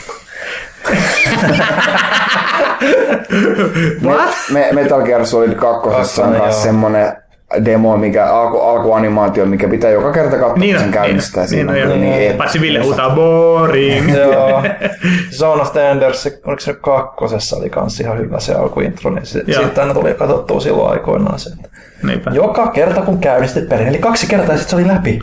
[4.05, 4.31] What?
[4.51, 7.17] Me, Metal Gear Solid 2 on myös semmonen
[7.65, 11.45] demo, mikä alku, alkuanimaatio, mikä pitää joka kerta katsoa, Niin sen on, käynnistää.
[11.51, 14.17] niin, on, Siinä niin, on on, kyllä niin, niin Paitsi Ville huutaa boring.
[14.19, 14.63] Joo.
[15.39, 19.43] Zone of the Enders, oliko se kakkosessa, oli kans ihan hyvä se alkuintro, niin se,
[19.47, 21.51] siitä aina tuli katsottua silloin aikoinaan se.
[21.51, 21.69] että
[22.03, 22.31] Niinpä.
[22.35, 25.19] Joka kerta kun käynnistit pelin, eli kaksi kertaa sitten se oli läpi.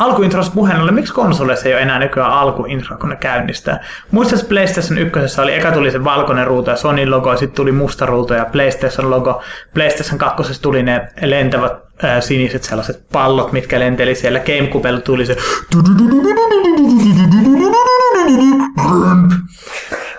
[0.00, 3.84] Alkuintrosta puheen ollen, miksi konsoleissa ei ole enää nykyään alkuintro, kun ne käynnistää?
[4.10, 8.06] Muistas PlayStation 1 oli, eka tuli se valkoinen ruutu ja Sony logo, sitten tuli musta
[8.06, 9.42] ruutu ja PlayStation logo.
[9.74, 11.72] PlayStation 2 tuli ne lentävät
[12.02, 14.40] ää, siniset sellaiset pallot, mitkä lenteli siellä.
[14.40, 15.36] Gamecubella tuli se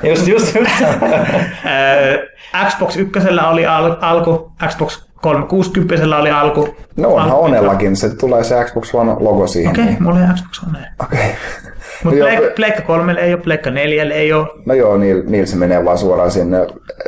[0.04, 0.82] Just, just, just.
[2.54, 6.68] ää, Xbox 1 oli al- alku, Xbox 360 oli alku.
[6.98, 9.72] No onhan alku- Onellakin, se tulee se Xbox One logo siihen.
[9.72, 10.04] Okei, okay, niin.
[10.04, 10.86] mulla ei Xbox One.
[11.04, 11.20] Okei.
[12.04, 14.48] Mutta Joo, Pleikka, Pleikka 3 ei ole, Pleikka 4 ei ole.
[14.66, 16.58] No joo, niillä, niillä se menee vaan suoraan sinne.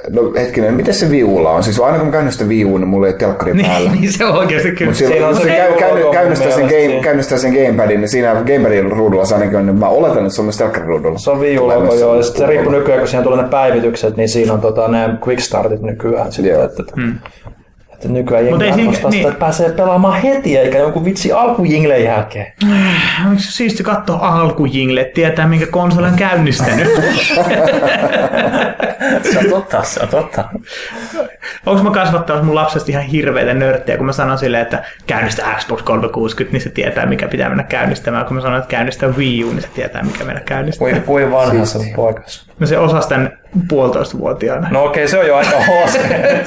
[0.09, 1.63] No hetkinen, miten se viulla on?
[1.63, 3.91] Siis aina kun mä käynnistän viuun, niin mulla ei ole telkkari päällä.
[3.91, 4.91] Niin, niin se on oikeasti kyllä.
[4.91, 7.99] Mutta silloin, on kun se se käy, logo käy, käynnistää, sen game, käynnistää sen gamepadin,
[8.01, 11.17] niin siinä gamepadin ruudulla se ainakin on, niin mä oletan, että se on myös telkkariruudulla.
[11.17, 12.15] Se on viiulogo, joo.
[12.15, 15.09] Ja sitten se riippuu nykyään, kun siihen tulee ne päivitykset, niin siinä on tota, ne
[15.27, 16.31] quick startit nykyään.
[16.31, 16.63] Sitten, Joo.
[16.63, 17.13] että, hmm.
[18.07, 19.27] Nykyään Mut jengi sitä, niin.
[19.27, 22.53] että pääsee pelaamaan heti, eikä jonkun vitsi alkujinglen jälkeen.
[23.37, 26.87] Siisti katsoa alkujingle, tietää minkä konsoli on käynnistänyt?
[29.31, 30.43] Se on totta, se on totta.
[31.65, 35.81] Onko mä kasvattanut mun lapsesta ihan hirveitä nörttejä, kun mä sanon silleen, että käynnistä Xbox
[35.81, 38.25] 360, niin se tietää, mikä pitää mennä käynnistämään.
[38.25, 41.01] Kun mä sanon, että käynnistä Wii U, niin se tietää, mikä mennä käynnistämään.
[41.01, 42.49] Kui, kui vanha se on poikas?
[42.59, 44.67] No se osasi tämän puolitoista vuotiaana.
[44.71, 45.99] No okei, se on jo aika hoosi.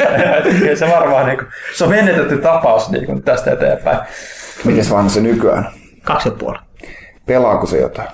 [0.58, 3.98] Kyllä se varmaan niin kuin, se on menetetty tapaus niin kuin tästä eteenpäin.
[4.64, 5.68] Mites vanha se nykyään?
[6.06, 6.58] Kaksi ja puoli.
[7.26, 8.08] Pelaako se jotain?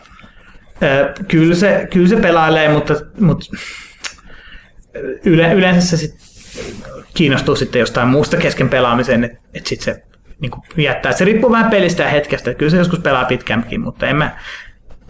[0.82, 3.47] Ö, Kyllä se, kyllä se pelailee, mutta, mutta
[5.24, 6.14] yle, yleensä se sit
[7.14, 10.02] kiinnostuu sitten jostain muusta kesken pelaamisen, että et sitten se
[10.40, 11.12] niin jättää.
[11.12, 12.55] Se riippuu vähän pelistä ja hetkestä.
[12.55, 14.36] Kyllä se joskus pelaa pitkäänkin, mutta en mä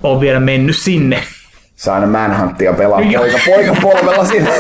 [0.03, 1.23] ole vielä mennyt sinne.
[1.83, 3.23] Sä aina Manhuntia pelaa Joo.
[3.23, 4.51] poika, poika polvella siinä.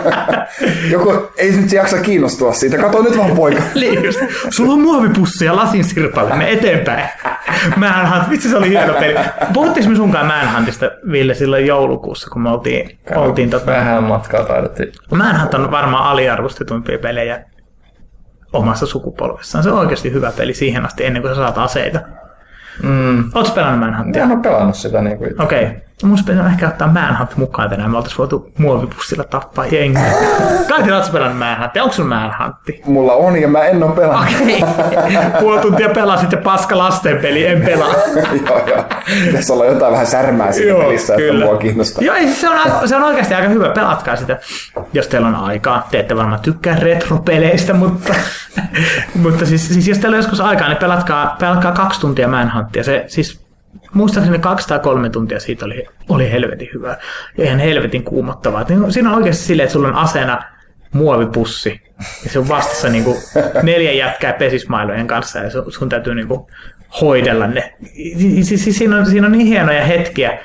[0.92, 2.78] Joku ei nyt jaksa kiinnostua siitä.
[2.78, 3.62] Kato nyt vaan poika.
[3.80, 4.20] Niin just.
[4.50, 7.08] Sulla on muovipussi ja lasin sirpalle, me eteenpäin.
[7.76, 9.14] Manhunt, vitsi se oli hieno peli.
[9.52, 14.92] Puhuttiinko me sunkaan Manhuntista, Ville, silloin joulukuussa, kun me oltiin, oltiin tota, Vähän matkaa taidettiin.
[15.10, 17.44] Manhunt on varmaan aliarvostetuimpia pelejä
[18.52, 19.64] omassa sukupolvessaan.
[19.64, 22.00] Se on oikeasti hyvä peli siihen asti, ennen kuin sä saat aseita.
[22.82, 23.30] Mm.
[23.34, 24.22] Oletko pelannut Manhuntia?
[24.22, 25.64] En ole pelannut sitä niin kuin Okei.
[25.64, 25.91] Okay.
[26.02, 27.90] Mun pitäisi ehkä ottaa Manhunt mukaan tänään.
[27.90, 30.12] Me oltais voitu muovipussilla tappaa jengiä.
[30.68, 31.82] Kaiti, ootko pelannut Manhuntia?
[31.82, 32.82] Onko sun Manhuntti?
[32.86, 34.34] Mulla on ja mä en oo pelannut.
[34.42, 34.64] Okei.
[35.40, 37.94] Puoli tuntia pelasit ja paska lastenpeli, en pelaa.
[38.46, 38.84] joo, joo.
[39.24, 41.44] Pitäisi olla jotain vähän särmää siinä Joo, pelissä, että kyllä.
[41.44, 42.04] mua kiinnostaa.
[42.04, 43.68] Joo, se, on, se on oikeasti aika hyvä.
[43.68, 44.38] Pelatkaa sitä,
[44.92, 45.86] jos teillä on aikaa.
[45.90, 48.14] Te ette varmaan tykkää retropeleistä, mutta,
[49.22, 52.84] mutta siis, siis, jos teillä on joskus aikaa, niin pelatkaa, pelatkaa kaksi tuntia Manhuntia.
[52.84, 53.41] Se, siis,
[53.94, 56.96] muistaakseni kaksi tai kolme tuntia siitä oli, oli helvetin hyvä.
[57.38, 58.64] Ja ihan helvetin kuumottavaa.
[58.68, 60.42] Niin Siinä on oikeasti silleen, että sulla on aseena
[60.92, 61.80] muovipussi.
[62.24, 63.16] Ja se on vastassa niin kuin
[63.62, 66.40] neljä jätkää pesismailojen kanssa ja sun, täytyy niin kuin
[67.00, 67.74] hoidella ne.
[68.42, 70.38] Siis, siis siinä, on, siinä on niin hienoja hetkiä,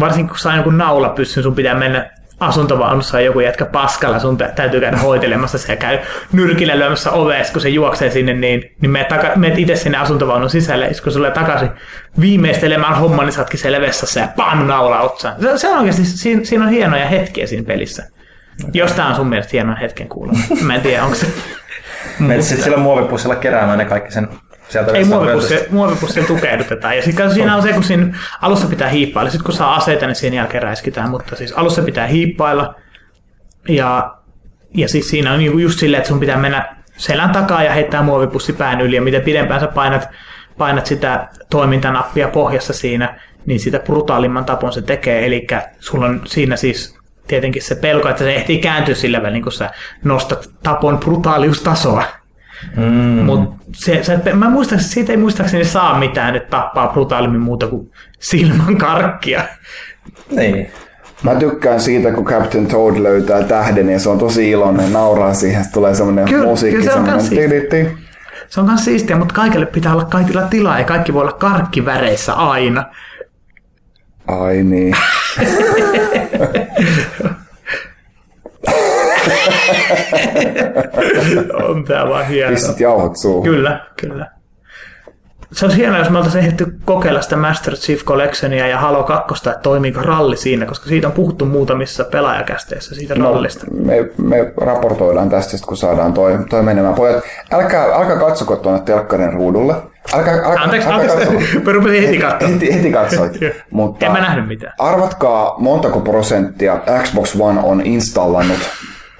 [0.00, 2.10] varsinkin kun saa naula pyssyn, sun pitää mennä
[2.42, 5.98] asuntovaunussa ja joku jätkä paskalla, sun tä- täytyy käydä hoitelemassa se käy
[6.32, 10.50] nyrkillä lyömässä ovesta, kun se juoksee sinne, niin, niin meet, taka, meet itse sinne asuntovaunun
[10.50, 11.70] sisälle, ja kun sulle takaisin
[12.20, 15.34] viimeistelemään homman, niin saatkin siellä vessassa ja pam, naula otsaan.
[15.40, 18.02] Se, se on oikeasti, siinä, siinä on hienoja hetkiä siinä pelissä.
[18.72, 20.32] Jos tää on sun mielestä hienon hetken kuulla.
[20.62, 21.26] Mä en tiedä, onko se...
[22.18, 24.28] Menet sitten sillä muovipussilla keräämään ne kaikki sen
[24.72, 25.04] sieltä Ei
[25.70, 26.96] muovipussi, tukehdutetaan.
[26.96, 29.30] Ja sitten siinä on se, kun siinä alussa pitää hiippailla.
[29.30, 31.10] Sitten kun saa aseita, niin sen jälkeen räiskitään.
[31.10, 32.74] Mutta siis alussa pitää hiippailla.
[33.68, 34.16] Ja,
[34.74, 38.52] ja siis siinä on just silleen, että sun pitää mennä selän takaa ja heittää muovipussi
[38.52, 38.96] pään yli.
[38.96, 40.08] Ja mitä pidempään sä painat,
[40.58, 45.26] painat sitä toimintanappia pohjassa siinä, niin sitä brutaalimman tapon se tekee.
[45.26, 45.46] Eli
[45.80, 49.70] sulla on siinä siis tietenkin se pelko, että se ehtii kääntyä sillä välin, kun sä
[50.04, 52.04] nostat tapon brutaaliustasoa.
[52.76, 53.24] Mm.
[53.24, 57.90] Mutta se, se, mä muistan, siitä ei muistaakseni saa mitään, että tappaa brutaalimmin muuta kuin
[58.18, 59.44] silmän karkkia.
[60.30, 60.70] Niin.
[61.22, 65.60] Mä tykkään siitä, kun Captain Toad löytää tähden ja se on tosi iloinen, nauraa siihen,
[65.60, 68.12] että tulee semmoinen Kyllä, musiikki, kyllä se on semmoinen kans.
[68.48, 72.32] Se on myös siistiä, mutta kaikille pitää olla kaikilla tilaa ja kaikki voi olla karkkiväreissä
[72.32, 72.84] aina.
[74.26, 74.96] Ai niin.
[81.68, 82.54] On tää vaan hienoa.
[82.54, 83.42] Pistit jauhot suuhun.
[83.44, 84.26] Kyllä, kyllä.
[85.52, 89.48] Se olisi hienoa, jos me oltaisiin ehditty kokeilla sitä Master Chief Collectionia ja Halo 2,
[89.50, 93.66] että toimiiko ralli siinä, koska siitä on puhuttu muutamissa pelaajakästeissä siitä No, rallista.
[93.72, 96.94] me, me raportoidaan tästä, kun saadaan toi, toi menemään.
[96.94, 99.74] Pojat, älkää, älkää katsoko tuonne telkkarin ruudulle.
[100.14, 101.58] Älkää, älkää, Anteeksi, älkää anteeksi.
[101.64, 102.60] Mä rupesin heti katsomaan.
[102.60, 103.32] Heti, heti katsoit.
[103.40, 103.52] Joo.
[103.70, 104.72] Mutta En mä nähnyt mitään.
[104.78, 108.58] Arvatkaa montako prosenttia Xbox One on installannut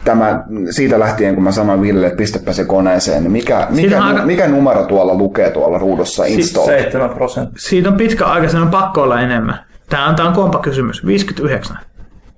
[0.04, 4.02] tämä, siitä lähtien, kun mä sanoin Ville, että pistäpä se koneeseen, niin mikä, mikä, on
[4.02, 6.66] aika- mikä numero tuolla lukee tuolla ruudussa install?
[6.66, 7.58] 7 prosenttia.
[7.58, 9.58] Siitä on pitkä aika, sen on pakko olla enemmän.
[9.88, 11.06] Tämä on, tämä on kompa kysymys.
[11.06, 11.76] 59.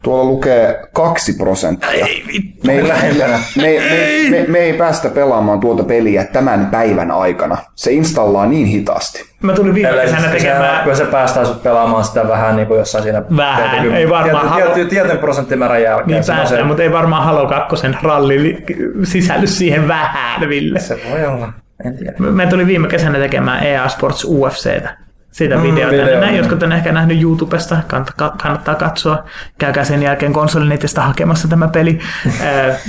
[0.04, 1.90] Tuolla lukee kaksi prosenttia.
[1.90, 2.66] Ei vittu.
[2.66, 3.38] Me ei, lähempänä.
[3.56, 7.56] Me, me, me, me, ei päästä pelaamaan tuota peliä tämän päivän aikana.
[7.74, 9.24] Se installaa niin hitaasti.
[9.42, 10.82] Mä tulin viime kesänä tekemään...
[10.82, 13.22] Kyllä se päästään sut pelaamaan sitä vähän niin kuin jossain siinä...
[13.36, 16.06] Vähän, tietyn- ei varmaan Tietyn, tietyn, tietyn prosenttimäärän jälkeen.
[16.06, 18.64] Niin päästään, se- mutta ei varmaan Halo 2 ralli li-
[19.04, 20.78] sisälly siihen vähän, Ville.
[20.80, 21.52] Se voi olla.
[21.84, 22.12] En tiedä.
[22.18, 24.96] Me tuli viime kesänä tekemään EA Sports UFCtä.
[25.34, 25.90] Siitä Mm, videota.
[25.92, 26.38] video, Video, Näin, niin.
[26.38, 29.24] jotkut on ehkä nähnyt YouTubesta, kannattaa, kannattaa katsoa.
[29.58, 31.98] Käykää sen jälkeen konsolinetistä hakemassa tämä peli.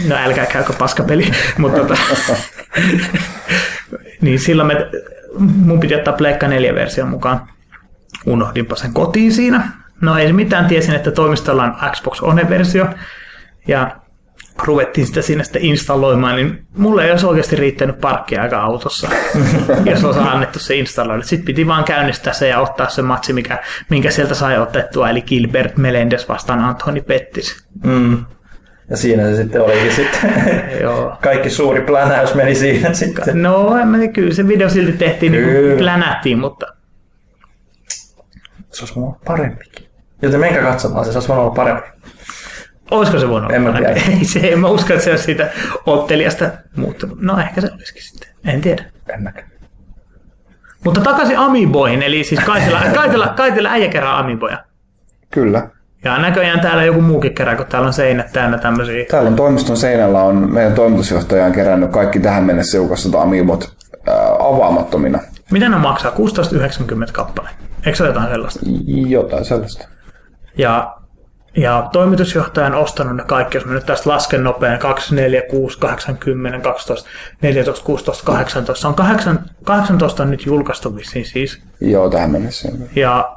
[0.07, 1.31] No älkää käykö paskapeli.
[1.57, 1.95] Mutta tota,
[4.21, 4.87] niin silloin me,
[5.39, 7.41] mun piti ottaa Pleikka 4-version mukaan.
[8.25, 9.69] Unohdinpa sen kotiin siinä.
[10.01, 12.85] No ei mitään, tiesin, että toimistolla on Xbox One-versio.
[13.67, 13.91] Ja
[14.63, 19.09] ruvettiin sitä sinne sitten installoimaan, niin mulle ei olisi oikeasti riittänyt parkkiaika autossa,
[19.91, 21.23] jos olisi annettu se installoida.
[21.23, 25.21] Sitten piti vaan käynnistää se ja ottaa se matsi, mikä, minkä sieltä sai otettua, eli
[25.21, 27.67] Gilbert Melendez vastaan Antoni Pettis.
[27.83, 28.25] Mm.
[28.89, 30.33] Ja siinä se sitten olikin sitten.
[30.81, 31.17] Joo.
[31.21, 33.43] Kaikki suuri plänäys meni siinä sitten.
[33.43, 35.67] No, en mä tiedä, kyllä se video silti tehtiin, niin Kyllä.
[35.67, 36.65] kuin plänättiin, mutta
[38.71, 39.85] Se olisi voinut olla parempikin.
[40.21, 41.87] Joten menkää katsomaan, se olisi voinut olla parempi.
[42.91, 43.89] Olisiko se voinut En mä tiedä.
[44.19, 45.49] Ei se, en mä usko, että se olisi siitä
[45.85, 47.21] ottelijasta muuttunut.
[47.21, 48.83] No ehkä se olisikin sitten, en tiedä.
[49.13, 49.47] En mäkään.
[50.85, 54.57] Mutta takaisin Amiiboihin, eli siis Kaitila, Kaitila, Kaitila äijä kerää Amiiboja.
[55.31, 55.67] Kyllä.
[56.03, 59.05] Ja näköjään täällä joku muukin kerää, kun täällä on seinät täynnä tämmöisiä.
[59.11, 63.75] Täällä on toimiston seinällä on meidän toimitusjohtaja on kerännyt kaikki tähän mennessä julkaistut Amiibot
[64.07, 65.19] ää, avaamattomina.
[65.51, 66.11] Mitä ne maksaa?
[66.11, 67.49] 16,90 kappale.
[67.85, 68.59] Eikö se ole jotain sellaista?
[69.07, 69.87] Jotain sellaista.
[70.57, 70.95] Ja,
[71.57, 75.79] ja toimitusjohtaja on ostanut ne kaikki, jos mä nyt tästä lasken nopein, 2, 4, 6,
[75.79, 77.09] 8, 10, 12,
[77.41, 78.81] 14, 16, 18.
[78.81, 81.61] Se on 8, 18 on nyt julkaistu vissiin siis.
[81.81, 82.69] Joo, tähän mennessä.
[82.95, 83.35] Ja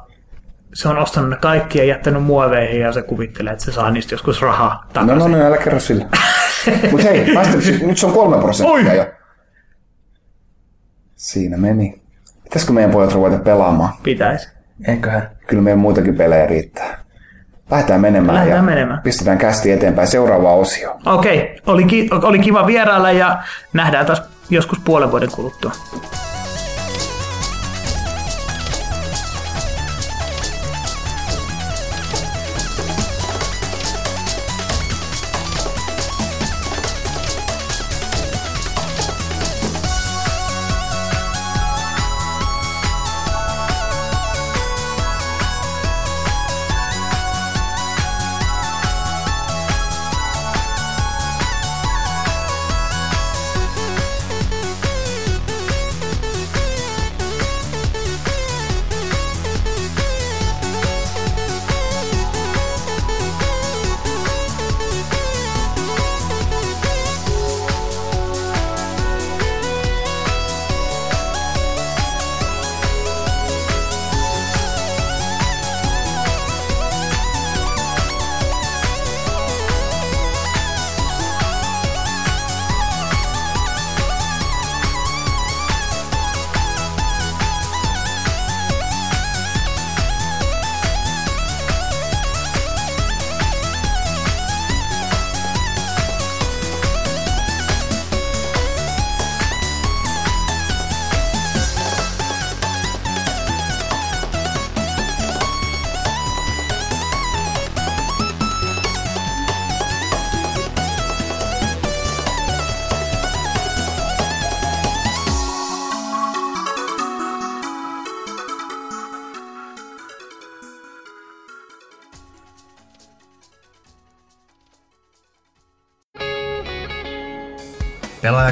[0.73, 4.13] se on ostanut ne kaikki ja jättänyt muoveihin ja se kuvittelee, että se saa niistä
[4.13, 5.31] joskus rahaa No, takaisin.
[5.31, 6.05] no, no, älä kerro sillä.
[6.91, 9.05] Mut hei, päästä, nyt se on kolme prosenttia jo.
[11.15, 12.01] Siinä meni.
[12.43, 13.93] Pitäisikö meidän pojat ruveta pelaamaan?
[14.03, 14.49] Pitäisi.
[14.87, 15.29] Eiköhän.
[15.47, 16.99] Kyllä meidän muitakin pelejä riittää.
[17.71, 19.01] Lähdetään menemään Lähdetään ja menemään.
[19.01, 20.99] pistetään kästi eteenpäin seuraavaan osioon.
[21.05, 23.37] Okei, oli, ki- oli kiva vierailla ja
[23.73, 25.71] nähdään taas joskus puolen vuoden kuluttua.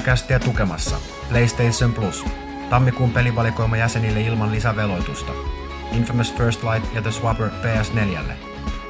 [0.08, 0.96] Pelaajakästiä tukemassa
[1.30, 2.26] PlayStation Plus.
[2.70, 5.32] Tammikuun pelivalikoima jäsenille ilman lisäveloitusta.
[5.98, 8.20] Infamous First Light ja The Swapper PS4.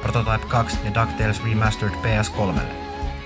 [0.02, 2.60] Prototype 2 ja DuckTales Remastered PS3.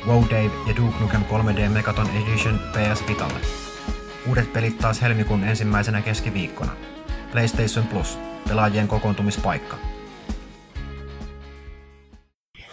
[0.07, 3.39] Wow Dave ja Duke Nukem 3D Megaton Edition PS Vitalle.
[4.29, 6.73] Uudet pelit taas helmikuun ensimmäisenä keskiviikkona.
[7.33, 8.19] PlayStation Plus.
[8.49, 9.77] Pelaajien kokoontumispaikka.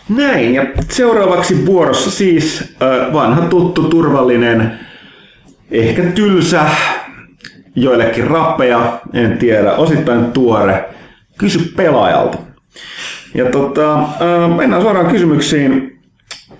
[0.09, 4.88] Näin, ja seuraavaksi vuorossa siis äh, vanha tuttu turvallinen,
[5.71, 6.65] ehkä tylsä,
[7.75, 10.89] joillekin rappeja, en tiedä, osittain tuore,
[11.37, 12.37] kysy pelaajalta.
[13.35, 15.99] Ja tota, äh, mennään suoraan kysymyksiin.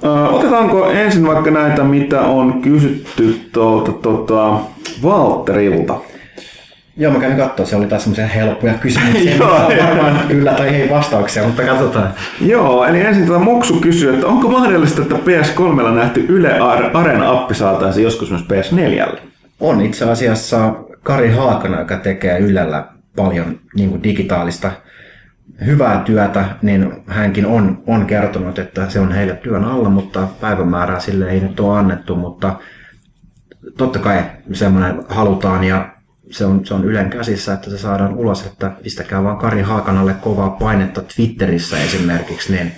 [0.06, 4.60] Äh, otetaanko ensin vaikka näitä, mitä on kysytty tuolta tota,
[5.04, 6.00] Valtterilta.
[7.00, 9.72] Joo, mä kävin katsoa, se oli taas semmoisia helppoja kysymyksiä, Joo.
[9.88, 12.14] varmaan kyllä tai ei vastauksia, mutta katsotaan.
[12.42, 17.54] Joo, eli ensin tätä Muksu kysyy, että onko mahdollista, että PS3 nähty Yle Ar- Arena-appi
[17.54, 19.18] saataisiin joskus myös PS4?
[19.60, 24.72] On itse asiassa Kari Haakana, joka tekee Ylellä paljon niin kuin digitaalista
[25.66, 31.00] hyvää työtä, niin hänkin on, on kertonut, että se on heille työn alla, mutta päivämäärää
[31.00, 32.56] sille ei nyt ole annettu, mutta
[33.78, 34.22] totta kai
[34.54, 35.99] semmoinen halutaan ja
[36.32, 40.14] se on, se on Ylen käsissä, että se saadaan ulos, että pistäkää vaan Kari Haakanalle
[40.14, 42.72] kovaa painetta Twitterissä esimerkiksi, niin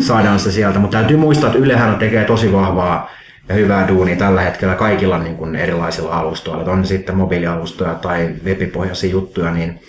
[0.00, 0.78] saadaan se sieltä.
[0.78, 3.10] Mutta täytyy muistaa, että Ylehän tekee tosi vahvaa
[3.48, 6.72] ja hyvää duunia tällä hetkellä kaikilla niin kuin erilaisilla alustoilla.
[6.72, 9.80] On sitten mobiilialustoja tai webipohjaisia juttuja, niin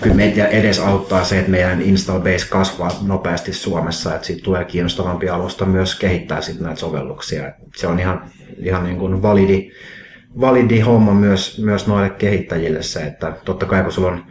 [0.00, 4.64] kyllä meitä edes auttaa se, että meidän install base kasvaa nopeasti Suomessa, että siitä tulee
[4.64, 7.52] kiinnostavampi alusta myös kehittää sitten näitä sovelluksia.
[7.76, 8.22] Se on ihan,
[8.58, 9.70] ihan niin kuin validi,
[10.40, 14.24] validi homma myös, myös noille kehittäjille se, että totta kai kun sulla on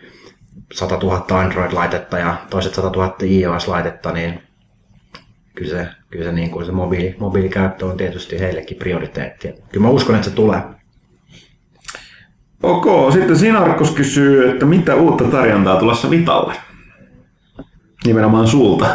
[0.73, 4.39] 100 000 Android-laitetta ja toiset 100 000 iOS-laitetta, niin
[5.55, 9.53] kyllä se, kyllä se, niin kuin se mobiili, mobiilikäyttö on tietysti heillekin prioriteetti.
[9.71, 10.61] Kyllä mä uskon, että se tulee.
[12.63, 16.53] Ok, sitten Sinarkos kysyy, että mitä uutta tarjontaa tulossa Vitalle?
[18.05, 18.85] Nimenomaan sulta.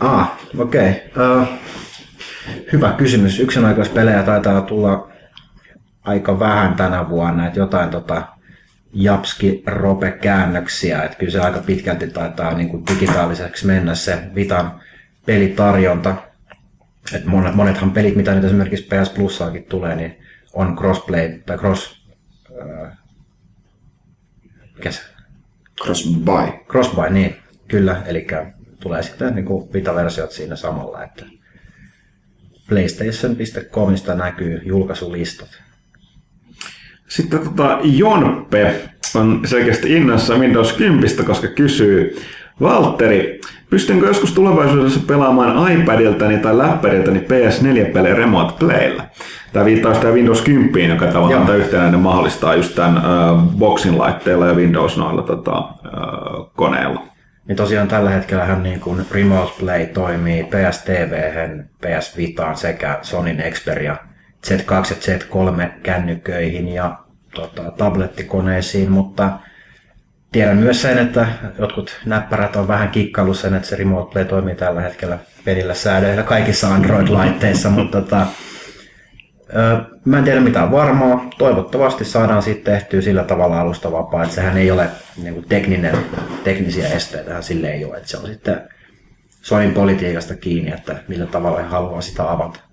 [0.00, 0.90] Ah, okei.
[0.90, 1.40] Okay.
[1.40, 1.48] Uh,
[2.72, 3.40] hyvä kysymys.
[3.40, 5.09] Yksioikeuspelejä taitaa tulla
[6.04, 8.28] aika vähän tänä vuonna, että jotain tota,
[8.92, 14.80] Japski Rope käännöksiä, että kyllä se aika pitkälti taitaa niin kuin digitaaliseksi mennä se Vitan
[15.26, 16.14] pelitarjonta.
[17.14, 20.18] Et monet, monethan pelit, mitä nyt esimerkiksi PS Plusaakin tulee, niin
[20.52, 22.04] on crossplay tai cross...
[22.60, 22.98] Äh,
[24.76, 25.02] mikä se?
[25.82, 26.64] Cross-buy.
[26.68, 27.36] Crossbuy, niin,
[27.68, 28.02] kyllä.
[28.06, 28.26] Eli
[28.80, 31.24] tulee sitten niin kuin Vita-versiot siinä samalla, että
[32.68, 35.69] PlayStation.comista näkyy julkaisulistat.
[37.10, 38.74] Sitten tota, Jonpe
[39.14, 42.16] on selkeästi innossa Windows 10, koska kysyy,
[42.60, 43.40] Valtteri,
[43.70, 49.02] pystynkö joskus tulevaisuudessa pelaamaan iPadiltani tai läppäriltäni PS4-pelejä Remote Playlla?
[49.52, 54.46] Tämä viittaa sitä Windows 10, joka tavallaan tämä yhtenäinen mahdollistaa just tämän uh, boxin laitteilla
[54.46, 57.02] ja Windows noilla tota, uh, koneilla.
[57.48, 61.30] Niin tosiaan tällä hetkellä niin kuin Remote Play toimii PS TV,
[61.80, 63.96] PS Vitaan sekä Sonyn Xperia
[64.46, 66.98] Z2 ja Z3 kännyköihin ja
[67.34, 69.30] tota, tablettikoneisiin, mutta
[70.32, 71.26] tiedän myös sen, että
[71.58, 76.22] jotkut näppärät on vähän kikkailu sen, että se Remote Play toimii tällä hetkellä pelillä säädöillä
[76.22, 78.26] kaikissa Android-laitteissa, mutta tota,
[80.04, 81.30] mä en tiedä mitään varmaa.
[81.38, 84.88] Toivottavasti saadaan siitä tehtyä sillä tavalla alustavapaa, että sehän ei ole
[85.22, 85.98] niin kuin tekninen,
[86.44, 87.96] teknisiä esteitä, sille ei ole.
[87.96, 88.60] Että se on sitten
[89.42, 92.69] Sonin politiikasta kiinni, että millä tavalla he haluaa sitä avata.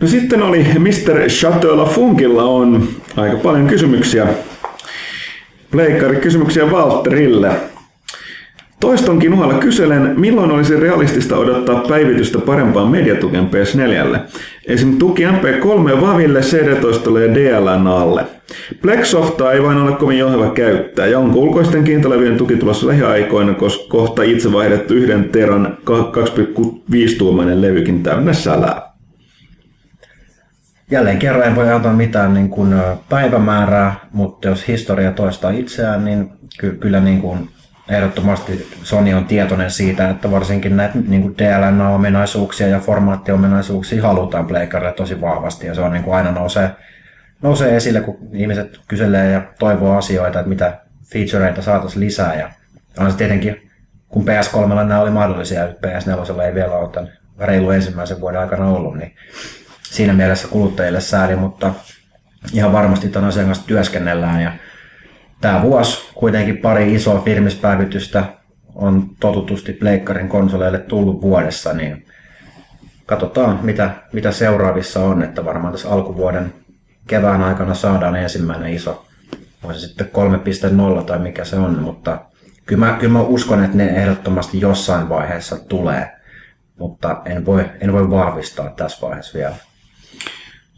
[0.00, 1.28] No sitten oli Mr.
[1.28, 4.26] Chateau Funkilla on aika paljon kysymyksiä.
[5.70, 7.50] Pleikkari kysymyksiä Valtterille.
[8.80, 14.18] Toistonkin uhalla kyselen, milloin olisi realistista odottaa päivitystä parempaan mediatukeen PS4.
[14.66, 14.98] Esim.
[14.98, 18.24] tuki MP3 Vaville, CD-toistolle ja DLNAlle.
[18.82, 23.88] Plexsoftaa ei vain ole kovin johava käyttää, ja onko ulkoisten kiintalevien tuki tulossa lähiaikoina, koska
[23.88, 28.93] kohta itse vaihdettu yhden teran 2,5-tuumainen levykin täynnä sälää.
[30.90, 32.74] Jälleen kerran en voi antaa mitään niin kuin
[33.08, 37.48] päivämäärää, mutta jos historia toistaa itseään, niin ky- kyllä niin kuin
[37.88, 44.92] ehdottomasti Sony on tietoinen siitä, että varsinkin näitä niin kuin DLNA-ominaisuuksia ja formaattiominaisuuksia halutaan Playcarille
[44.92, 46.70] tosi vahvasti ja se on niin kuin aina nousee,
[47.42, 50.80] nousee esille, kun ihmiset kyselee ja toivoo asioita, että mitä
[51.12, 52.50] featureita saataisiin lisää ja
[52.98, 53.70] on se tietenkin,
[54.08, 58.66] kun PS3 nämä oli mahdollisia ja PS4 ei vielä ole tämän reilu ensimmäisen vuoden aikana
[58.66, 59.14] ollut, niin
[59.94, 61.74] siinä mielessä kuluttajille sääli, mutta
[62.52, 64.52] ihan varmasti tämän asian kanssa työskennellään ja
[65.40, 68.24] tämä vuosi kuitenkin pari isoa firmispäivitystä
[68.74, 72.06] on totutusti Pleikkarin konsoleille tullut vuodessa, niin
[73.06, 76.52] katsotaan mitä, mitä seuraavissa on, että varmaan tässä alkuvuoden
[77.06, 79.06] kevään aikana saadaan ensimmäinen iso,
[79.62, 80.10] on se sitten
[80.98, 82.18] 3.0 tai mikä se on, mutta
[82.66, 86.16] kyllä mä, kyllä mä uskon, että ne ehdottomasti jossain vaiheessa tulee,
[86.78, 89.54] mutta en voi, en voi vahvistaa tässä vaiheessa vielä.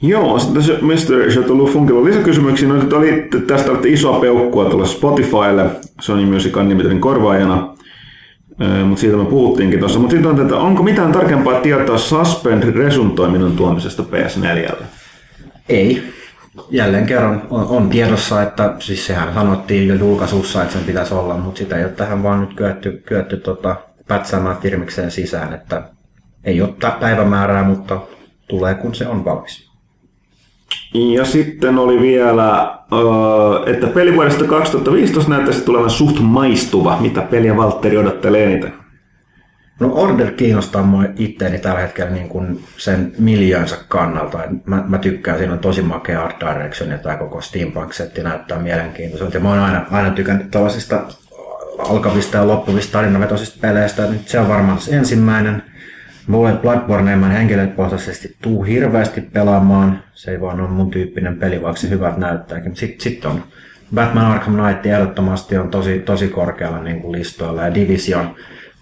[0.03, 1.31] Joo, se Mr.
[1.31, 2.69] Chateau Funkilla on lisäkysymyksiä.
[2.69, 7.75] No, oli, tästä oli isoa peukkua tulla Spotifylle Sony Music Unlimitedin korvaajana,
[8.85, 9.99] mutta siitä me puhuttiinkin tuossa.
[9.99, 14.75] Mutta sitten on, että onko mitään tarkempaa tietoa Suspend Resun toiminnan tuomisesta PS4?
[15.69, 16.03] Ei.
[16.71, 21.37] Jälleen kerran on, on tiedossa, että siis sehän sanottiin jo julkaisussa, että sen pitäisi olla,
[21.37, 23.77] mutta sitä ei ole tähän vaan nyt kyetty, kyetty tota,
[24.09, 25.83] pätsäämään firmikseen sisään, että
[26.45, 28.01] ei ole päivämäärää, mutta
[28.49, 29.66] tulee kun se on valmis.
[30.95, 32.79] Ja sitten oli vielä,
[33.67, 36.97] että pelivuodesta 2015 näyttäisi tulevan suht maistuva.
[37.01, 38.73] Mitä peliä Valtteri odottelee eniten?
[39.81, 44.39] No Order kiinnostaa mua itteeni tällä hetkellä niin kuin sen miljöönsä kannalta.
[44.67, 49.37] Mä, mä tykkään, siinä on tosi makea art direction ja tämä koko steampunk-setti näyttää mielenkiintoiselta.
[49.37, 51.03] Ja mä oon aina, aina tykännyt tällaisista
[51.79, 54.07] alkavista ja loppuvista tarinavetoisista peleistä.
[54.07, 55.63] Nyt se on varmaan ensimmäinen.
[56.27, 60.03] Mulle Bloodborne en henkilökohtaisesti tuu hirveästi pelaamaan.
[60.15, 62.77] Se ei vaan ole mun tyyppinen peli, vaikka se hyvältä näyttääkin.
[62.77, 63.45] Sitten sit on
[63.95, 68.35] Batman Arkham Knight ehdottomasti on tosi, tosi korkealla niin kuin listoilla ja Division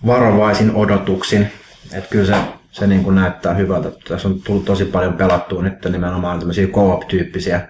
[0.06, 1.46] varovaisin odotuksin.
[1.92, 2.34] Että kyllä se,
[2.72, 3.90] se niin kuin näyttää hyvältä.
[4.08, 7.60] Tässä on tullut tosi paljon pelattua nyt nimenomaan tämmöisiä co-op-tyyppisiä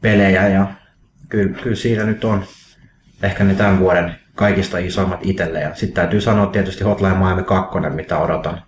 [0.00, 0.66] pelejä ja
[1.28, 2.44] kyllä, kyllä siinä nyt on
[3.22, 5.60] ehkä ne tämän vuoden kaikista isommat itselle.
[5.60, 8.62] Ja sitten täytyy sanoa tietysti Hotline Miami 2, mitä odotan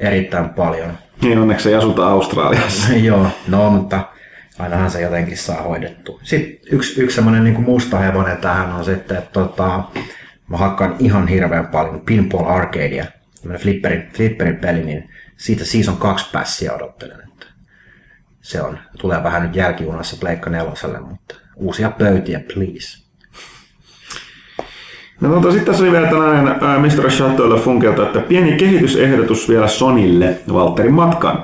[0.00, 0.98] erittäin paljon.
[1.22, 2.92] Niin onneksi ei asuta Australiassa.
[3.08, 4.00] Joo, no mutta
[4.58, 6.20] ainahan se jotenkin saa hoidettu.
[6.22, 9.82] Sitten yksi, yksi semmoinen niin musta hevonen tähän on sitten, että tota,
[10.48, 13.04] mä hakkaan ihan hirveän paljon Pinball Arcadea,
[13.40, 17.20] tämmöinen flipperin, flipperin peli, niin siitä Season 2 pässiä odottelen.
[17.20, 17.46] Että
[18.40, 23.05] se on, tulee vähän nyt jälkijunassa Pleikka neloselle, mutta uusia pöytiä, please.
[25.20, 27.10] No tota, sitten tässä oli vielä tällainen Mr.
[27.10, 31.42] Chateaulle Funkelta, että pieni kehitysehdotus vielä Sonille Valterin matkaan.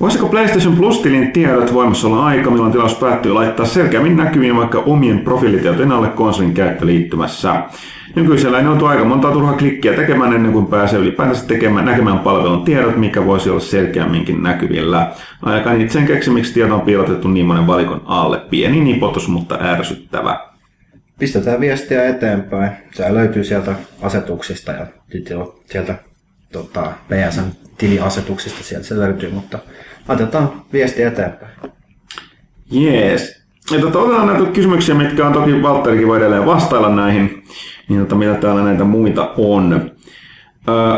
[0.00, 5.18] Voisiko PlayStation Plus-tilin tiedot voimassa olla aika, milloin tilaus päättyy, laittaa selkeämmin näkyviin vaikka omien
[5.18, 7.62] profiilitietojen alle konsolin käyttöliittymässä?
[8.14, 12.64] Nykyisellä ei joutu aika monta turhaa klikkiä tekemään ennen kuin pääsee ylipäätänsä tekemään, näkemään palvelun
[12.64, 15.12] tiedot, mikä voisi olla selkeämminkin näkyvillä.
[15.42, 18.40] Aikaan itse en keksi, miksi tieto on piilotettu niin monen valikon alle.
[18.50, 20.45] Pieni nipotus, mutta ärsyttävä.
[21.18, 22.70] Pistetään viestiä eteenpäin.
[22.94, 24.86] Se löytyy sieltä asetuksista ja
[25.66, 25.94] sieltä
[26.52, 29.58] tota, PSN tiliasetuksista sieltä se löytyy, mutta
[30.08, 31.52] laitetaan viesti eteenpäin.
[32.70, 33.46] Jees.
[33.70, 37.44] Ja tota, otetaan näitä kysymyksiä, mitkä on toki Valtterikin voi edelleen vastailla näihin,
[37.88, 39.90] niin tota, mitä täällä näitä muita on.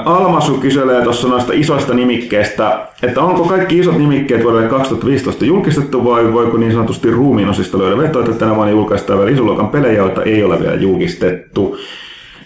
[0.05, 6.33] Almasu kyselee tuossa noista isoista nimikkeistä, että onko kaikki isot nimikkeet vuodelle 2015 julkistettu vai
[6.33, 10.45] voiko niin sanotusti ruumiinosista löydä veto, että tänä vuonna julkaistaan vielä isoluokan pelejä, joita ei
[10.45, 11.77] ole vielä julkistettu.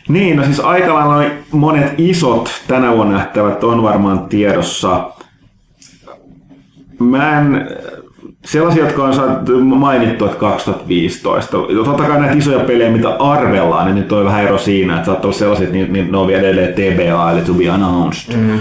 [0.08, 5.10] Niin, no siis aika lailla monet isot tänä vuonna nähtävät on varmaan tiedossa.
[6.98, 7.68] Mä en,
[8.44, 11.58] sellaisia, jotka on saatu mainittu, että 2015.
[11.84, 15.28] Totta kai näitä isoja pelejä, mitä arvellaan, niin nyt on vähän ero siinä, että saattaa
[15.28, 18.36] olla sellaisia, että niin, niin ne on vielä edelleen TBA, eli to be announced.
[18.36, 18.60] Mm.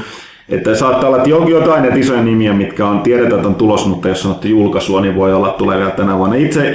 [0.50, 4.08] Että saattaa olla, että jotain näitä isoja nimiä, mitkä on tiedetään, että on tulos, mutta
[4.08, 6.35] jos sanottu julkaisua, niin voi olla, että tulee vielä tänä vuonna.
[6.35, 6.74] Itse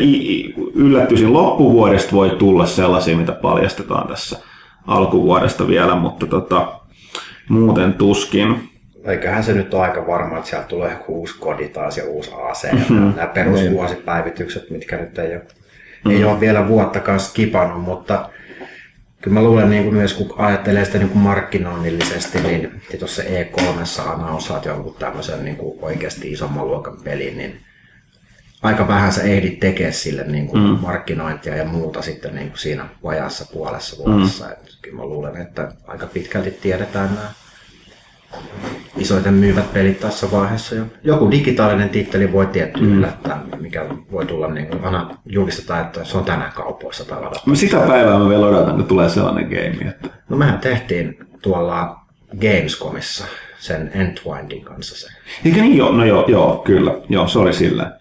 [0.75, 4.39] yllättyisin, loppuvuodesta voi tulla sellaisia, mitä paljastetaan tässä
[4.87, 6.73] alkuvuodesta vielä, mutta tota,
[7.49, 8.76] muuten tuskin.
[9.07, 12.31] Eiköhän se nyt ole aika varma, että sieltä tulee joku uusi kodi taas ja uusi
[12.35, 12.65] AC.
[12.65, 15.43] Ja nämä perusvuosipäivitykset, mitkä nyt ei ole,
[16.15, 18.31] ei ole vielä vuottakaan skipannut, mutta
[19.23, 24.09] kyllä mä luulen niin kuin myös, kun ajattelee sitä niin kuin markkinoinnillisesti, niin tuossa E3
[24.09, 27.61] announsaat jonkun tämmöisen niin kuin oikeasti isomman luokan pelin, niin
[28.63, 30.79] aika vähän sä ehdit tekemään sille niin kuin mm.
[30.81, 34.45] markkinointia ja muuta sitten niin kuin siinä vajassa puolessa vuodessa.
[34.45, 34.53] Mm.
[34.53, 37.29] Et kyllä mä luulen, että aika pitkälti tiedetään nämä
[38.97, 40.75] isoiten myyvät pelit tässä vaiheessa.
[40.75, 40.85] jo.
[41.05, 42.99] Joku digitaalinen titteli voi tietty mm.
[42.99, 47.55] yllättää, mikä voi tulla niin kuin aina julkistetaan, että se on tänään kaupoissa tai ladata.
[47.55, 49.91] Sitä päivää mä vielä odotan, kun tulee sellainen game.
[49.91, 50.09] Että...
[50.29, 52.01] No mehän tehtiin tuolla
[52.41, 53.25] Gamescomissa
[53.59, 55.07] sen Entwindin kanssa se.
[55.45, 56.95] Eikä niin joo, no joo, joo, kyllä.
[57.09, 57.99] Joo, se oli sillä.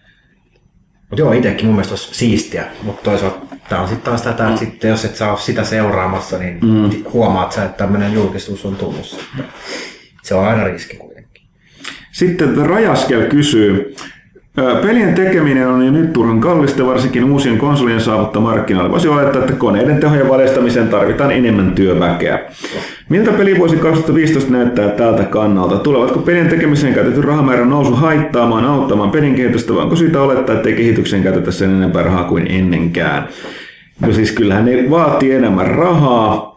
[1.09, 4.59] Mutta joo, itsekin mun mielestä olisi siistiä, mutta toisaalta tämä on sitten taas tätä, että
[4.59, 7.03] sitten jos et ole sitä seuraamassa, niin mm.
[7.13, 9.45] huomaat sä, että tämmöinen julkistus on tullut sitten.
[10.25, 11.43] Se on aina riski kuitenkin.
[12.11, 13.95] Sitten Rajaskel kysyy,
[14.59, 18.91] "Ö, Pelien tekeminen on jo nyt turhan kallista, varsinkin uusien konsolien saavutta markkinoille.
[18.91, 22.39] Voisi olettaa, että koneiden tehojen valjastamiseen tarvitaan enemmän työväkeä.
[23.09, 25.77] Miltä pelivuosi 2015 näyttää tältä kannalta?
[25.77, 30.71] Tulevatko pelien tekemiseen käytetty rahamäärän nousu haittaamaan, auttamaan pelin kehitystä, vai onko syytä olettaa, että
[30.71, 33.27] kehitykseen käytetä sen enempää rahaa kuin ennenkään?
[34.01, 36.54] No siis kyllähän ne vaatii enemmän rahaa.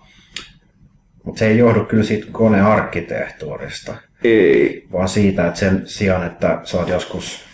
[1.28, 4.86] Mutta se ei johdu kyllä siitä konearkkitehtuurista, Ei.
[4.92, 7.44] vaan siitä, että sen sijaan, että sä oot joskus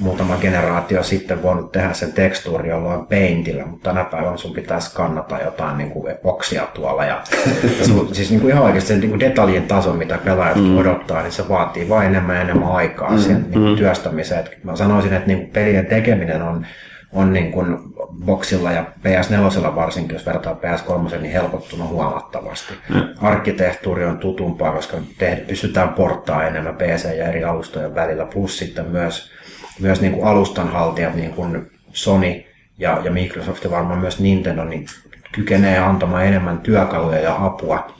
[0.00, 5.38] muutama generaatio sitten voinut tehdä sen tekstuuri jollain paintillä, mutta tänä päivänä sun pitäisi skannata
[5.44, 7.04] jotain niin kuin oksia tuolla.
[7.04, 7.22] Ja,
[7.86, 10.78] sun, siis niin kuin ihan oikeasti se niin kuin detaljien taso, mitä pelaajat mm.
[10.78, 13.18] odottaa, niin se vaatii vain enemmän ja enemmän aikaa mm.
[13.18, 14.40] sen niin kuin työstämiseen.
[14.40, 16.66] Et mä sanoisin, että niin kuin pelien tekeminen on,
[17.14, 17.76] on niin kuin
[18.24, 22.74] boksilla ja PS4 varsinkin, jos vertaa PS3, niin helpottunut huomattavasti.
[22.88, 23.02] Mm.
[23.20, 28.86] Arkkitehtuuri on tutumpaa, koska te, pystytään porttaa enemmän PC ja eri alustojen välillä, plus sitten
[28.86, 29.34] myös
[29.80, 32.44] myös niin kuin alustanhaltijat, niin kuin Sony
[32.78, 34.86] ja, ja Microsoft ja varmaan myös Nintendo, niin
[35.32, 37.94] kykenee antamaan enemmän työkaluja ja apua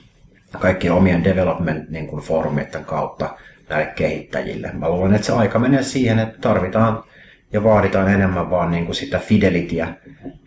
[0.59, 2.09] kaikkien omien development niin
[2.85, 3.29] kautta
[3.69, 4.71] näille kehittäjille.
[4.73, 7.03] Mä luulen, että se aika menee siihen, että tarvitaan
[7.55, 9.87] ja vaaditaan enemmän vaan niin kuin sitä fidelityä,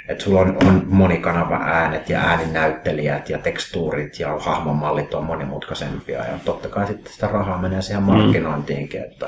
[0.09, 6.39] että sulla on, on monikanava äänet ja ääninäyttelijät ja tekstuurit ja hahmonmallit on monimutkaisempia ja
[6.45, 9.27] totta kai sitten sitä rahaa menee siihen markkinointiinkin, että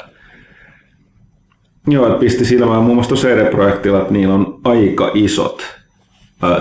[1.87, 5.63] Joo, että pisti silmään muun muassa CD-projektilla, että niillä on aika isot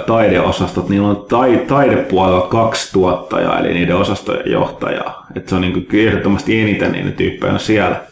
[0.07, 0.89] taideosastot.
[0.89, 5.27] Niillä on tai, taidepuolella kaksi tuottajaa, eli niiden osastojen johtajaa.
[5.35, 8.08] Että se on niin ehdottomasti eniten niiden tyyppejä on siellä.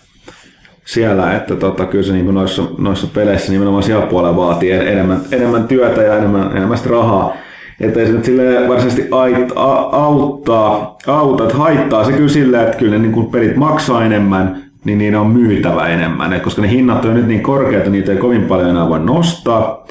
[0.88, 5.68] Siellä, että tota, kyllä se niin noissa, noissa peleissä nimenomaan siellä puolella vaatii enemmän, enemmän
[5.68, 7.34] työtä ja enemmän, enemmän rahaa.
[7.80, 12.64] Että ei se nyt silleen varsinaisesti ait, a, auttaa, auta, että haittaa se kyllä silleen,
[12.64, 16.34] että kyllä ne niin kuin pelit maksaa enemmän, niin niitä on myytävä enemmän.
[16.34, 19.86] Et koska ne hinnat on nyt niin korkeat, niitä ei kovin paljon enää voi nostaa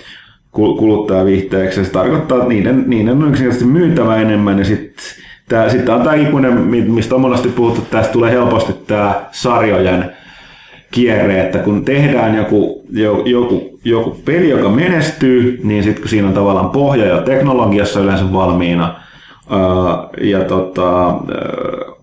[0.52, 1.84] kul- kuluttajavihteeksi.
[1.84, 4.58] Se tarkoittaa, että niiden, niiden on yksinkertaisesti myytävä enemmän.
[4.58, 5.04] Ja sitten
[5.48, 9.14] tää, sit on tämä ikuinen, mi- mistä on monesti puhuttu, että tästä tulee helposti tämä
[9.32, 10.15] sarjojen
[10.96, 16.28] kierre, että kun tehdään joku, jo- joku, joku peli, joka menestyy, niin sitten kun siinä
[16.28, 18.94] on tavallaan pohja ja teknologiassa yleensä valmiina,
[20.20, 21.14] ja tota,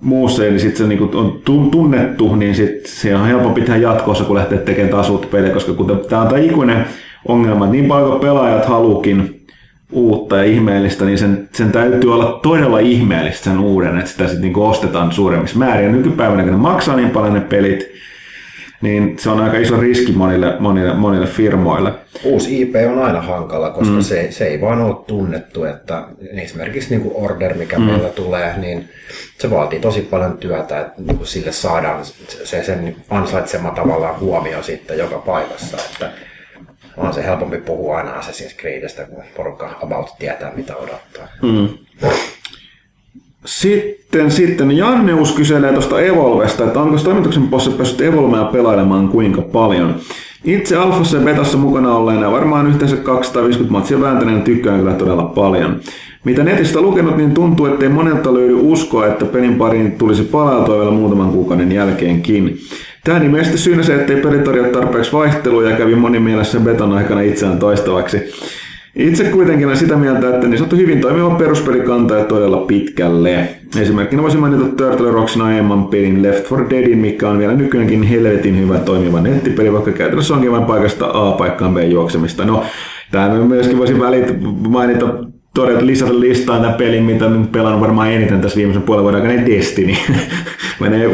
[0.01, 4.23] muussa, niin sitten se niinku on tun- tunnettu, niin sit se on helpompi tehdä jatkossa,
[4.23, 6.85] kun lähtee tekemään taas uutta peliä, koska kun tämä on tämä ikuinen
[7.27, 9.45] ongelma, niin paljon kuin pelaajat haluukin
[9.91, 14.41] uutta ja ihmeellistä, niin sen, sen täytyy olla todella ihmeellistä sen uuden, että sitä sitten
[14.41, 15.85] niinku ostetaan suuremmissa määrin.
[15.85, 17.93] Ja nykypäivänä, kun ne maksaa niin paljon ne pelit,
[18.83, 21.93] niin se on aika iso riski monille, monille, monille firmoille.
[22.23, 24.01] uusi IP on aina hankala, koska mm.
[24.01, 27.85] se, se ei vaan ole tunnettu, että esimerkiksi niin kuin order, mikä mm.
[27.85, 28.89] meillä tulee, niin
[29.37, 32.05] se vaatii tosi paljon työtä, että niin kuin sille saadaan
[32.43, 36.11] se sen ansaitsema tavallaan huomio sitten joka paikassa, että
[36.97, 41.27] on se helpompi puhua aina Assassin's Creedistä, kun porukka about tietää, mitä odottaa.
[41.41, 41.69] Mm.
[43.45, 49.95] Sitten, sitten Janneus kyselee tuosta Evolvesta, että onko toimituksen posse päässyt Evolvea pelailemaan kuinka paljon.
[50.45, 55.79] Itse Alfassa ja Betassa mukana olleena varmaan yhteensä 250 matsia vääntäneen tykkään kyllä todella paljon.
[56.23, 60.91] Mitä netistä lukenut, niin tuntuu, ettei monelta löydy uskoa, että pelin pariin tulisi palautua vielä
[60.91, 62.57] muutaman kuukauden jälkeenkin.
[63.03, 67.21] Tähän ilmeisesti syynä se, ettei peli tarjoa tarpeeksi vaihtelua ja kävi moni mielessä beton aikana
[67.21, 68.17] itseään toistavaksi.
[68.95, 73.49] Itse kuitenkin olen sitä mieltä, että niin sanottu hyvin toimiva peruspeli kantaa todella pitkälle.
[73.81, 78.59] Esimerkkinä voisin mainita Turtle Rocksin aiemman pelin Left 4 Deadin, mikä on vielä nykyäänkin helvetin
[78.59, 82.45] hyvä toimiva nettipeli, vaikka käytännössä onkin vain paikasta A paikkaan B juoksemista.
[82.45, 82.63] No,
[83.13, 84.33] Tämä myöskin voisin välit
[84.69, 85.05] mainita
[85.53, 89.41] todeta lisätä listaan tämän pelin, mitä nyt pelaan varmaan eniten tässä viimeisen puolen vuoden aikana,
[89.41, 89.93] niin Destiny.
[90.79, 91.09] Menee,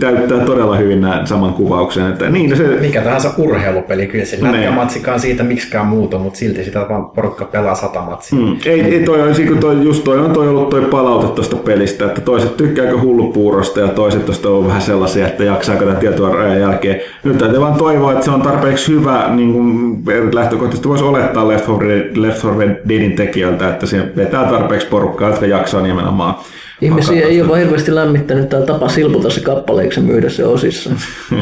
[0.00, 2.08] täyttää todella hyvin nämä saman kuvauksen.
[2.08, 4.52] Että niin, se, Mikä tahansa urheilupeli, kyllä se Niin.
[4.52, 8.38] lätkämatsikaan siitä miksikään muuta, mutta silti sitä vaan porukka pelaa sata matsia.
[8.38, 8.56] Mm.
[8.66, 12.20] Ei, ei toi, on, toi, just toi on toi ollut toi palaute tuosta pelistä, että
[12.20, 17.00] toiset tykkääkö hullupuurosta ja toiset tuosta on vähän sellaisia, että jaksaako tätä tietoa rajan jälkeen.
[17.24, 20.02] Nyt täytyy vaan toivoa, että se on tarpeeksi hyvä, niin kuin
[20.34, 22.44] lähtökohtaisesti voisi olettaa Left 4, Left
[22.84, 23.10] 4
[23.42, 26.34] Deadin tekijältä, että se vetää tarpeeksi porukkaa, jotka jaksaa nimenomaan.
[26.80, 27.48] Ihmisiä ei sitä.
[27.48, 30.90] ole hirveästi lämmittänyt tämä tapa silputa se kappaleeksi ja myydä se osissa.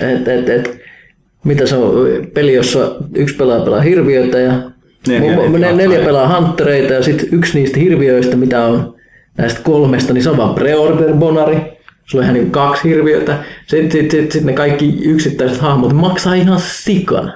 [0.00, 0.80] et, et, et,
[1.44, 4.52] mitä se on, peli, jossa yksi pelaaja pelaa hirviöitä ja
[5.08, 6.06] Neljä mu- mu- niitä ne, neljä pelaa.
[6.06, 8.94] pelaa hanttereita ja sitten yksi niistä hirviöistä, mitä on
[9.38, 11.56] näistä kolmesta, niin se on vaan pre-order bonari.
[12.06, 13.38] Sulla on ihan niin kaksi hirviötä.
[13.66, 17.32] Sitten sit, sit, sit ne kaikki yksittäiset hahmot maksaa ihan sikan.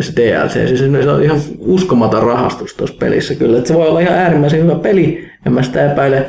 [0.00, 3.58] Se DLC, siis se on ihan uskomaton rahastus tuossa pelissä kyllä.
[3.58, 6.26] Et se voi olla ihan äärimmäisen hyvä peli, en mä sitä epäile.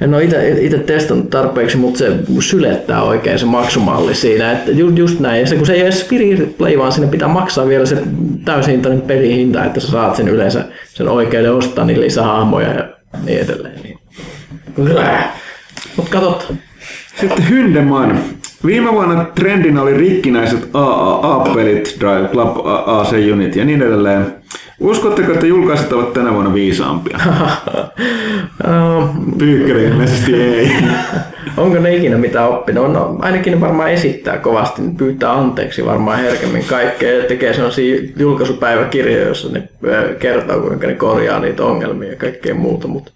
[0.00, 0.24] En ole
[0.60, 4.52] itse testannut tarpeeksi, mutta se sylettää oikein se maksumalli siinä.
[4.52, 5.40] Että ju, just näin.
[5.40, 7.96] Ja se, kun se ei ole edes free play, vaan sinne pitää maksaa vielä se
[8.44, 12.88] täysintainen pelihinta, että sä saat sen yleensä sen oikeuden ostaa niin lisähahmoja ja
[13.24, 13.82] niin edelleen.
[13.82, 13.98] Niin.
[15.96, 16.54] Mutta katsot,
[17.20, 18.20] Sitten Hyndeman.
[18.66, 22.56] Viime vuonna trendinä oli rikkinäiset AAA-pelit, Drive Club,
[22.86, 24.26] AC Unit ja niin edelleen.
[24.80, 27.18] Uskotteko, että julkaiset ovat tänä vuonna viisaampia?
[29.38, 30.70] Pyykkönen ilmeisesti ei.
[31.56, 32.92] onko ne ikinä mitään oppinut?
[32.92, 38.00] No ainakin ne varmaan esittää kovasti, ne pyytää anteeksi varmaan herkemmin kaikkea ja tekee sellaisia
[38.16, 39.68] julkaisupäiväkirjoja, joissa ne
[40.18, 43.12] kertoo, kuinka ne korjaa niitä ongelmia ja kaikkea muuta, mutta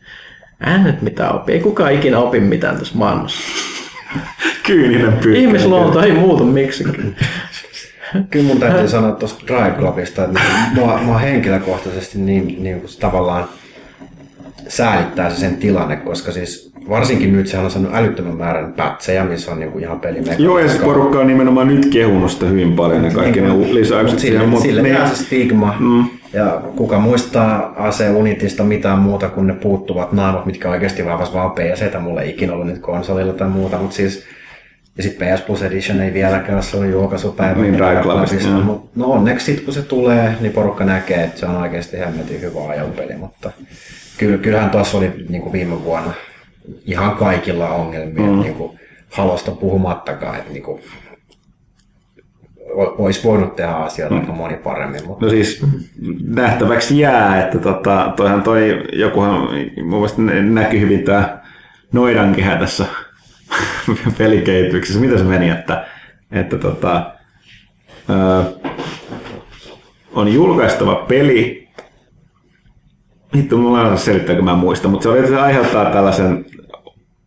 [0.75, 1.53] en nyt mitään opi.
[1.53, 3.72] Ei kukaan ikinä opi mitään tässä maailmassa.
[4.66, 5.41] Kyyninen pyykkönen.
[5.41, 7.16] Ihmisluonto ei muutu miksikään.
[8.31, 10.41] Kyllä mun täytyy sanoa tuosta Drive Clubista, että
[10.74, 13.49] mua, mua henkilökohtaisesti niin, niin kuin tavallaan
[14.68, 19.52] säälittää se sen tilanne, koska siis varsinkin nyt sehän on saanut älyttömän määrän pätsejä, missä
[19.52, 20.42] on niinku ihan pelimekaniikka.
[20.42, 24.18] Joo, ja sitten porukka on nimenomaan nyt kehunut sitä hyvin paljon ja kaikki ne lisäykset
[24.18, 24.49] Sille, siihen.
[24.49, 25.76] Mutta sille ne, jää se stigma.
[25.81, 26.05] Mm.
[26.33, 31.51] Ja kuka muistaa AC Unitista mitään muuta kuin ne puuttuvat naamat, mitkä oikeasti vahvas vaan
[31.51, 34.25] PCtä mulle ikinä ollut nyt konsolilla tai muuta, mutta siis
[34.97, 37.62] ja sitten PS Plus Edition ei vieläkään, se on julkaisupäivä.
[37.62, 41.99] Niin, mut No onneksi sitten kun se tulee, niin porukka näkee, että se on oikeasti
[41.99, 43.51] hemmetin hyvä ajopeli, mutta
[44.19, 46.12] kyllä, kyllähän tuossa oli niin kuin viime vuonna
[46.86, 48.41] ihan kaikilla ongelmia, mm.
[48.41, 48.78] niin kuin
[49.11, 50.83] halosta puhumattakaan, että niin kuin,
[52.75, 54.20] olisi voinut tehdä asioita mm.
[54.20, 55.67] aika moni paremmin, mutta No siis
[56.25, 59.34] nähtäväksi jää, että tota, toihan toi, jokuhan
[59.76, 61.47] mun mielestä nä- näkyy hyvin tää
[61.92, 62.86] noidankehä tässä
[64.18, 65.01] pelikehityksessä.
[65.01, 65.86] Mitä se meni, että,
[66.33, 67.12] että tota,
[68.09, 68.44] ää,
[70.15, 71.68] on julkaistava peli.
[73.36, 76.44] Vittu, mulla on selittää, kun mä en muista, mutta se, oli, se aiheuttaa tällaisen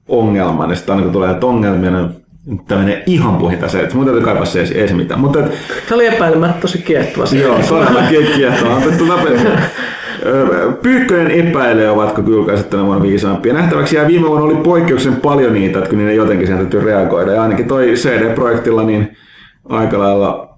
[0.08, 2.25] ongelman, ja sitten aina kun tulee ongelmia, niin
[2.68, 5.20] tämmöinen ihan puhita se, että mun täytyy kaivaa se ei, ei se mitään.
[5.20, 5.52] Mutta et,
[5.88, 7.26] Se oli epäilemättä tosi kiehtova.
[7.26, 7.38] se.
[7.38, 8.02] Joo, todella
[8.36, 8.82] kiehtovaa.
[8.98, 9.20] Tuota,
[10.82, 13.54] Pyykkönen epäilee, ovatko julkaiset tänä vuonna viisaampia.
[13.54, 17.32] Nähtäväksi jää viime vuonna oli poikkeuksellisen paljon niitä, että kun niiden jotenkin siihen täytyy reagoida.
[17.32, 19.18] Ja ainakin toi CD-projektilla niin
[19.70, 20.55] aika lailla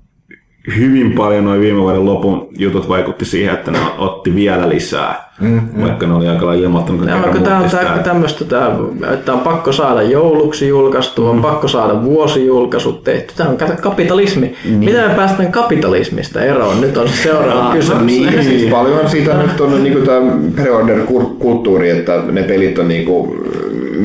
[0.75, 5.27] hyvin paljon noin viime vuoden lopun jutut vaikutti siihen, että ne otti vielä lisää.
[5.41, 8.45] Mm, vaikka ne oli aika lailla ilmoittanut, että onko tämä on tämmöistä,
[9.13, 11.29] että on pakko saada jouluksi julkaistu, Mm.
[11.29, 13.33] on pakko saada vuosijulkaisut tehty.
[13.37, 14.55] Tämä on kapitalismi.
[14.65, 14.79] Niin.
[14.79, 16.81] Miten me päästään kapitalismista eroon?
[16.81, 18.03] Nyt on se seuraava kysymys.
[18.03, 23.35] Niin, siis paljon siitä nyt on niinku tämä pre-order-kulttuuri, että ne pelit on niinku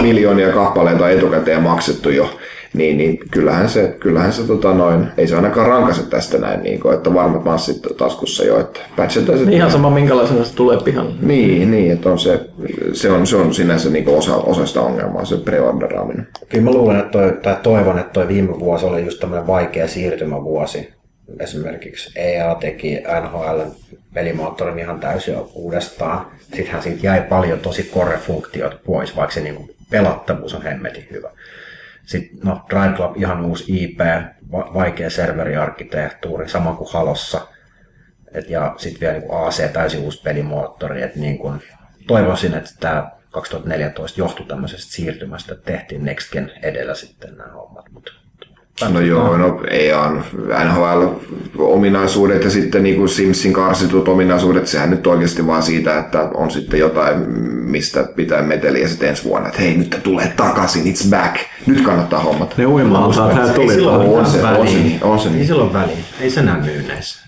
[0.03, 2.31] miljoonia kappaleita etukäteen maksettu jo.
[2.75, 6.81] Niin, niin kyllähän se, kyllähän se tota noin, ei se ainakaan rankase tästä näin, niin
[6.81, 9.45] kuin, että varmat massit taskussa jo, että patchataan se.
[9.51, 11.15] Ihan sama minkälaisena se tulee pihalle.
[11.21, 12.41] Niin, niin että on se,
[12.93, 16.27] se, on, se on sinänsä niin osa, osa sitä ongelmaa, se pre-orderaaminen.
[16.49, 19.89] Kyllä mä luulen, että toi, tai toivon, että toi viime vuosi oli just tämmöinen vaikea
[19.89, 20.89] siirtymävuosi.
[21.41, 23.61] Esimerkiksi EA teki NHL
[24.15, 26.27] pelimoottorin ihan täysin uudestaan.
[26.39, 31.31] Sittenhän siitä jäi paljon tosi core-funktiot pois, vaikka se niinku pelattavuus on hemmetin hyvä.
[32.07, 34.01] Sitten no, Drive Club ihan uusi IP,
[34.53, 37.47] va- vaikea serveriarkkitehtuuri, sama kuin Halossa.
[38.35, 41.03] Et, ja sitten vielä niin AC täysin uusi pelimoottori.
[41.03, 41.61] Et niin kun,
[42.07, 47.91] toivoisin, että tämä 2014 johtui tämmöisestä siirtymästä, että tehtiin Next Gen edellä sitten nämä hommat.
[47.91, 48.22] Mut,
[48.93, 50.25] No joo, no EAN
[50.65, 56.51] NHL-ominaisuudet ja sitten niin kuin Simsin karsitut ominaisuudet, sehän nyt oikeasti vaan siitä, että on
[56.51, 57.19] sitten jotain,
[57.49, 61.37] mistä pitää meteliä sitten ensi vuonna, että hei, nyt tulee takaisin, it's back,
[61.67, 62.55] nyt kannattaa hommata.
[62.59, 62.67] Ne
[63.35, 63.75] hän ei tuli.
[63.75, 64.83] sillä ole On se, mitään on se väliä.
[64.85, 65.47] niin, on se Ei niin.
[65.47, 65.97] sillä ole väliä.
[66.21, 67.23] Ei se näy myynneissä.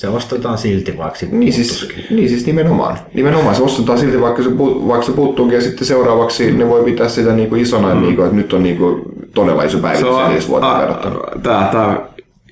[0.00, 2.98] Se ostetaan silti, vaikka siitä Niin siis, niin siis nimenomaan.
[3.14, 6.84] Nimenomaan se ostetaan silti, vaikka se, puut- vaikka se puuttuukin, ja sitten seuraavaksi ne voi
[6.84, 8.00] pitää sitä niin kuin isona, mm.
[8.00, 9.02] niin kuin, että nyt on niin kuin
[9.34, 11.18] todella iso päivitys edes vuoteen verrattuna.
[11.42, 12.00] Tämä, tämä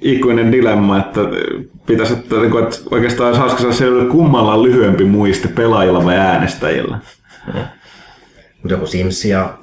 [0.00, 1.20] ikuinen dilemma, että
[1.86, 6.04] pitäisi ottaa, niin kuin, että oikeastaan olisi hauska saada selville, kummalla on lyhyempi muisti, pelaajilla
[6.04, 6.98] vai äänestäjillä.
[8.62, 9.58] Mutta joku Sims ja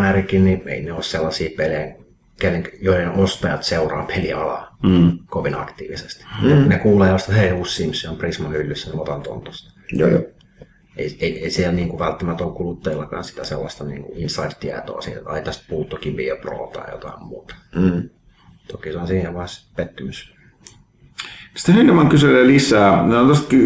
[0.00, 1.94] NRkin, niin ei ne ole sellaisia pelejä,
[2.40, 5.18] kenen, joiden ostajat seuraa pelialaa mm.
[5.26, 6.24] kovin aktiivisesti.
[6.42, 6.68] Mm.
[6.68, 9.80] Ne kuulee jostain, hei uusi Sims on Prisma hyllyssä, niin otan ton tosta.
[9.92, 10.22] Joo, joo.
[10.96, 15.42] Ei, ei, ei siellä niinku välttämättä ole kuluttajillakaan sitä sellaista niinku inside-tietoa siitä, että ai
[15.42, 17.54] tästä puuttukin Bio Pro tai jotain muuta.
[17.74, 18.10] Mm.
[18.68, 20.34] Toki se on siinä vaiheessa pettymys.
[21.54, 23.06] Sitten Hynneman kyselee lisää.
[23.06, 23.56] No, tuosta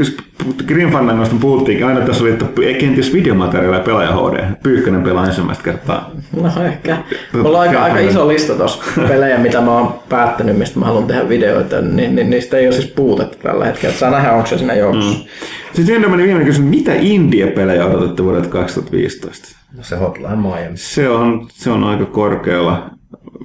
[0.67, 4.45] Green Fandangosta puhuttiinkin aina tässä oli, että ei kenties videomateriaalia pelaaja HD.
[4.63, 6.11] Pyykkönen pelaa ensimmäistä kertaa.
[6.41, 6.99] No ehkä.
[7.33, 11.07] Mulla on aika, aika iso lista tuossa pelejä, mitä mä oon päättänyt, mistä mä haluan
[11.07, 13.93] tehdä videoita, niin, niin niistä ei ole siis puutetta tällä hetkellä.
[13.93, 15.19] Et Saa nähdä, onko se siinä joukossa.
[15.19, 15.25] Mm.
[15.73, 19.57] Sitten Hynneman viimeinen kysymys, mitä indie-pelejä odotatte vuodelta 2015?
[19.77, 20.77] No se Hotline Miami.
[20.77, 22.91] Se on, se on aika korkealla.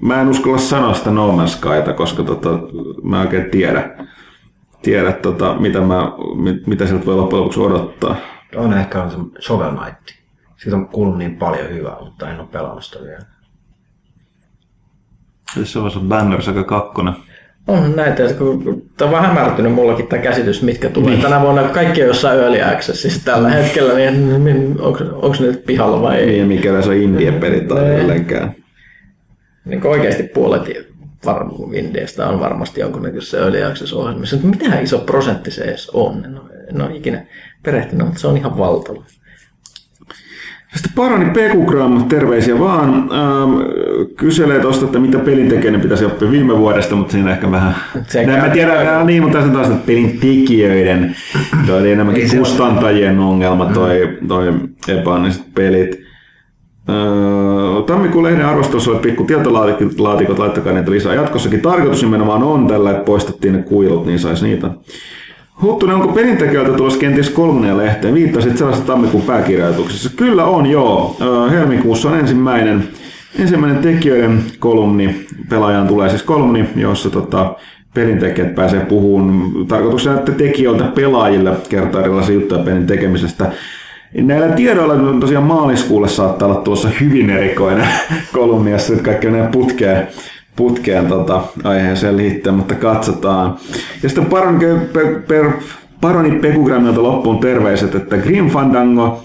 [0.01, 2.59] Mä en uskalla sanoa sitä No Man's Skyta, koska tota,
[3.03, 3.90] mä en oikein tiedä,
[4.82, 8.16] tiedä tota, mitä, mä, mit- mitä sieltä voi loppujen lopuksi odottaa.
[8.53, 9.99] Toinen ehkä on se Shovel Knight.
[10.58, 13.22] Siitä on kuullut niin paljon hyvää, mutta en ole pelannut sitä vielä.
[15.64, 16.91] Se on se Banner Saga 2.
[17.67, 21.22] On näitä, että kun tämä on vähän hämärtynyt mullakin tämä käsitys, mitkä tulee niin.
[21.22, 21.64] tänä vuonna.
[21.64, 26.40] Kaikki on jossain early accessissa tällä hetkellä, niin onko, onko ne nyt pihalla vai ei?
[26.40, 27.95] Ei mikä se on indie-peli tai Nee.
[27.95, 28.56] edelleenkään.
[29.66, 30.67] Niin kuin oikeasti puolet
[31.25, 34.35] var- Indiestä on varmasti jonkunnäköisessä early access ohjelmissa.
[34.35, 36.25] Mutta mitähän iso prosentti se edes on?
[36.25, 37.25] En ole, en ole ikinä
[37.64, 39.03] perehtynyt, mutta se on ihan valtava.
[40.75, 42.89] Sitten Parani Pekugram, terveisiä vaan.
[42.93, 43.51] Ähm,
[44.15, 47.75] kyselee tuosta, että mitä pelintekijänä pitäisi oppia viime vuodesta, mutta siinä ehkä vähän...
[48.07, 51.15] Se Näin mä tiedän, äh, niin, mutta tässä on taas että pelin tekijöiden,
[51.65, 54.53] toi oli enemmänkin kustantajien ongelma, toi, toi
[54.88, 56.08] epäonniset pelit.
[56.90, 60.00] Öö, Tammikuun lehden arvostelussa oli pikku tietolaatikot,
[60.38, 61.16] laittakaa niitä lisää.
[61.16, 64.69] Jatkossakin tarkoitus nimenomaan on tällä, että poistettiin ne kuilut, niin saisi niitä.
[65.61, 68.14] Huttunen, onko pelintekijöiltä tulossa kenties kolmonen lehteen?
[68.14, 70.09] Viittasit sellaista tammikuun pääkirjoituksessa.
[70.16, 71.18] Kyllä on, joo.
[71.22, 72.84] Öö, Helmikuussa on ensimmäinen,
[73.40, 75.26] ensimmäinen tekijöiden kolumni.
[75.50, 77.56] Pelaajaan tulee siis kolumni, jossa tota,
[77.93, 83.51] pelintekijät pääsee puhumaan tarkoituksena, että tekijöiltä pelaajille kertaa erilaisia juttuja pelin tekemisestä.
[84.13, 87.88] Näillä tiedoilla tosiaan maaliskuulle saattaa olla tuossa hyvin erikoinen
[88.33, 90.07] kolumni, jossa nyt kaikki menee putkeen,
[90.55, 93.57] putkeen tota, aiheeseen liittyen, mutta katsotaan.
[94.03, 95.51] Ja sitten Paroni, pe, per,
[96.01, 99.23] Paroni Pekugrammilta loppuun terveiset, että Grim Fandango,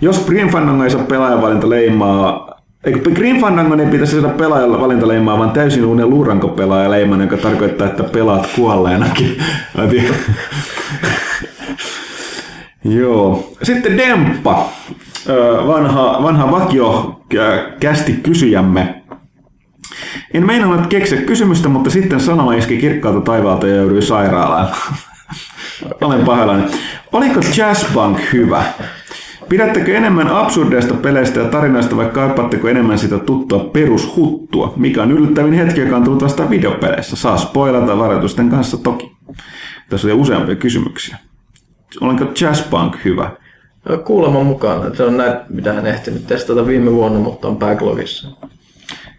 [0.00, 5.38] jos Grim Fandango ei saa pelaajavalinta leimaa, Eikö Grim Fandangon ei pitäisi saada pelaajan valintaleimaa,
[5.38, 6.56] vaan täysin uuden luuranko
[6.88, 9.36] leiman, joka tarkoittaa, että pelaat kuolleenakin.
[12.88, 13.52] Joo.
[13.62, 14.68] Sitten Demppa,
[15.66, 19.02] vanha, vanha vakio kä- kästi kysyjämme.
[20.34, 24.68] En meinannut keksiä kysymystä, mutta sitten sanoma iski kirkkaalta taivaalta ja joudui sairaalaan.
[26.00, 26.64] Olen pahoillani.
[27.12, 28.62] Oliko Jazzpunk hyvä?
[29.48, 34.72] Pidättekö enemmän absurdeista peleistä ja tarinoista vai kaipaatteko enemmän sitä tuttua perushuttua?
[34.76, 37.16] Mikä on yllättävin hetki, joka on tullut vastaan videopeleissä?
[37.16, 39.16] Saa spoilata varoitusten kanssa toki.
[39.88, 41.16] Tässä oli useampia kysymyksiä.
[42.00, 43.30] Olenko Jazzpunk hyvä?
[44.04, 44.96] Kuuleman mukaan.
[44.96, 48.28] Se on näitä, mitä en ehtinyt testata viime vuonna, mutta on backlogissa.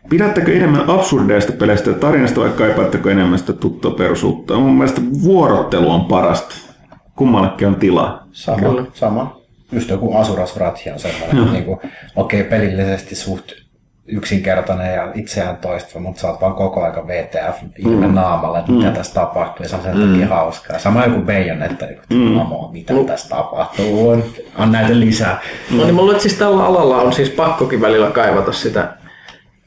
[0.09, 4.59] Pidättekö enemmän absurdeista peleistä ja tarinasta vai kaipaatteko enemmän sitä tuttua perushuttua?
[4.59, 6.55] Mun mielestä vuorottelu on parasta.
[7.15, 8.27] Kummallekin on tilaa.
[8.31, 8.83] Sama, Kyllä.
[8.93, 9.41] sama.
[9.71, 11.71] Just joku Asuras Wrath on sellainen, että niinku,
[12.15, 13.51] okei, okay, pelillisesti suht
[14.07, 18.91] yksinkertainen ja itseään toistava, mutta sä oot vaan koko aika VTF ilme naamalla, että mitä
[18.91, 20.79] tässä tapahtuu, ja se on sen takia hauskaa.
[20.79, 22.39] Sama joku Bayonetta, että mm.
[22.71, 24.23] mitä tässä tapahtuu, on,
[24.57, 25.41] on näitä lisää.
[25.71, 28.93] No niin, mulla siis tällä alalla on siis pakkokin välillä kaivata sitä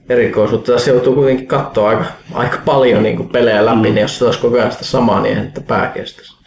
[0.09, 0.73] erikoisuutta.
[0.73, 4.57] Tässä joutuu kuitenkin katsoa aika, aika paljon niin pelejä läpi, niin jos se olisi koko
[4.57, 6.41] ajan sitä samaa, niin että pää kestäisi.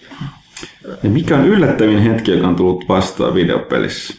[1.03, 4.13] Ja mikä on yllättävin hetki, joka on tullut vastaan videopelissä?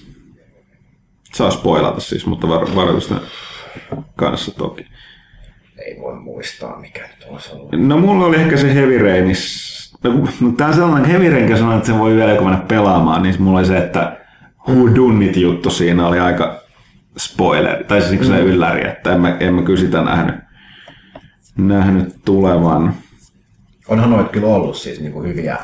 [1.35, 3.21] Saa spoilata siis, mutta var- varoitusten
[4.17, 4.87] kanssa toki.
[5.79, 7.73] Ei voi muistaa, mikä nyt olisi ollut.
[7.73, 9.75] No mulla oli ehkä se Heavy Rainis.
[10.41, 13.43] No, tää on sellainen Heavy Rain, sanoi, että sen voi vielä joku mennä pelaamaan, niin
[13.43, 14.17] mulla oli se, että
[14.69, 16.61] Who Done It juttu siinä oli aika
[17.19, 20.35] spoiler, tai siis se ylläri, että en mä, en mä kyllä sitä nähnyt,
[21.59, 22.95] nähnyt tulevan.
[23.89, 25.57] Onhan noit kyllä ollut siis niinku hyviä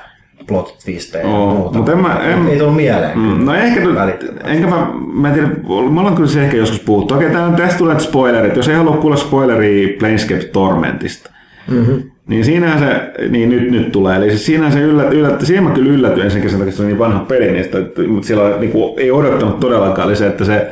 [0.47, 1.77] plot twistejä ja muuta.
[1.79, 3.19] mutta en mä- en- ei tullut mieleen.
[3.19, 4.51] Mm, No ehkä, Välittömästi.
[4.51, 5.49] enkä mä, mä en tiedä,
[5.91, 7.15] me ollaan kyllä se ehkä joskus puhuttu.
[7.15, 8.57] Okei, tää, tästä tulee spoilerit.
[8.57, 11.31] Jos ei halua kuulla spoileria Planescape Tormentista,
[11.71, 12.03] mm-hmm.
[12.27, 14.17] niin siinähän se, niin nyt, nyt tulee.
[14.17, 16.83] Eli siis siinähän se yllät, yllät, siihen mä kyllä yllätyin ensinnäkin sen takia, että se
[16.83, 20.27] on niin vanha peli, niistä, että, mutta siellä niin kuin, ei odottanut todellakaan, oli se,
[20.27, 20.71] että se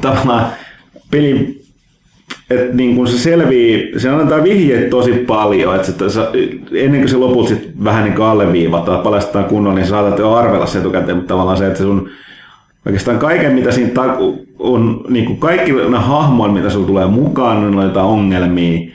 [0.00, 0.46] tavallaan
[1.10, 1.59] peli
[2.50, 5.92] että niin kun se selvii, se antaa vihjeet tosi paljon, että
[6.74, 10.78] ennen kuin se lopulta sit vähän niin alleviivataan, paljastetaan kunnolla, niin saatat jo arvella se
[10.78, 12.08] etukäteen, mutta tavallaan se, että se sun
[12.86, 14.16] oikeastaan kaiken, mitä siinä ta-
[14.58, 18.90] on, niin kuin kaikki nämä hahmoilla, mitä sulla tulee mukaan, niin on jotain ongelmia,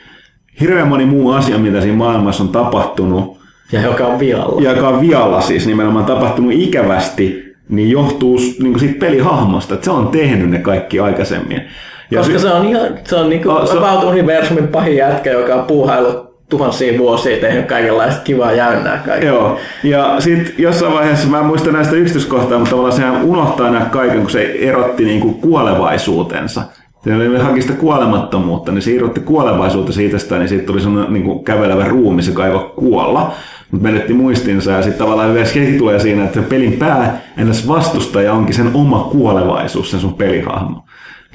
[0.59, 3.37] hirveän moni muu asia, mitä siinä maailmassa on tapahtunut,
[3.71, 4.61] Ja joka on vialla.
[4.61, 9.85] ja joka on vialla siis nimenomaan tapahtunut ikävästi, niin johtuu niin kuin siitä pelihahmosta, että
[9.85, 11.61] se on tehnyt ne kaikki aikaisemmin.
[12.11, 15.55] Ja Koska se on, ihan, se on niinku Ah, se- about universumin pahin jätkä, joka
[15.55, 19.29] on puuhaillut tuhansia vuosia tehnyt kaikenlaista kivaa jäynnää kaikkea.
[19.29, 23.85] Joo, ja sitten jossain vaiheessa, mä en muista näistä yksityiskohtaa, mutta tavallaan sehän unohtaa nämä
[23.85, 26.61] kaiken, kun se erotti niin kuin kuolevaisuutensa.
[27.03, 31.13] Se oli haki sitä kuolemattomuutta, niin se irrotti kuolevaisuutta siitä, sitä, niin siitä tuli sellainen
[31.13, 33.31] niin kuin kävelevä ruumis, joka ei voi kuolla.
[33.71, 38.33] Mutta menetti muistinsa ja sitten tavallaan vielä hetki tulee siinä, että pelin pää ennäs vastustaja
[38.33, 40.85] onkin sen oma kuolevaisuus, sen sun pelihahmo.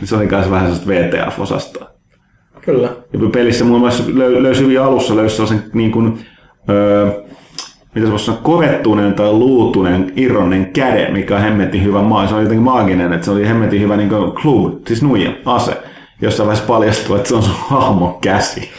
[0.01, 1.91] Niin Se oli myös vähän sellaista VTF-osastoa.
[2.61, 2.89] Kyllä.
[3.13, 6.19] Ja pelissä muun muassa löy- löysi hyvin alussa löysi sellaisen niin kuin,
[6.69, 7.11] öö,
[7.95, 12.27] mitä se voisi sanoa, kovettuneen tai luutuneen irronnen käden, mikä on hemmetin hyvä maa.
[12.27, 15.77] Se oli jotenkin maaginen, että se oli hemmetin hyvä niin kuin clue, siis nuija, ase.
[16.23, 18.71] Jossain vaiheessa paljastuu, että se on sun hahmon käsi.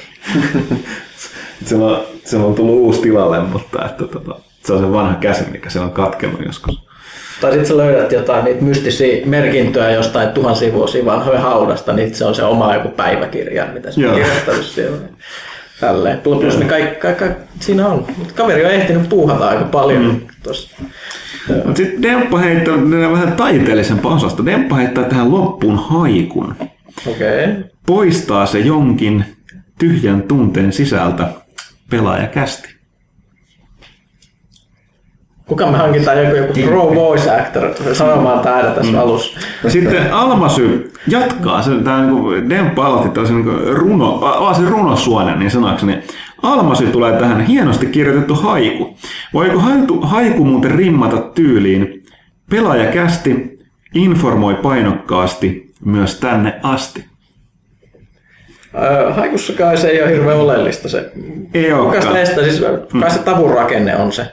[1.65, 5.43] se, on, se on tullut uusi tilalle, mutta että, tota, se on se vanha käsi,
[5.51, 6.90] mikä se on katkenut joskus.
[7.41, 12.25] Tai sitten sä löydät jotain niitä mystisiä merkintöjä jostain tuhansia vuosia vanhoja haudasta, niin se
[12.25, 14.13] on se oma joku päiväkirja, mitä se Joo.
[14.13, 14.97] on kirjoittanut siellä.
[15.79, 16.17] Tälleen.
[16.17, 18.05] Plus, ne kaikki, kaikki, kaikki, siinä on.
[18.17, 20.21] Mutta kaveri on ehtinyt puuhata aika paljon mm.
[21.65, 22.73] Mutta sitten Demppa heittää
[23.11, 24.45] vähän taiteellisempaa osasta.
[24.45, 26.55] Demppa heittää tähän loppuun haikun.
[27.07, 27.43] Okei.
[27.43, 27.63] Okay.
[27.85, 29.25] Poistaa se jonkin
[29.79, 31.27] tyhjän tunteen sisältä
[31.89, 32.70] pelaajakästi.
[35.51, 39.39] Kuka me hankitaan joku, joku pro voice actor sanomaan täällä tässä alussa.
[39.63, 45.51] Ja sitten Almasy jatkaa, se, tämä niin Demppa aloitti tällaisen niin runo, avasi runosuonen niin
[45.51, 46.03] sanakseni.
[46.43, 48.97] Almasy tulee tähän hienosti kirjoitettu haiku.
[49.33, 52.03] Voiko haiku, haiku muuten rimmata tyyliin?
[52.49, 53.59] Pelaaja kästi,
[53.93, 57.05] informoi painokkaasti myös tänne asti.
[59.15, 61.11] Haikussa kai se ei ole hirveän oleellista se.
[61.53, 62.03] Ei Kuka olekaan.
[62.03, 62.43] sitä estää?
[62.43, 62.63] Siis
[63.01, 64.25] kai se tavun rakenne on se.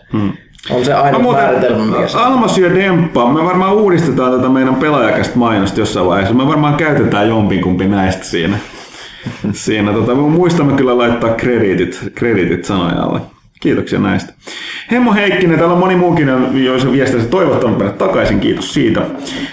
[0.70, 4.48] On se No, ainoa muuten, määritelmä, mikä se Almas ja Demppa, me varmaan uudistetaan tätä
[4.48, 6.34] meidän pelaajakästä mainosta jossain vaiheessa.
[6.34, 8.58] Me varmaan käytetään jompikumpi näistä siinä.
[9.52, 13.20] siinä tota, me muistamme kyllä laittaa krediitit, krediitit sanoja alle.
[13.60, 14.32] Kiitoksia näistä.
[14.90, 16.28] Hemmo Heikkinen, täällä on moni muukin,
[16.64, 19.02] joissa viestissä toivottanut meidät takaisin, kiitos siitä.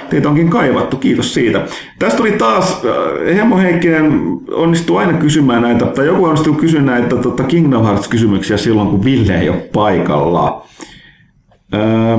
[0.10, 1.62] Teitä onkin kaivattu, kiitos siitä.
[2.00, 7.16] Tästä tuli taas, äh, Hemmo Heikkinen onnistuu aina kysymään näitä, tai joku onnistuu kysymään näitä
[7.16, 10.66] tota Kingdom Hearts-kysymyksiä silloin, kun Ville ei ole paikalla.
[11.76, 12.18] Öö,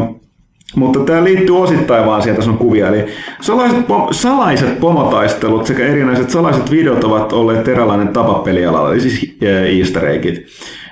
[0.77, 2.89] mutta tämä liittyy osittain vaan tässä on kuvia.
[2.89, 3.07] Eli
[3.41, 9.37] salaiset, pom- salaiset pomotaistelut sekä erinäiset salaiset videot ovat olleet eräänlainen tapa pelialalla, eli siis
[9.79, 10.47] easter eggit.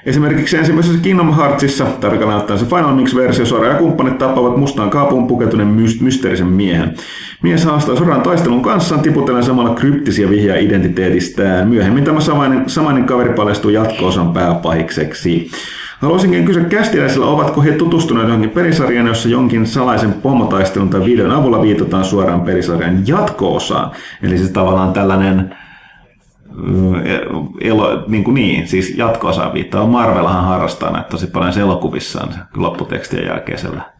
[0.07, 5.27] Esimerkiksi ensimmäisessä Kingdom Heartsissa, tarkalleen ottaen se Final Mix-versio, Sora ja kumppanit tappavat mustaan kaapuun
[5.27, 6.95] pukeutuneen myst- mysteerisen miehen.
[7.43, 11.69] Mies haastaa Soran taistelun kanssaan tiputellen samalla kryptisiä vihjaa identiteetistään.
[11.69, 15.51] Myöhemmin tämä samainen, samainen kaveri paljastuu jatko-osan pääpahikseksi.
[16.05, 21.63] Haluaisinkin kysyä kästiläisillä, ovatko he tutustuneet johonkin pelisarjaan, jossa jonkin salaisen pomotaistelun tai videon avulla
[21.63, 23.91] viitataan suoraan pelisarjan jatko-osaan.
[24.23, 25.57] Eli siis tavallaan tällainen
[26.55, 26.95] mm,
[27.61, 29.87] elo, niin, kuin niin siis jatko-osaan viittaa.
[29.87, 33.94] Marvelhan harrastaa näitä tosi paljon elokuvissaan lopputekstien jälkeisellä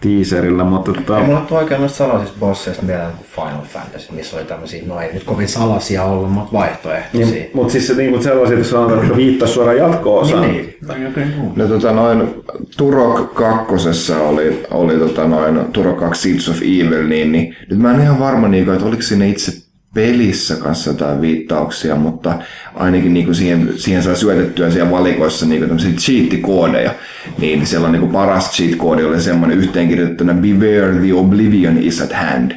[0.00, 4.36] teaserilla, mutta tota, Ei mulla tule oikein noista salaisista bosseista mieleen kuin Final Fantasy, missä
[4.36, 7.26] oli tämmöisiä, no ei nyt kovin salaisia ollut, mutta vaihtoehtoisia.
[7.34, 10.42] niin, mutta siis se, niin, mutta sellaisia, että sanotaan, että viittaa suoraan jatko-osaan.
[10.42, 10.76] Niin,
[11.16, 11.52] niin.
[11.56, 12.34] No tota noin,
[12.76, 17.94] Turok kakkosessa oli, oli tota noin, Turok 2 Seeds of Evil, niin, niin nyt mä
[17.94, 19.65] en ihan varma, niin, että oliko siinä itse
[19.96, 22.38] pelissä kanssa jotain viittauksia, mutta
[22.74, 26.90] ainakin niin kuin siihen, siihen saa syötettyä siellä valikoissa niin kuin tämmöisiä cheat-koodeja.
[27.38, 32.52] Niin on niin kuin paras cheat-koodi oli semmoinen yhteenkirjoitettuna Beware the Oblivion is at hand.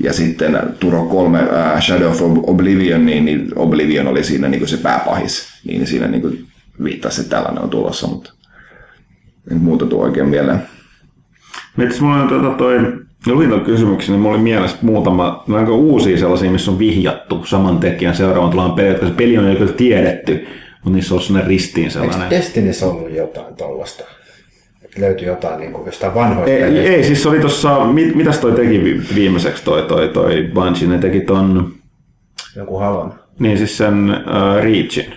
[0.00, 4.68] Ja sitten Turo 3 uh, Shadow of Oblivion, niin, niin Oblivion oli siinä niin kuin
[4.68, 5.48] se pääpahis.
[5.64, 6.46] Niin siinä niin kuin
[6.84, 8.32] viittasi, että tällainen on tulossa, mutta
[9.50, 10.62] en muuta tuo oikein mieleen.
[11.76, 12.78] Mitäs mulla on tota toi,
[13.26, 17.44] luin ton kysymyksen, niin mulla oli mielessä muutama no aika uusia sellaisia, missä on vihjattu
[17.44, 21.20] saman tekijän seuraavan tulevan peli, jotka se peli on jo kyllä tiedetty, mutta niissä on
[21.22, 22.30] sellainen ristiin Eikö sellainen.
[22.30, 24.04] Destinyssä ollut jotain tollasta?
[24.84, 26.90] Että löytyi jotain niin kuin jostain vanhoista Ei, peleistä?
[26.92, 30.98] ei, siis oli tossa, mit, mitäs toi teki vi- viimeiseksi toi, toi, toi Bungie, ne
[30.98, 31.72] teki ton,
[32.56, 33.14] Joku halon.
[33.38, 35.14] niin siis sen uh, Reachin.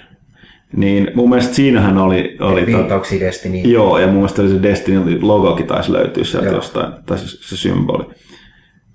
[0.75, 3.58] Niin mun mielestä siinähän oli, oli tota, Viittauksia Destiny.
[3.58, 6.56] Joo, ja mun mielestä se Destiny logokin taisi löytyä sieltä Joo.
[6.56, 8.06] jostain, tai se, se symboli.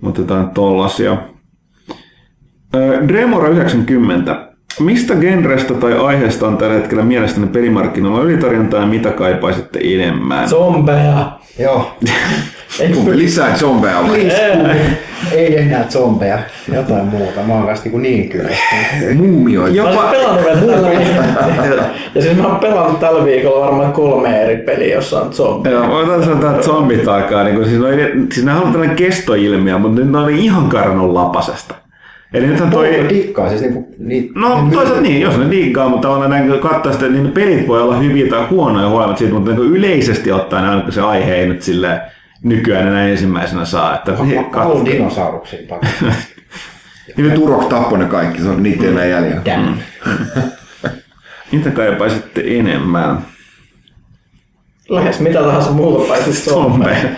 [0.00, 1.16] Mutta jotain tollasia.
[3.08, 4.46] Dremora 90.
[4.80, 10.48] Mistä genrestä tai aiheesta on tällä hetkellä mielestäni pelimarkkinoilla ylitarjontaa ja mitä kaipaisitte enemmän?
[10.48, 11.38] Zombeja.
[11.58, 11.96] Joo.
[12.80, 14.30] Ei kun Lisää zombeja vai?
[15.32, 16.38] Ei enää zombeja,
[16.74, 17.40] jotain muuta.
[17.46, 18.50] Mä oon kanssa niin, niin kyllä.
[19.16, 19.82] Muumioita.
[19.82, 21.82] Mä olisin pelannut vielä tällä viikolla.
[22.14, 25.68] Ja siis mä oon pelannut tällä viikolla varmaan kolme eri peliä, jossa on zombi.
[25.70, 29.78] Joo, voidaan sanoa, että zombit alkaa, niin kuin, siis, ei- siis nämä on tällainen kestoilmiö,
[29.78, 31.74] mutta nyt ne on ihan karnon lapasesta.
[32.34, 32.86] Eli nythän toi...
[32.88, 33.08] Toi...
[33.08, 33.88] Dikkaa siis niinku...
[33.98, 37.30] Niin, No toisaalta niin, jos ne diggaa, mutta tavallaan näin kun katsoo sitä, niin ne
[37.30, 41.00] pelit voi olla hyviä tai huonoja huolimatta siitä, mutta niin yleisesti ottaen aina kun se
[41.00, 42.00] aihe ei nyt sille
[42.48, 43.94] nykyään enää ensimmäisenä saa.
[43.94, 44.12] Että
[44.52, 46.12] haluan dinosauruksia takaisin.
[47.16, 49.42] Niin Turok tappoi ne kaikki, se on niitä ei enää jäljellä.
[49.44, 49.78] Damn.
[51.52, 53.18] Mitä kaipaisitte enemmän?
[54.88, 56.96] Lähes mitä tahansa muuta paitsi zombeja.
[56.96, 57.16] Zombeja.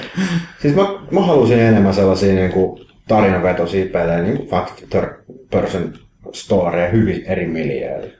[0.58, 5.08] Siis mä, mä halusin enemmän sellaisia niinku tarinavetoisia pelejä, niinku fact third
[5.50, 5.92] person
[6.32, 8.12] storyja hyvin eri miljöillä.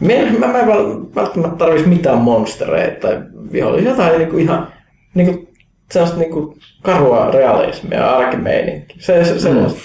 [0.00, 3.20] Mä, mä, mä en väl- välttämättä tarvis mitään monstereita tai
[3.52, 3.90] vihollisia.
[3.90, 4.72] Jotain niinku ihan
[5.14, 5.47] niinku,
[5.90, 8.96] sellaista niinku karua realismia ja arkimeininkiä.
[8.98, 9.80] Se, se, sellaista.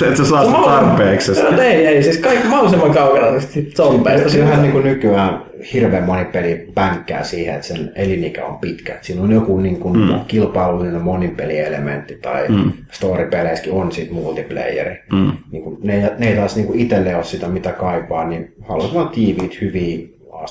[0.10, 1.42] Et sä saa sitä tarpeeksi.
[1.42, 4.28] No, ei, ei, siis kaikki mahdollisimman kaukana niistä zombeista.
[4.28, 5.42] Siinähän niinku nykyään
[5.72, 8.94] hirveän moni peli pänkkää siihen, että sen elinikä on pitkä.
[8.94, 10.20] Et Siinä on joku niinku mm.
[10.28, 12.72] kilpailullinen monipelielementti tai mm.
[12.92, 15.02] storipeleissäkin on sit multiplayeri.
[15.12, 15.32] Mm.
[15.50, 19.60] Niinku, ne, ne ei taas niinku itselle ole sitä mitä kaipaa, niin haluat vaan tiiviit
[19.60, 20.46] hyviä A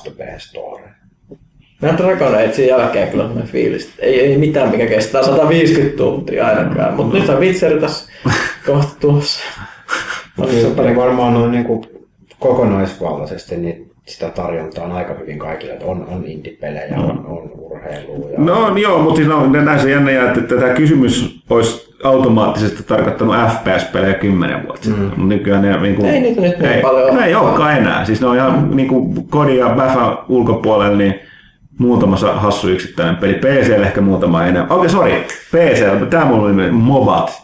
[1.84, 3.94] Nämä Dragon Agein jälkeen kyllä on fiilis.
[4.00, 6.94] Ei, ei mitään, mikä kestää 150 tuntia ainakaan.
[6.94, 8.12] Mutta nyt on Witcher tässä
[8.66, 9.40] kohta tuossa.
[10.38, 11.86] Niin, niin varmaan noin niinku
[12.40, 18.30] kokonaisvaltaisesti niin sitä tarjontaa on aika hyvin kaikille, että on, on indie-pelejä, on, on urheilua.
[18.30, 18.40] Ja...
[18.40, 24.14] No joo, mutta siis no, näissä jännä jää, että tämä kysymys olisi automaattisesti tarkoittanut FPS-pelejä
[24.14, 25.12] kymmenen vuotta sitten.
[25.18, 25.28] Mm.
[25.28, 27.20] Nykyään ne, niin kuin, Ei niitä nyt niin ei, paljon ole.
[27.20, 28.06] Ne ei olekaan enää.
[28.06, 31.20] Siis ne on ihan niin kuin Kodi ja Baffa ulkopuolella, niin
[31.78, 33.34] muutama hassu yksittäinen peli.
[33.34, 34.72] PC ehkä muutama enemmän.
[34.72, 35.12] Okei, okay, sorry.
[35.52, 37.44] PC, tämä mulla oli MOBAT.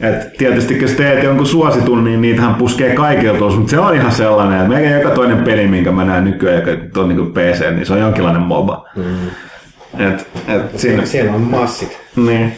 [0.00, 4.56] Et tietysti sä teet jonkun suositun, niin niitähän puskee kaikilta mutta se on ihan sellainen,
[4.56, 7.92] että melkein joka toinen peli, minkä mä näen nykyään, joka on niin PC, niin se
[7.92, 8.88] on jonkinlainen MOBA.
[8.96, 9.28] Mm.
[9.98, 11.98] Et, et siinä, Siellä on massit.
[12.16, 12.52] niin.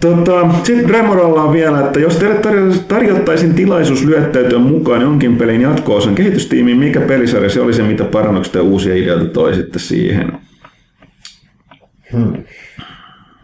[0.00, 5.60] Tota, Sitten Remoralla on vielä, että jos teille tarjo- tarjottaisiin tilaisuus lyöttäytyä mukaan jonkin pelin
[5.60, 10.32] jatko-osan kehitystiimiin, mikä pelisarja se oli se, mitä parannuksia ja uusia ideoita toisitte siihen?
[12.12, 12.32] Hmm.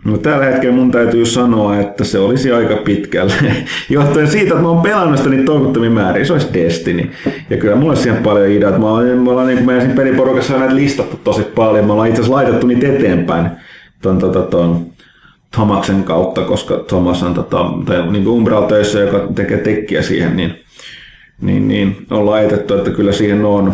[0.05, 3.33] No tällä hetkellä mun täytyy sanoa, että se olisi aika pitkälle.
[3.91, 7.11] Johtuen siitä, että mä oon pelannut sitä niin toivottomia määriä, se olisi Destiny.
[7.51, 8.79] Ja kyllä mulla olisi siihen paljon ideoita.
[8.79, 11.87] Mä oon, me ollaan niin kuin meidän peliporukassa on näitä listattu tosi paljon.
[11.87, 13.47] Me ollaan itse asiassa laitettu niitä eteenpäin
[14.03, 14.87] ton, ton, ton, ton
[15.55, 20.37] Thomaksen kautta, koska Thomas on tota, tai niin kuin Umbral töissä, joka tekee tekkiä siihen,
[20.37, 20.55] niin,
[21.41, 23.73] niin, niin on laitettu, että kyllä siihen on.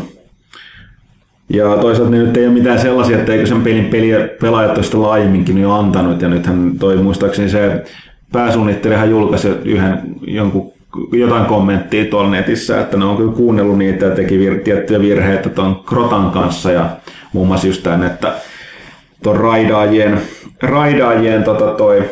[1.48, 5.02] Ja toisaalta nyt ei ole mitään sellaisia, että eikö sen pelin peliä, pelaajat ole sitä
[5.02, 6.22] laajemminkin jo antanut.
[6.22, 7.84] Ja nythän toi muistaakseni se
[8.32, 10.72] pääsuunnittelijahan julkaisi yhden jonkun
[11.12, 15.48] jotain kommenttia tuolla netissä, että ne on kyllä kuunnellut niitä ja teki vir- tiettyjä virheitä
[15.48, 16.90] tuon Krotan kanssa ja
[17.32, 18.32] muun muassa just tämän, että
[19.22, 20.20] tuon raidaajien,
[20.62, 22.10] raidaajien tota toi,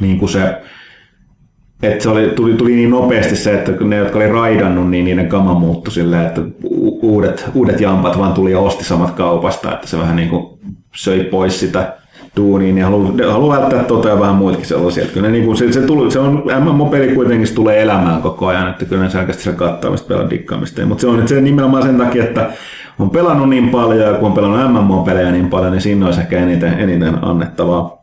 [0.00, 0.62] niin kuin se,
[1.82, 5.28] että se oli, tuli, tuli niin nopeasti se, että ne, jotka oli raidannut, niin niiden
[5.28, 6.40] kama muuttui silleen, että
[7.02, 10.58] uudet, uudet jampat vaan tuli ja osti samat kaupasta, että se vähän niin kuin
[10.94, 11.96] söi pois sitä
[12.36, 15.02] duuniin ja haluaa halu välttää tota ja vähän muitakin sellaisia.
[15.02, 18.22] Että kyllä ne, niin kuin, se, se, tuli, se on, MMO-peli kuitenkin se tulee elämään
[18.22, 20.86] koko ajan, että kyllä ne selkeästi se kattaamista, pelaa dikkaamista.
[20.86, 22.50] Mutta se on nyt se nimenomaan sen takia, että
[23.02, 26.38] on pelannut niin paljon ja kun on pelannut MMO-pelejä niin paljon, niin siinä olisi ehkä
[26.38, 28.00] eniten, eniten annettavaa.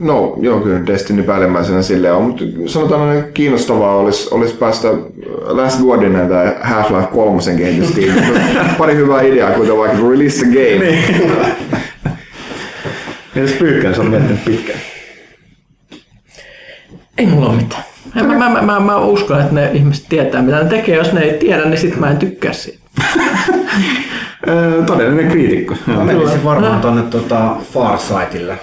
[0.00, 4.88] No joo, kyllä Destiny päällimmäisenä silleen on, mutta sanotaan, että kiinnostavaa olisi, olisi päästä
[5.46, 8.24] Last Guardian tai Half-Life 3 kehitystiimiin.
[8.78, 10.98] Pari hyvää ideaa, kuten vaikka Release the Game.
[13.36, 14.78] Entäs Pyykkään, sä oot miettinyt pitkään.
[17.18, 17.82] Ei mulla ole mitään.
[18.14, 20.96] Mä, mä, mä, mä, mä uskon, että ne ihmiset tietää, mitä ne tekee.
[20.96, 22.77] Jos ne ei tiedä, niin sit mä en tykkää siitä.
[24.86, 25.74] Todellinen kriitikko.
[25.86, 28.58] Mä menisin varmaan tonne tota Farsightille,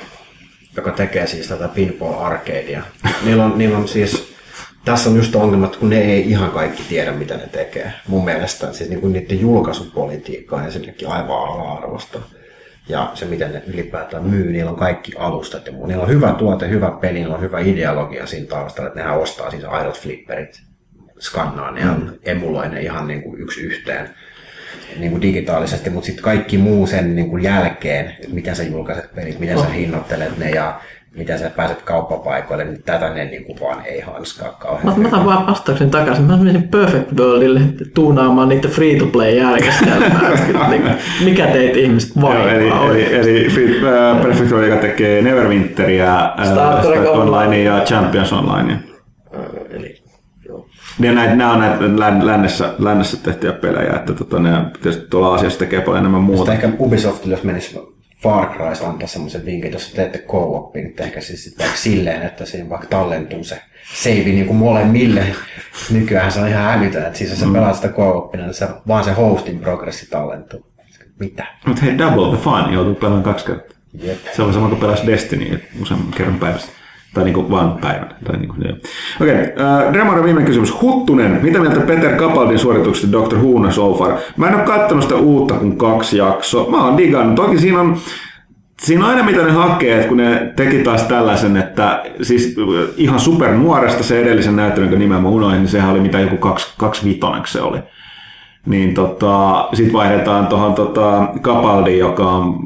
[0.75, 2.81] joka tekee siis tätä Pinball Arcadea.
[3.25, 4.33] Niillä on, niillä on siis,
[4.85, 7.93] tässä on just ongelma, että kun ne ei ihan kaikki tiedä, mitä ne tekee.
[8.07, 12.19] Mun mielestä siis niin kuin niiden julkaisupolitiikka on ensinnäkin aivan ala-arvosta.
[12.89, 15.85] Ja se, miten ne ylipäätään myy, niillä on kaikki alustat ja muu.
[15.85, 19.51] Niillä on hyvä tuote, hyvä peli, niillä on hyvä ideologia siinä taustalla, että nehän ostaa
[19.51, 20.61] siis aidot flipperit,
[21.19, 24.09] skannaa ne ja emuloi ne ihan niin kuin yksi yhteen
[24.99, 29.39] niin kuin digitaalisesti, mutta sitten kaikki muu sen niin kuin jälkeen, miten sä julkaiset pelit,
[29.39, 30.79] miten sä hinnoittelet ne ja
[31.17, 35.07] miten sä pääset kauppapaikoille, niin tätä ne niin kuin vaan ei hanskaa Mä, kauhean mä
[35.07, 36.25] otan vaan vastauksen takaisin.
[36.25, 37.61] Mä menisin Perfect Worldille
[37.93, 40.25] tuunaamaan niitä free-to-play-järjestelmää.
[40.69, 40.83] Niin,
[41.23, 46.51] Mikä teitä ihmiset Joo, vaivaa eli, eli, eli äh, Perfect World, joka tekee Neverwinteria, äh,
[46.51, 47.07] Star Trek.
[47.07, 48.79] Online ja Champions Online.
[50.99, 54.49] Ne, näitä, nämä on näitä län- lännessä, lännessä tehtyjä pelejä, että tota, ne
[54.81, 56.51] tietysti tuolla Aasiassa tekee paljon enemmän muuta.
[56.51, 57.79] Sitten ehkä Ubisoftille, jos menisi
[58.23, 62.45] Far Crysta antaa semmoisen vinkin, jos teette co niin tehkää siis sitten vaikka silleen, että
[62.45, 63.61] siinä vaikka tallentuu se
[63.95, 65.25] save niin kuin molemmille.
[65.91, 69.03] Nykyään se on ihan älytön, että siis jos sä pelaat sitä co niin se, vaan
[69.03, 70.65] se hostin progressi tallentuu.
[71.19, 71.45] Mitä?
[71.65, 73.77] Mutta hei, Double the Fun joutuu pelaamaan kaksi kertaa.
[73.93, 74.17] Jep.
[74.35, 76.71] Se on sama kuin pelasi Destiny useamman kerran päivässä.
[77.15, 78.09] Tai niinku vaan päivän.
[78.23, 78.77] Tai niinku, joo.
[79.21, 80.81] Okei, okay, Remara viimeinen kysymys.
[80.81, 83.37] Huttunen, mitä mieltä Peter Capaldin suorituksesta Dr.
[83.37, 84.13] Who so far?
[84.37, 86.71] Mä en ole kattonut sitä uutta kuin kaksi jaksoa.
[86.71, 87.35] Mä oon digannut.
[87.35, 87.97] Toki siinä on,
[88.81, 92.55] siinä on aina mitä ne hakee, että kun ne teki taas tällaisen, että siis
[92.97, 96.37] ihan super nuoresta se edellisen näyttelyn, jonka nimen mä unohdin, niin sehän oli mitä joku
[96.37, 97.77] kaksi, kaksi vitoneksi se oli.
[98.65, 102.59] Niin tota, sit vaihdetaan tuohon tota, Capaldiin, joka on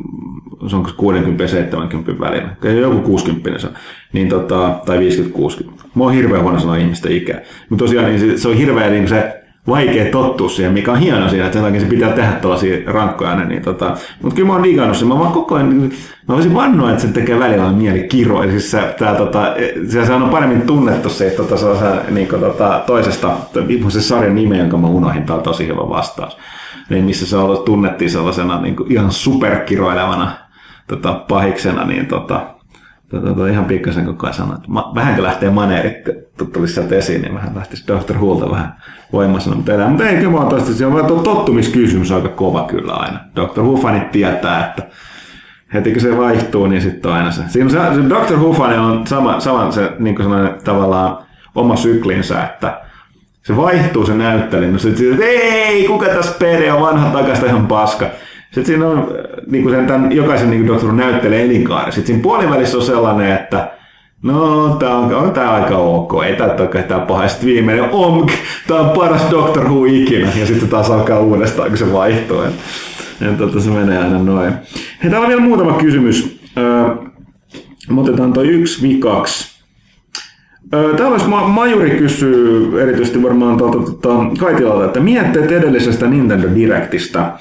[0.67, 2.49] se on 60 ja 70 välillä.
[2.59, 3.73] Kyllä Joku 60 se on.
[4.13, 5.71] Niin tota, tai 50-60.
[5.95, 7.41] Mä oon hirveän huono sanoa ihmisten ikää.
[7.69, 11.29] Mutta tosiaan niin se, se on hirveän niin se vaikea tottua siihen, mikä on hieno
[11.29, 13.45] siinä, että sen se pitää tehdä tällaisia rankkoja aina.
[13.45, 15.07] Niin tota, mutta kyllä mä oon digannut sen.
[15.07, 15.91] Mä vaan koko ajan,
[16.27, 18.43] mä voisin vannoa, että se tekee välillä mieli kiroa.
[18.43, 19.53] Siis se, tää, tota,
[19.87, 23.31] se, se on paremmin tunnettu siitä tota, sellaisen, niin kuin, tota, toisesta,
[23.87, 26.37] se sarjan nime, jonka mä unohdin, tää on tosi hyvä vastaus.
[26.89, 30.31] Niin missä se ollut, tunnettiin sellaisena niin kuin ihan superkiroilevana
[30.89, 32.41] tota, pahiksena, niin tota,
[33.09, 35.95] tota, tota, ihan pikkasen koko ajan sanoa, että ma, vähänkö lähtee maneerit
[36.53, 38.17] tulisi sieltä esiin, niin vähän lähtisi Dr.
[38.17, 38.73] Wholta vähän
[39.13, 39.49] voimassa.
[39.49, 43.19] Mutta ei, mutta ei kyllä tosta, se on vaan tottumiskysymys aika kova kyllä aina.
[43.35, 43.61] Dr.
[43.61, 44.83] Who-fanit tietää, että
[45.73, 47.41] heti kun se vaihtuu, niin sitten on aina se.
[47.47, 48.37] Siinä se, se Dr.
[48.37, 51.17] Who-fani on sama, sama se niin kuin sellainen tavallaan
[51.55, 52.81] oma syklinsä, että
[53.43, 58.05] se vaihtuu se näyttelijä, no sitten ei, kuka tässä PD on vanha takasta ihan paska.
[58.51, 59.07] Sitten siinä on
[59.47, 60.67] niin kuin sen, tämän, jokaisen niin.
[60.67, 61.91] Who näyttelee elinkaari.
[61.91, 63.71] Sitten siinä puolivälissä on sellainen, että
[64.23, 67.27] No, tää on, on tää aika ok, ei tää ole ketään paha.
[67.27, 68.31] Sitten viimeinen, omk,
[68.67, 70.29] tää on paras Doctor Who ikinä.
[70.39, 72.41] Ja sitten taas alkaa uudestaan, kun se vaihtuu.
[72.41, 72.49] Ja,
[73.21, 74.53] ja tota, se menee aina noin.
[75.03, 76.39] Hei, täällä on vielä muutama kysymys.
[76.57, 76.83] Öö,
[77.97, 79.59] otetaan toi yksi vikaksi.
[80.73, 86.47] Öö, Täällä olisi Ma- Majuri kysyy erityisesti varmaan tuolta, tuolta Kaitilalta, että mietteet edellisestä Nintendo
[86.55, 87.31] Directistä.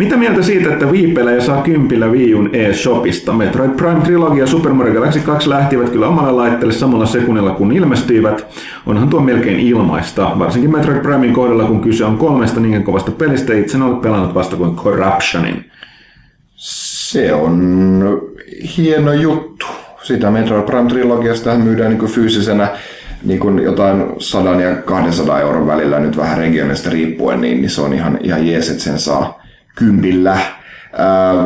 [0.00, 3.32] Mitä mieltä siitä, että viipelejä saa kympillä Wii U'n eShopista?
[3.32, 7.72] Metroid Prime Trilogy ja Super Mario Galaxy 2 lähtivät kyllä omalle laitteelle samalla sekunnilla kun
[7.72, 8.46] ilmestyivät.
[8.86, 13.54] Onhan tuo melkein ilmaista, varsinkin Metroid Primein kohdalla, kun kyse on kolmesta niin kovasta pelistä.
[13.54, 15.70] Itse en ole pelannut vasta kuin Corruptionin.
[16.56, 18.22] Se on
[18.76, 19.66] hieno juttu.
[20.02, 22.68] Sitä Metroid Prime trilogiasta myydään niin fyysisenä
[23.24, 27.80] niin kuin jotain 100 ja 200 euron välillä nyt vähän regionista riippuen, niin, niin se
[27.80, 29.39] on ihan, ihan jees, että sen saa
[29.80, 30.38] kympillä.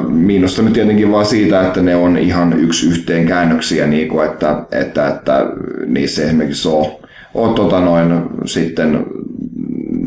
[0.09, 4.65] Miinusta nyt tietenkin vaan siitä, että ne on ihan yksi yhteen käännöksiä, niin kuin, että,
[4.73, 5.47] että, että
[5.87, 7.01] niissä esimerkiksi ole,
[7.35, 9.07] ole tota noin, sitten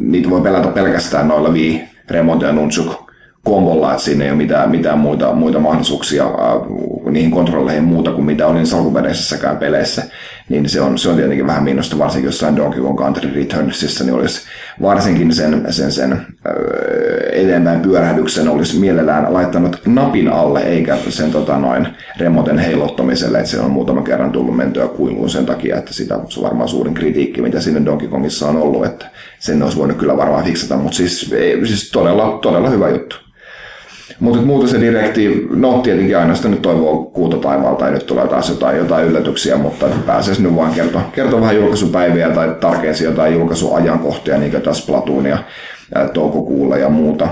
[0.01, 3.07] niitä voi pelata pelkästään noilla Wii, Remote ja Nunchuk
[3.43, 6.55] kombolla, että siinä ei ole mitään, mitään muita, muita mahdollisuuksia ää,
[7.11, 10.03] niihin kontrolleihin muuta kuin mitä oli niissä alkuperäisissäkään peleissä,
[10.49, 14.13] niin se on, se on tietenkin vähän miinusta, varsinkin jossain Donkey Kong Country Returnsissa, niin
[14.13, 14.41] olisi
[14.81, 16.53] varsinkin sen, sen, sen ää,
[17.31, 23.59] eteenpäin pyörähdyksen olisi mielellään laittanut napin alle, eikä sen tota, noin remoten heilottamiselle, että se
[23.59, 27.61] on muutama kerran tullut mentyä kuiluun sen takia, että sitä on varmaan suurin kritiikki, mitä
[27.61, 29.05] sinne Donkey Kongissa on ollut, että
[29.39, 33.26] sen olisi voinut kyllä varmaan fiksata, mutta siis, ei, siis todella, todella hyvä juttu.
[34.19, 38.27] Mutta muuten se direkti, no tietenkin aina sitä nyt toivoo kuuta taivaalta ja nyt tulee
[38.27, 43.33] taas jotain, jotain yllätyksiä, mutta pääsisi nyt vaan kertoa, kertoa vähän julkaisupäiviä tai tarkensi jotain
[43.33, 45.37] julkaisuajankohtia, niin kuin tässä Platoonia
[46.13, 47.27] toukokuulla ja muuta.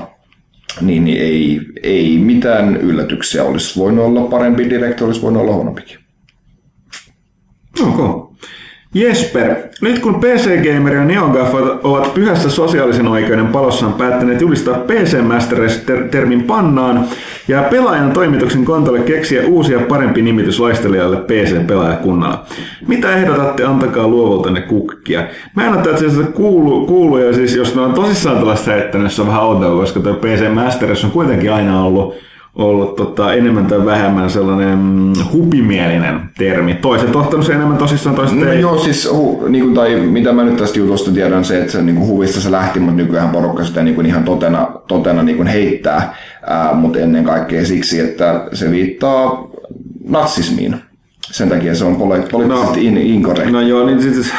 [0.82, 6.00] Niin, niin ei, ei mitään yllätyksiä olisi voinut olla parempi direkti, olisi voinut olla huonompikin.
[7.84, 8.25] Ok.
[8.96, 15.22] Jesper, nyt kun PC Gamer ja Neogaffa ovat pyhässä sosiaalisen oikeuden palossaan päättäneet julistaa PC
[15.22, 17.06] Masters-termin pannaan
[17.48, 22.46] ja pelaajan toimituksen kontolle keksiä uusia parempi nimitys laistelijalle PC-pelaajakunnalla.
[22.88, 25.24] Mitä ehdotatte, antakaa luovoltanne kukkia.
[25.56, 29.22] Mä en ole itse kuulu, kuulu, ja siis jos ne on tosissaan tällaista heittänyt, se
[29.22, 32.16] on vähän outoa, koska tuo PC Masters on kuitenkin aina ollut
[32.56, 36.74] ollut tota, enemmän tai vähemmän sellainen mm, hupimielinen termi.
[36.74, 38.62] Toiset ottanut sen enemmän tosissaan, toiset No ei.
[38.62, 41.82] joo, siis, hu, niin kuin, tai mitä mä nyt tästä jutusta tiedän, se, että se
[41.82, 45.38] niin kuin huvista se lähti, mutta nykyään porukka sitä niin kuin ihan totena, totena niin
[45.38, 46.16] kuin heittää,
[46.48, 49.48] ää, mutta ennen kaikkea siksi, että se viittaa
[50.08, 50.76] natsismiin.
[51.32, 53.52] Sen takia se on poli- poliittisesti no, in, incorrect.
[53.52, 54.34] No joo, niin siis...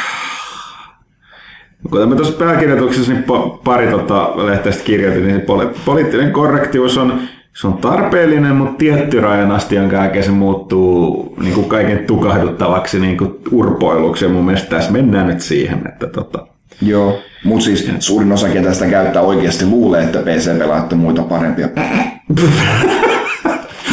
[1.91, 7.19] Kuten mä tuossa pääkirjoituksessa niin pa- pari tota lehteistä kirjoitin, niin poli- poliittinen korrektius on,
[7.61, 12.99] se on tarpeellinen, mutta tietty rajan asti, jonka jälkeen se muuttuu niin kuin kaiken tukahduttavaksi
[12.99, 14.25] niin kuin urpoiluksi.
[14.25, 16.47] Ja mun mielestä tässä mennään nyt siihen, että tota,
[16.81, 21.67] Joo, mutta siis suurin osa, ketä sitä käyttää oikeasti luulee, että PC-pelaajat on muita parempia.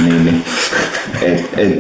[0.05, 0.45] niin, niin.
[1.23, 1.73] Et, et,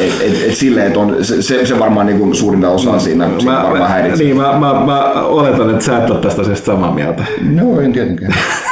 [0.00, 3.52] et, et, et silleen, että on, se, se, varmaan niin kuin suurinta osaa siinä, siinä
[3.52, 4.26] mä, varmaan mä, häiritsee.
[4.26, 7.24] niin, mä, mä, mä, oletan, että sä et ole tästä asiasta samaa mieltä.
[7.40, 8.34] No, en tietenkään.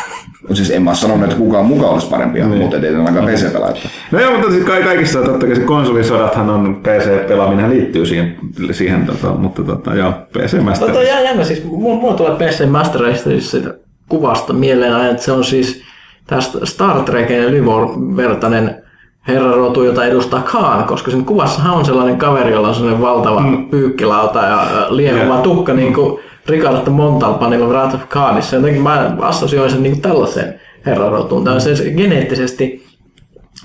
[0.54, 2.62] Siis en mä sanonut, että kukaan mukaan olisi parempia, niin.
[2.62, 3.88] mutta ei ainakaan PC-pelaajat.
[4.10, 8.36] No joo, mutta siis ka- kaikissa totta kai se konsolisodathan on PC-pelaaminen liittyy siihen,
[8.70, 10.88] siihen tota, mutta tota, joo, PC Master.
[10.88, 13.74] Tota, jää jännä, siis mulla, mulla tulee PC Masterista siis siitä
[14.08, 15.82] kuvasta mieleen että se on siis
[16.26, 18.82] tästä Star Trekin Lyvor-vertainen
[19.28, 23.70] herrarotu, jota edustaa Khan, koska sen kuvassahan on sellainen kaveri, jolla on sellainen valtava mm.
[23.70, 28.56] pyykkilauta ja liehuva tukka, niin kuin Ricardo Montalbanilla Wrath of Khanissa.
[28.56, 31.44] Jotenkin mä assosioin sen niin tällaiseen herrarotuun.
[31.44, 32.85] Tämä on siis geneettisesti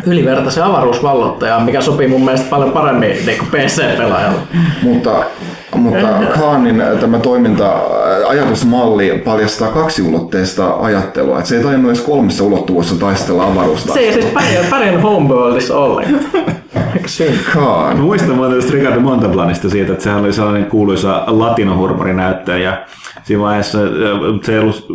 [0.06, 4.40] ylivertaisen avaruusvallottaja, mikä sopii mun mielestä paljon paremmin niin kuin PC-pelaajalle.
[4.84, 5.24] Mutta,
[5.76, 7.74] mutta Khanin tämä toiminta,
[8.28, 11.38] ajatusmalli paljastaa kaksiulotteista ajattelua.
[11.38, 13.94] Että se ei tajunnut edes kolmessa ulottuvuudessa taistella avaruusta.
[13.94, 16.34] Se ei siis pärjää, pärjää Homeworldissa ollenkaan.
[17.98, 22.78] Mä muistan muuten tästä Ricardo Monteblanista siitä, että sehän oli sellainen kuuluisa latinohurmorinäyttäjä
[23.24, 23.86] siinä vaiheessa äh,
[24.44, 24.86] se ei ollut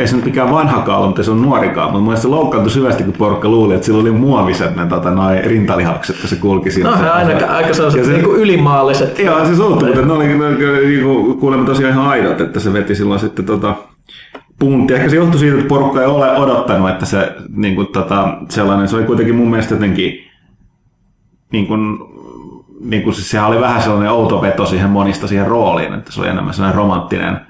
[0.00, 2.70] ei se nyt mikään vanhakaan ollut, mutta se on nuorikaan, mutta mun mielestä se loukkaantui
[2.70, 6.70] syvästi, kun porukka luuli, että sillä oli muoviset ne tota, noi rintalihakset, kun se kulki
[6.70, 6.90] siinä.
[6.90, 9.18] No aina aika sellaiset se- niinku ylimaalliset.
[9.18, 13.20] Joo, se suuttui, mutta ne oli, niinku, kuulemma tosiaan ihan aidot, että se veti silloin
[13.20, 13.74] sitten tota,
[14.58, 14.94] puntti.
[14.94, 18.88] Ehkä se johtui siitä, että porukka ei ole odottanut, että se niin kuin, tota, sellainen,
[18.88, 20.12] se oli kuitenkin mun mielestä jotenkin,
[21.52, 21.98] niin kuin,
[22.80, 26.20] niin kuin, siis sehän oli vähän sellainen outo veto siihen monista siihen rooliin, että se
[26.20, 27.40] oli enemmän sellainen romanttinen,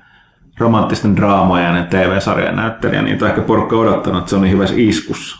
[0.61, 5.37] romanttisten draamojen TV-sarjan näyttelijä, niin ehkä porukka odottanut, että se on niin hyvässä iskussa.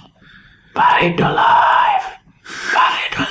[0.75, 2.05] Buried alive.
[2.73, 3.27] Buried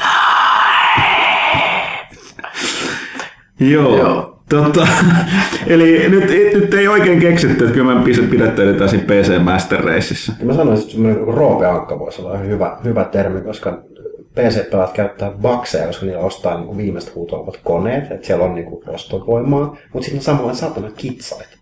[3.59, 3.97] Joo.
[3.97, 4.35] Joo.
[4.49, 4.87] Tota,
[5.67, 10.33] eli nyt, nyt ei oikein keksitty, että kyllä me pidättäydytään siinä PC Master Raceissa.
[10.43, 13.81] Mä sanoisin, että semmoinen niin Roope Ankka voisi olla hyvä, hyvä termi, koska
[14.35, 18.65] PC-pelaat käyttää bakseja, koska niillä ostaa niin viimeistä huutoa olevat koneet, että siellä on niin
[18.65, 21.58] kuin ostovoimaa, mutta sitten on samalla satana kitsait.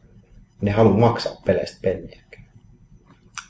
[0.61, 2.27] Ne haluaa maksaa peleistä penniä.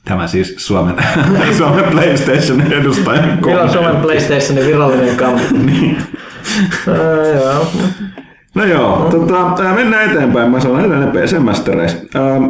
[0.08, 0.96] Tämä siis Suomen,
[1.58, 3.74] Suomen PlayStation edustajan Milloin kommentti.
[3.74, 5.40] Suomen PlayStationin virallinen kammo?
[5.66, 5.98] Niin.
[6.88, 7.68] Ää, joo.
[8.56, 10.52] No joo, tota, ää, mennään eteenpäin.
[10.52, 11.98] Mä sanon edelleen PC Master Race.
[12.16, 12.44] Ähm,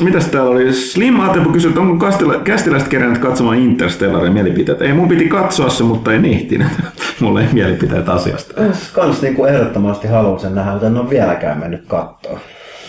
[0.00, 0.72] mitäs täällä oli?
[0.72, 2.06] Slim Atepo kysyi, että onko
[2.44, 4.82] kästiläiset kerännyt katsomaan Interstellarin mielipiteet.
[4.82, 6.68] Ei, mun piti katsoa se, mutta ei ehtinyt.
[7.20, 8.54] Mulla ei mielipiteet asiasta.
[8.92, 12.40] Kans niin kuin ehdottomasti haluan sen nähdä, mutta en ole vieläkään mennyt kattoon.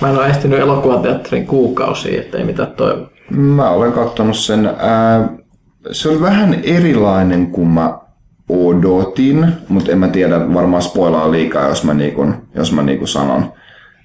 [0.01, 3.09] Mä en ole ehtinyt elokuvateatterin kuukausia, ettei mitään toivoa.
[3.31, 4.65] Mä olen katsonut sen.
[4.77, 5.29] Ää,
[5.91, 7.99] se on vähän erilainen kuin mä
[8.49, 13.53] odotin, mutta en mä tiedä, varmaan spoilaa liikaa, jos mä, niinku, jos mä niinku sanon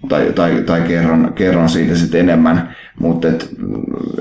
[0.09, 2.77] tai, tai, tai kerron, kerron siitä sitten enemmän.
[3.01, 3.29] Mutta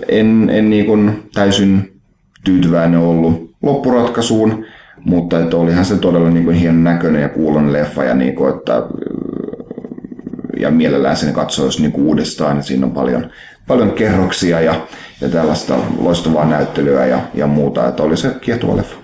[0.08, 0.98] en, en niinku
[1.34, 2.02] täysin
[2.44, 4.66] tyytyväinen ollut loppuratkaisuun,
[5.06, 8.84] mutta et olihan se todella niinku hienon näköinen ja kuulon leffa ja niinku, että
[10.60, 12.60] ja mielellään sen katsoisi niinku uudestaan.
[12.60, 13.30] Et siinä on paljon,
[13.68, 14.76] paljon kerroksia ja,
[15.22, 17.88] ja tällaista loistavaa näyttelyä ja, ja muuta.
[17.88, 18.96] Että oli se kiehtova leffa.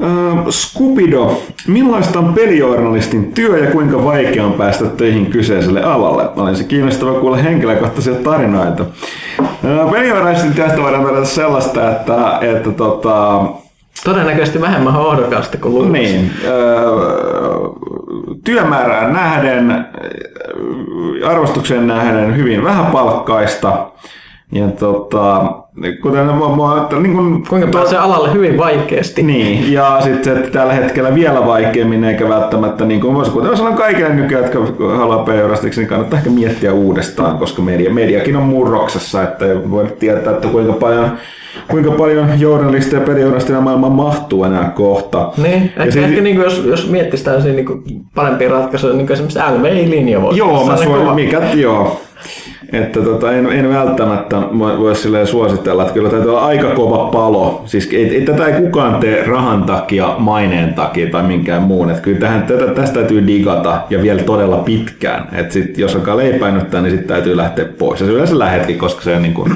[0.00, 6.28] Uh, Skupido, millaista on pelijournalistin työ ja kuinka vaikea on päästä töihin kyseiselle alalle?
[6.42, 8.86] Olisi kiinnostava kuulla henkilökohtaisia tarinoita.
[9.40, 13.44] Uh, pelijournalistin voidaan todeta sellaista, että, että tota,
[14.08, 15.92] Todennäköisesti vähemmän hohdokasta kuin luulisi.
[15.92, 17.78] niin, uh,
[18.44, 23.90] työmäärään nähden, äh, arvostukseen nähden hyvin vähäpalkkaista.
[24.52, 25.52] Ja tota,
[26.02, 26.32] kuten mä,
[27.00, 29.22] niin kun, Kuinka pääsee alalle hyvin vaikeasti.
[29.22, 34.14] niin, ja sitten tällä hetkellä vielä vaikeammin, eikä välttämättä, niin kuin voisi kuten sanon kaikille
[34.14, 39.70] nykyään, jotka haluaa peurastiksi, niin kannattaa ehkä miettiä uudestaan, koska media, mediakin on murroksessa, että
[39.70, 41.18] voi tietää, että kuinka paljon,
[41.70, 45.32] kuinka paljon journalisteja ja pelijournalisteja maailmaan mahtuu enää kohta.
[45.36, 46.04] Niin, ehkä, Ja siis...
[46.04, 50.38] ehkä niin kuin jos, jos miettisi tällaisia niin parempia ratkaisuja, niin kuin esimerkiksi LVI-linja voisi
[50.38, 51.14] Joo, mä kova.
[51.14, 52.00] mikä, joo.
[52.72, 57.62] Että tota, en, en välttämättä voi, silleen suositella, että kyllä täytyy olla aika kova palo.
[57.66, 61.90] Siis ei, ei, tätä ei kukaan tee rahan takia, maineen takia tai minkään muun.
[61.90, 65.28] Että kyllä tähän, tätä, tästä täytyy digata ja vielä todella pitkään.
[65.32, 68.00] Että sit, jos alkaa leipäinyttää, niin sitten täytyy lähteä pois.
[68.00, 69.52] Ja se yleensä lähetkin, koska se on niin kuin,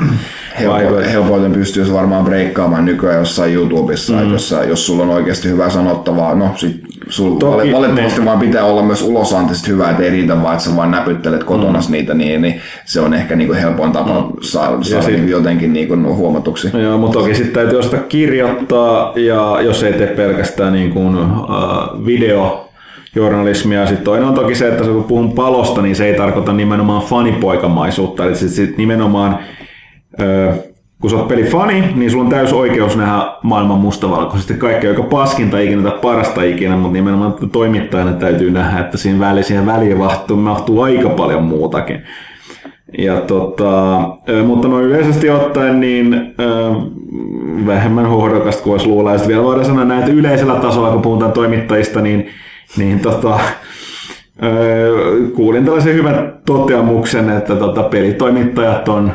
[0.60, 4.32] Helpo- Helpoiten pystyisi varmaan breikkaamaan nykyään jossain YouTubessa, mm.
[4.32, 6.34] jos, jos sulla on oikeasti hyvää sanottavaa.
[6.34, 8.26] No sit sul Toki, valitettavasti niin.
[8.26, 11.78] vaan pitää olla myös ulosantiset hyvää, että ei riitä vaan, että sä vaan näpyttelet kotona
[11.78, 11.92] mm.
[11.92, 14.32] niitä, niin, niin se on ehkä niinku helpoin tapa mm.
[14.40, 16.70] saada, saada sit- niinku jotenkin niinku huomatuksi.
[16.82, 22.06] Joo, mutta toki sitten täytyy osata kirjoittaa ja jos ei tee pelkästään niin kuin, uh,
[22.06, 22.68] video
[23.14, 23.86] journalismia.
[23.86, 28.24] Sitten toinen on toki se, että kun puhun palosta, niin se ei tarkoita nimenomaan fanipoikamaisuutta.
[28.24, 29.38] Eli sitten sit nimenomaan,
[31.00, 35.58] kun sä oot pelifani, niin sulla on täys oikeus nähdä maailman mustavalkoisesti kaikkea, joka paskinta
[35.58, 40.82] ikinä tai parasta ikinä, mutta nimenomaan toimittajana täytyy nähdä, että siinä väliin, väliin mahtuu, mahtuu
[40.82, 42.02] aika paljon muutakin.
[42.98, 44.00] Ja tota,
[44.46, 46.34] mutta no yleisesti ottaen niin
[47.66, 49.12] vähemmän hohdokasta kuin voisi luulla.
[49.12, 52.28] Ja vielä voidaan sanoa näin, että yleisellä tasolla, kun puhutaan toimittajista, niin,
[52.76, 53.40] niin tota,
[55.34, 59.12] kuulin tällaisen hyvän toteamuksen, että tota, pelitoimittajat on,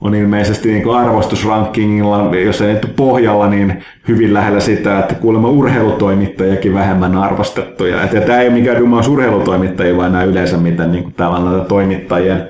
[0.00, 6.74] on ilmeisesti niin arvostusrankingilla, jos ei nyt pohjalla, niin hyvin lähellä sitä, että kuulemma urheilutoimittajakin
[6.74, 8.02] vähemmän arvostettuja.
[8.02, 12.48] Et, ja tämä ei ole mikään dumaus urheilutoimittajia, vaan nämä yleensä miten niin tavallaan toimittajien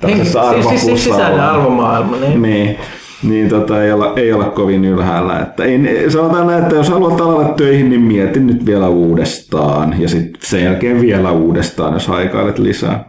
[0.00, 2.16] tällaisessa Niin, siis, siis, siis sisäinen arvomaailma.
[2.16, 2.42] Niin.
[2.42, 2.76] Niin,
[3.22, 5.38] niin tota, ei, olla, ei olla kovin ylhäällä.
[5.38, 10.00] Että ei, sanotaan näin, että jos haluat alalle töihin, niin mieti nyt vielä uudestaan.
[10.00, 13.04] Ja sitten sen jälkeen vielä uudestaan, jos haikailet lisää.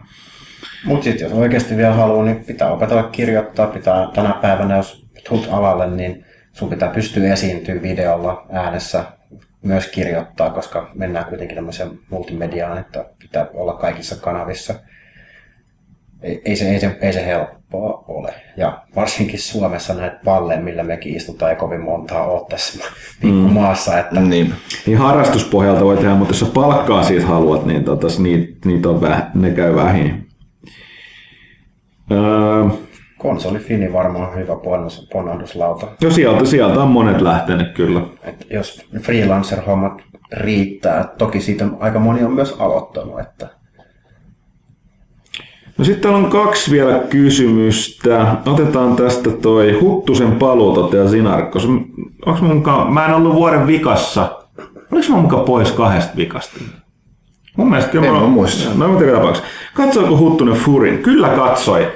[0.84, 3.66] Mutta sitten jos oikeasti vielä haluaa, niin pitää opetella kirjoittaa.
[3.66, 9.04] Pitää tänä päivänä, jos tulet alalle, niin sun pitää pystyä esiintyä videolla, äänessä,
[9.62, 14.74] myös kirjoittaa, koska mennään kuitenkin tämmöiseen multimediaan, että pitää olla kaikissa kanavissa.
[16.22, 18.34] ei, ei, se, ei, se, ei se helppoa ole.
[18.56, 22.84] Ja varsinkin Suomessa näitä palleja, millä mekin istutaan, ei kovin montaa ole tässä
[23.20, 23.98] pikkumaassa.
[23.98, 24.54] Että Niin.
[24.86, 29.00] Niin harrastuspohjalta voi tehdä, mutta jos sä palkkaa siitä haluat, niin totas, niitä, niitä on
[29.00, 30.27] väh, ne käy vähin.
[32.10, 32.64] Öö,
[33.18, 35.86] konsoli Fini varmaan hyvä ponnus- ponnahduslauta.
[36.00, 38.00] jo sieltä, sieltä on monet lähtenyt kyllä.
[38.22, 43.48] Et jos freelancer-hommat riittää, toki siitä aika moni on myös aloittanut, että
[45.78, 48.36] No sitten täällä on kaksi vielä kysymystä.
[48.46, 51.68] Otetaan tästä toi Huttusen paluu toteaa Sinarkkos.
[52.26, 54.38] Onks mä, mukaan, mä en ollut vuoden vikassa.
[54.92, 56.60] Oliko mä mukaan pois kahdesta vikasta?
[57.56, 58.70] Mun mielestä En mä mä muista.
[58.74, 59.50] No mutta joka tapauksessa.
[59.74, 60.98] Katsoiko Huttunen Furin?
[60.98, 61.92] Kyllä katsoi.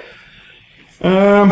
[1.05, 1.47] Öö,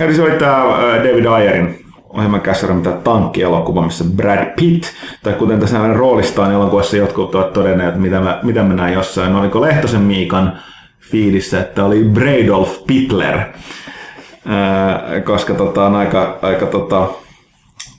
[0.00, 0.64] eli se oli tää
[1.04, 4.84] David Ayerin ohjelman kässäri, mitä tankkielokuva, missä Brad Pitt,
[5.22, 8.94] tai kuten tässä hänen roolistaan elokuvassa jotkut ovat todenneet, että mitä mä, mitä mä näin
[8.94, 10.58] jossain, no oliko Lehtosen Miikan
[11.00, 17.08] fiilissä, että oli Bradolf Pitler, öö, koska tota, on aika, aika tota,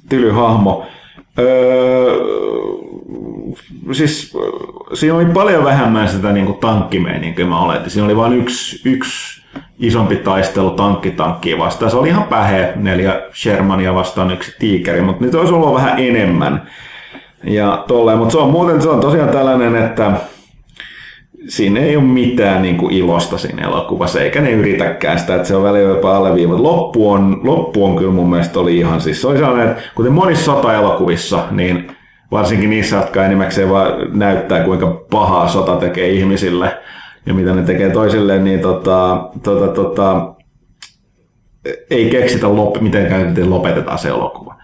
[0.10, 0.86] tyly hahmo.
[1.40, 2.16] Öö,
[3.92, 4.38] siis
[4.94, 7.90] siinä oli paljon vähemmän sitä niin kuin tankkimeininkiä, mä oletin.
[7.90, 9.46] Siinä oli vain yksi, yksi
[9.80, 11.92] isompi taistelu tankkitankkia vastaan.
[11.92, 16.68] Se oli ihan pähe, neljä Shermania vastaan yksi tiikeri, mutta nyt olisi ollut vähän enemmän.
[17.44, 20.12] Ja tolleen, mutta se on muuten se on tosiaan tällainen, että
[21.48, 25.56] siinä ei ole mitään niin kuin ilosta siinä elokuvassa, eikä ne yritäkään sitä, että se
[25.56, 26.60] on välillä jopa alleviivat.
[26.60, 30.12] Loppu on, loppu on kyllä mun mielestä oli ihan siis, se oli sellainen, että kuten
[30.12, 31.88] monissa sota-elokuvissa, niin
[32.32, 36.78] varsinkin niissä, jotka enimmäkseen vaan näyttää, kuinka pahaa sota tekee ihmisille
[37.26, 40.34] ja mitä ne tekee toisilleen, niin tota, tota, tota,
[41.90, 44.55] ei keksitä lop, mitenkään miten lopetetaan se elokuva.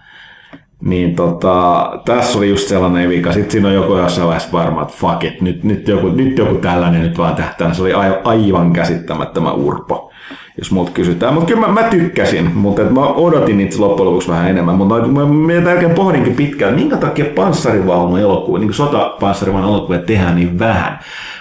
[0.84, 3.32] Niin tota, tässä oli just sellainen vika.
[3.32, 6.54] Sitten siinä on joku jossain vaiheessa varma, että fuck it, nyt, nyt, joku, nyt joku
[6.54, 7.74] tällainen nyt vaan tähtää.
[7.74, 10.10] Se oli ai- aivan käsittämättömän urpo,
[10.58, 11.34] jos multa kysytään.
[11.34, 14.74] Mutta kyllä mä, mä tykkäsin, mutta mä odotin itse loppujen lopuksi vähän enemmän.
[14.74, 20.58] Mutta mä, mä jälkeen pohdinkin pitkään, minkä takia panssarivaunu elokuva, niin sotapanssarivaunu elokuvia tehdään niin
[20.58, 20.98] vähän.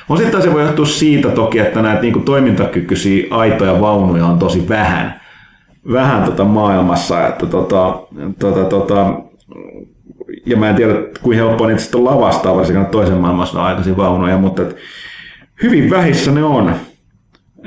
[0.09, 5.21] Osittain se voi johtua siitä toki, että näitä niin toimintakykyisiä aitoja vaunuja on tosi vähän
[5.91, 7.99] vähän tota maailmassa, että tota,
[8.39, 9.13] tota, tota,
[10.45, 14.61] ja mä en tiedä, kuinka helppoa niitä sitten lavastaa, varsinkaan toisen maailmansodan aikaisia vaunuja, mutta
[14.61, 14.75] et
[15.63, 16.73] hyvin vähissä ne on.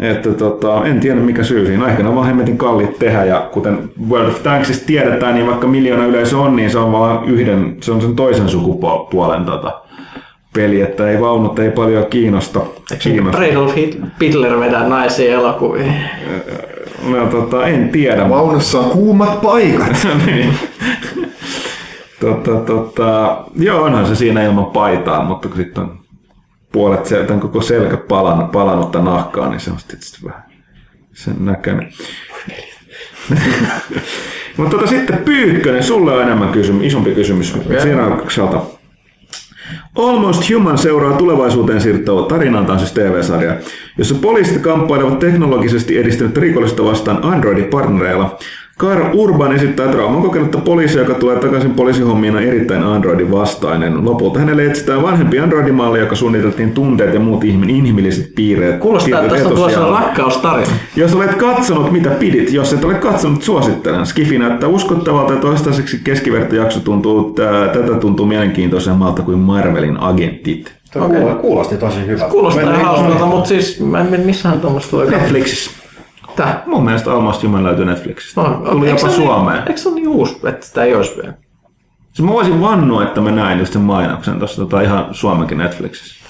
[0.00, 1.88] Että tota, en tiedä mikä syy siinä.
[1.88, 5.66] Ehkä ne on vaan hemmetin kalliit tehdä ja kuten World of Tanksista tiedetään, niin vaikka
[5.66, 9.80] miljoona yleisö on, niin se on vaan yhden, se on sen toisen sukupuolen tota,
[10.54, 12.60] peli, että ei vaunut ei paljon kiinnosta.
[12.98, 13.38] kiinnosta.
[13.38, 13.74] Bradolf
[14.20, 15.94] Hitler vetää naisia elokuviin.
[17.08, 18.30] No, tota, en tiedä.
[18.30, 20.06] Vaunussa on kuumat paikat.
[20.26, 20.54] niin.
[22.20, 25.98] Tota, tota, joo, onhan se siinä ilman paitaa, mutta kun sitten on
[26.72, 30.44] puolet tämän koko selkä palannut, palannutta nahkaa, niin se on tietysti vähän
[31.12, 31.92] sen näköinen.
[34.56, 37.56] mutta tota, sitten Pyykkönen, sulle on enemmän kysymys, isompi kysymys.
[37.82, 38.60] Sinakselta.
[39.94, 43.56] Almost Human seuraa tulevaisuuteen siirtyvää tarinaa, tämä on siis TV-sarja,
[43.98, 48.38] jossa poliisit kamppailevat teknologisesti edistynyt rikollista vastaan Android-partnereilla.
[48.78, 54.04] Karl Urban esittää trauman kokenutta poliisia, joka tulee takaisin poliisihommiin on erittäin Androidin vastainen.
[54.04, 58.80] Lopulta hänelle etsitään vanhempi Android-malli, joka suunniteltiin tunteet ja muut inhimilliset piirteet.
[58.80, 60.00] Kuulostaa, että tuossa on tulossa etosijalle.
[60.00, 60.72] rakkaustarina.
[60.96, 64.06] Jos olet katsonut, mitä pidit, jos et ole katsonut, suosittelen.
[64.06, 70.72] Skifi näyttää uskottavalta ja toistaiseksi keskivertojakso tuntuu, tää, tätä tuntuu mielenkiintoisemmalta kuin Marvelin agentit.
[71.00, 71.34] Okay.
[71.34, 72.32] kuulosti tosi hyvältä.
[72.32, 75.10] Kuulostaa ihan hauskalta, mutta siis mä en mene missään tuommoista tulee.
[75.10, 75.83] Netflixissä.
[76.36, 76.62] Tää.
[76.66, 78.40] Mun mielestä Almost Human löytyy Netflixistä.
[78.40, 79.56] No, Tuli eikö jopa se ole Suomeen.
[79.56, 81.34] Niin, eikö se ole niin uusi, että sitä ei olisi vielä?
[82.12, 86.24] Siis mä voisin vannoa, että mä näin just sen mainoksen tuossa tota, ihan Suomenkin Netflixissä.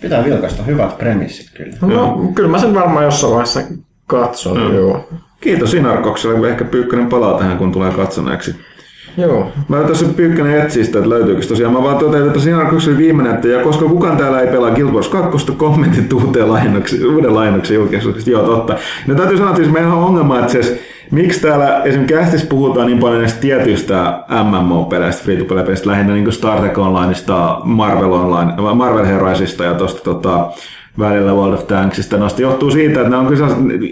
[0.00, 1.76] Pitää vilkaista hyvät premissit kyllä.
[1.80, 3.60] No, kyllä mä sen varmaan jossain vaiheessa
[4.06, 4.74] katson, mm.
[4.74, 5.08] joo.
[5.40, 8.56] Kiitos Inarkokselle, kun ehkä Pyykkönen palaa tähän, kun tulee katsoneeksi.
[9.16, 9.52] Joo.
[9.68, 11.72] Mä tuossa Pyykkönen etsii sitä, että löytyykö tosiaan.
[11.72, 15.08] Mä vaan totean, että Sinarkokselle viimeinen, että ja koska kukaan täällä ei pelaa Guild Wars
[15.08, 18.30] 2, kommentit uuteen lainnoksi, uuden lainoksen julkisuudesta.
[18.30, 18.76] Joo, totta.
[19.06, 20.74] No täytyy sanoa, että siis meillä on ongelma, että siis,
[21.10, 26.78] miksi täällä esimerkiksi kästissä puhutaan niin paljon näistä tietyistä MMO-peleistä, free-to-play-peleistä, lähinnä niin Star Trek
[26.78, 30.50] Onlineista, Marvel Online, Marvel Heroesista ja tosta tota,
[30.98, 32.16] välillä World of Tanksista.
[32.16, 33.46] Noista johtuu siitä, että on kyllä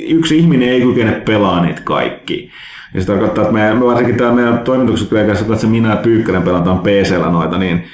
[0.09, 2.51] yksi ihminen ei kykene pelaa niitä kaikki.
[2.95, 6.43] Ja se tarkoittaa, että me, me varsinkin tämä meidän toimitukset kanssa, että minä ja Pyykkönen
[6.43, 7.85] pelataan PCllä noita, niin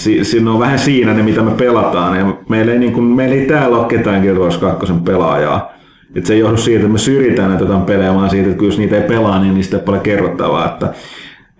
[0.00, 2.18] si, siinä on vähän siinä ne, mitä me pelataan.
[2.18, 5.72] Ja meillä ei, niin kuin, meillä ei täällä ole ketään Guild Wars 2 pelaajaa.
[6.14, 8.68] Et se ei johdu siitä, että me syrjitään näitä jotain pelejä, vaan siitä, että kun
[8.68, 10.66] jos niitä ei pelaa, niin niistä ei paljon kerrottavaa.
[10.66, 10.92] Että,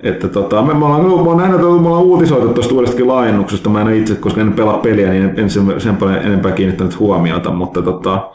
[0.00, 3.70] Että tota, me, me ollaan, me ollaan, nähnyt, me ollaan uutisoitu tuosta uudestakin laajennuksesta.
[3.70, 7.50] Mä en itse, koska en pelaa peliä, niin en sen, sen paljon enempää kiinnittänyt huomiota,
[7.50, 8.30] mutta tota,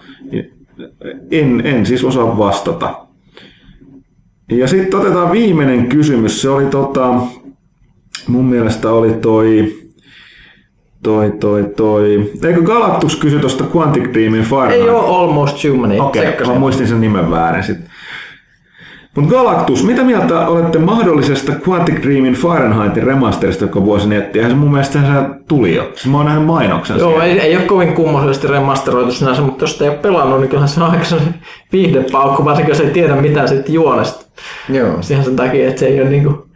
[1.32, 3.05] en, en siis osaa vastata.
[4.50, 6.42] Ja sitten otetaan viimeinen kysymys.
[6.42, 7.14] Se oli tota,
[8.28, 9.74] mun mielestä oli toi,
[11.04, 12.32] toi, toi, toi.
[12.46, 16.02] Eikö Galactus kysy tuosta Quantic Dreamin Fire Ei ole Almost Human.
[16.02, 17.90] Okei, okay, mä muistin sen nimen väärin sitten.
[19.16, 24.40] Mutta Galactus, mitä mieltä olette mahdollisesta Quantic Dreamin Fahrenheitin remasterista, joka vuosi netti?
[24.40, 25.08] Eihän se mun mielestä se
[25.48, 25.84] tuli jo.
[25.84, 29.82] Siis mä oon nähnyt mainoksen Joo, ei, ei ole kovin kummallisesti remasteroitu sinänsä, mutta jos
[29.82, 31.06] ei ole pelannut, niin kyllähän se on aika
[31.72, 34.25] viihdepaukku, varsinkin jos ei tiedä mitään siitä juonesta.
[34.70, 35.00] Joo.
[35.10, 36.48] Ihan sen takia, että se ei ole niinku,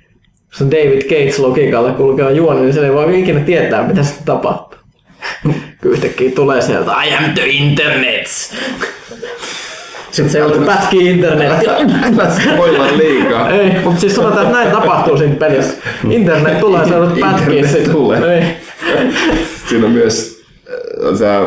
[0.51, 4.25] se on David Gates logiikalla kulkeva juoni, niin se ei voi ikinä tietää, mitä sitten
[4.25, 4.79] tapahtuu.
[5.81, 8.27] Kun yhtäkkiä tulee sieltä, I am the internet.
[10.11, 11.51] Sitten se joutuu pätkii internet.
[12.53, 13.49] Spoilaa liikaa.
[13.49, 15.73] Ei, mutta siis sanotaan, että näin tapahtuu siinä pelissä.
[16.09, 18.57] Internet tulee, se joudut pätkiä Internet tulee.
[19.69, 20.43] Siinä on myös
[21.05, 21.43] äh, se äh,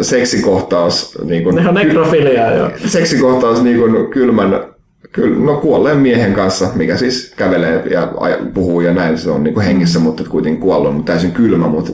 [0.00, 1.18] seksikohtaus.
[1.24, 2.70] Niin kuin, Ne on nekrofiliaa, joo.
[2.86, 4.64] seksikohtaus niin kuin kylmän,
[5.12, 8.12] kyl, no kuolleen miehen kanssa, mikä siis kävelee ja
[8.54, 11.92] puhuu ja näin, se on niin kuin hengissä, mutta kuitenkin kuollut, mutta täysin kylmä, mutta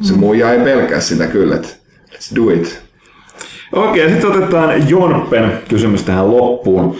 [0.00, 1.68] se muija ei pelkää sitä kyllä, että
[2.12, 2.82] let's do it.
[3.72, 6.96] Okei, sitten otetaan Jonppen kysymys tähän loppuun.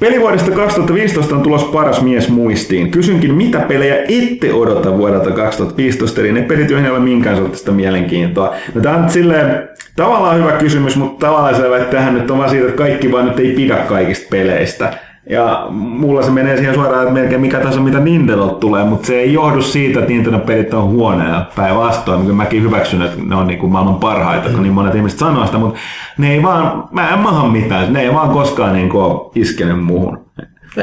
[0.00, 2.90] Pelivuodesta 2015 on tulos paras mies muistiin.
[2.90, 7.72] Kysynkin, mitä pelejä ette odota vuodelta 2015, eli ne pelit, joihin ei ole minkään sortista
[7.72, 8.54] mielenkiintoa.
[8.74, 12.50] No, tämä on silleen, tavallaan hyvä kysymys, mutta tavallaan selvä, että tähän nyt on vaan
[12.50, 14.94] siitä, että kaikki vaan nyt ei pidä kaikista peleistä.
[15.28, 19.20] Ja mulla se menee siihen suoraan, että melkein mikä tahansa mitä Nintendo tulee, mutta se
[19.20, 22.20] ei johdu siitä, että Nintendo pelit on huonoja päinvastoin.
[22.20, 25.46] Kyllä mäkin hyväksyn, että ne on niin kuin maailman parhaita, kun niin monet ihmiset sanoo
[25.46, 25.78] sitä, mutta
[26.18, 30.18] ne ei vaan, mä en maha mitään, ne ei vaan koskaan niin kuin iskenyt muuhun.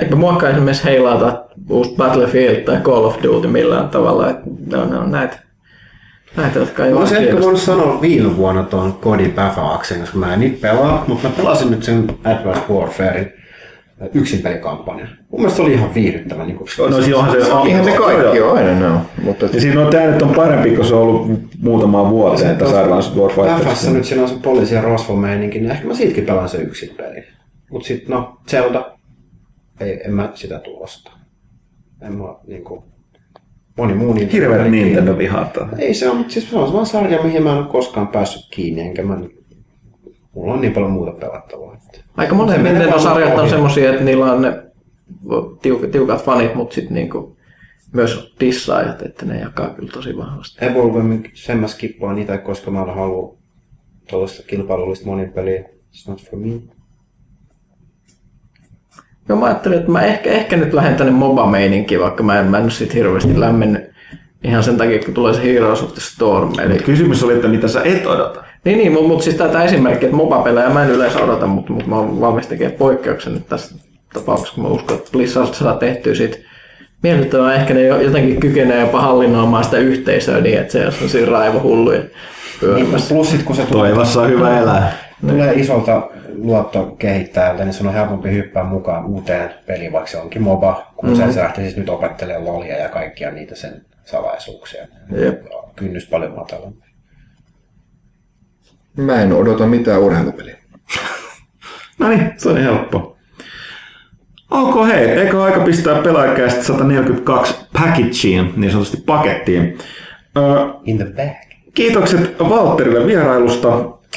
[0.01, 4.30] Eipä muakaan esimerkiksi heilata uusi Battlefield tai Call of Duty millään tavalla.
[4.30, 5.38] Että ne, on, ne on näitä,
[6.38, 10.33] näitä, jotka ei Mä olisin ehkä voinut sanoa viime vuonna tuon Cody Päfäaksen, koska mä
[10.33, 13.44] en niitä pelaa, mutta mä pelasin nyt sen Advanced Warfarein
[14.14, 15.09] yksin pelikampanjan.
[15.32, 16.45] Mun mielestä se oli ihan viihdyttävä.
[16.45, 17.67] Niin kuin, No silloinhan se on.
[17.67, 20.75] Eihän ne kaikki ole aina ne on, mutta Ja siinä on tämä nyt on parempi,
[20.75, 21.27] kun se on ollut
[21.59, 23.64] muutamaa vuoteen tässä Advanced Warfighterissa.
[23.64, 26.90] Päfässä nyt siinä on se poliisi ja rosvomeininki, niin ehkä mä siitäkin pelaan se yksin
[26.98, 27.24] peli.
[27.72, 28.91] Mut sit no, Zelda,
[29.80, 31.19] ei, en mä sitä tuu ostaa.
[32.01, 32.83] En mä niinku,
[33.77, 35.67] moni muu niin Hirveän Nintendo vihaata.
[35.77, 38.48] Ei se on, mutta siis se on vaan sarja, mihin mä en ole koskaan päässyt
[38.51, 39.17] kiinni, enkä mä
[40.35, 41.73] Mulla on niin paljon muuta pelattavaa.
[41.73, 41.99] Että.
[42.17, 43.49] Aika menee Nintendo-sarjat on ohi.
[43.49, 44.64] semmosia, että niillä on ne
[45.61, 47.38] tiukat, tiukat fanit, mutta sitten niinku
[47.93, 50.65] myös dissaajat, että ne jakaa kyllä tosi vahvasti.
[50.65, 53.38] Evolve, sen mä skippaan niitä, koska mä en halua
[54.09, 55.61] tuollaista kilpailullista monin peliä.
[55.61, 56.61] It's not for me.
[59.30, 62.57] Joo, mä ajattelin, että mä ehkä, ehkä nyt lähden tänne MOBA-meininkiin, vaikka mä en, mä
[62.57, 63.83] en sit hirveästi lämmennyt
[64.43, 66.59] ihan sen takia, kun tulee se Heroes of the Storm.
[66.59, 68.43] Eli, Kysymys oli, että mitä sä et odota.
[68.65, 71.87] Niin, niin, mutta mut siis tätä esimerkkiä, että MOBA-pelejä mä en yleensä odota, mutta mut
[71.87, 73.75] mä oon valmis tekemään poikkeuksen nyt tässä
[74.13, 76.37] tapauksessa, kun mä uskon, että Blizzard saa tehtyä siitä
[77.03, 77.55] miellyttävää.
[77.55, 82.01] Ehkä ne jo- jotenkin kykenee jopa hallinnoimaan sitä yhteisöä niin, että se on sellaisia raivohulluja
[82.59, 83.13] pyörimässä.
[83.13, 84.93] Plus sit, kun se tulee, Toivossa on hyvä elää.
[85.27, 90.87] tulee isolta luottokehittäjältä, niin sun on helpompi hyppää mukaan uuteen peliin, vaikka se onkin MOBA,
[90.95, 91.33] kun mm-hmm.
[91.33, 94.87] sä lähtisit nyt opettelemaan lolia ja kaikkia niitä sen salaisuuksia.
[95.11, 95.45] Jep.
[95.75, 96.84] Kynnys paljon matalampi.
[98.98, 100.57] Mä en odota mitään urheilupeliä.
[101.99, 103.17] No niin, se on helppo.
[104.51, 109.77] Ok, hei, eikö aika pistää pelaajakäistä 142 packageen, niin sanotusti pakettiin.
[110.38, 110.41] Ö,
[110.83, 111.61] In the bag.
[111.74, 113.67] Kiitokset Valtterille vierailusta.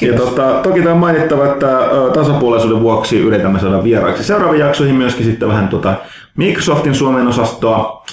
[0.01, 1.67] Ja tota, toki tämä on mainittava, että
[2.13, 5.93] tasapuolisuuden vuoksi yritämme saada vieraiksi seuraaviin jaksoihin myöskin sitten vähän tota
[6.37, 8.05] Microsoftin Suomen osastoa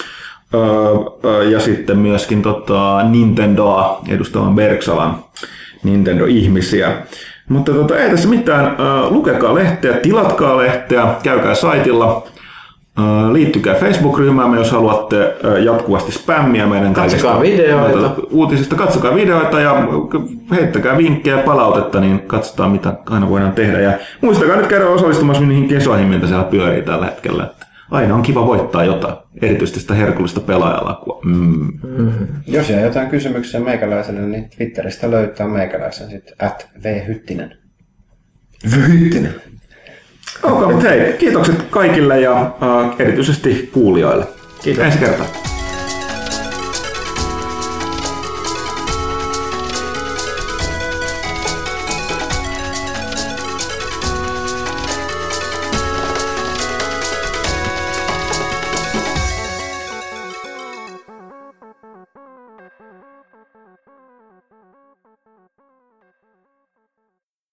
[1.51, 5.23] ja sitten myöskin tota Nintendoa edustavan Bergsalan
[5.83, 6.91] Nintendo-ihmisiä.
[7.49, 8.75] Mutta tota, ei tässä mitään.
[9.09, 12.27] Lukekaa lehteä, tilatkaa lehteä, käykää saitilla.
[13.31, 18.11] Liittykää Facebook-ryhmäämme, jos haluatte jatkuvasti spämmiä meidän Katsokaa kaikista videoita.
[18.29, 18.75] uutisista.
[18.75, 19.87] Katsokaa videoita ja
[20.51, 23.79] heittäkää vinkkejä ja palautetta, niin katsotaan mitä aina voidaan tehdä.
[23.79, 23.91] Ja
[24.21, 27.43] muistakaa nyt käydä osallistumassa niihin kesoihin, mitä siellä pyörii tällä hetkellä.
[27.43, 31.21] Että aina on kiva voittaa jotain, erityisesti sitä herkullista pelaajalakua.
[31.25, 31.73] Mm.
[32.47, 37.57] Jos jää jotain kysymyksiä meikäläiselle, niin Twitteristä löytää meikäläisen sitten at vhyttinen.
[38.75, 39.35] Vyhyttinen.
[40.43, 44.25] Ok, mutta hei, kiitokset kaikille ja äh, erityisesti kuulijoille.
[44.63, 44.83] Kiitos.
[44.83, 45.46] Ensi kertaa.